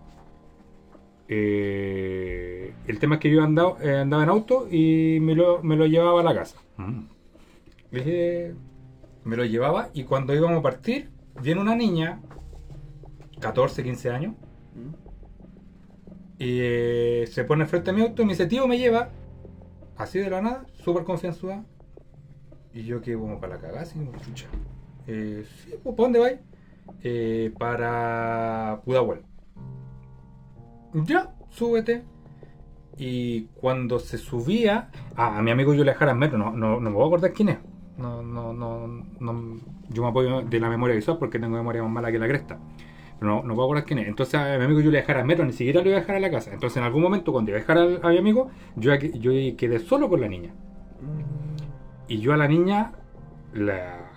Eh, 1.34 2.74
el 2.88 3.00
tema 3.00 3.16
es 3.16 3.22
que 3.22 3.32
yo 3.32 3.42
andaba, 3.42 3.78
eh, 3.82 4.00
andaba 4.00 4.24
en 4.24 4.30
auto 4.30 4.68
y 4.70 5.20
me 5.22 5.34
lo, 5.34 5.64
me 5.64 5.78
lo 5.78 5.86
llevaba 5.86 6.20
a 6.20 6.24
la 6.24 6.36
casa. 6.36 6.58
Mm. 6.78 7.00
Me 9.24 9.36
lo 9.38 9.46
llevaba 9.46 9.90
y 9.94 10.04
cuando 10.04 10.34
íbamos 10.36 10.60
a 10.60 10.62
partir, 10.62 11.10
viene 11.42 11.62
una 11.62 11.76
niña, 11.76 12.22
14, 13.42 13.84
15 13.84 14.10
años, 14.12 14.36
y 16.42 16.58
eh, 16.60 17.28
se 17.30 17.44
pone 17.44 17.68
frente 17.68 17.92
a 17.92 17.94
mi 17.94 18.02
auto 18.02 18.24
y 18.24 18.26
me 18.26 18.32
dice, 18.32 18.48
tío, 18.48 18.68
me 18.68 18.80
lleva, 18.80 19.10
así 19.96 20.18
de 20.18 20.30
la 20.30 20.42
nada, 20.42 20.66
súper 20.74 21.04
confianzuda. 21.04 21.64
Y 22.74 22.84
yo 22.84 23.00
que 23.02 23.14
como 23.14 23.40
para 23.40 23.56
la 23.56 23.62
cagada, 23.62 23.82
así 23.82 24.00
como 24.00 24.12
chucha. 24.18 24.48
Eh, 25.06 25.46
sí, 25.46 25.76
pues, 25.84 25.96
¿para 25.96 26.06
dónde 26.06 26.20
vais? 26.20 26.40
Eh, 27.04 27.54
para 27.60 28.82
Pudahuel. 28.84 29.22
Ya, 30.94 31.32
súbete. 31.50 32.06
Y 32.98 33.44
cuando 33.60 34.00
se 34.00 34.18
subía, 34.18 34.90
ah, 35.16 35.38
a 35.38 35.42
mi 35.44 35.52
amigo 35.52 35.76
yo 35.76 35.84
le 35.84 35.92
dejara 35.92 36.14
en 36.14 36.18
metro, 36.18 36.40
no, 36.40 36.52
no, 36.52 36.80
no 36.80 36.90
me 36.90 36.96
voy 36.96 37.04
a 37.04 37.08
acordar 37.08 37.34
quién 37.34 37.50
es. 37.50 37.58
No, 37.98 38.24
no, 38.24 38.52
no, 38.52 38.88
no, 39.20 39.60
yo 39.90 40.02
me 40.02 40.10
apoyo 40.10 40.42
de 40.42 40.60
la 40.60 40.70
memoria 40.70 40.96
visual 40.96 41.20
porque 41.20 41.38
tengo 41.38 41.56
memoria 41.56 41.84
más 41.84 41.92
mala 41.92 42.12
que 42.12 42.18
la 42.18 42.28
cresta. 42.28 42.58
Pero 43.22 43.36
no, 43.36 43.44
no 43.44 43.54
puedo 43.54 43.66
acordar 43.68 43.86
quién 43.86 44.00
es. 44.00 44.08
Entonces 44.08 44.34
a 44.34 44.58
mi 44.58 44.64
amigo 44.64 44.82
yo 44.82 44.90
le 44.90 44.98
dejara 44.98 45.20
en 45.22 45.28
metro, 45.28 45.46
ni 45.46 45.54
siquiera 45.54 45.82
lo 45.82 45.90
iba 45.90 45.98
a 45.98 46.02
dejar 46.02 46.16
a 46.16 46.20
la 46.20 46.32
casa. 46.32 46.52
Entonces 46.52 46.78
en 46.78 46.84
algún 46.84 47.04
momento 47.04 47.32
cuando 47.32 47.52
iba 47.52 47.58
a 47.60 47.62
dejar 47.62 47.78
al- 47.78 48.00
a, 48.02 48.10
mi 48.10 48.18
amigo, 48.18 48.50
yo, 48.76 48.96
yo 48.96 49.32
quedé 49.56 49.78
solo 49.78 50.10
con 50.10 50.22
la 50.22 50.28
niña. 50.28 50.56
Y 52.08 52.18
yo 52.18 52.34
a 52.34 52.38
la 52.38 52.48
niña 52.48 52.94
la- 53.54 54.10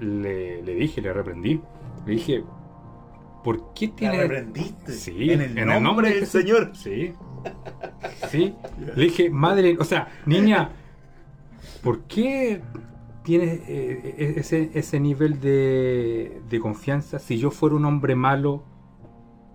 le, 0.00 0.62
le 0.62 0.74
dije, 0.74 1.00
le 1.00 1.12
reprendí. 1.12 1.60
Le 2.06 2.12
dije, 2.12 2.42
¿por 3.44 3.72
qué 3.72 3.86
La 3.86 3.94
tiene 3.94 4.16
reprendiste. 4.18 4.92
Sí, 4.94 5.30
en 5.32 5.56
el 5.56 5.80
nombre, 5.82 6.08
del 6.08 6.18
Jesús. 6.20 6.42
Señor. 6.42 6.70
Sí. 6.74 7.12
Sí. 8.30 8.52
Le 8.96 9.02
dije, 9.04 9.30
madre, 9.30 9.76
o 9.78 9.84
sea, 9.84 10.08
niña, 10.26 10.70
¿por 11.84 12.00
qué 12.02 12.60
tienes 13.22 13.60
eh, 13.68 14.14
eh, 14.18 14.34
ese, 14.36 14.70
ese 14.74 15.00
nivel 15.00 15.40
de, 15.40 16.40
de 16.48 16.60
confianza 16.60 17.18
si 17.18 17.38
yo 17.38 17.50
fuera 17.50 17.76
un 17.76 17.84
hombre 17.84 18.14
malo? 18.16 18.62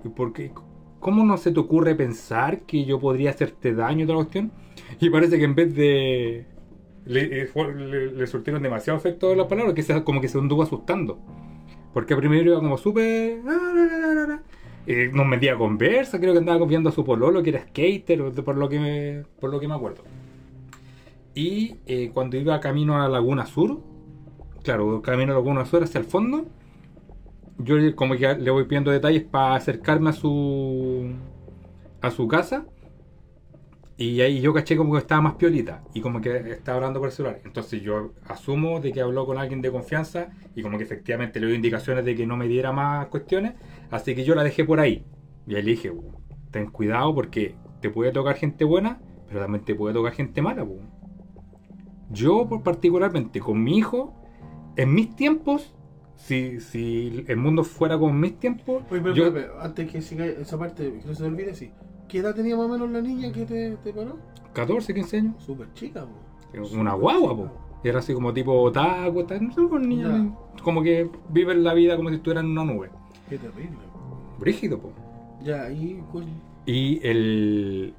¿Y 0.04 0.10
por 0.10 0.34
qué? 0.34 0.52
¿Cómo 1.00 1.24
no 1.24 1.38
se 1.38 1.52
te 1.52 1.60
ocurre 1.60 1.96
pensar 1.96 2.62
que 2.62 2.86
yo 2.86 3.00
podría 3.00 3.32
hacerte 3.32 3.74
daño 3.74 4.06
toda 4.06 4.20
la 4.20 4.24
cuestión? 4.26 4.52
Y 5.00 5.10
parece 5.10 5.38
que 5.38 5.44
en 5.46 5.56
vez 5.56 5.76
de... 5.76 6.46
Le, 7.06 7.44
eh, 7.44 7.50
le, 8.16 8.28
surtieron 8.28 8.64
demasiado 8.64 8.98
efecto 8.98 9.30
de 9.30 9.36
las 9.36 9.46
palabras 9.48 9.76
que 9.76 9.84
se, 9.84 10.04
como 10.04 10.22
que 10.22 10.28
se 10.28 10.40
anduvo 10.40 10.64
asustando. 10.64 11.20
Porque 11.94 12.16
primero 12.16 12.52
iba 12.52 12.60
como 12.60 12.78
súper... 12.78 13.40
Eh, 14.88 15.10
nos 15.14 15.26
metía 15.26 15.54
a 15.54 15.58
conversa, 15.58 16.20
creo 16.20 16.34
que 16.34 16.40
andaba 16.40 16.60
confiando 16.60 16.90
a 16.90 16.92
su 16.92 17.04
pololo, 17.04 17.42
que 17.42 17.50
era 17.50 17.62
skater, 17.62 18.32
de- 18.34 18.44
por 18.44 18.56
lo 18.56 18.70
que 18.70 18.80
me, 18.80 19.24
por 19.40 19.50
lo 19.50 19.60
que 19.60 19.68
me 19.68 19.74
acuerdo. 19.74 20.04
Y 21.36 21.76
eh, 21.86 22.12
cuando 22.14 22.38
iba 22.38 22.60
camino 22.62 23.02
a 23.02 23.10
Laguna 23.10 23.46
Sur, 23.46 23.82
claro, 24.64 25.02
camino 25.02 25.34
a 25.34 25.36
Laguna 25.36 25.66
Sur 25.66 25.84
hacia 25.84 26.00
el 26.00 26.06
fondo, 26.06 26.46
yo 27.58 27.76
como 27.96 28.16
que 28.16 28.36
le 28.36 28.52
voy 28.52 28.64
pidiendo 28.66 28.92
detalles 28.92 29.24
para 29.24 29.56
acercarme 29.56 30.10
a 30.10 30.14
su 30.14 31.12
a 32.02 32.12
su 32.12 32.28
casa. 32.28 32.66
Y 33.98 34.20
ahí 34.22 34.42
yo 34.42 34.54
caché 34.54 34.76
como 34.76 34.92
que 34.94 35.00
estaba 35.00 35.22
más 35.22 35.36
piolita 35.36 35.82
y 35.94 36.02
como 36.02 36.20
que 36.20 36.36
estaba 36.52 36.78
hablando 36.78 37.00
por 37.00 37.08
el 37.10 37.16
celular. 37.16 37.40
Entonces 37.46 37.82
yo 37.82 38.12
asumo 38.28 38.82
de 38.82 38.92
que 38.92 39.00
habló 39.02 39.26
con 39.26 39.38
alguien 39.38 39.62
de 39.62 39.72
confianza 39.72 40.30
y 40.54 40.62
como 40.64 40.78
que 40.78 40.84
efectivamente 40.84 41.40
le 41.40 41.48
dio 41.48 41.56
indicaciones 41.56 42.04
de 42.04 42.14
que 42.16 42.28
no 42.28 42.36
me 42.36 42.48
diera 42.48 42.74
más 42.74 43.08
cuestiones. 43.08 43.54
Así 43.92 44.14
que 44.14 44.26
yo 44.26 44.36
la 44.36 44.44
dejé 44.44 44.66
por 44.66 44.82
ahí. 44.82 45.06
Y 45.48 45.56
ahí 45.56 45.62
le 45.64 45.72
dije, 45.72 45.92
"Uh, 45.92 46.12
ten 46.52 46.70
cuidado 46.72 47.16
porque 47.16 47.56
te 47.82 47.90
puede 47.90 48.12
tocar 48.12 48.36
gente 48.36 48.66
buena, 48.66 49.00
pero 49.28 49.40
también 49.40 49.64
te 49.64 49.76
puede 49.76 49.94
tocar 49.94 50.12
gente 50.14 50.42
mala. 50.42 50.66
pu". 50.66 50.78
Yo 52.10 52.48
por 52.48 52.62
particularmente 52.64 53.40
con 53.40 53.64
mi 53.64 53.78
hijo, 53.78 54.14
en 54.76 54.94
mis 54.94 55.16
tiempos, 55.16 55.74
si, 56.16 56.60
si 56.60 57.24
el 57.28 57.38
mundo 57.38 57.64
fuera 57.64 57.98
con 57.98 58.20
mis 58.20 58.38
tiempos, 58.40 58.84
Oye, 58.92 59.02
pero, 59.02 59.14
yo- 59.16 59.34
pero, 59.34 59.48
pero, 59.48 59.62
antes 59.62 59.92
que 59.92 60.02
siga 60.02 60.26
esa 60.26 60.58
parte, 60.58 61.00
que 61.02 61.08
no 61.08 61.14
se 61.16 61.24
te 61.24 61.28
olvide, 61.30 61.54
sí. 61.56 61.72
¿Qué 62.08 62.20
edad 62.20 62.36
tenía 62.36 62.56
más 62.56 62.66
o 62.68 62.70
menos 62.70 62.90
la 62.92 63.02
niña 63.02 63.32
que 63.32 63.46
te, 63.46 63.72
te 63.78 63.92
paró? 63.94 64.18
14, 64.54 64.94
15 64.94 65.18
años. 65.18 65.44
Súper 65.44 65.74
chica, 65.74 66.06
po. 66.06 66.68
Una 66.78 66.94
guagua, 66.94 67.36
po. 67.36 67.52
Era 67.84 68.00
así 68.00 68.14
como 68.14 68.34
tipo 68.34 68.54
otaku, 68.62 69.24
no 69.42 69.54
sé, 69.54 69.62
pues, 69.70 69.86
niña, 69.86 70.34
como 70.64 70.82
que 70.82 71.10
viven 71.30 71.64
la 71.64 71.74
vida 71.74 71.96
como 71.98 72.10
si 72.10 72.16
estuvieran 72.16 72.46
en 72.46 72.52
una 72.52 72.64
nube. 72.66 72.90
Qué 73.30 73.38
terrible. 73.38 73.78
po. 73.92 74.40
Brígido, 74.40 74.80
po. 74.80 74.92
Ya, 75.44 75.70
y 75.72 76.02
coño. 76.12 76.34
Y 76.66 77.06
el. 77.06 77.94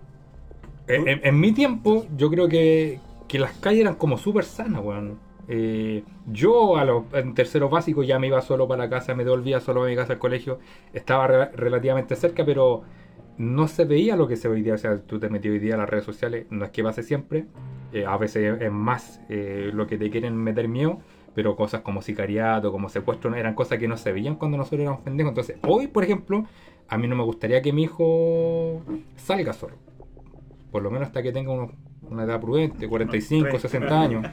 En, 0.88 1.08
en- 1.08 1.20
en 1.24 1.40
mi 1.40 1.52
tiempo, 1.52 2.06
yo 2.16 2.30
creo 2.30 2.48
que, 2.48 2.98
que 3.28 3.38
las 3.38 3.52
calles 3.52 3.80
eran 3.82 3.94
como 3.96 4.16
súper 4.18 4.44
sanas, 4.44 4.82
weón. 4.84 5.18
Eh, 5.48 6.02
yo 6.26 6.76
a 6.76 6.84
los, 6.84 7.04
en 7.12 7.34
tercero 7.34 7.68
básico 7.68 8.02
ya 8.02 8.18
me 8.18 8.26
iba 8.26 8.40
solo 8.42 8.66
para 8.66 8.84
la 8.84 8.90
casa, 8.90 9.14
me 9.14 9.24
devolvía 9.24 9.60
solo 9.60 9.84
a 9.84 9.86
mi 9.86 9.94
casa 9.96 10.14
al 10.14 10.18
colegio. 10.18 10.58
Estaba 10.92 11.26
re- 11.26 11.50
relativamente 11.52 12.16
cerca, 12.16 12.44
pero 12.44 12.82
no 13.38 13.68
se 13.68 13.84
veía 13.84 14.16
lo 14.16 14.26
que 14.28 14.36
se 14.36 14.48
ve 14.48 14.54
hoy 14.56 14.62
día. 14.62 14.74
O 14.74 14.78
sea, 14.78 14.98
tú 14.98 15.18
te 15.20 15.28
metías 15.28 15.52
hoy 15.52 15.58
día 15.60 15.74
a 15.74 15.78
las 15.78 15.88
redes 15.88 16.04
sociales, 16.04 16.46
no 16.50 16.64
es 16.64 16.70
que 16.70 16.82
pase 16.82 17.02
siempre. 17.02 17.46
eh, 17.92 18.04
a 18.04 18.16
veces 18.16 18.60
es 18.60 18.72
más 18.72 19.20
eh, 19.28 19.70
lo 19.72 19.86
que 19.86 19.96
te 19.98 20.10
quieren 20.10 20.36
meter 20.36 20.68
miedo. 20.68 20.98
Pero 21.34 21.54
cosas 21.54 21.82
como 21.82 22.00
sicariato, 22.00 22.72
como 22.72 22.88
secuestro, 22.88 23.34
eran 23.34 23.54
cosas 23.54 23.78
que 23.78 23.86
no 23.86 23.98
se 23.98 24.10
veían 24.10 24.36
cuando 24.36 24.56
nosotros 24.56 24.80
éramos 24.80 25.02
pendejos. 25.02 25.30
Entonces, 25.32 25.58
hoy, 25.66 25.86
por 25.86 26.02
ejemplo, 26.02 26.44
a 26.88 26.96
mí 26.98 27.06
no 27.08 27.14
me 27.14 27.22
gustaría 27.24 27.60
que 27.60 27.72
mi 27.74 27.82
hijo 27.82 28.80
salga 29.16 29.52
solo. 29.52 29.74
Por 30.70 30.82
lo 30.82 30.90
menos 30.90 31.08
hasta 31.08 31.22
que 31.22 31.32
tenga 31.32 31.52
unos- 31.52 31.72
una 32.10 32.24
edad 32.24 32.40
prudente, 32.40 32.88
45, 32.88 33.48
Unos 33.50 33.62
60 33.62 34.00
años. 34.00 34.26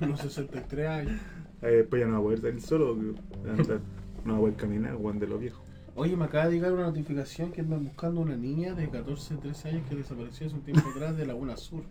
Unos 0.00 0.20
63 0.20 0.88
años. 0.88 1.20
Eh, 1.62 1.66
después 1.68 2.00
ya 2.00 2.06
no 2.06 2.14
va 2.14 2.18
a 2.18 2.22
poder 2.22 2.40
salir 2.40 2.60
solo. 2.60 2.94
No 2.94 4.32
va 4.32 4.36
a 4.36 4.40
poder 4.40 4.54
caminar, 4.56 4.94
Juan 4.94 5.18
de 5.18 5.26
los 5.26 5.40
viejos. 5.40 5.60
Oye, 5.94 6.16
me 6.16 6.26
acaba 6.26 6.46
de 6.46 6.52
llegar 6.52 6.72
una 6.72 6.84
notificación 6.84 7.50
que 7.50 7.60
andan 7.60 7.84
buscando 7.84 8.20
una 8.20 8.36
niña 8.36 8.74
de 8.74 8.88
14, 8.88 9.36
13 9.36 9.68
años 9.68 9.82
que 9.88 9.96
desapareció 9.96 10.46
hace 10.46 10.54
un 10.54 10.62
tiempo 10.62 10.88
atrás 10.94 11.16
de 11.16 11.26
Laguna 11.26 11.56
Sur. 11.56 11.82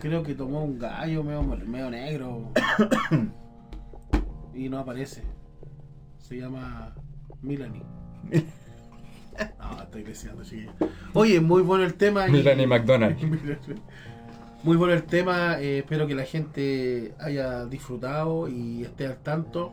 Creo 0.00 0.22
que 0.22 0.34
tomó 0.34 0.64
un 0.64 0.78
gallo 0.78 1.22
medio, 1.22 1.42
medio 1.42 1.90
negro. 1.90 2.50
y 4.54 4.68
no 4.68 4.78
aparece. 4.78 5.22
Se 6.18 6.36
llama 6.38 6.94
Milani. 7.42 7.82
No, 9.58 9.82
estoy 9.82 10.02
deseando, 10.02 10.44
chiquillo. 10.44 10.72
Oye, 11.14 11.40
muy 11.40 11.62
bueno 11.62 11.84
el 11.84 11.94
tema. 11.94 12.28
y- 12.28 12.32
Melanie 12.32 12.66
McDonald. 12.66 13.16
Muy 14.64 14.76
bueno 14.76 14.94
el 14.94 15.02
tema, 15.02 15.60
eh, 15.60 15.78
espero 15.78 16.06
que 16.06 16.14
la 16.14 16.24
gente 16.24 17.14
haya 17.18 17.64
disfrutado 17.66 18.48
y 18.48 18.82
esté 18.84 19.06
al 19.06 19.16
tanto. 19.16 19.72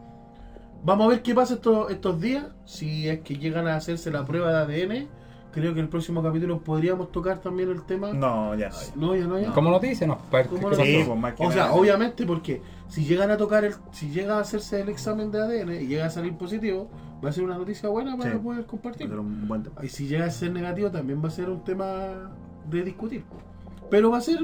Vamos 0.83 1.05
a 1.05 1.09
ver 1.09 1.21
qué 1.21 1.35
pasa 1.35 1.55
estos, 1.55 1.91
estos 1.91 2.19
días, 2.19 2.45
si 2.65 3.07
es 3.07 3.19
que 3.19 3.35
llegan 3.37 3.67
a 3.67 3.75
hacerse 3.75 4.09
la 4.09 4.25
prueba 4.25 4.65
de 4.65 4.81
ADN. 4.83 5.07
Creo 5.51 5.73
que 5.73 5.79
en 5.79 5.85
el 5.85 5.89
próximo 5.89 6.21
capítulo 6.23 6.59
podríamos 6.59 7.11
tocar 7.11 7.39
también 7.39 7.69
el 7.69 7.83
tema. 7.83 8.13
No, 8.13 8.55
ya 8.55 8.69
no. 8.69 8.75
ya. 8.75 8.95
No, 8.95 9.15
ya 9.15 9.25
no, 9.25 9.39
ya. 9.39 9.51
Como 9.51 9.69
noticia, 9.71 10.07
¿no? 10.07 10.17
¿Cómo 10.17 10.31
¿qué 10.31 10.61
noticia? 10.77 10.85
Sí, 10.85 11.03
pues 11.05 11.19
más 11.19 11.33
que 11.33 11.43
O 11.45 11.51
sea, 11.51 11.63
nada. 11.65 11.73
obviamente 11.75 12.25
porque 12.25 12.61
si 12.87 13.03
llegan 13.05 13.29
a 13.31 13.37
tocar 13.37 13.65
el, 13.65 13.73
si 13.91 14.09
llega 14.09 14.37
a 14.37 14.41
hacerse 14.41 14.81
el 14.81 14.89
examen 14.89 15.31
de 15.31 15.39
ADN 15.41 15.81
y 15.81 15.87
llega 15.87 16.05
a 16.05 16.09
salir 16.09 16.35
positivo, 16.37 16.89
va 17.23 17.29
a 17.29 17.31
ser 17.31 17.43
una 17.43 17.57
noticia 17.57 17.89
buena 17.89 18.15
para 18.17 18.31
Sí. 18.31 18.37
poder 18.37 18.63
Va 18.63 18.67
compartir. 18.67 19.07
a 19.07 19.09
ser 19.09 19.19
un 19.19 19.47
buen 19.47 19.63
tema. 19.63 19.83
Y 19.83 19.89
si 19.89 20.07
llega 20.07 20.25
a 20.25 20.31
ser 20.31 20.51
negativo, 20.51 20.89
también 20.91 21.21
va 21.23 21.27
a 21.27 21.31
ser 21.31 21.49
un 21.49 21.63
tema 21.63 22.31
de 22.69 22.83
discutir. 22.83 23.23
Pero 23.89 24.11
va 24.11 24.17
a 24.17 24.21
ser 24.21 24.39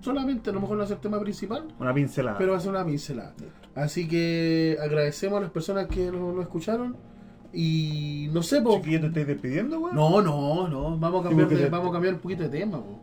solamente, 0.00 0.50
a 0.50 0.52
lo 0.52 0.60
mejor 0.60 0.76
no 0.76 0.80
va 0.80 0.84
a 0.84 0.88
ser 0.88 0.98
tema 0.98 1.20
principal, 1.20 1.68
Una 1.78 1.94
pincelada. 1.94 2.38
pero 2.38 2.52
va 2.52 2.58
a 2.58 2.60
ser 2.60 2.70
una 2.70 2.84
pincelada. 2.84 3.34
Así 3.74 4.06
que 4.08 4.76
agradecemos 4.82 5.38
a 5.38 5.42
las 5.42 5.50
personas 5.50 5.86
que 5.86 6.10
nos, 6.10 6.34
nos 6.34 6.42
escucharon. 6.42 6.96
Y 7.54 8.28
no 8.32 8.42
sé, 8.42 8.62
po. 8.62 8.76
Chiquillo, 8.76 9.00
¿te 9.00 9.06
estoy 9.08 9.24
despidiendo, 9.24 9.78
weón? 9.78 9.94
No, 9.94 10.22
no, 10.22 10.68
no. 10.68 10.96
Vamos 10.98 11.24
a 11.24 11.28
cambiar, 11.28 11.48
de- 11.48 11.56
te- 11.56 11.68
vamos 11.68 11.88
a 11.90 11.92
cambiar 11.92 12.14
un 12.14 12.20
poquito 12.20 12.42
de 12.44 12.48
tema, 12.48 12.78
po. 12.78 12.98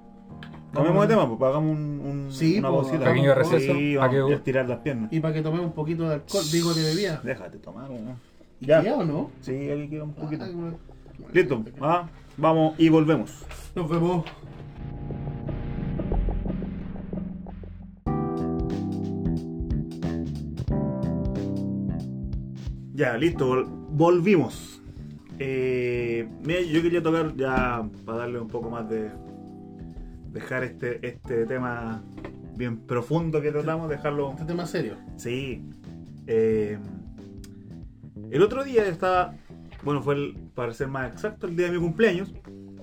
Cambiamos 0.73 1.01
de 1.07 1.07
tema, 1.15 1.27
pues 1.37 1.49
hagamos 1.49 1.71
un, 1.77 2.01
un- 2.03 2.31
Sí, 2.31 2.57
una 2.59 2.69
pausita. 2.69 3.05
pequeño 3.05 3.33
receso, 3.35 3.73
Sí, 3.73 3.93
que- 3.93 3.99
a 3.99 4.27
estirar 4.35 4.67
las 4.67 4.79
piernas. 4.79 5.11
Y 5.13 5.19
para 5.19 5.33
que 5.33 5.41
tomemos 5.41 5.67
un 5.67 5.73
poquito 5.73 6.07
de 6.07 6.15
alcohol, 6.15 6.43
digo 6.51 6.73
de 6.73 6.83
bebida. 6.83 7.21
Déjate 7.23 7.57
tomar, 7.59 7.89
weón. 7.89 8.15
¿Y 8.59 8.65
Ya. 8.65 8.81
queda 8.81 8.97
o 8.97 9.03
no? 9.05 9.31
Sí, 9.41 9.69
aquí 9.69 9.87
queda 9.89 10.03
un 10.03 10.13
poquito. 10.13 10.45
Bueno. 10.51 10.77
Listo, 11.33 11.63
ah, 11.81 12.07
vamos 12.37 12.73
y 12.79 12.89
volvemos. 12.89 13.31
Nos 13.75 13.87
vemos. 13.89 14.25
Ya, 22.99 23.17
listo, 23.17 23.47
vol- 23.49 23.67
volvimos. 23.91 24.81
Eh, 25.39 26.27
mira, 26.45 26.59
yo 26.61 26.81
quería 26.81 27.01
tocar 27.01 27.33
ya 27.37 27.87
para 28.05 28.17
darle 28.19 28.39
un 28.41 28.49
poco 28.49 28.69
más 28.69 28.89
de. 28.89 29.09
dejar 30.33 30.65
este, 30.65 30.99
este 31.07 31.45
tema 31.45 32.03
bien 32.57 32.77
profundo 32.85 33.41
que 33.41 33.51
tratamos, 33.53 33.89
dejarlo. 33.89 34.31
Este 34.33 34.43
tema 34.43 34.65
serio. 34.65 34.95
Sí. 35.15 35.63
Eh, 36.27 36.77
el 38.31 38.41
otro 38.43 38.65
día 38.65 38.85
estaba. 38.85 39.33
Bueno, 39.83 40.03
fue 40.03 40.15
el, 40.15 40.35
para 40.53 40.73
ser 40.73 40.89
más 40.89 41.09
exacto, 41.09 41.47
el 41.47 41.55
día 41.55 41.67
de 41.67 41.71
mi 41.71 41.79
cumpleaños. 41.79 42.33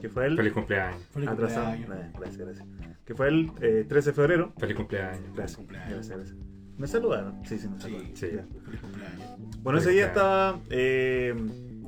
Que 0.01 0.09
fue 0.09 0.25
el. 0.27 0.37
Feliz 0.39 0.55
cumpleaños. 0.55 1.03
Feliz 1.11 1.29
atrasado. 1.29 1.77
cumpleaños. 1.77 2.07
Eh, 2.07 2.13
Gracias, 2.19 2.39
gracias. 2.39 2.67
Que 3.05 3.15
fue 3.15 3.29
el 3.29 3.51
eh, 3.61 3.85
13 3.87 4.11
de 4.11 4.15
febrero. 4.15 4.55
Feliz 4.57 4.77
cumpleaños. 4.77 5.21
Gracias, 5.35 5.57
cumpleaños. 5.59 5.93
gracias, 5.93 6.17
gracias. 6.17 6.46
¿Me 6.79 6.87
saludaron? 6.87 7.35
Sí, 7.45 7.59
sí, 7.59 7.69
me 7.69 7.77
Sí, 7.77 7.83
saludaron. 7.83 8.11
sí. 8.17 8.27
Ya. 8.35 8.45
Feliz 8.65 8.81
cumpleaños. 8.81 9.37
Bueno, 9.63 9.79
ese 9.79 9.91
día 9.91 10.07
estaba. 10.07 10.61
eh, 10.71 11.35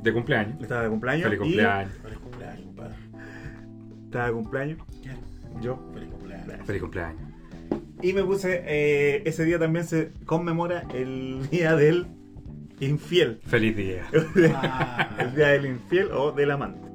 De 0.02 0.12
cumpleaños. 0.12 0.60
estaba 0.62 0.82
de 0.84 0.88
cumpleaños. 0.88 1.24
Feliz 1.24 1.36
y- 1.38 1.42
cumpleaños. 1.42 1.92
Feliz 2.02 2.18
cumpleaños, 2.18 2.74
padre. 2.76 2.94
Estaba 4.04 4.26
de 4.26 4.32
cumpleaños. 4.32 4.78
¿Quién? 5.02 5.16
Yo. 5.60 5.90
Feliz 5.92 6.08
cumpleaños. 6.10 6.66
Feliz 6.66 6.80
cumpleaños. 6.82 7.22
Y 8.00 8.12
me 8.12 8.22
puse. 8.24 8.62
eh, 8.64 9.22
ese 9.26 9.44
día 9.44 9.58
también 9.58 9.84
se 9.84 10.12
conmemora 10.24 10.84
el 10.94 11.46
día 11.50 11.74
del 11.76 12.06
infiel. 12.80 13.40
Feliz 13.44 13.76
día. 13.76 14.04
Ah. 14.54 15.16
el 15.18 15.34
día 15.34 15.48
del 15.48 15.66
infiel 15.66 16.10
o 16.12 16.32
del 16.32 16.50
amante. 16.52 16.88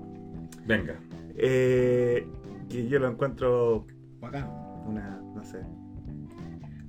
Venga. 0.66 0.96
Eh, 1.36 2.26
que 2.70 2.88
yo 2.88 3.00
lo 3.00 3.10
encuentro 3.10 3.86
Bacán. 4.20 4.48
una. 4.88 5.20
no 5.36 5.44
sé. 5.44 5.60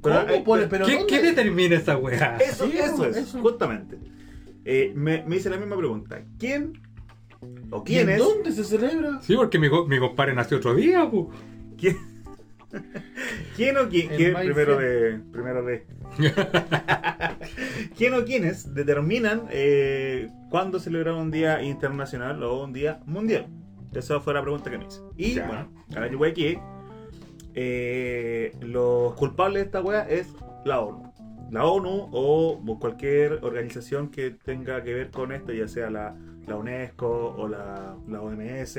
¿Cómo, 0.04 0.34
eh, 0.34 0.42
Pole? 0.44 0.66
Pero 0.68 0.86
¿Qué, 0.86 0.92
¿dónde? 0.94 1.06
¿Qué 1.08 1.22
determina 1.22 1.76
esa 1.76 1.96
weá? 1.96 2.36
Eso, 2.38 2.66
Sí, 2.66 2.78
eso 2.78 3.06
es, 3.06 3.16
eso. 3.16 3.40
justamente. 3.40 3.98
Eh, 4.64 4.92
me, 4.94 5.24
me 5.26 5.36
hice 5.36 5.50
la 5.50 5.56
misma 5.56 5.76
pregunta. 5.76 6.22
¿Quién 6.38 6.80
o 7.70 7.80
¿Y 7.82 7.84
quién 7.84 8.08
es? 8.10 8.18
dónde 8.18 8.52
se 8.52 8.64
celebra? 8.64 9.20
Sí, 9.22 9.34
porque 9.36 9.58
mi, 9.58 9.68
mi 9.88 9.98
compadre 9.98 10.34
nació 10.34 10.56
otro 10.58 10.74
día, 10.74 11.08
pu. 11.10 11.30
¿Quién, 11.78 11.96
¿Quién 13.56 13.76
o 13.76 13.88
quién? 13.88 14.10
El 14.12 14.16
quién- 14.16 14.34
primero 14.34 14.76
de. 14.78 15.20
Primero 15.32 15.64
de. 15.64 15.86
¿Quién 17.96 18.14
o 18.14 18.24
quiénes 18.24 18.74
determinan 18.74 19.42
eh, 19.50 20.28
cuándo 20.50 20.78
celebrar 20.78 21.14
un 21.14 21.30
día 21.30 21.62
internacional 21.62 22.42
o 22.42 22.64
un 22.64 22.72
día 22.72 23.00
mundial? 23.06 23.46
Esa 23.92 24.18
fue 24.20 24.34
la 24.34 24.42
pregunta 24.42 24.70
que 24.70 24.78
me 24.78 24.86
hice. 24.86 25.00
Y 25.16 25.34
Ya. 25.34 25.46
bueno, 25.46 25.68
ahora 25.94 26.10
yo 26.10 26.18
voy 26.18 26.30
aquí. 26.30 26.58
Eh, 27.54 28.52
los 28.60 29.14
culpables 29.14 29.62
de 29.62 29.66
esta 29.66 29.80
wea 29.80 30.02
es 30.08 30.34
la 30.64 30.80
ONU. 30.80 31.12
La 31.50 31.66
ONU 31.66 32.08
o 32.12 32.78
cualquier 32.80 33.44
organización 33.44 34.10
que 34.10 34.30
tenga 34.30 34.82
que 34.82 34.92
ver 34.94 35.10
con 35.10 35.30
esto, 35.32 35.52
ya 35.52 35.68
sea 35.68 35.90
la, 35.90 36.16
la 36.46 36.56
UNESCO 36.56 37.34
o 37.36 37.48
la, 37.48 37.96
la 38.08 38.20
OMS. 38.20 38.78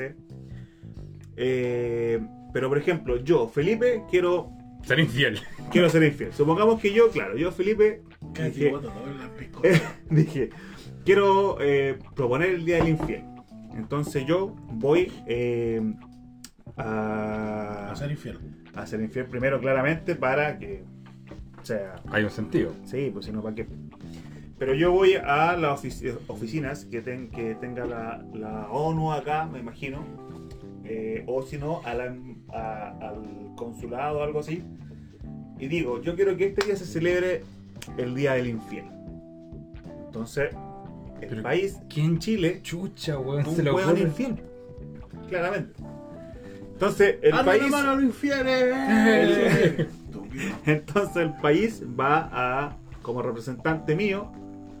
Eh, 1.36 2.20
pero 2.52 2.68
por 2.68 2.78
ejemplo, 2.78 3.16
yo, 3.18 3.48
Felipe, 3.48 4.02
quiero, 4.10 4.50
Ser 4.82 4.98
infiel. 5.00 5.38
quiero 5.70 5.88
ser 5.88 6.02
infiel. 6.02 6.32
Supongamos 6.32 6.80
que 6.80 6.92
yo, 6.92 7.10
claro, 7.10 7.36
yo, 7.36 7.52
Felipe, 7.52 8.02
dije, 10.10 10.50
quiero 11.04 11.58
eh, 11.60 11.98
proponer 12.14 12.50
el 12.50 12.64
Día 12.64 12.76
del 12.76 12.88
Infiel. 12.88 13.24
Entonces 13.74 14.24
yo 14.26 14.54
voy 14.72 15.12
eh, 15.26 15.82
a, 16.76 17.90
A 17.90 17.96
ser 17.96 18.10
infiel. 18.10 18.38
A 18.76 18.86
ser 18.86 19.00
infiel 19.00 19.26
primero, 19.26 19.60
claramente, 19.60 20.14
para 20.14 20.58
que. 20.58 20.84
O 21.60 21.64
sea, 21.64 21.96
Hay 22.10 22.22
un 22.24 22.30
sentido. 22.30 22.72
sí, 22.84 23.10
pues 23.12 23.26
si 23.26 23.32
no, 23.32 23.42
¿para 23.42 23.54
qué? 23.56 23.66
Pero 24.58 24.72
yo 24.74 24.92
voy 24.92 25.14
a 25.14 25.56
las 25.56 25.82
ofici- 25.84 26.16
oficinas 26.28 26.84
que, 26.86 27.02
ten- 27.02 27.28
que 27.30 27.54
tenga 27.56 27.84
la, 27.84 28.24
la 28.32 28.68
ONU 28.70 29.12
acá, 29.12 29.46
me 29.46 29.58
imagino. 29.58 30.04
eh, 30.88 31.24
o 31.26 31.42
si 31.42 31.58
no, 31.58 31.80
a 31.84 31.94
la- 31.94 32.14
a- 32.52 32.96
al 33.08 33.54
consulado 33.56 34.20
o 34.20 34.22
algo 34.22 34.38
así. 34.38 34.62
Y 35.58 35.66
digo, 35.66 36.00
yo 36.00 36.14
quiero 36.14 36.36
que 36.36 36.46
este 36.46 36.64
día 36.64 36.76
se 36.76 36.84
celebre 36.84 37.42
el 37.98 38.14
Día 38.14 38.34
del 38.34 38.46
Infiel. 38.46 38.84
Entonces, 40.06 40.50
el 41.20 41.28
Pero, 41.28 41.42
país, 41.42 41.78
¿Quién 41.92 42.18
Chile, 42.20 42.60
Chucha, 42.62 43.18
weón. 43.18 43.46
un 43.48 43.56
Se 43.56 43.68
ocurre. 43.68 44.00
infiel. 44.00 44.36
Claramente. 45.28 45.72
Entonces, 46.76 47.16
el 47.22 47.32
¡Ah, 47.32 47.42
país. 47.42 47.62
no, 47.62 47.68
mano, 47.70 47.94
los 47.94 48.04
infieles! 48.04 48.76
Estúpido. 49.78 50.44
Entonces 50.66 51.16
el 51.16 51.32
país 51.40 51.82
va 51.98 52.28
a, 52.30 52.76
como 53.00 53.22
representante 53.22 53.96
mío, 53.96 54.30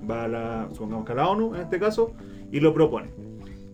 va 0.08 0.24
a 0.24 0.28
la, 0.28 0.68
supongamos 0.74 1.06
que 1.06 1.12
a 1.12 1.14
la 1.14 1.28
ONU 1.28 1.54
en 1.54 1.62
este 1.62 1.80
caso, 1.80 2.12
y 2.52 2.60
lo 2.60 2.74
propone. 2.74 3.08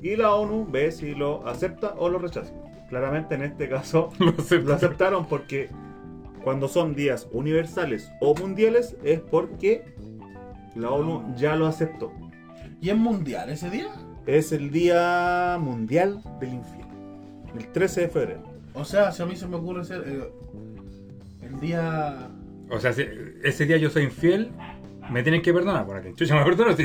Y 0.02 0.14
la 0.14 0.36
ONU 0.36 0.68
ve 0.70 0.92
si 0.92 1.16
lo 1.16 1.44
acepta 1.48 1.94
o 1.98 2.08
lo 2.08 2.20
rechaza. 2.20 2.52
Claramente 2.88 3.34
en 3.34 3.42
este 3.42 3.68
caso 3.68 4.10
Lo 4.18 4.74
aceptaron 4.74 5.26
porque 5.26 5.68
cuando 6.44 6.68
son 6.68 6.94
días 6.94 7.28
universales 7.32 8.08
o 8.20 8.36
mundiales 8.36 8.96
es 9.02 9.18
porque 9.18 9.96
la 10.76 10.90
ONU 10.90 11.34
ya 11.36 11.56
lo 11.56 11.66
aceptó. 11.66 12.12
¿Y 12.80 12.90
es 12.90 12.96
mundial 12.96 13.50
ese 13.50 13.68
día? 13.68 13.88
Es 14.26 14.52
el 14.52 14.70
Día 14.70 15.58
Mundial 15.60 16.22
del 16.38 16.54
Infiel. 16.54 16.81
El 17.58 17.66
13 17.68 18.00
de 18.02 18.08
febrero. 18.08 18.42
O 18.74 18.84
sea, 18.84 19.12
si 19.12 19.22
a 19.22 19.26
mí 19.26 19.36
se 19.36 19.46
me 19.46 19.56
ocurre 19.56 19.84
ser 19.84 20.02
eh, 20.06 20.28
el 21.42 21.60
día. 21.60 22.28
O 22.70 22.80
sea, 22.80 22.92
si 22.92 23.04
ese 23.42 23.66
día 23.66 23.76
yo 23.76 23.90
soy 23.90 24.04
infiel, 24.04 24.50
me 25.10 25.22
tienen 25.22 25.42
que 25.42 25.52
perdonar. 25.52 25.84
Por 25.86 25.96
aquí. 25.96 26.14
Chucha, 26.14 26.34
me 26.36 26.44
perdono. 26.44 26.74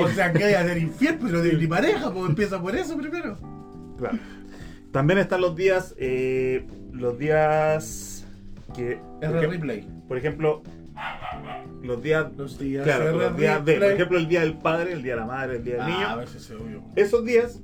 O 0.00 0.08
sea, 0.08 0.32
que 0.32 0.44
hay 0.44 0.54
a 0.54 0.64
ser 0.64 0.78
infiel, 0.78 1.18
pero 1.22 1.40
de 1.42 1.52
mi 1.54 1.66
pareja, 1.66 2.12
pues 2.12 2.28
empieza 2.28 2.60
por 2.60 2.74
eso 2.76 2.96
primero. 2.96 3.38
Claro. 3.98 4.18
También 4.92 5.18
están 5.18 5.40
los 5.40 5.56
días, 5.56 5.94
eh, 5.98 6.66
los 6.92 7.18
días 7.18 8.26
que, 8.76 8.98
ejem- 9.20 9.50
replay. 9.50 9.88
por 10.06 10.16
ejemplo, 10.18 10.62
los 11.82 12.02
días, 12.02 12.26
Los 12.36 12.58
días 12.58 12.84
claro, 12.84 13.12
los 13.18 13.36
días 13.36 13.64
de, 13.64 13.74
por 13.74 13.84
ejemplo, 13.90 14.18
el 14.18 14.28
día 14.28 14.40
del 14.40 14.56
padre, 14.58 14.92
el 14.92 15.02
día 15.02 15.14
de 15.14 15.20
la 15.20 15.26
madre, 15.26 15.56
el 15.56 15.64
día 15.64 15.74
del 15.74 15.82
Ah, 15.82 15.86
a 15.86 15.88
niño. 15.88 16.16
veces 16.18 16.42
se 16.42 16.54
obvio. 16.54 16.82
Esos 16.94 17.24
días 17.24 17.60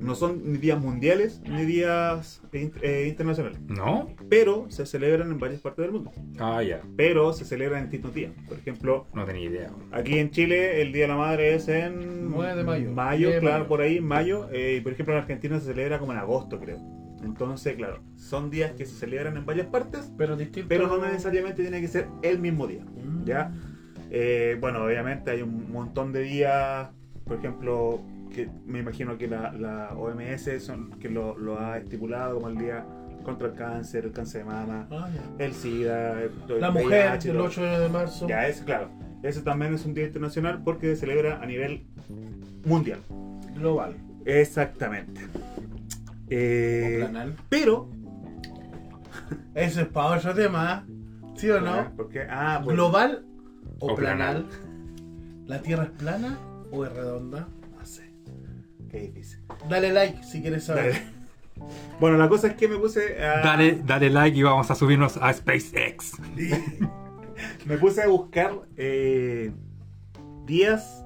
no 0.00 0.14
son 0.14 0.52
ni 0.52 0.58
días 0.58 0.80
mundiales 0.80 1.40
ni 1.48 1.64
días 1.64 2.42
eh, 2.52 3.06
internacionales, 3.08 3.58
¿No? 3.68 4.08
pero 4.28 4.66
se 4.70 4.86
celebran 4.86 5.30
en 5.30 5.38
varias 5.38 5.60
partes 5.60 5.82
del 5.84 5.92
mundo. 5.92 6.10
Ah, 6.38 6.62
ya. 6.62 6.80
Pero 6.96 7.32
se 7.32 7.44
celebran 7.44 7.84
en 7.84 7.90
distintos 7.90 8.14
días. 8.14 8.32
Por 8.48 8.58
ejemplo, 8.58 9.06
No 9.14 9.24
tenía 9.24 9.44
idea. 9.44 9.70
Aquí 9.92 10.18
en 10.18 10.30
Chile 10.30 10.82
el 10.82 10.92
Día 10.92 11.02
de 11.02 11.08
la 11.08 11.16
Madre 11.16 11.54
es 11.54 11.68
en 11.68 12.30
9 12.30 12.56
de 12.56 12.64
mayo. 12.64 12.90
Mayo, 12.92 13.28
10 13.28 13.34
de 13.34 13.40
claro, 13.40 13.58
mayo. 13.58 13.68
por 13.68 13.80
ahí, 13.80 13.96
en 13.98 14.04
mayo. 14.04 14.48
eh, 14.52 14.76
y 14.78 14.80
por 14.80 14.92
ejemplo 14.92 15.14
en 15.14 15.20
Argentina 15.22 15.58
se 15.58 15.66
celebra 15.66 15.98
como 15.98 16.12
en 16.12 16.18
agosto, 16.18 16.58
creo. 16.60 16.78
Entonces, 17.22 17.74
claro, 17.76 18.00
son 18.16 18.50
días 18.50 18.72
que 18.72 18.86
se 18.86 18.94
celebran 18.94 19.36
en 19.36 19.44
varias 19.44 19.66
partes, 19.66 20.10
Pero 20.16 20.36
distinto. 20.36 20.68
pero 20.68 20.86
no 20.86 20.98
necesariamente 20.98 21.60
tiene 21.62 21.80
que 21.80 21.88
ser 21.88 22.06
el 22.22 22.38
mismo 22.38 22.66
día. 22.66 22.82
Mm. 22.84 23.24
¿Ya? 23.24 23.52
Eh, 24.10 24.56
bueno, 24.60 24.84
obviamente 24.84 25.30
hay 25.30 25.42
un 25.42 25.70
montón 25.70 26.12
de 26.12 26.22
días, 26.22 26.88
por 27.24 27.36
ejemplo, 27.38 28.00
que 28.30 28.48
me 28.66 28.78
imagino 28.80 29.18
que 29.18 29.28
la, 29.28 29.52
la 29.52 29.90
OMS 29.96 30.62
son, 30.64 30.90
que 30.98 31.08
lo, 31.10 31.36
lo 31.38 31.60
ha 31.60 31.78
estipulado 31.78 32.34
como 32.36 32.48
el 32.48 32.58
día 32.58 32.84
contra 33.24 33.48
el 33.48 33.54
cáncer, 33.54 34.04
el 34.06 34.12
cáncer 34.12 34.44
de 34.44 34.50
mama, 34.50 34.88
Ah, 34.90 35.08
el 35.38 35.52
SIDA, 35.52 36.22
el, 36.22 36.30
el 36.48 36.60
La 36.60 36.70
mujer, 36.70 37.10
VIH, 37.10 37.30
el 37.30 37.36
todo. 37.36 37.46
8 37.46 37.62
de 37.62 37.88
marzo. 37.88 38.28
Ya, 38.28 38.48
ese, 38.48 38.64
claro. 38.64 38.88
Ese 39.22 39.42
también 39.42 39.74
es 39.74 39.84
un 39.84 39.92
día 39.94 40.06
internacional 40.06 40.62
porque 40.64 40.86
se 40.88 40.96
celebra 40.96 41.40
a 41.42 41.46
nivel 41.46 41.86
mundial. 42.64 43.00
Global. 43.54 43.94
Exactamente. 44.24 45.20
Eh, 46.30 47.02
o 47.02 47.10
planal. 47.10 47.36
pero. 47.48 47.90
Eso 49.54 49.80
es 49.82 49.88
para 49.88 50.16
otro 50.16 50.34
tema, 50.34 50.84
¿eh? 50.88 50.92
¿sí 51.34 51.50
o 51.50 51.60
no? 51.60 51.92
Porque, 51.96 52.26
ah, 52.28 52.60
pues, 52.64 52.74
¿Global 52.76 53.24
o, 53.80 53.92
O 53.92 53.94
planal? 53.96 54.46
¿La 55.46 55.60
Tierra 55.60 55.84
es 55.84 55.90
plana 55.90 56.38
o 56.70 56.84
es 56.84 56.92
redonda? 56.92 57.48
Qué 58.90 59.00
difícil. 59.00 59.40
Dale 59.68 59.92
like 59.92 60.22
si 60.22 60.40
quieres 60.42 60.64
saber. 60.64 60.92
Dale. 60.92 61.20
Bueno, 62.00 62.16
la 62.16 62.28
cosa 62.28 62.48
es 62.48 62.54
que 62.54 62.68
me 62.68 62.76
puse 62.76 63.22
a. 63.22 63.40
Dale, 63.42 63.80
dale 63.84 64.10
like 64.10 64.36
y 64.38 64.42
vamos 64.42 64.70
a 64.70 64.74
subirnos 64.74 65.16
a 65.18 65.32
SpaceX. 65.32 66.14
Me 67.66 67.76
puse 67.78 68.02
a 68.02 68.08
buscar 68.08 68.52
eh, 68.76 69.52
días, 70.46 71.04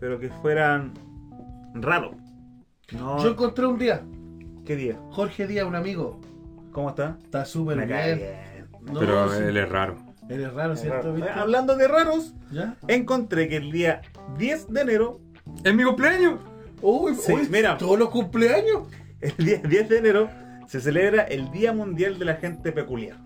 pero 0.00 0.18
que 0.18 0.28
fueran 0.28 0.92
raros. 1.74 2.16
No. 2.92 3.22
Yo 3.22 3.30
encontré 3.30 3.66
un 3.66 3.78
día. 3.78 4.02
¿Qué 4.64 4.76
día? 4.76 4.98
Jorge 5.10 5.46
Díaz, 5.46 5.66
un 5.66 5.74
amigo. 5.76 6.20
¿Cómo 6.72 6.90
está? 6.90 7.18
Está 7.24 7.44
súper 7.44 7.86
bien. 7.86 8.18
bien. 8.18 8.68
No, 8.92 9.00
Pero 9.00 9.28
sí. 9.32 9.42
él 9.42 9.56
es 9.56 9.68
raro. 9.68 9.96
Él 10.28 10.42
es 10.44 10.52
raro, 10.52 10.74
Es 10.74 10.80
¿cierto? 10.82 11.14
Hablando 11.34 11.74
de 11.76 11.88
raros, 11.88 12.34
¿Ya? 12.52 12.76
encontré 12.86 13.48
que 13.48 13.56
el 13.56 13.72
día 13.72 14.02
10 14.36 14.68
de 14.68 14.80
enero 14.82 15.20
¡Es 15.64 15.74
mi 15.74 15.82
cumpleaños! 15.84 16.38
Uy, 16.82 17.14
Sí, 17.14 17.32
uy, 17.32 17.48
mira. 17.50 17.76
todos 17.78 17.98
los 17.98 18.10
cumpleaños. 18.10 18.88
El 19.20 19.36
día 19.44 19.58
10 19.58 19.88
de 19.88 19.98
enero 19.98 20.30
se 20.66 20.80
celebra 20.80 21.22
el 21.24 21.50
Día 21.50 21.72
Mundial 21.72 22.18
de 22.18 22.24
la 22.24 22.34
Gente 22.36 22.72
Peculiar. 22.72 23.16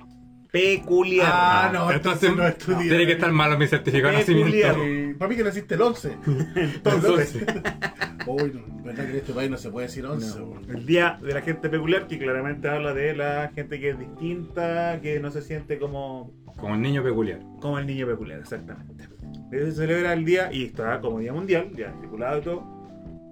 Peculiar. 0.50 1.26
Ah, 1.32 1.70
no, 1.72 1.90
entonces 1.90 2.28
entonces 2.28 2.68
no 2.68 2.78
tiene 2.78 3.06
que 3.06 3.12
estar 3.12 3.32
malo 3.32 3.56
mi 3.58 3.66
certificado 3.66 4.12
de 4.12 4.18
nacimiento. 4.18 4.82
Eh, 4.82 5.14
para 5.18 5.28
mí 5.30 5.36
que 5.36 5.44
naciste 5.44 5.74
el 5.76 5.80
11. 5.82 6.12
Entonces, 6.56 7.36
Uy, 8.26 8.52
no, 8.54 8.84
verdad 8.84 9.04
que 9.06 9.10
en 9.12 9.16
este 9.16 9.32
país 9.32 9.50
no 9.50 9.56
se 9.56 9.70
puede 9.70 9.86
decir 9.86 10.04
11. 10.04 10.38
No, 10.38 10.44
weón. 10.44 10.70
El 10.70 10.84
Día 10.86 11.18
de 11.22 11.32
la 11.32 11.40
Gente 11.40 11.70
Peculiar, 11.70 12.06
que 12.06 12.18
claramente 12.18 12.68
habla 12.68 12.92
de 12.92 13.14
la 13.16 13.50
gente 13.54 13.80
que 13.80 13.90
es 13.90 13.98
distinta, 13.98 15.00
que 15.00 15.20
no 15.20 15.30
se 15.30 15.40
siente 15.40 15.78
como, 15.78 16.32
como 16.58 16.74
el 16.74 16.82
niño 16.82 17.02
peculiar. 17.02 17.40
como 17.60 17.78
el 17.78 17.86
niño 17.86 18.06
peculiar, 18.06 18.40
exactamente. 18.40 19.08
Se 19.50 19.72
celebra 19.72 20.12
el 20.12 20.24
día, 20.24 20.52
y 20.52 20.64
está 20.66 21.00
como 21.00 21.18
Día 21.18 21.32
Mundial, 21.32 21.70
ya 21.74 21.86
estipulado 21.88 22.38
y 22.38 22.42
todo, 22.42 22.81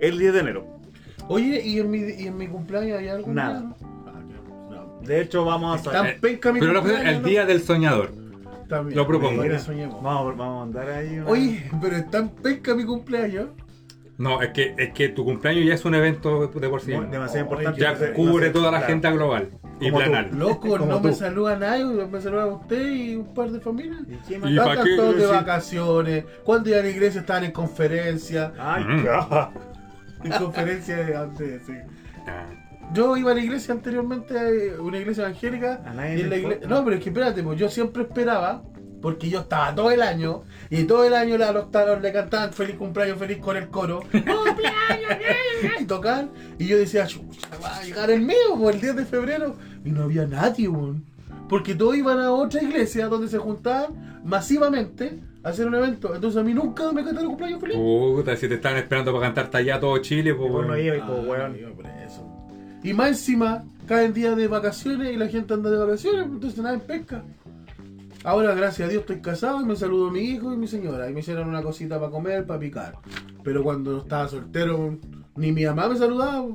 el 0.00 0.18
10 0.18 0.32
de 0.34 0.40
enero. 0.40 0.66
Oye, 1.28 1.62
¿y 1.64 1.78
en 1.78 1.90
mi, 1.90 1.98
y 1.98 2.26
en 2.26 2.36
mi 2.36 2.48
cumpleaños 2.48 2.98
hay 2.98 3.08
algo? 3.08 3.32
Nada. 3.32 3.60
No. 4.70 4.98
De 5.02 5.20
hecho, 5.20 5.44
vamos 5.44 5.86
a... 5.86 5.90
Tan 5.92 6.06
Eh, 6.06 6.18
penca 6.20 6.52
mi 6.52 6.60
Pero 6.60 6.72
lo- 6.72 6.80
cumpleaños, 6.82 7.14
el 7.14 7.22
día 7.22 7.46
del 7.46 7.62
soñador. 7.62 8.12
También. 8.68 8.96
lo 8.96 9.04
propongo. 9.06 9.42
Mira, 9.42 9.58
soñemos. 9.58 10.00
Vamos, 10.02 10.36
vamos 10.36 10.56
a 10.56 10.64
mandar 10.66 10.88
ahí 10.90 11.18
una... 11.18 11.28
Oye, 11.28 11.68
pero 11.80 11.96
es 11.96 12.08
tan 12.10 12.28
penca 12.28 12.72
mi 12.74 12.84
cumpleaños. 12.84 13.48
No, 14.16 14.40
es 14.42 14.50
que, 14.50 14.74
es 14.76 14.92
que 14.92 15.08
tu 15.08 15.24
cumpleaños 15.24 15.64
ya 15.66 15.74
es 15.74 15.84
un 15.84 15.94
evento 15.94 16.46
de 16.46 16.68
por 16.68 16.80
sí. 16.80 16.92
Demasiado 16.92 17.40
importante. 17.46 17.80
Ya 17.80 17.92
no 17.94 17.98
sé- 17.98 18.12
cubre 18.12 18.32
no 18.32 18.40
sé, 18.46 18.50
toda 18.50 18.70
la 18.70 18.78
claro. 18.78 18.86
gente 18.92 19.10
global 19.10 19.48
y 19.80 19.90
Como 19.90 20.04
tú. 20.04 20.10
planal. 20.10 20.38
Loco, 20.38 20.60
Como 20.68 20.76
no 20.86 21.00
me 21.00 21.12
saluda 21.14 21.56
nadie, 21.56 21.84
me 21.84 22.20
saluda 22.20 22.46
usted 22.46 22.92
y 22.92 23.16
un 23.16 23.32
par 23.34 23.50
de 23.50 23.60
familias. 23.60 24.02
¿Y 24.28 24.34
Y 24.34 24.38
más? 24.38 24.66
pa' 24.66 24.72
Están 24.74 24.84
qué? 24.86 24.96
todos 24.96 25.16
de 25.16 25.26
vacaciones. 25.26 26.24
Cuando 26.44 26.68
iban 26.68 26.80
a 26.80 26.84
la 26.84 26.90
iglesia 26.90 27.20
estaban 27.22 27.44
en 27.44 27.52
conferencia. 27.52 28.52
Ay, 28.58 28.84
Mm. 28.84 29.04
En 30.24 30.32
conferencia 30.32 30.96
de 30.96 31.16
antes, 31.16 31.62
sí. 31.66 31.72
Ah, 32.26 32.46
Yo 32.92 33.16
iba 33.16 33.30
a 33.30 33.34
la 33.34 33.40
iglesia 33.42 33.72
anteriormente, 33.74 34.34
eh, 34.36 34.78
una 34.78 34.98
iglesia 34.98 35.24
evangélica. 35.24 35.80
A 35.86 35.94
nadie 35.94 36.16
y 36.16 36.20
en 36.22 36.30
la 36.30 36.36
igle- 36.36 36.42
importa. 36.54 36.68
No, 36.68 36.84
pero 36.84 36.96
es 36.96 37.02
que 37.02 37.08
espérate, 37.10 37.42
pues 37.42 37.58
yo 37.58 37.68
siempre 37.68 38.02
esperaba 38.02 38.62
porque 39.00 39.30
yo 39.30 39.40
estaba 39.40 39.74
todo 39.74 39.90
el 39.90 40.02
año 40.02 40.42
y 40.68 40.84
todo 40.84 41.04
el 41.04 41.14
año 41.14 41.36
a 41.42 41.52
los 41.52 41.70
taros 41.70 42.02
le 42.02 42.12
cantaban 42.12 42.52
feliz 42.52 42.76
cumpleaños, 42.76 43.18
feliz 43.18 43.38
con 43.38 43.56
el 43.56 43.68
coro. 43.68 44.00
¡Cumpleaños! 44.12 45.80
y 45.80 45.84
tocan. 45.84 46.30
Y 46.58 46.66
yo 46.66 46.76
decía, 46.76 47.06
"Chucha, 47.06 47.48
va 47.62 47.76
a 47.76 47.82
llegar 47.82 48.10
el 48.10 48.22
mío, 48.22 48.36
pues, 48.58 48.74
el 48.74 48.80
10 48.82 48.96
de 48.96 49.04
febrero. 49.06 49.56
Y 49.84 49.90
no 49.90 50.02
había 50.04 50.26
nadie, 50.26 50.68
weón. 50.68 51.04
Porque 51.48 51.74
todos 51.74 51.96
iban 51.96 52.18
a 52.18 52.32
otra 52.32 52.62
iglesia 52.62 53.08
donde 53.08 53.28
se 53.28 53.38
juntaban 53.38 54.20
masivamente 54.24 55.18
hacer 55.42 55.66
un 55.66 55.74
evento. 55.74 56.14
Entonces 56.14 56.40
a 56.40 56.44
mí 56.44 56.52
nunca 56.54 56.90
me 56.92 57.02
cantaron 57.04 57.30
cumpleaños 57.30 57.60
feliz. 57.60 57.76
Puta, 57.76 58.36
si 58.36 58.48
te 58.48 58.54
estaban 58.54 58.78
esperando 58.78 59.12
para 59.12 59.32
cantar 59.32 59.50
allá 59.60 59.78
todo 59.80 59.98
Chile, 59.98 60.34
pues 60.34 60.48
Y 60.48 60.52
vos 60.52 60.66
no 60.66 60.72
weón. 60.72 60.84
ibas, 60.86 60.98
y 60.98 61.00
pues, 61.02 61.18
Ah, 61.18 61.22
weón. 61.28 61.74
por 61.74 61.86
eso. 61.86 62.26
Y 62.82 62.92
más 62.94 63.08
encima, 63.08 63.64
caen 63.86 64.12
días 64.12 64.36
de 64.36 64.48
vacaciones 64.48 65.12
y 65.12 65.16
la 65.16 65.28
gente 65.28 65.52
anda 65.54 65.70
de 65.70 65.78
vacaciones, 65.78 66.24
entonces 66.26 66.58
nada 66.62 66.74
en 66.74 66.80
pesca. 66.80 67.22
Ahora, 68.22 68.54
gracias 68.54 68.86
a 68.86 68.90
Dios, 68.90 69.00
estoy 69.00 69.20
casado 69.20 69.60
y 69.62 69.64
me 69.64 69.76
saludó 69.76 70.10
mi 70.10 70.20
hijo 70.20 70.52
y 70.52 70.56
mi 70.56 70.66
señora. 70.66 71.08
Y 71.08 71.14
me 71.14 71.20
hicieron 71.20 71.48
una 71.48 71.62
cosita 71.62 71.98
para 71.98 72.10
comer, 72.10 72.46
para 72.46 72.60
picar. 72.60 72.94
Pero 73.42 73.62
cuando 73.62 73.98
estaba 73.98 74.28
soltero, 74.28 74.98
ni 75.36 75.52
mi 75.52 75.64
mamá 75.64 75.88
me 75.88 75.96
saludaba, 75.96 76.46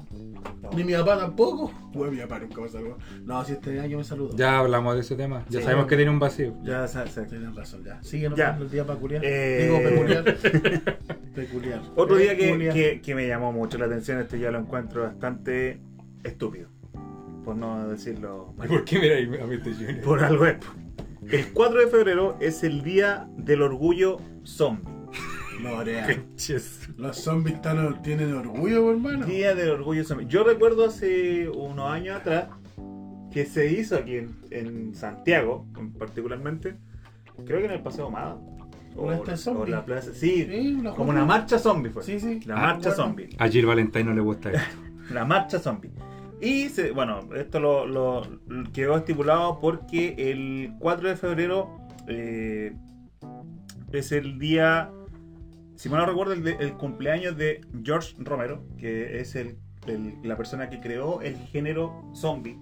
ni 0.76 0.84
mi 0.84 0.94
papá 0.94 1.18
tampoco. 1.18 1.72
Bueno, 1.94 2.12
mi 2.12 2.20
papá 2.20 2.40
nunca 2.40 2.62
me 2.62 2.70
saludó. 2.70 2.98
No, 3.24 3.44
si 3.46 3.54
este 3.54 3.80
año 3.80 3.98
me 3.98 4.04
saludó. 4.04 4.36
Ya 4.36 4.60
hablamos 4.60 4.96
de 4.96 5.02
ese 5.02 5.16
tema. 5.16 5.46
Ya 5.50 5.60
Sí. 5.60 5.66
sabemos 5.66 5.88
que 5.88 5.96
tiene 5.96 6.12
un 6.12 6.20
vacío. 6.20 6.54
Ya, 6.64 6.88
sa- 6.88 7.08
sa- 7.08 7.26
Tienen 7.26 7.56
razón, 7.56 7.84
ya. 7.84 8.02
Síguenos 8.04 8.38
Ya. 8.38 8.56
el 8.60 8.70
día 8.70 8.86
peculiar. 8.86 9.22
Eh. 9.24 9.64
Digo, 9.64 9.82
peculiar. 9.90 10.24
peculiar. 11.36 11.82
Otro 11.96 12.16
día 12.18 12.36
que, 12.36 12.46
Peculiar. 12.48 12.74
que, 12.74 13.02
que 13.02 13.16
me 13.16 13.28
llamó 13.28 13.52
mucho 13.52 13.78
la 13.78 13.86
atención, 13.86 14.20
este 14.20 14.40
ya 14.40 14.52
lo 14.52 14.60
encuentro 14.60 15.04
bastante 15.04 15.80
estúpido. 16.24 16.70
Por 17.44 17.56
no 17.56 17.88
decirlo 17.90 18.54
mal. 18.58 18.68
¿Por 18.68 18.84
qué 18.86 19.00
mira 19.00 19.18
a 19.44 19.46
Mr. 19.48 19.74
Junior? 19.74 20.02
Por 20.02 20.24
algo 20.24 20.46
es. 20.46 20.58
El 21.30 21.54
4 21.54 21.80
de 21.80 21.88
febrero 21.88 22.38
es 22.40 22.64
el 22.64 22.84
día 22.84 23.28
del 23.38 23.62
orgullo 23.62 24.18
zombie. 24.44 24.94
Los 26.98 27.18
zombies 27.18 27.62
tan- 27.62 28.02
tienen 28.02 28.34
orgullo, 28.34 28.92
hermano. 28.92 29.26
Día 29.26 29.56
del 29.56 29.70
orgullo 29.72 30.04
zombie. 30.04 30.28
Yo 30.28 30.44
recuerdo 30.44 30.86
hace 30.86 31.48
unos 31.50 31.90
años 31.92 32.18
atrás 32.18 32.48
que 33.32 33.46
se 33.46 33.72
hizo 33.72 33.96
aquí 33.98 34.16
en, 34.18 34.36
en 34.52 34.96
Santiago, 34.96 35.66
en- 35.78 35.94
particularmente, 35.94 36.76
creo 37.46 37.60
que 37.60 37.66
en 37.66 37.72
el 37.72 37.82
Paseo 37.82 38.08
Amada. 38.08 38.38
O, 38.98 39.12
la 39.68 39.84
plaza. 39.84 40.12
Sí, 40.14 40.48
Sí, 40.50 40.74
una 40.80 40.92
como 40.94 41.10
una 41.10 41.26
marcha 41.26 41.60
zombie 41.60 41.92
fue. 41.92 42.02
Sí, 42.04 42.18
sí. 42.20 42.40
La 42.46 42.56
Ah, 42.56 42.60
marcha 42.74 42.90
bueno. 42.92 42.96
zombie. 43.04 43.30
A 43.40 43.50
Jill 43.50 43.66
Valentine 43.66 44.06
no 44.06 44.14
le 44.14 44.22
gusta 44.22 44.52
esto. 44.52 44.78
La 45.14 45.26
marcha 45.26 45.60
zombie. 45.60 45.92
Y 46.42 46.70
se- 46.70 46.92
bueno, 46.92 47.20
esto 47.36 47.60
lo, 47.60 47.86
lo- 47.86 48.22
quedó 48.72 48.96
estipulado 48.98 49.60
porque 49.60 50.16
el 50.18 50.74
4 50.80 51.10
de 51.10 51.16
febrero 51.18 51.78
eh, 52.08 52.74
es 53.92 54.12
el 54.14 54.40
día, 54.40 54.90
si 55.76 55.90
mal 55.90 56.00
no 56.02 56.06
recuerdo, 56.08 56.34
el, 56.34 56.44
de- 56.44 56.58
el 56.60 56.74
cumpleaños 56.74 57.38
de 57.38 57.62
George 57.84 58.16
Romero, 58.20 58.64
que 58.78 59.20
es 59.20 59.36
el, 59.36 59.58
el- 59.88 60.16
la 60.24 60.36
persona 60.38 60.70
que 60.70 60.80
creó 60.80 61.22
el 61.22 61.36
género 61.38 62.04
zombie. 62.14 62.58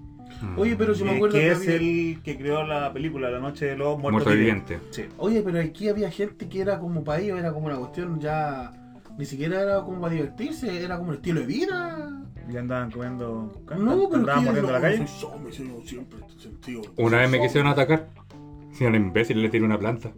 Oye, 0.58 0.76
pero 0.76 0.96
si 0.96 1.04
me 1.04 1.12
eh, 1.12 1.16
acuerdo 1.16 1.36
que 1.36 1.42
que 1.42 1.52
es 1.52 1.58
había- 1.58 1.76
el 1.76 2.22
que 2.24 2.38
creó 2.38 2.64
la 2.66 2.92
película 2.92 3.30
La 3.30 3.40
Noche 3.40 3.66
de 3.68 3.76
los 3.78 4.00
Muertos, 4.00 4.12
Muerto 4.12 4.30
Vivientes. 4.32 4.80
viviente. 4.80 5.10
Sí. 5.10 5.16
Oye, 5.18 5.42
pero 5.44 5.60
aquí 5.60 5.90
había 5.90 6.10
gente 6.10 6.50
que 6.50 6.62
era 6.62 6.80
como 6.80 7.04
para 7.04 7.22
ellos, 7.22 7.38
era 7.40 7.54
como 7.54 7.68
una 7.68 7.76
cuestión 7.78 8.20
ya. 8.20 8.72
Ni 9.18 9.26
siquiera 9.26 9.62
era 9.62 9.82
como 9.84 10.02
para 10.02 10.16
divertirse, 10.16 10.84
era 10.84 10.98
como 10.98 11.10
un 11.10 11.16
estilo 11.16 11.42
de 11.42 11.46
vida. 11.46 12.10
Y 12.52 12.58
andaban 12.58 12.90
comiendo. 12.90 13.52
No, 13.78 14.10
pero 14.10 14.22
andaban 14.22 14.44
mordiendo 14.46 14.72
la 14.72 14.80
no, 14.80 14.82
calle. 14.82 14.98
soy 14.98 15.08
zombie, 15.08 15.54
soy 15.54 15.68
yo 15.68 15.82
siempre 15.86 16.20
este 16.28 16.42
sentido. 16.42 16.82
Una 16.98 17.18
vez 17.20 17.30
me 17.30 17.40
quisieron 17.40 17.70
atacar. 17.70 18.10
Si 18.72 18.84
un 18.86 18.96
imbécil 18.96 19.40
le 19.40 19.50
tiré 19.50 19.64
una 19.64 19.78
planta. 19.78 20.12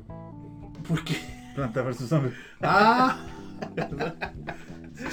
¿Por 0.87 1.03
qué? 1.03 1.15
Planta 1.55 1.81
versus 1.81 2.09
zombie. 2.09 2.31
Ah, 2.61 3.17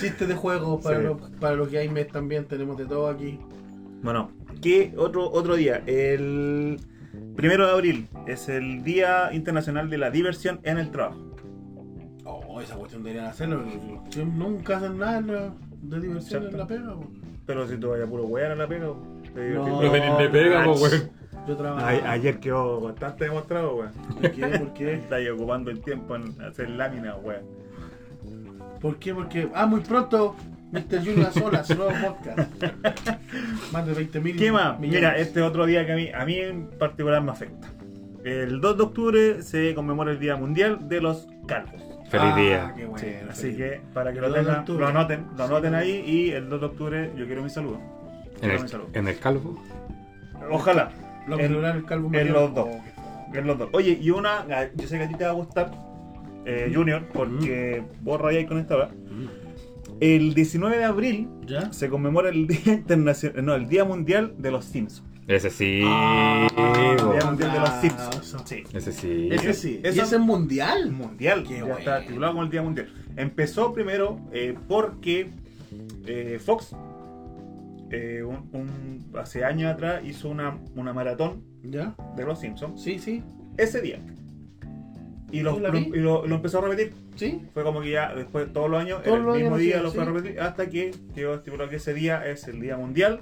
chistes 0.00 0.26
de 0.28 0.34
juego 0.34 0.80
para, 0.80 0.98
Sí. 0.98 1.04
los, 1.04 1.20
para 1.40 1.54
los 1.56 1.70
gamers 1.70 2.10
también, 2.10 2.46
tenemos 2.46 2.76
de 2.76 2.86
todo 2.86 3.08
aquí. 3.08 3.38
Bueno, 4.02 4.30
¿qué 4.60 4.92
otro, 4.96 5.30
otro 5.30 5.54
día? 5.56 5.82
El 5.86 6.80
primero 7.36 7.66
de 7.66 7.72
abril 7.72 8.08
es 8.26 8.48
el 8.48 8.82
Día 8.82 9.30
Internacional 9.32 9.88
de 9.90 9.98
la 9.98 10.10
Diversión 10.10 10.60
en 10.64 10.78
el 10.78 10.90
Trabajo. 10.90 11.20
Oh, 12.24 12.60
esa 12.60 12.74
cuestión 12.76 13.02
deberían 13.02 13.26
hacerlo. 13.26 13.62
Nunca 14.34 14.76
hacen 14.78 14.98
nada 14.98 15.20
de 15.82 16.00
diversión 16.00 16.46
en 16.48 16.56
la 16.58 16.66
pega. 16.66 16.94
po. 16.94 17.10
Pero 17.46 17.66
si 17.66 17.76
tú 17.76 17.90
vayas 17.90 18.06
a 18.06 18.10
puro 18.10 18.24
wear 18.24 18.52
a 18.52 18.54
la 18.56 18.66
pega, 18.68 18.88
te 19.34 19.50
No. 19.50 19.80
tenés 19.80 20.18
de 20.18 20.28
pega, 20.28 20.66
weón. 20.68 21.10
Yo 21.46 21.56
trabajo. 21.56 21.84
A- 21.86 22.10
ayer 22.12 22.38
quedó 22.38 22.80
bastante 22.80 23.24
demostrado, 23.24 23.76
weón. 23.76 23.92
¿Por 24.20 24.30
qué? 24.30 24.46
¿Por 24.46 24.72
qué? 24.74 24.94
Está 25.02 25.16
ahí 25.16 25.28
ocupando 25.28 25.70
el 25.70 25.80
tiempo 25.80 26.14
en 26.16 26.40
hacer 26.42 26.70
láminas, 26.70 27.16
weón. 27.22 27.42
¿Por 28.80 28.96
qué? 28.98 29.14
Porque. 29.14 29.48
Ah, 29.54 29.66
muy 29.66 29.80
pronto, 29.80 30.36
Mr. 30.72 30.98
Junior 31.04 31.32
Solas, 31.32 31.68
nuevo 31.76 31.92
podcast. 32.04 32.50
Más 33.72 33.86
de 33.86 33.94
20 33.94 34.20
mil. 34.20 34.36
¿Qué 34.36 34.50
más? 34.52 34.78
Mira, 34.78 35.16
este 35.18 35.40
otro 35.42 35.66
día 35.66 35.84
que 35.86 35.92
a 35.92 35.96
mí, 35.96 36.08
a 36.12 36.24
mí 36.24 36.36
en 36.38 36.66
particular 36.70 37.22
me 37.22 37.30
afecta. 37.32 37.68
El 38.24 38.60
2 38.60 38.76
de 38.76 38.82
octubre 38.84 39.42
se 39.42 39.74
conmemora 39.74 40.12
el 40.12 40.18
Día 40.20 40.36
Mundial 40.36 40.88
de 40.88 41.00
los 41.00 41.26
Calvos. 41.46 41.82
Feliz 42.08 42.36
día. 42.36 42.66
Ah, 42.68 42.74
Qué 42.76 42.84
bueno, 42.84 42.98
Sí, 42.98 43.12
así 43.28 43.56
que 43.56 43.80
para 43.94 44.12
que 44.12 44.20
lo 44.20 44.28
2 44.28 44.36
de 44.36 44.42
tengan, 44.44 44.60
octubre. 44.60 44.80
lo 44.80 44.88
anoten, 44.88 45.26
lo 45.36 45.44
anoten 45.44 45.74
ahí 45.74 46.04
y 46.06 46.30
el 46.30 46.48
2 46.48 46.60
de 46.60 46.66
octubre 46.66 47.10
yo 47.16 47.26
quiero 47.26 47.42
mi 47.42 47.50
saludo. 47.50 47.78
En 47.78 48.38
Quiero 48.40 48.54
el, 48.56 48.62
mi 48.62 48.68
saludo. 48.68 48.88
en 48.92 49.08
el 49.08 49.18
calvo. 49.18 49.62
Ojalá. 50.50 50.90
Lo 51.28 51.38
en- 51.38 51.82
calvo 51.82 52.10
en 52.12 52.32
los 52.32 52.54
dos. 52.54 52.68
Oh, 52.70 53.34
En 53.34 53.46
los 53.46 53.58
dos. 53.58 53.68
Oye, 53.72 53.98
y 54.00 54.10
una, 54.10 54.46
ah, 54.50 54.66
yo 54.74 54.86
sé 54.86 54.98
que 54.98 55.04
a 55.04 55.08
ti 55.08 55.14
te 55.14 55.24
va 55.24 55.30
a 55.30 55.34
gustar, 55.34 55.70
eh, 56.44 56.70
Junior, 56.74 57.06
porque 57.12 57.82
vos 58.02 58.20
rayáis 58.20 58.46
con 58.48 58.58
esta 58.58 58.76
hora. 58.76 58.90
El 60.00 60.34
19 60.34 60.76
de 60.78 60.84
abril 60.84 61.28
¿Ya? 61.46 61.72
se 61.72 61.88
conmemora 61.88 62.28
el 62.30 62.46
Día 62.48 62.74
Internacional, 62.74 63.44
no, 63.44 63.54
el 63.54 63.68
Día 63.68 63.84
Mundial 63.84 64.34
de 64.38 64.50
los 64.50 64.64
Simpsons. 64.64 65.08
Ese 65.28 65.50
sí. 65.50 65.82
Ah, 65.86 66.48
El. 66.56 66.96
Día 66.96 67.24
Mundial 67.24 67.52
de 67.52 67.58
los. 67.60 67.70
Simpsons. 67.80 68.42
Sí. 68.44 68.64
Ese 68.74 68.92
sí. 68.92 69.28
Ese 69.30 69.54
sí. 69.54 69.80
Eso- 69.82 69.96
¿Y 69.96 70.00
ese 70.00 70.16
es 70.16 70.20
mundial? 70.20 70.90
Mundial, 70.90 71.44
Qué 71.46 71.54
ya 71.58 71.60
bueno. 71.62 71.78
está 71.78 72.00
titulado 72.04 72.32
como 72.32 72.44
el 72.44 72.50
Día 72.50 72.62
Mundial. 72.62 72.92
Empezó 73.16 73.72
primero 73.72 74.18
eh, 74.32 74.54
porque 74.68 75.30
eh, 76.06 76.40
Fox 76.44 76.74
eh, 77.92 78.22
un- 78.24 78.48
un- 78.52 79.12
hace 79.18 79.44
años 79.44 79.72
atrás 79.72 80.02
hizo 80.04 80.28
una, 80.28 80.58
una 80.74 80.92
maratón 80.92 81.42
¿Ya? 81.62 81.94
de 82.16 82.24
los 82.24 82.40
Simpsons 82.40 82.82
Sí, 82.82 82.98
sí. 82.98 83.22
ese 83.56 83.80
día. 83.80 84.00
Y 85.30 85.40
lo, 85.40 85.54
Sí, 85.56 85.60
la 85.60 85.68
lo- 85.68 85.74
vi. 85.78 85.90
y 85.94 85.98
lo- 86.00 86.26
lo 86.26 86.34
empezó 86.36 86.58
a 86.58 86.62
repetir. 86.68 86.92
Sí. 87.16 87.40
Fue 87.54 87.62
como 87.62 87.80
que 87.80 87.90
ya 87.90 88.14
después 88.14 88.52
todos 88.52 88.68
los 88.70 88.80
años, 88.80 89.02
Todos 89.02 89.18
el 89.18 89.24
los 89.24 89.34
mismo 89.36 89.50
años, 89.54 89.60
día 89.60 89.76
sí, 89.78 89.82
lo 89.82 89.92
fue 89.92 90.02
a 90.02 90.06
repetir 90.06 90.40
hasta 90.40 90.68
que 90.68 90.94
quedó 91.14 91.34
estipulado 91.34 91.70
que 91.70 91.76
ese 91.76 91.94
día 91.94 92.26
es 92.26 92.48
el 92.48 92.60
Día 92.60 92.76
Mundial 92.76 93.20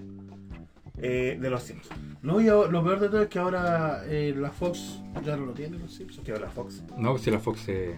eh, 0.99 1.39
de 1.41 1.51
los 1.51 1.63
Simpsons. 1.63 1.99
No, 2.23 2.41
y 2.41 2.49
ahora- 2.49 2.71
lo 2.71 2.85
peor 2.85 3.01
de 3.01 3.09
todo 3.09 3.23
es 3.23 3.29
que 3.29 3.39
ahora 3.39 4.03
eh, 4.07 4.35
la 4.37 4.51
Fox 4.51 5.01
ya 5.25 5.37
no 5.37 5.47
lo 5.47 5.53
tiene, 5.53 5.79
los 5.79 5.95
Simpsons. 5.95 6.25
Que 6.27 6.33
la 6.39 6.49
Fox. 6.51 6.83
No, 6.99 7.17
si 7.17 7.31
la 7.31 7.39
Fox 7.39 7.65
eh, 7.69 7.95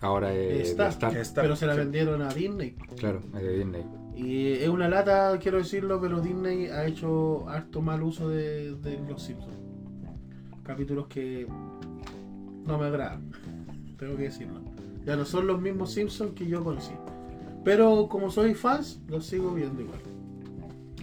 ahora 0.00 0.32
es 0.32 0.70
Star. 0.70 0.88
Está- 1.16 1.42
Pero 1.42 1.56
se 1.56 1.66
la 1.66 1.72
sí. 1.74 1.80
vendieron 1.80 2.22
a 2.22 2.32
Disney. 2.32 2.76
Claro, 2.98 3.20
es 3.34 3.42
de 3.42 3.56
Disney. 3.58 3.82
Y 4.16 4.52
es 4.52 4.68
una 4.68 4.88
lata, 4.88 5.38
quiero 5.38 5.58
decirlo, 5.58 6.00
pero 6.00 6.20
Disney 6.22 6.66
ha 6.68 6.86
hecho 6.86 7.46
harto 7.48 7.82
mal 7.82 8.02
uso 8.02 8.28
de, 8.30 8.74
de 8.76 8.98
los 9.08 9.22
Simpsons. 9.22 9.54
Capítulos 10.62 11.06
que 11.06 11.46
no 12.64 12.78
me 12.78 12.86
agradan, 12.86 13.30
tengo 13.98 14.16
que 14.16 14.24
decirlo. 14.24 14.60
Ya 15.04 15.16
no 15.16 15.24
son 15.24 15.46
los 15.46 15.60
mismos 15.60 15.92
Simpsons 15.92 16.32
que 16.32 16.46
yo 16.46 16.64
conocí. 16.64 16.92
Pero 17.62 18.08
como 18.08 18.30
soy 18.30 18.54
fans, 18.54 19.00
los 19.08 19.26
sigo 19.26 19.52
viendo 19.52 19.82
igual. 19.82 20.00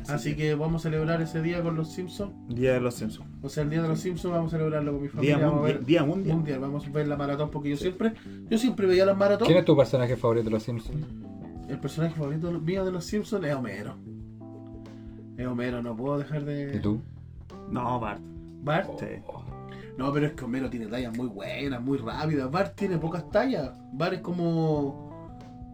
Así 0.09 0.35
que 0.35 0.53
vamos 0.55 0.81
a 0.81 0.89
celebrar 0.89 1.21
ese 1.21 1.41
día 1.41 1.61
con 1.61 1.75
los 1.75 1.91
Simpsons. 1.93 2.33
Día 2.49 2.73
de 2.73 2.81
los 2.81 2.95
Simpsons. 2.95 3.29
O 3.41 3.47
sea, 3.47 3.63
el 3.63 3.69
día 3.69 3.81
de 3.81 3.87
los 3.87 3.99
Simpsons 3.99 4.33
vamos 4.33 4.53
a 4.53 4.57
celebrarlo 4.57 4.91
con 4.91 5.01
mi 5.01 5.07
familia. 5.07 5.37
Día, 5.37 5.45
vamos 5.45 5.59
a 5.59 5.61
mundial, 5.61 5.77
ver 5.77 5.85
día 5.85 6.03
Mundial. 6.03 6.35
mundial. 6.37 6.59
Vamos 6.59 6.87
a 6.87 6.89
ver 6.89 7.07
la 7.07 7.15
maratón 7.15 7.49
porque 7.51 7.69
yo 7.69 7.77
siempre, 7.77 8.13
yo 8.49 8.57
siempre 8.57 8.87
veía 8.87 9.05
las 9.05 9.15
maratón. 9.17 9.45
¿Quién 9.47 9.59
es 9.59 9.65
tu 9.65 9.77
personaje 9.77 10.17
favorito 10.17 10.45
de 10.45 10.51
los 10.51 10.63
Simpsons? 10.63 11.05
El 11.67 11.79
personaje 11.79 12.15
favorito 12.15 12.51
mío 12.51 12.85
de 12.85 12.91
los 12.91 13.05
Simpsons 13.05 13.45
es 13.45 13.53
Homero. 13.55 13.95
Es 15.37 15.47
Homero, 15.47 15.81
no 15.81 15.95
puedo 15.95 16.17
dejar 16.17 16.43
de. 16.45 16.75
¿Y 16.75 16.79
tú? 16.79 17.01
No, 17.69 17.99
Bart. 17.99 18.21
Bart. 18.63 18.89
Sí. 18.99 19.05
No, 19.97 20.11
pero 20.11 20.27
es 20.27 20.33
que 20.33 20.43
Homero 20.45 20.69
tiene 20.69 20.87
tallas 20.87 21.15
muy 21.15 21.27
buenas, 21.27 21.81
muy 21.81 21.97
rápidas. 21.97 22.49
Bart 22.51 22.75
tiene 22.75 22.97
pocas 22.97 23.29
tallas. 23.31 23.71
Bart 23.93 24.13
es 24.15 24.21
como. 24.21 25.11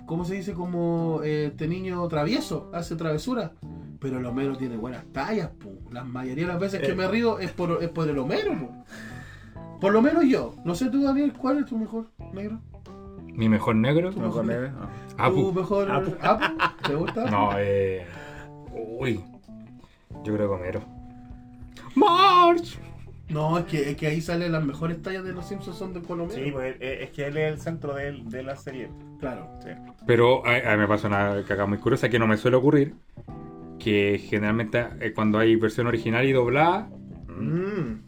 ¿Cómo 0.06 0.26
se 0.26 0.36
dice? 0.36 0.54
Como 0.54 1.22
eh, 1.24 1.48
este 1.48 1.68
niño 1.68 2.08
travieso, 2.08 2.70
hace 2.74 2.96
travesura. 2.96 3.52
Pero 4.00 4.18
el 4.20 4.26
Homero 4.26 4.58
tiene 4.58 4.78
buenas 4.78 5.04
tallas, 5.12 5.50
po. 5.50 5.70
La 5.92 6.04
mayoría 6.04 6.46
de 6.46 6.52
las 6.54 6.60
veces 6.60 6.80
que 6.82 6.92
Eh. 6.92 6.96
me 6.96 7.08
río 7.08 7.40
es 7.40 7.52
por, 7.52 7.84
es 7.84 7.90
por 7.90 8.08
el 8.10 8.18
Homero, 8.18 8.54
po. 8.58 9.80
Por 9.82 9.92
lo 9.94 10.02
menos 10.02 10.24
yo. 10.26 10.56
No 10.66 10.74
sé 10.76 10.90
tú, 10.90 11.04
Daniel, 11.04 11.34
¿cuál 11.34 11.60
es 11.60 11.66
tu 11.66 11.78
mejor 11.78 12.08
negro? 12.34 12.60
¿Mi 13.40 13.48
mejor 13.48 13.76
negro? 13.78 14.12
No 14.12 14.32
con 14.32 14.52
él, 14.52 14.70
no. 14.74 14.90
Apu. 15.18 15.54
¿Tu 15.54 15.54
mejor 15.62 15.90
Apu. 15.90 16.14
Apu? 16.22 16.46
¿Te 16.86 16.94
gusta? 16.96 17.32
No, 17.32 17.52
eh. 17.58 18.06
Uy. 19.00 19.24
Yo 20.26 20.36
creo 20.36 20.50
que 20.50 20.56
Homero. 20.56 20.82
¡March! 21.96 22.78
No, 23.30 23.58
es 23.60 23.66
que, 23.66 23.92
es 23.92 23.96
que 23.96 24.08
ahí 24.08 24.20
salen 24.20 24.52
las 24.52 24.66
mejores 24.66 25.02
tallas 25.02 25.24
de 25.24 25.32
los 25.32 25.46
Simpsons 25.48 25.78
son 25.78 25.94
de 25.94 26.02
Colomero. 26.02 26.38
Sí, 26.38 26.52
pues 26.52 26.76
eh, 26.82 27.00
es 27.04 27.12
que 27.12 27.28
él 27.28 27.38
es 27.38 27.54
el 27.54 27.60
centro 27.62 27.94
de, 27.94 28.12
de 28.26 28.44
la 28.44 28.58
serie. 28.58 28.90
Claro. 29.22 29.48
Sí. 29.64 29.70
Pero 30.06 30.46
a, 30.46 30.56
a 30.58 30.76
mí 30.76 30.82
me 30.82 30.88
pasa 30.88 31.08
una 31.08 31.42
caga 31.48 31.66
muy 31.66 31.78
curiosa 31.78 32.10
que 32.10 32.20
no 32.20 32.28
me 32.28 32.36
suele 32.36 32.58
ocurrir. 32.58 32.96
Que 33.80 34.18
generalmente 34.22 34.86
eh, 35.00 35.14
cuando 35.14 35.38
hay 35.40 35.56
versión 35.56 35.88
original 35.88 36.26
y 36.26 36.34
doblada, 36.34 36.90
Mm. 37.30 38.02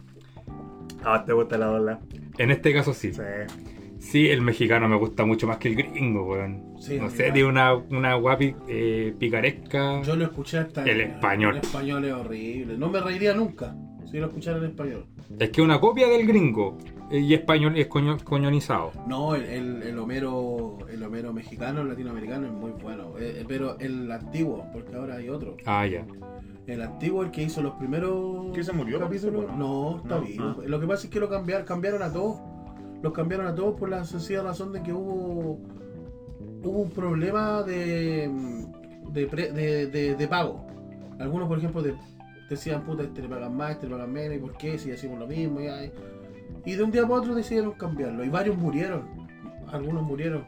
Ah, 1.05 1.23
te 1.25 1.31
gusta 1.31 1.57
la 1.57 1.67
dobla. 1.67 1.99
en 2.37 2.51
este 2.51 2.73
caso 2.73 2.93
sí. 2.93 3.13
Sí. 3.13 3.21
Sí, 4.01 4.29
el 4.29 4.41
mexicano 4.41 4.89
me 4.89 4.95
gusta 4.97 5.25
mucho 5.25 5.47
más 5.47 5.57
que 5.57 5.69
el 5.69 5.75
gringo, 5.75 6.23
weón. 6.25 6.73
Sí, 6.79 6.97
no 6.99 7.09
sé, 7.09 7.31
tiene 7.31 7.47
una, 7.47 7.75
una 7.75 8.15
guapi 8.15 8.55
eh, 8.67 9.13
picaresca. 9.17 10.01
Yo 10.01 10.15
lo 10.15 10.25
escuché 10.25 10.57
hasta 10.57 10.83
El 10.83 11.01
en- 11.01 11.11
español. 11.11 11.55
El 11.57 11.61
español 11.61 12.05
es 12.05 12.13
horrible. 12.13 12.77
No 12.77 12.89
me 12.89 12.99
reiría 12.99 13.33
nunca 13.35 13.75
si 14.09 14.17
lo 14.17 14.25
escuchara 14.27 14.57
en 14.57 14.65
español. 14.65 15.05
Es 15.39 15.49
que 15.51 15.61
es 15.61 15.65
una 15.65 15.79
copia 15.79 16.07
del 16.07 16.25
gringo. 16.27 16.77
eh, 17.11 17.19
Y 17.19 17.33
español 17.35 17.77
y 17.77 17.81
es 17.81 17.87
coño, 17.87 18.17
coñonizado. 18.23 18.91
No, 19.07 19.35
el, 19.35 19.43
el, 19.43 19.83
el 19.83 19.99
Homero 19.99 20.79
el 20.91 21.03
Homero 21.03 21.31
mexicano, 21.31 21.81
el 21.81 21.89
latinoamericano 21.89 22.47
es 22.47 22.53
muy 22.53 22.71
bueno. 22.71 23.13
Eh, 23.19 23.37
eh, 23.41 23.45
pero 23.47 23.77
el 23.79 24.11
antiguo, 24.11 24.65
porque 24.73 24.95
ahora 24.95 25.15
hay 25.17 25.29
otro. 25.29 25.55
Ah, 25.65 25.85
ya. 25.85 26.05
El 26.67 26.81
antiguo, 26.81 27.23
el 27.23 27.31
que 27.31 27.43
hizo 27.43 27.61
los 27.61 27.73
primeros 27.75 28.51
¿Que 28.53 28.63
se 28.63 28.73
murió, 28.73 28.99
capítulos. 28.99 29.45
No, 29.57 29.97
está 30.03 30.15
No, 30.15 30.21
vivo. 30.21 30.55
Lo 30.65 30.79
que 30.79 30.87
pasa 30.87 31.05
es 31.05 31.13
que 31.13 31.19
lo 31.19 31.29
cambiaron, 31.29 31.65
cambiaron 31.65 32.01
a 32.01 32.11
todos. 32.11 32.39
Los 33.01 33.13
cambiaron 33.13 33.47
a 33.47 33.55
todos 33.55 33.79
por 33.79 33.89
la 33.89 34.03
sencilla 34.03 34.43
razón 34.43 34.71
de 34.73 34.81
que 34.83 34.93
hubo 34.93 35.59
hubo 36.63 36.79
un 36.81 36.89
problema 36.91 37.63
de 37.63 38.29
de, 39.11 39.27
pre- 39.27 39.51
de, 39.51 39.87
de- 39.87 40.15
de 40.15 40.27
pago. 40.27 40.65
Algunos, 41.19 41.47
por 41.47 41.57
ejemplo, 41.57 41.81
de- 41.81 41.95
decían, 42.49 42.83
puta, 42.83 43.03
este 43.03 43.21
le 43.21 43.27
pagan 43.29 43.55
más, 43.57 43.71
este 43.71 43.87
le 43.87 43.93
pagan 43.95 44.11
menos, 44.13 44.37
¿y 44.37 44.39
por 44.39 44.55
qué? 44.57 44.77
Si 44.77 44.91
hacemos 44.91 45.19
lo 45.19 45.27
mismo. 45.27 45.59
Y, 45.61 45.67
y 46.65 46.75
de 46.75 46.83
un 46.83 46.91
día 46.91 47.03
para 47.03 47.15
otro 47.21 47.33
decidieron 47.35 47.71
cambiarlo. 47.73 48.23
Y 48.23 48.29
varios 48.29 48.57
murieron. 48.57 49.03
Algunos 49.71 50.03
murieron. 50.03 50.43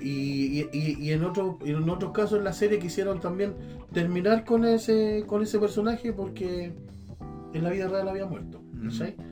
Y, 0.00 0.66
y- 0.72 1.12
en, 1.12 1.24
otro, 1.24 1.58
y 1.64 1.70
en 1.70 1.88
otros 1.88 2.12
casos 2.12 2.38
en 2.38 2.44
la 2.44 2.52
serie 2.52 2.78
quisieron 2.78 3.20
también 3.20 3.54
terminar 3.92 4.44
con 4.44 4.64
ese, 4.64 5.24
con 5.26 5.42
ese 5.42 5.58
personaje 5.60 6.12
porque 6.12 6.72
en 7.54 7.62
la 7.64 7.70
vida 7.70 7.86
real 7.88 8.08
había 8.08 8.26
muerto. 8.26 8.60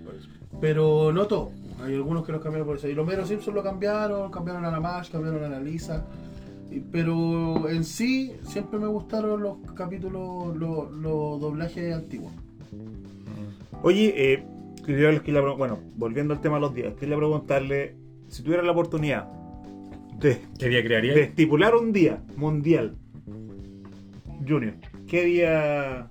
Pues, 0.05 0.29
Pero 0.61 1.13
no 1.13 1.27
todo. 1.27 1.51
Hay 1.85 1.95
algunos 1.95 2.25
que 2.25 2.33
los 2.33 2.43
cambiaron 2.43 2.67
por 2.67 2.77
eso. 2.77 2.89
Y 2.89 2.95
los 2.95 3.07
Mero 3.07 3.25
Simpson 3.27 3.55
lo 3.55 3.63
cambiaron, 3.63 4.31
cambiaron 4.31 4.65
a 4.65 4.71
la 4.71 4.81
Marsh, 4.81 5.11
cambiaron 5.11 5.43
a 5.45 5.49
la 5.49 5.61
Lisa. 5.61 6.05
Y- 6.71 6.81
Pero 6.81 7.69
en 7.69 7.85
sí, 7.85 8.33
siempre 8.43 8.79
me 8.79 8.87
gustaron 8.87 9.43
los 9.43 9.57
capítulos, 9.75 10.57
los, 10.57 10.91
los 10.93 11.41
doblajes 11.41 11.95
antiguos. 11.95 12.33
Oye, 13.83 14.13
eh, 14.35 14.45
quería- 14.85 15.41
bueno, 15.57 15.79
volviendo 15.97 16.35
al 16.35 16.41
tema 16.41 16.57
de 16.57 16.61
los 16.61 16.75
días, 16.75 16.95
quería 16.95 17.17
preguntarle 17.17 17.97
si 18.29 18.43
tuviera 18.43 18.63
la 18.63 18.73
oportunidad 18.73 19.27
de, 20.21 20.39
¿Qué 20.59 20.69
día 20.69 20.83
crearía? 20.85 21.15
de 21.15 21.23
estipular 21.23 21.75
un 21.75 21.93
día 21.93 22.23
mundial, 22.37 22.95
Junior, 24.47 24.75
¿qué 25.09 25.25
día 25.25 26.10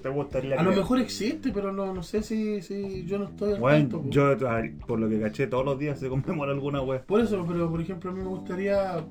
te 0.00 0.08
gustaría 0.08 0.58
A 0.58 0.62
lo 0.62 0.72
mejor 0.72 0.98
existe, 1.00 1.50
pero 1.52 1.72
no, 1.72 1.92
no 1.92 2.02
sé 2.02 2.22
si, 2.22 2.60
si 2.62 3.04
yo 3.06 3.18
no 3.18 3.26
estoy 3.26 3.54
al 3.54 3.60
Bueno, 3.60 3.88
tanto, 4.00 4.10
yo 4.10 4.36
por 4.86 4.98
lo 4.98 5.08
que 5.08 5.20
caché 5.20 5.46
todos 5.46 5.64
los 5.64 5.78
días 5.78 5.98
se 5.98 6.08
conmemora 6.08 6.52
alguna 6.52 6.80
web. 6.82 7.04
Por 7.06 7.20
eso, 7.20 7.44
pero 7.46 7.70
por 7.70 7.80
ejemplo, 7.80 8.10
a 8.10 8.14
mí 8.14 8.20
me 8.20 8.28
gustaría. 8.28 9.04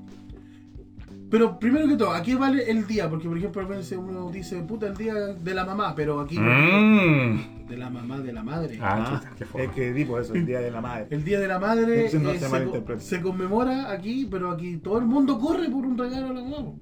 Pero 1.30 1.60
primero 1.60 1.86
que 1.86 1.96
todo, 1.96 2.10
¿a 2.10 2.22
qué 2.22 2.34
vale 2.34 2.68
el 2.68 2.86
día? 2.88 3.08
Porque 3.08 3.28
por 3.28 3.38
ejemplo, 3.38 3.62
a 3.62 3.66
veces 3.66 3.96
uno 3.96 4.30
dice, 4.32 4.60
puta, 4.62 4.88
el 4.88 4.96
día 4.96 5.14
de 5.14 5.54
la 5.54 5.64
mamá, 5.64 5.94
pero 5.94 6.18
aquí. 6.18 6.36
Mm. 6.38 7.68
De 7.68 7.76
la 7.76 7.88
mamá 7.88 8.18
de 8.18 8.32
la 8.32 8.42
madre. 8.42 8.78
Ah, 8.80 9.22
Ah, 9.22 9.30
qué 9.38 9.64
es 9.64 9.70
que 9.70 9.92
digo 9.92 10.18
eso, 10.18 10.34
el 10.34 10.44
día 10.44 10.58
de 10.60 10.72
la 10.72 10.80
madre. 10.80 11.06
El 11.10 11.22
Día 11.22 11.38
de 11.38 11.46
la 11.46 11.60
Madre 11.60 12.10
no 12.20 12.30
eh, 12.32 12.38
se 12.38 12.46
se, 12.46 12.48
malinterprete. 12.48 13.00
se 13.00 13.20
conmemora 13.20 13.92
aquí, 13.92 14.26
pero 14.28 14.50
aquí 14.50 14.78
todo 14.78 14.98
el 14.98 15.04
mundo 15.04 15.38
corre 15.38 15.68
por 15.70 15.86
un 15.86 15.96
regalo 15.96 16.30
a 16.30 16.32
la 16.32 16.42
mamá. 16.42 16.72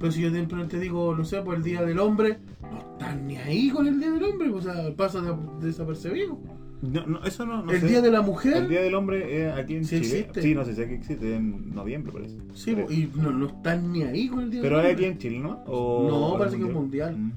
Pero 0.00 0.10
si 0.12 0.22
yo 0.22 0.30
de 0.30 0.40
repente 0.40 0.80
digo, 0.80 1.14
no 1.14 1.24
sé, 1.24 1.40
por 1.42 1.54
el 1.54 1.62
Día 1.62 1.82
del 1.84 1.98
Hombre, 2.00 2.38
no 2.62 2.78
están 2.92 3.26
ni 3.26 3.36
ahí 3.36 3.68
con 3.70 3.86
el 3.86 4.00
Día 4.00 4.10
del 4.10 4.24
Hombre, 4.24 4.50
o 4.50 4.60
sea, 4.60 4.74
pasa 4.96 5.20
de- 5.20 5.36
desapercibido. 5.66 6.38
No, 6.82 7.06
no, 7.06 7.22
eso 7.24 7.44
no, 7.44 7.62
no 7.62 7.70
el 7.72 7.80
sé. 7.82 7.88
Día 7.88 8.00
de 8.00 8.10
la 8.10 8.22
Mujer, 8.22 8.56
El 8.56 8.68
Día 8.70 8.80
del 8.80 8.94
Hombre 8.94 9.42
eh, 9.42 9.52
aquí 9.52 9.76
en 9.76 9.84
Sí 9.84 10.00
Chile. 10.00 10.18
existe. 10.20 10.40
Sí, 10.42 10.54
no 10.54 10.64
sé 10.64 10.74
si 10.74 10.80
aquí 10.80 10.94
existe, 10.94 11.36
en 11.36 11.74
noviembre 11.74 12.10
parece. 12.10 12.38
sí, 12.54 12.70
y 12.88 13.10
no, 13.20 13.30
no 13.30 13.46
están 13.48 13.92
ni 13.92 14.02
ahí 14.04 14.28
con 14.28 14.40
el 14.40 14.50
Día 14.50 14.62
Pero 14.62 14.78
del 14.78 14.86
hay 14.86 14.92
Hombre. 14.92 15.06
aquí 15.06 15.12
en 15.12 15.18
Chile, 15.18 15.38
¿no? 15.40 15.62
O- 15.66 16.08
No, 16.32 16.38
parece 16.38 16.56
que 16.56 16.64
es 16.64 16.72
mundial. 16.72 17.16
Mm. 17.18 17.32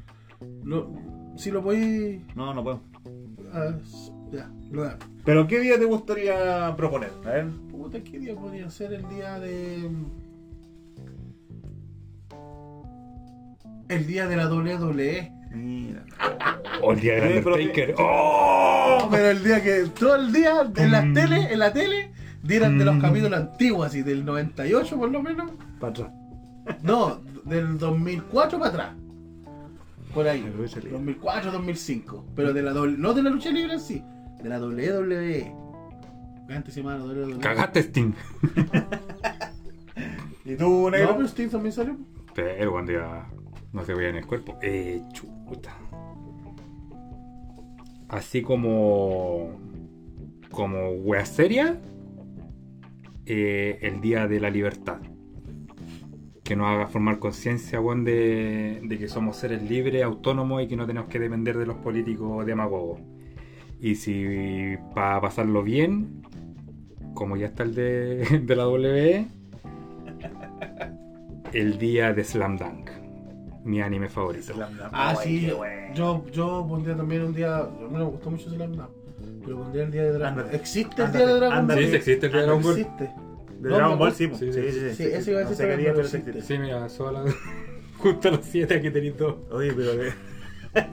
Lo- 0.64 0.90
si 1.36 1.52
lo 1.52 1.62
podéis. 1.62 2.22
No, 2.36 2.54
no 2.54 2.64
puedo. 2.64 2.80
ah, 3.52 3.76
ya, 4.32 4.50
lo 4.72 4.84
hago. 4.86 5.00
Pero 5.26 5.46
¿qué 5.48 5.60
día 5.60 5.78
te 5.78 5.86
gustaría 5.86 6.74
proponer? 6.78 7.10
A 7.26 7.30
ver. 7.30 7.48
Puta, 7.70 8.02
¿qué 8.02 8.20
día 8.20 8.36
podría 8.36 8.70
ser 8.70 8.94
el 8.94 9.08
día 9.10 9.40
de. 9.40 9.90
El 13.96 14.08
día 14.08 14.28
de 14.28 14.36
la 14.36 14.48
WWE. 14.48 15.32
Mira. 15.52 16.04
O 16.82 16.94
el 16.94 17.00
día 17.00 17.16
del 17.16 17.38
Undertaker. 17.46 17.96
¡Oh! 18.00 19.08
Pero 19.12 19.30
el 19.30 19.44
día 19.44 19.62
que 19.64 19.86
todo 19.98 20.16
el 20.16 20.32
día 20.34 20.62
en 20.76 20.92
la 20.92 21.02
Mm. 21.04 21.14
tele, 21.14 21.54
en 21.54 21.60
la 21.60 21.72
tele, 21.74 22.12
dieran 22.42 22.78
de 22.80 22.86
los 22.86 22.96
Mm. 22.96 23.02
capítulos 23.02 23.40
antiguos, 23.40 23.88
así 23.88 24.02
del 24.02 24.26
98 24.26 24.98
por 24.98 25.12
lo 25.12 25.22
menos. 25.22 25.52
Para 25.80 25.92
atrás. 25.92 26.10
No, 26.82 27.22
del 27.46 27.78
2004 27.78 28.58
para 28.58 28.72
atrás. 28.72 28.90
Por 30.14 30.28
ahí. 30.28 30.42
La 30.42 30.50
lucha 30.50 30.76
libre. 30.78 30.92
2004, 30.92 31.52
2005. 31.52 32.26
Pero 32.36 32.54
de 32.54 32.62
la 32.62 32.72
doble- 32.74 32.98
no 32.98 33.14
de 33.14 33.24
la 33.24 33.30
lucha 33.30 33.50
libre 33.52 33.74
en 33.74 33.80
sí, 33.80 34.04
de 34.42 34.50
la 34.50 34.60
WWE. 34.60 35.52
Antes 36.50 36.74
se 36.74 36.82
llamaba 36.82 37.04
WWE. 37.04 37.40
Cagaste, 37.40 37.80
Sting. 37.82 38.14
¿Y 40.46 40.56
tú, 40.56 40.84
No, 40.86 40.90
negro? 40.92 41.16
pero 41.16 41.28
Steve 41.28 41.50
también 41.50 41.74
salió. 41.74 41.98
Pero 42.36 42.72
cuando 42.72 42.92
ya 42.92 43.26
no 43.74 43.84
se 43.86 43.94
veía 43.94 44.10
en 44.10 44.18
el 44.18 44.26
cuerpo. 44.28 44.58
Eh, 44.62 45.02
chuta. 45.14 45.76
Así 48.08 48.42
como. 48.42 49.60
Como 50.52 50.92
wea 50.92 51.26
seria. 51.26 51.80
eh, 53.26 53.80
el 53.82 54.02
día 54.02 54.28
de 54.28 54.40
la 54.40 54.50
libertad. 54.50 55.00
Que 56.44 56.56
nos 56.58 56.68
haga 56.68 56.88
formar 56.88 57.20
conciencia, 57.20 57.80
weón, 57.80 58.04
de, 58.04 58.82
de 58.84 58.98
que 59.00 59.08
somos 59.08 59.38
seres 59.38 59.62
libres, 59.64 60.04
autónomos 60.04 60.62
y 60.62 60.68
que 60.68 60.76
no 60.76 60.86
tenemos 60.86 61.10
que 61.10 61.20
depender 61.20 61.58
de 61.58 61.66
los 61.66 61.78
políticos 61.78 62.46
demagogos. 62.46 63.00
Y 63.80 63.96
si 63.96 64.78
para 64.96 65.22
pasarlo 65.22 65.64
bien, 65.64 66.24
como 67.14 67.38
ya 67.38 67.48
está 67.48 67.64
el 67.64 67.76
de, 67.76 68.42
de 68.46 68.56
la 68.56 68.64
W, 68.64 69.28
el 71.54 71.78
día 71.78 72.14
de 72.14 72.24
Slam 72.24 72.58
Dunk, 72.58 72.90
mi 73.64 73.82
anime 73.82 74.10
favorito. 74.10 74.54
Ah, 74.92 75.16
sí. 75.22 75.50
Yo, 75.96 76.26
yo 76.32 76.66
pondría 76.68 76.96
también 76.96 77.24
un 77.24 77.34
día. 77.34 77.58
A 77.58 77.64
mí 77.68 77.98
me 77.98 78.04
gustó 78.04 78.30
mucho 78.32 78.50
Slam 78.50 78.74
Dunk, 78.74 78.90
Pero 79.46 79.58
pondría 79.60 79.84
el 79.84 79.92
día 79.92 80.04
de 80.04 80.12
Dragon 80.14 80.44
Ball. 80.44 80.56
¿Existe 80.56 81.04
el 81.04 81.12
día 81.12 81.26
de 81.28 81.34
Dragon. 81.36 81.68
Ball? 81.68 81.78
Sí, 81.78 81.88
sí 81.90 81.96
existe 81.96 82.26
el 82.26 82.32
día 82.32 82.42
de 82.42 82.48
Dragon 82.48 82.64
Ball. 82.64 82.78
Existe. 82.80 83.04
De 83.60 83.70
No, 83.70 83.76
Dragon 83.76 84.00
Ball 84.00 84.14
sí. 84.14 84.30
Sí, 84.34 84.54
sí, 84.54 84.72
sí. 84.96 85.04
ese 85.04 85.32
iba 85.32 85.40
a 85.40 85.44
decir 85.46 85.66
pero 85.68 86.02
existe. 86.02 86.42
Sí, 86.42 86.58
mira, 86.58 86.90
solo 86.90 87.24
justo 87.98 88.28
a 88.28 88.32
los 88.32 88.46
7 88.46 88.74
aquí 88.76 88.92
tenéis 88.92 89.18
dos. 89.18 89.36
Oye, 89.52 89.72
pero 89.74 89.92
que... 89.94 90.14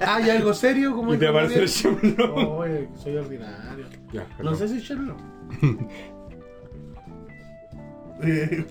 Ah, 0.00 0.20
¿y 0.20 0.28
algo 0.30 0.52
serio? 0.52 0.94
Como 0.94 1.14
Y 1.14 1.18
te 1.18 1.26
aparece 1.26 1.60
el 1.60 1.66
Sherlock. 1.68 2.02
Sherlock. 2.04 2.58
Oye, 2.60 2.88
soy 2.96 3.16
ordinario. 3.16 3.86
Ya, 4.12 4.26
No 4.42 4.54
sé 4.54 4.68
si 4.68 4.78
Sherlock. 4.78 5.18
Eh, 8.22 8.66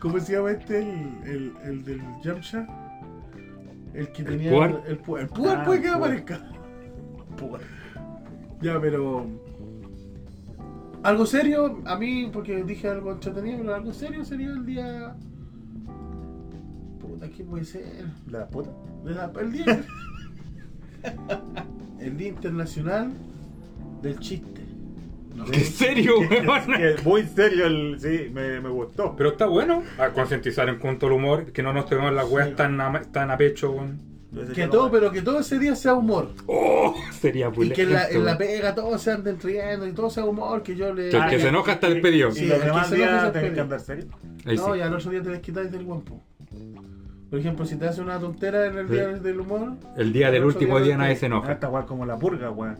¿Cómo 0.00 0.18
se 0.20 0.32
llama 0.32 0.52
este? 0.52 0.78
El, 0.80 1.08
el, 1.24 1.52
el 1.64 1.84
del 1.84 2.00
Yamcha. 2.22 2.66
El 3.94 4.12
que 4.12 4.22
¿El 4.22 4.28
tenía. 4.28 4.50
Puar? 4.50 4.82
El 4.86 4.98
Puar. 4.98 5.22
El 5.22 5.28
Puar 5.28 5.58
Ah, 5.58 5.64
puede 5.64 5.82
que 5.82 5.88
aparezca. 5.88 6.40
Puar. 7.36 7.60
Ya, 8.60 8.80
pero. 8.80 9.26
Algo 11.02 11.26
serio, 11.26 11.80
a 11.84 11.96
mí, 11.96 12.28
porque 12.32 12.62
dije 12.64 12.88
algo 12.88 13.12
entretenido, 13.12 13.58
pero 13.58 13.74
algo 13.74 13.92
serio 13.92 14.24
sería 14.24 14.48
el 14.48 14.66
día. 14.66 15.14
Puta, 17.00 17.28
¿qué 17.30 17.44
puede 17.44 17.64
ser? 17.64 18.04
¿La 18.28 18.46
puta? 18.48 18.70
De 19.04 19.14
la- 19.14 19.32
el 19.40 19.52
día. 19.52 19.84
el 22.00 22.16
Día 22.16 22.28
Internacional 22.28 23.12
del 24.02 24.18
Chiste. 24.18 24.57
¿En 25.52 25.64
serio, 25.64 26.18
weón? 26.20 26.96
Muy 27.04 27.22
serio 27.24 27.66
el... 27.66 27.96
Sí, 28.00 28.30
me, 28.32 28.60
me 28.60 28.68
gustó. 28.68 29.14
Pero 29.16 29.30
está 29.30 29.46
bueno 29.46 29.82
a 29.98 30.08
concientizar 30.08 30.68
en 30.68 30.78
cuanto 30.78 31.06
al 31.06 31.12
humor, 31.12 31.52
que 31.52 31.62
no 31.62 31.72
nos 31.72 31.86
tomemos 31.86 32.12
las 32.12 32.28
weas 32.28 32.48
Sí. 32.50 32.54
tan, 32.56 32.80
a, 32.80 33.02
tan 33.02 33.30
a 33.30 33.36
pecho, 33.36 33.70
weón. 33.72 34.06
Que 34.54 34.66
no- 34.66 34.70
todo, 34.72 34.90
pero 34.90 35.10
que 35.10 35.22
todo 35.22 35.40
ese 35.40 35.58
día 35.58 35.74
sea 35.74 35.94
humor. 35.94 36.32
Oh, 36.46 36.94
sería 37.18 37.50
Y 37.56 37.70
que 37.70 37.82
en 37.82 37.92
la, 37.94 38.08
en 38.10 38.24
la 38.26 38.36
pega 38.36 38.74
todos 38.74 39.00
se 39.00 39.10
anden 39.12 39.40
riendo 39.40 39.86
y 39.86 39.92
todo 39.92 40.10
sea 40.10 40.26
humor, 40.26 40.62
que 40.62 40.76
yo 40.76 40.92
le. 40.92 41.08
Que 41.08 41.16
el 41.16 41.22
Ah, 41.22 41.28
que 41.30 41.36
y- 41.36 41.40
se 41.40 41.48
enoja 41.48 41.72
está 41.72 41.88
y- 41.88 41.94
despedido. 41.94 42.28
Y 42.28 42.32
Sí, 42.32 42.44
los 42.46 42.56
el 42.56 42.60
que 42.60 42.66
demás 42.66 42.88
se 42.88 42.94
enoja 42.96 43.10
días 43.22 43.32
tenés 43.32 43.52
que 43.54 43.60
andar 43.60 43.80
serio. 43.80 44.04
No, 44.44 44.52
sí. 44.74 44.78
y 44.78 44.80
al 44.82 44.94
otro 44.94 45.10
día 45.10 45.22
te 45.22 45.30
les 45.30 45.40
quitáis 45.40 45.72
del 45.72 45.84
guampo. 45.84 46.22
Por 47.30 47.38
ejemplo, 47.38 47.64
si 47.66 47.76
te 47.76 47.86
hace 47.86 48.00
una 48.02 48.18
tontera 48.18 48.66
en 48.66 48.78
el 48.78 48.88
Sí. 48.88 48.94
día 48.94 49.06
del 49.08 49.40
humor, 49.40 49.72
El 49.96 50.12
día 50.12 50.26
del 50.30 50.42
El 50.42 50.44
último 50.44 50.76
día 50.78 50.86
día 50.88 50.96
nadie 50.98 51.16
se 51.16 51.26
Ah, 51.26 51.28
enoja. 51.28 51.52
esta 51.52 51.68
weá 51.70 51.84
como 51.86 52.04
la 52.06 52.18
purga, 52.18 52.50
weón. 52.50 52.76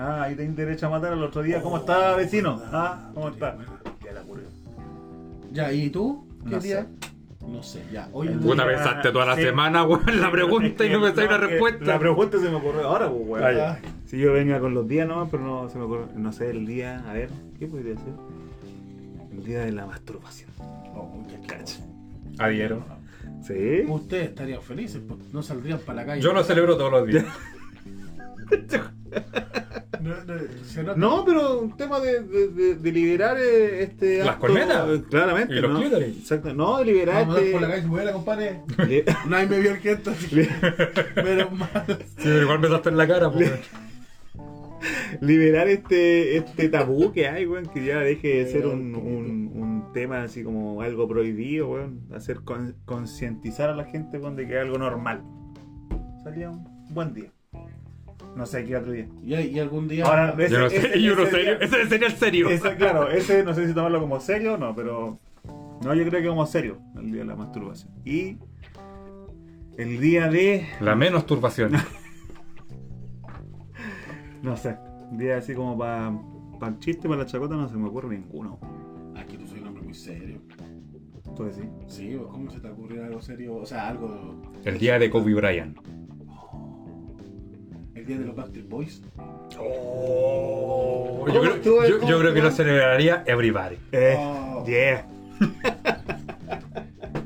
Ah, 0.00 0.22
ahí 0.22 0.36
tenés 0.36 0.54
derecho 0.56 0.86
a 0.86 0.90
matar 0.90 1.12
al 1.12 1.22
otro 1.22 1.42
día. 1.42 1.60
¿Cómo 1.60 1.78
está, 1.78 2.14
vecino? 2.14 2.62
Ah, 2.72 3.10
¿cómo 3.14 3.28
está? 3.30 3.56
Ya 4.04 4.12
la 4.12 4.22
purga. 4.22 4.44
ya, 5.52 5.72
¿y 5.72 5.90
tú? 5.90 6.24
¿Qué 6.44 6.50
No 6.50 6.60
día? 6.60 6.82
sé. 6.82 7.08
No 7.48 7.62
sé, 7.62 7.82
ya. 7.90 8.08
Hoy 8.12 8.28
Puta, 8.28 8.64
día- 8.64 8.76
pensaste 8.76 9.10
toda 9.10 9.24
la 9.26 9.34
Sí. 9.36 9.42
semana, 9.42 9.82
weón, 9.84 10.20
la 10.20 10.30
pregunta 10.30 10.84
y 10.84 10.90
no 10.90 11.00
me 11.00 11.08
sale 11.14 11.26
la 11.26 11.40
que 11.40 11.46
respuesta. 11.46 11.84
La 11.84 11.98
pregunta 11.98 12.38
se 12.38 12.48
me 12.48 12.54
ocurrió 12.56 12.82
ahora, 12.86 13.08
pues, 13.10 13.22
weón. 13.26 13.56
Ah. 13.60 13.78
Si 14.06 14.18
yo 14.18 14.32
venga 14.34 14.60
con 14.60 14.72
los 14.74 14.86
días 14.86 15.08
nomás, 15.08 15.28
pero 15.30 15.42
no 15.42 15.68
se 15.68 15.78
me 15.78 15.84
ocurre. 15.84 16.04
No 16.14 16.30
sé, 16.32 16.50
el 16.50 16.64
día. 16.66 17.02
A 17.08 17.12
ver, 17.14 17.30
¿qué 17.58 17.66
podría 17.66 17.94
ser? 17.96 18.12
El 19.32 19.44
día 19.44 19.60
de 19.64 19.72
la 19.72 19.86
masturbación. 19.86 20.50
Oh, 20.94 21.24
qué 21.28 21.40
cacho. 21.46 21.80
Adhiero. 22.38 22.84
¿Sí? 23.42 23.84
Ustedes 23.88 24.28
estarían 24.28 24.60
felices, 24.62 25.00
pues, 25.06 25.18
no 25.32 25.42
saldrían 25.42 25.78
para 25.80 25.96
la 26.02 26.06
calle. 26.06 26.20
Yo 26.22 26.32
lo 26.32 26.44
celebro 26.44 26.76
todos 26.76 26.92
los 26.92 27.06
días. 27.06 27.24
No, 30.96 31.24
pero 31.24 31.60
un 31.60 31.76
tema 31.76 32.00
de, 32.00 32.22
de, 32.22 32.48
de- 32.48 32.74
de 32.76 32.92
liberar 32.92 33.36
eh, 33.38 33.82
este. 33.82 34.18
Las 34.18 34.28
acto, 34.28 34.40
cornetas. 34.46 34.88
eh, 34.90 35.02
Claramente. 35.10 35.54
Y 35.54 35.60
los 35.60 35.70
¿no? 35.72 35.80
clítoris. 35.80 36.16
Exacto. 36.18 36.54
No, 36.54 36.78
de 36.78 36.84
liberar 36.84 37.14
Vamos 37.26 37.36
a 37.36 37.40
este. 37.40 37.52
por 37.52 37.60
la 37.62 37.68
calle, 37.68 37.86
buena, 37.86 38.12
compadre. 38.12 38.60
Nadie 39.28 39.46
me 39.46 39.60
vio 39.60 39.70
el 39.72 39.78
gesto, 39.78 40.12
menos 41.24 41.52
mal. 41.52 41.84
Sí, 41.86 41.94
pero 42.24 42.42
igual 42.42 42.58
me 42.60 42.68
salta 42.68 42.88
en 42.90 42.96
la 42.96 43.06
cara, 43.08 43.30
pues. 43.30 43.52
liberar 45.20 45.68
este, 45.68 46.36
este 46.36 46.68
tabú 46.68 47.12
que 47.12 47.28
hay, 47.28 47.46
weón, 47.46 47.66
que 47.66 47.84
ya 47.84 47.98
deje 47.98 48.44
de 48.44 48.46
ser 48.52 48.66
un, 48.66 48.94
un, 48.94 49.50
un 49.54 49.92
tema 49.92 50.22
así 50.22 50.44
como 50.44 50.80
algo 50.82 51.08
prohibido, 51.08 51.68
weón. 51.70 52.00
Hacer 52.14 52.40
con- 52.42 52.76
concientizar 52.84 53.70
a 53.70 53.74
la 53.76 53.84
gente, 53.84 54.18
weón, 54.18 54.36
de 54.36 54.46
que 54.46 54.54
es 54.54 54.60
algo 54.62 54.78
normal. 54.78 55.22
Salía 56.22 56.50
un 56.50 56.64
buen 56.90 57.14
día. 57.14 57.30
No 58.38 58.46
sé 58.46 58.64
qué 58.64 58.76
otro 58.76 58.92
día. 58.92 59.08
Y, 59.24 59.34
y 59.34 59.58
algún 59.58 59.88
día. 59.88 60.04
Ahora, 60.06 60.34
ese- 60.38 60.52
Yo 60.54 60.60
no 60.60 60.70
sé, 60.70 60.76
ese- 60.76 61.02
yo 61.02 61.16
no 61.16 61.22
ese 61.22 61.30
serio. 61.32 61.58
día- 61.58 61.66
Ese 61.66 61.86
sería 61.88 62.06
el 62.06 62.14
serio. 62.14 62.48
ese, 62.50 62.76
claro, 62.76 63.10
ese 63.10 63.42
no 63.42 63.52
sé 63.52 63.66
si 63.66 63.74
tomarlo 63.74 64.00
como 64.00 64.20
serio 64.20 64.54
o 64.54 64.56
no, 64.56 64.74
pero. 64.76 65.18
No, 65.82 65.94
yo 65.94 66.04
creo 66.08 66.22
que 66.22 66.28
como 66.28 66.46
serio, 66.46 66.78
el 66.96 67.10
día 67.10 67.20
de 67.22 67.26
la 67.26 67.34
masturbación. 67.36 67.90
Y. 68.04 68.36
El 69.76 70.00
día 70.00 70.28
de. 70.30 70.66
La 70.80 70.94
menos 70.94 71.26
turbación. 71.26 71.72
No 74.42 74.56
sé. 74.56 74.76
Un 75.10 75.18
día 75.18 75.38
así 75.38 75.52
como 75.54 75.76
para. 75.76 76.12
Para 76.60 76.72
el 76.72 76.78
chiste, 76.78 77.08
para 77.08 77.20
la 77.22 77.26
chacota, 77.26 77.54
no 77.56 77.68
se 77.68 77.76
me 77.76 77.88
ocurre 77.88 78.16
ninguno. 78.16 78.58
Ah, 79.16 79.24
que 79.24 79.36
tú 79.36 79.46
soy 79.46 79.60
un 79.60 79.68
hombre 79.68 79.82
muy 79.82 79.94
serio. 79.94 80.40
¿Tú 81.36 81.44
decís? 81.44 81.64
Sí, 81.88 82.14
¿o 82.16 82.28
¿cómo 82.28 82.50
se 82.50 82.60
te 82.60 82.68
ocurrió 82.68 83.04
algo 83.04 83.20
serio? 83.20 83.56
O 83.56 83.66
sea, 83.66 83.88
algo. 83.88 84.40
El 84.64 84.78
día 84.78 84.98
de 84.98 85.10
Kobe 85.10 85.34
Bryant. 85.34 85.76
El 87.98 88.06
día 88.06 88.18
de 88.18 88.24
los 88.26 88.36
Backstreet 88.36 88.68
Boys. 88.68 89.02
Yo 89.50 89.58
¿Cómo 89.58 91.24
creo, 91.24 91.54
estuvo 91.56 91.82
el 91.82 91.90
yo- 91.90 92.08
yo 92.08 92.18
creo 92.20 92.32
que 92.34 92.42
lo 92.42 92.50
celebraría 92.52 93.24
everybody. 93.26 93.76
Eh, 93.92 94.14
Oh. 94.18 94.64
yeah. 94.66 95.04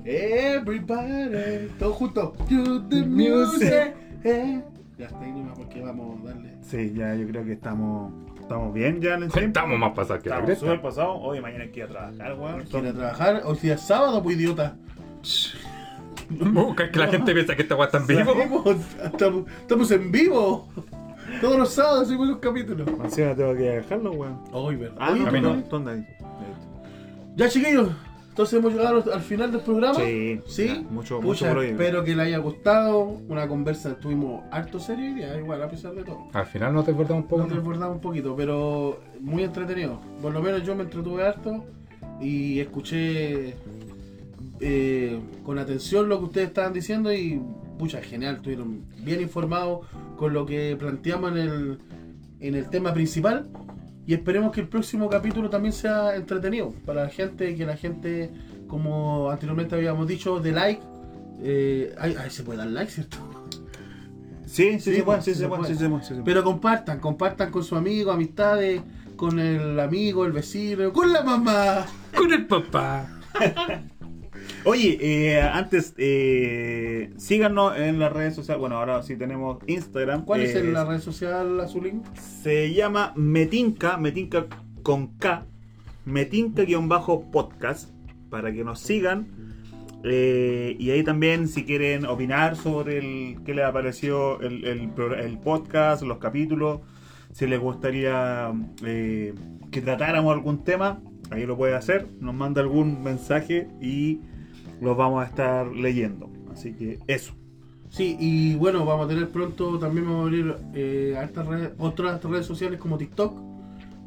Everybody, 0.05 1.69
todos 1.79 1.97
juntos. 1.97 2.33
To 2.49 2.83
the 2.89 3.03
music. 3.05 3.95
eh. 4.25 4.63
Ya 4.99 5.07
está 5.07 5.21
ahí 5.21 5.33
nomás 5.33 5.59
porque 5.59 5.81
vamos 5.81 6.21
a 6.21 6.29
darle. 6.29 6.55
Sí, 6.63 6.93
ya 6.95 7.15
yo 7.15 7.27
creo 7.29 7.45
que 7.45 7.53
estamos. 7.53 8.13
Estamos 8.41 8.73
bien 8.75 9.01
ya 9.01 9.15
en 9.15 9.25
el 9.25 9.31
tiempo. 9.33 9.59
Estamos 9.59 9.79
más 9.79 9.93
pasados 9.93 10.23
que 10.23 10.29
la 10.31 10.37
Estamos 10.39 10.59
súper 10.59 10.81
pasados. 10.83 11.19
Hoy 11.21 11.41
mañana 11.41 11.65
hay 11.65 11.71
que 11.71 11.81
ir 11.81 11.85
a 11.87 11.89
trabajar, 11.89 12.39
weón. 12.39 12.63
¿Quiere 12.65 12.93
trabajar? 12.93 13.43
Hoy 13.45 13.59
día 13.59 13.75
es 13.75 13.81
sábado, 13.83 14.23
pues 14.23 14.37
idiota. 14.37 14.77
Que 16.93 16.99
la 16.99 17.09
gente 17.09 17.33
piensa 17.33 17.55
que 17.57 17.63
esta 17.63 17.77
weá 17.77 17.87
está 17.87 17.99
en 17.99 18.07
vivo. 18.07 18.65
Estamos, 19.05 19.91
en 19.91 20.13
vivo. 20.13 20.69
Todos 21.41 21.59
los 21.59 21.73
sábados 21.73 22.03
hacemos 22.05 22.29
los 22.29 22.39
capítulos. 22.39 22.89
Encima 23.05 23.35
tengo 23.35 23.55
que 23.55 23.63
dejarlo, 23.63 24.13
weón. 24.13 24.41
Hoy, 24.53 24.77
¿verdad? 24.77 24.97
Ah, 25.01 25.15
no, 25.17 25.27
a 25.27 25.31
mí 25.31 25.41
¿tú 25.41 25.47
no. 25.47 25.63
¿Tú 25.65 25.77
andas 25.77 25.97
ahí? 25.97 26.07
Ya, 27.37 27.49
chiquillos. 27.49 27.91
Entonces 28.29 28.59
hemos 28.59 28.73
llegado 28.73 29.13
al 29.13 29.21
final 29.21 29.53
del 29.53 29.61
programa. 29.61 29.95
Sí, 29.97 30.41
¿Sí? 30.47 30.67
ya, 30.69 30.81
mucho, 30.91 31.17
Pucha, 31.17 31.27
mucho 31.27 31.49
por 31.49 31.59
hoy. 31.59 31.67
espero 31.67 32.03
que 32.03 32.17
les 32.17 32.27
haya 32.27 32.39
gustado. 32.39 33.03
Una 33.29 33.47
conversa, 33.47 33.91
estuvimos 33.91 34.43
harto 34.51 34.81
serio 34.81 35.05
hoy 35.05 35.15
día, 35.15 35.37
igual, 35.37 35.63
a 35.63 35.69
pesar 35.69 35.95
de 35.95 36.03
todo. 36.03 36.29
Al 36.33 36.47
final 36.47 36.73
no 36.73 36.83
te 36.83 36.95
cortamos 36.95 37.25
un 37.25 37.29
poco. 37.29 37.43
Nos 37.43 37.55
desbordamos 37.55 37.97
un 37.97 38.01
poquito, 38.01 38.35
pero 38.35 39.01
muy 39.21 39.43
entretenido. 39.43 40.01
Por 40.23 40.33
lo 40.33 40.41
menos 40.41 40.63
yo 40.63 40.75
me 40.75 40.85
entretuve 40.85 41.27
harto 41.27 41.63
y 42.23 42.59
escuché 42.61 43.55
eh, 44.65 45.19
con 45.45 45.59
atención 45.59 46.09
lo 46.09 46.21
que 46.21 46.25
ustedes 46.27 46.49
estaban 46.49 46.73
diciendo 46.73 47.13
y, 47.13 47.41
pucha, 47.81 48.01
genial, 48.01 48.37
estuvieron 48.37 48.85
bien 49.03 49.21
informados 49.21 49.87
con 50.17 50.33
lo 50.33 50.47
que 50.47 50.77
planteamos 50.79 51.33
en 51.33 51.37
el, 51.39 51.79
en 52.39 52.55
el 52.55 52.71
tema 52.71 52.95
principal. 52.95 53.49
Y 54.07 54.15
esperemos 54.15 54.53
que 54.53 54.61
el 54.61 54.69
próximo 54.69 55.09
capítulo 55.09 55.51
también 55.51 55.73
sea 55.73 56.15
entretenido 56.15 56.73
para 56.87 57.05
la 57.05 57.11
gente, 57.11 57.57
que 57.57 57.67
la 57.67 57.77
gente, 57.77 58.31
como 58.69 59.31
anteriormente 59.31 59.75
habíamos 59.75 60.07
dicho, 60.07 60.39
de 60.39 60.53
like. 60.53 60.83
Eh, 61.43 61.93
ahí, 61.99 62.15
ahí 62.17 62.31
se 62.31 62.45
puede 62.45 62.59
dar 62.59 62.69
like, 62.69 62.91
¿cierto? 62.91 63.17
Sí, 64.47 64.79
sí, 64.79 64.95
se 64.95 65.03
puede, 65.03 65.23
sí, 65.23 65.35
se 65.35 65.49
puede. 65.49 66.23
Pero 66.25 66.45
compartan, 66.45 67.01
compartan 67.01 67.51
con 67.51 67.65
su 67.65 67.75
amigo, 67.75 68.13
amistades, 68.13 68.81
con 69.17 69.41
el 69.41 69.81
amigo, 69.81 70.25
el 70.25 70.31
vecino, 70.31 70.93
con 70.93 71.13
la 71.13 71.23
mamá. 71.23 71.85
Con 72.17 72.33
el 72.33 72.47
papá. 72.47 73.09
Oye, 74.65 74.99
eh, 75.01 75.41
antes, 75.41 75.95
eh, 75.99 77.13
síganos 77.17 77.77
en 77.77 77.99
las 77.99 78.13
redes 78.13 78.37
sociales. 78.37 78.61
Bueno, 78.61 78.77
ahora 78.77 79.03
sí 79.03 79.17
tenemos 79.17 79.59
Instagram. 79.67 80.25
¿Cuál 80.25 80.43
es 80.43 80.65
la 80.65 80.85
red 80.85 81.01
social, 81.01 81.59
Azulín? 81.61 82.03
Se 82.15 82.73
llama 82.73 83.13
Metinca, 83.17 83.97
Metinca 83.97 84.47
con 84.83 85.19
K, 85.19 85.47
Metinca-podcast, 86.05 87.91
para 88.31 88.53
que 88.53 88.63
nos 88.63 88.81
sigan. 88.81 89.27
Eh, 90.05 90.77
y 90.79 90.91
ahí 90.91 91.03
también, 91.03 91.49
si 91.49 91.65
quieren 91.65 92.07
opinar 92.07 92.57
sobre 92.57 92.99
el 92.99 93.39
qué 93.45 93.55
les 93.55 93.65
apareció 93.65 94.41
el, 94.41 94.65
el 94.65 95.39
podcast, 95.39 96.03
los 96.03 96.19
capítulos, 96.19 96.81
si 97.33 97.47
les 97.47 97.59
gustaría 97.59 98.53
eh, 98.85 99.35
que 99.71 99.81
tratáramos 99.81 100.35
algún 100.35 100.65
tema, 100.65 101.01
ahí 101.31 101.47
lo 101.47 101.57
puede 101.57 101.75
hacer. 101.75 102.07
Nos 102.21 102.35
manda 102.35 102.61
algún 102.61 103.03
mensaje 103.03 103.69
y 103.81 104.21
los 104.83 104.97
vamos 104.97 105.23
a 105.25 105.27
estar 105.29 105.67
leyendo. 105.69 106.29
Así 106.53 106.73
que 106.75 106.99
eso. 107.07 107.35
Sí, 107.89 108.17
y 108.19 108.55
bueno, 108.57 108.85
vamos 108.87 109.07
a 109.07 109.09
tener 109.09 109.29
pronto, 109.31 109.79
también 109.79 110.07
vamos 110.07 110.21
a 110.21 110.23
abrir 110.25 110.57
eh, 110.75 111.15
hartas 111.19 111.47
redes- 111.47 111.73
otras 111.79 112.23
redes 112.25 112.47
sociales 112.47 112.79
como 112.81 112.97
TikTok. 112.99 113.35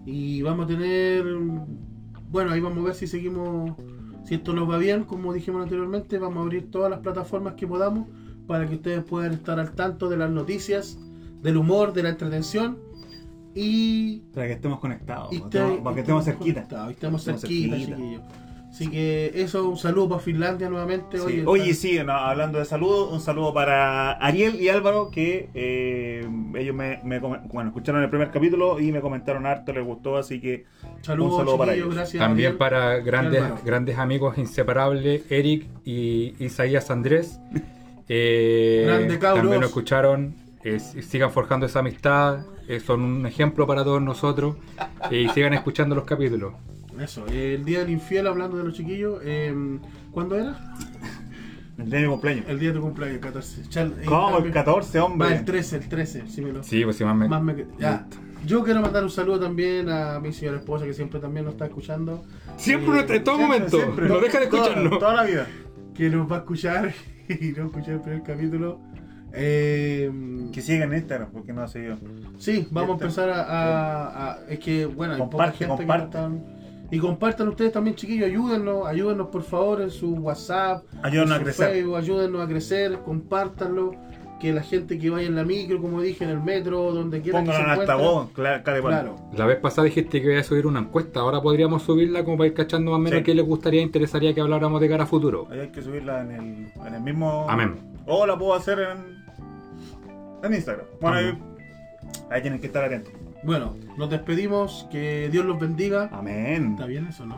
Y 0.07 0.41
vamos 0.41 0.65
a 0.65 0.67
tener, 0.67 1.23
bueno, 2.31 2.51
ahí 2.51 2.59
vamos 2.59 2.79
a 2.79 2.87
ver 2.87 2.95
si 2.95 3.07
seguimos, 3.07 3.71
si 4.23 4.35
esto 4.35 4.53
nos 4.53 4.69
va 4.69 4.77
bien, 4.77 5.03
como 5.03 5.33
dijimos 5.33 5.63
anteriormente, 5.63 6.17
vamos 6.19 6.37
a 6.37 6.41
abrir 6.41 6.69
todas 6.69 6.91
las 6.91 6.99
plataformas 6.99 7.53
que 7.55 7.65
podamos 7.67 8.07
para 8.47 8.67
que 8.67 8.75
ustedes 8.75 9.03
puedan 9.03 9.33
estar 9.33 9.59
al 9.59 9.71
tanto 9.71 10.09
de 10.09 10.17
las 10.17 10.29
noticias, 10.29 10.99
del 11.41 11.57
humor, 11.57 11.93
de 11.93 12.03
la 12.03 12.09
entretención. 12.09 12.77
Y 13.55 14.19
Para 14.33 14.47
que 14.47 14.53
estemos 14.53 14.79
conectados, 14.79 15.31
Y 15.31 15.39
para 15.39 15.49
que 15.49 15.57
estemos- 15.57 15.79
para 15.83 15.95
que 15.95 16.01
estemos 16.01 16.25
cerquita. 16.25 16.61
cerquita, 16.67 16.83
cerquita. 16.99 17.77
Así 18.75 18.89
que 18.89 19.31
eso, 19.35 19.69
un 19.69 19.77
saludo 19.77 20.09
para 20.09 20.21
Finlandia 20.21 20.67
nuevamente. 20.69 21.17
Sí. 21.17 21.23
Oye, 21.25 21.43
Oye, 21.45 21.73
sí, 21.73 21.97
no, 22.05 22.11
hablando 22.11 22.59
de 22.59 22.65
saludos, 22.65 23.09
un 23.13 23.21
saludo 23.21 23.53
para 23.53 24.11
Ariel 24.13 24.59
y 24.61 24.67
Álvaro, 24.67 25.09
que 25.09 25.49
eh, 25.53 26.27
ellos 26.55 26.75
me, 26.75 26.99
me 27.05 27.19
bueno, 27.19 27.69
escucharon 27.69 28.03
el 28.03 28.09
primer 28.09 28.31
capítulo 28.31 28.77
y 28.81 28.91
me 28.91 28.99
comentaron 28.99 29.45
harto, 29.45 29.71
les 29.71 29.85
gustó, 29.85 30.17
así 30.17 30.41
que 30.41 30.65
saludos, 31.03 31.31
un 31.31 31.37
saludo 31.39 31.57
para 31.57 31.71
chiquillos, 31.71 31.85
ellos. 31.87 31.95
gracias. 31.95 32.19
También 32.21 32.47
Ariel. 32.47 32.57
para 32.57 32.97
grandes, 32.99 33.43
grandes 33.63 33.97
amigos 33.97 34.37
inseparables, 34.37 35.23
Eric 35.31 35.67
y 35.85 36.33
Isaías 36.43 36.91
Andrés. 36.91 37.39
Eh, 38.09 38.83
Grande 38.85 39.17
cabros. 39.19 39.41
también 39.41 39.61
nos 39.61 39.69
escucharon. 39.69 40.35
eh, 40.63 40.79
si- 40.79 41.01
sigan 41.01 41.31
forjando 41.31 41.65
esa 41.65 41.79
amistad. 41.79 42.39
eh, 42.67 42.79
son 42.79 43.01
un 43.03 43.25
ejemplo 43.27 43.67
para 43.67 43.83
todos 43.83 44.01
nosotros. 44.01 44.57
eh, 45.11 45.21
y 45.21 45.29
sigan 45.29 45.53
escuchando 45.53 45.95
los 45.95 46.03
capítulos. 46.03 46.53
Eso, 46.99 47.25
el 47.27 47.65
día 47.65 47.79
del 47.79 47.89
infiel, 47.89 48.27
hablando 48.27 48.57
de 48.57 48.63
los 48.63 48.73
chiquillos, 48.73 49.19
eh, 49.23 49.53
¿cuándo 50.11 50.35
era? 50.35 50.57
el 51.77 51.89
día 51.89 51.99
de 51.99 52.05
mi 52.05 52.11
cumpleaños. 52.11 52.45
El 52.47 52.59
día 52.59 52.69
de 52.69 52.75
tu 52.75 52.81
cumpleaños, 52.81 53.15
el 53.15 53.21
14. 53.21 53.61
Chal- 53.69 53.93
y 54.01 54.05
¿Cómo? 54.05 54.27
El 54.29 54.33
también- 54.35 54.53
14, 54.53 54.99
Va, 54.99 55.05
hombre. 55.05 55.35
el 55.35 55.45
13, 55.45 55.75
el 55.77 55.89
13, 55.89 56.23
sí 56.27 56.41
me 56.41 56.51
lo... 56.53 56.63
Sí, 56.63 56.83
pues 56.83 56.95
si 56.95 57.03
más 57.03 57.15
me. 57.15 57.27
Más 57.27 57.41
me- 57.41 57.65
ya. 57.79 58.07
Yo 58.45 58.63
quiero 58.63 58.79
mandar 58.81 59.03
un 59.03 59.09
saludo 59.09 59.39
también 59.39 59.89
a 59.89 60.19
mi 60.19 60.31
señora 60.31 60.57
esposa 60.59 60.85
que 60.85 60.93
siempre 60.93 61.19
también 61.19 61.45
nos 61.45 61.55
está 61.55 61.65
escuchando. 61.65 62.23
Siempre, 62.57 62.99
Eh, 62.99 63.05
en 63.17 63.23
todo 63.23 63.37
Siempre, 63.37 63.57
momento. 63.59 63.77
siempre. 63.77 64.07
no 64.07 64.19
deja 64.19 64.39
de 64.39 64.47
Toda- 64.47 64.61
escucharnos. 64.63 64.99
Toda 64.99 65.13
la 65.15 65.23
vida. 65.23 65.47
Que 65.95 66.09
nos 66.09 66.31
va 66.31 66.35
a 66.35 66.39
escuchar 66.39 66.93
y 67.27 67.51
no 67.57 67.65
escuchar 67.65 67.89
el 67.95 68.01
primer 68.01 68.23
capítulo. 68.23 68.79
Eh, 69.37 70.09
Que 70.53 70.61
sigan 70.61 70.93
en 70.93 70.99
Instagram, 70.99 71.29
porque 71.31 71.51
no 71.51 71.67
sé 71.67 71.85
yo. 71.87 71.95
Sí, 72.37 72.67
vamos 72.71 72.91
a 72.91 72.93
Este. 72.93 73.05
empezar 73.05 73.29
a, 73.31 73.41
a- 73.41 74.31
a- 74.33 74.39
Es 74.47 74.59
que, 74.59 74.85
bueno, 74.85 75.13
hay 75.13 75.19
poca 75.19 75.31
Comparte, 75.31 75.57
gente 75.57 75.75
comparte. 75.75 76.09
que 76.11 76.17
no 76.17 76.35
están. 76.35 76.54
Y 76.91 76.99
compartan 76.99 77.47
ustedes 77.47 77.71
también, 77.71 77.95
chiquillos, 77.95 78.27
ayúdennos, 78.27 78.85
ayúdennos 78.87 79.27
por 79.27 79.43
favor 79.43 79.81
en 79.81 79.89
su 79.89 80.13
WhatsApp, 80.15 80.83
Ayúdennos 81.01 81.31
a 81.31 81.35
en 81.35 81.39
su 81.39 81.45
crecer. 81.45 81.69
Facebook, 81.71 81.95
ayúdennos 81.97 82.41
a 82.41 82.47
crecer, 82.47 82.99
compártanlo, 83.03 83.91
que 84.39 84.53
la 84.53 84.61
gente 84.61 84.99
que 84.99 85.09
vaya 85.09 85.27
en 85.27 85.35
la 85.35 85.43
micro, 85.43 85.81
como 85.81 86.01
dije, 86.01 86.23
en 86.25 86.29
el 86.29 86.41
metro, 86.41 86.91
donde 86.91 87.21
quiera 87.21 87.39
que 87.39 87.45
se 87.47 87.51
Pónganlo 87.53 87.73
en 87.73 87.79
altavoz, 87.79 88.31
claro. 88.33 88.63
Claro. 88.63 89.15
La 89.35 89.45
vez 89.45 89.57
pasada 89.57 89.85
dijiste 89.85 90.21
que 90.21 90.31
iba 90.31 90.39
a 90.39 90.43
subir 90.43 90.67
una 90.67 90.79
encuesta, 90.81 91.21
ahora 91.21 91.41
podríamos 91.41 91.81
subirla 91.83 92.23
como 92.23 92.37
para 92.37 92.47
ir 92.49 92.53
cachando 92.53 92.91
más 92.91 92.97
o 92.99 93.01
menos 93.01 93.19
Sí. 93.19 93.23
qué 93.23 93.33
les 93.33 93.45
gustaría, 93.45 93.81
interesaría 93.81 94.33
que 94.35 94.41
habláramos 94.41 94.79
de 94.81 94.89
cara 94.89 95.03
a 95.05 95.07
futuro. 95.07 95.47
Ahí 95.49 95.61
hay 95.61 95.69
que 95.69 95.81
subirla 95.81 96.21
en 96.21 96.31
el, 96.31 96.71
en 96.87 96.93
el 96.93 97.01
mismo. 97.01 97.47
Amén. 97.49 97.75
O 98.05 98.25
la 98.27 98.37
puedo 98.37 98.53
hacer 98.53 98.77
en, 98.79 99.23
en 100.43 100.53
Instagram. 100.53 100.85
Bueno, 101.01 101.39
ahí 102.29 102.41
tienen 102.41 102.59
que 102.59 102.67
estar 102.67 102.83
atentos. 102.83 103.11
Bueno, 103.45 103.75
nos 103.97 104.09
despedimos, 104.09 104.87
que 104.91 105.29
Dios 105.31 105.45
los 105.45 105.59
bendiga. 105.59 106.09
Amén. 106.11 106.71
¿Está 106.71 106.85
bien 106.85 107.07
eso, 107.07 107.25
no? 107.25 107.37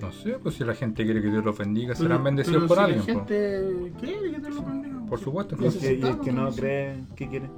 No 0.00 0.12
sé, 0.12 0.38
pues 0.42 0.56
si 0.56 0.64
la 0.64 0.74
gente 0.74 1.04
quiere 1.04 1.22
que 1.22 1.30
Dios 1.30 1.44
los 1.44 1.56
bendiga, 1.56 1.94
serán 1.94 2.22
bendecidos 2.24 2.64
pero 2.64 2.68
por 2.68 2.76
si 2.78 2.82
alguien. 2.84 2.98
La 3.00 3.04
po. 3.06 3.28
gente 3.28 3.92
quiere 4.00 4.30
que 4.32 4.40
Dios 4.40 4.54
los 4.54 4.66
bendiga. 4.66 5.06
Por 5.08 5.18
supuesto, 5.20 5.54
Y 5.54 5.58
el 5.58 5.64
entonces, 5.64 5.88
que, 5.88 5.94
y 5.94 6.10
el 6.10 6.20
que 6.20 6.32
no 6.32 6.50
cree, 6.50 7.04
¿qué 7.14 7.28
quiere? 7.28 7.50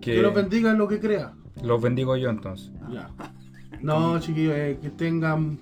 Que 0.00 0.22
los 0.22 0.34
bendiga 0.34 0.70
en 0.70 0.78
lo 0.78 0.86
que 0.86 1.00
crea. 1.00 1.32
los 1.62 1.80
bendigo 1.82 2.16
yo 2.16 2.30
entonces. 2.30 2.70
Ya. 2.92 3.08
No, 3.80 4.20
chiquillos, 4.20 4.54
eh, 4.54 4.78
que 4.80 4.90
tengan 4.90 5.58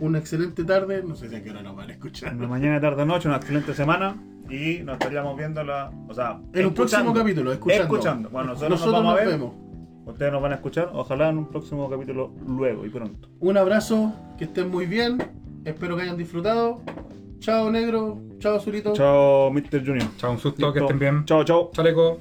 una 0.00 0.18
excelente 0.18 0.64
tarde. 0.64 1.02
No 1.06 1.14
sé 1.16 1.28
si 1.28 1.34
a 1.36 1.42
qué 1.42 1.50
hora 1.50 1.62
nos 1.62 1.76
van 1.76 1.90
a 1.90 1.92
escuchar. 1.92 2.34
Una 2.34 2.48
mañana, 2.48 2.80
tarde, 2.80 3.04
noche, 3.04 3.28
una 3.28 3.36
excelente 3.38 3.74
semana. 3.74 4.16
Y 4.48 4.78
nos 4.84 4.94
estaríamos 4.94 5.36
viendo 5.36 5.62
la. 5.64 5.90
O 6.08 6.14
sea, 6.14 6.40
En 6.52 6.66
un 6.66 6.74
próximo 6.74 7.12
capítulo, 7.12 7.52
escuchando. 7.52 7.82
Escuchando. 7.84 8.30
Bueno, 8.30 8.52
nosotros, 8.52 8.80
nos 8.80 8.92
vamos 8.92 9.12
a 9.12 9.16
ver. 9.16 9.28
vemos. 9.28 9.63
Ustedes 10.06 10.32
nos 10.32 10.42
van 10.42 10.52
a 10.52 10.54
escuchar. 10.56 10.90
Ojalá 10.92 11.30
en 11.30 11.38
un 11.38 11.46
próximo 11.48 11.88
capítulo 11.88 12.32
luego 12.46 12.84
y 12.84 12.90
pronto. 12.90 13.28
Un 13.40 13.56
abrazo, 13.56 14.12
que 14.38 14.44
estén 14.44 14.70
muy 14.70 14.86
bien. 14.86 15.18
Espero 15.64 15.96
que 15.96 16.02
hayan 16.02 16.16
disfrutado. 16.16 16.80
Chao, 17.38 17.70
negro. 17.70 18.20
Chao, 18.38 18.56
Azulito. 18.56 18.92
Chao, 18.92 19.50
Mr. 19.50 19.84
Junior. 19.84 20.08
Chao, 20.16 20.32
un 20.32 20.38
susto, 20.38 20.72
que 20.72 20.80
estén 20.80 20.98
bien. 20.98 21.24
Chao, 21.24 21.44
chao. 21.44 21.70
Chaleco. 21.72 22.20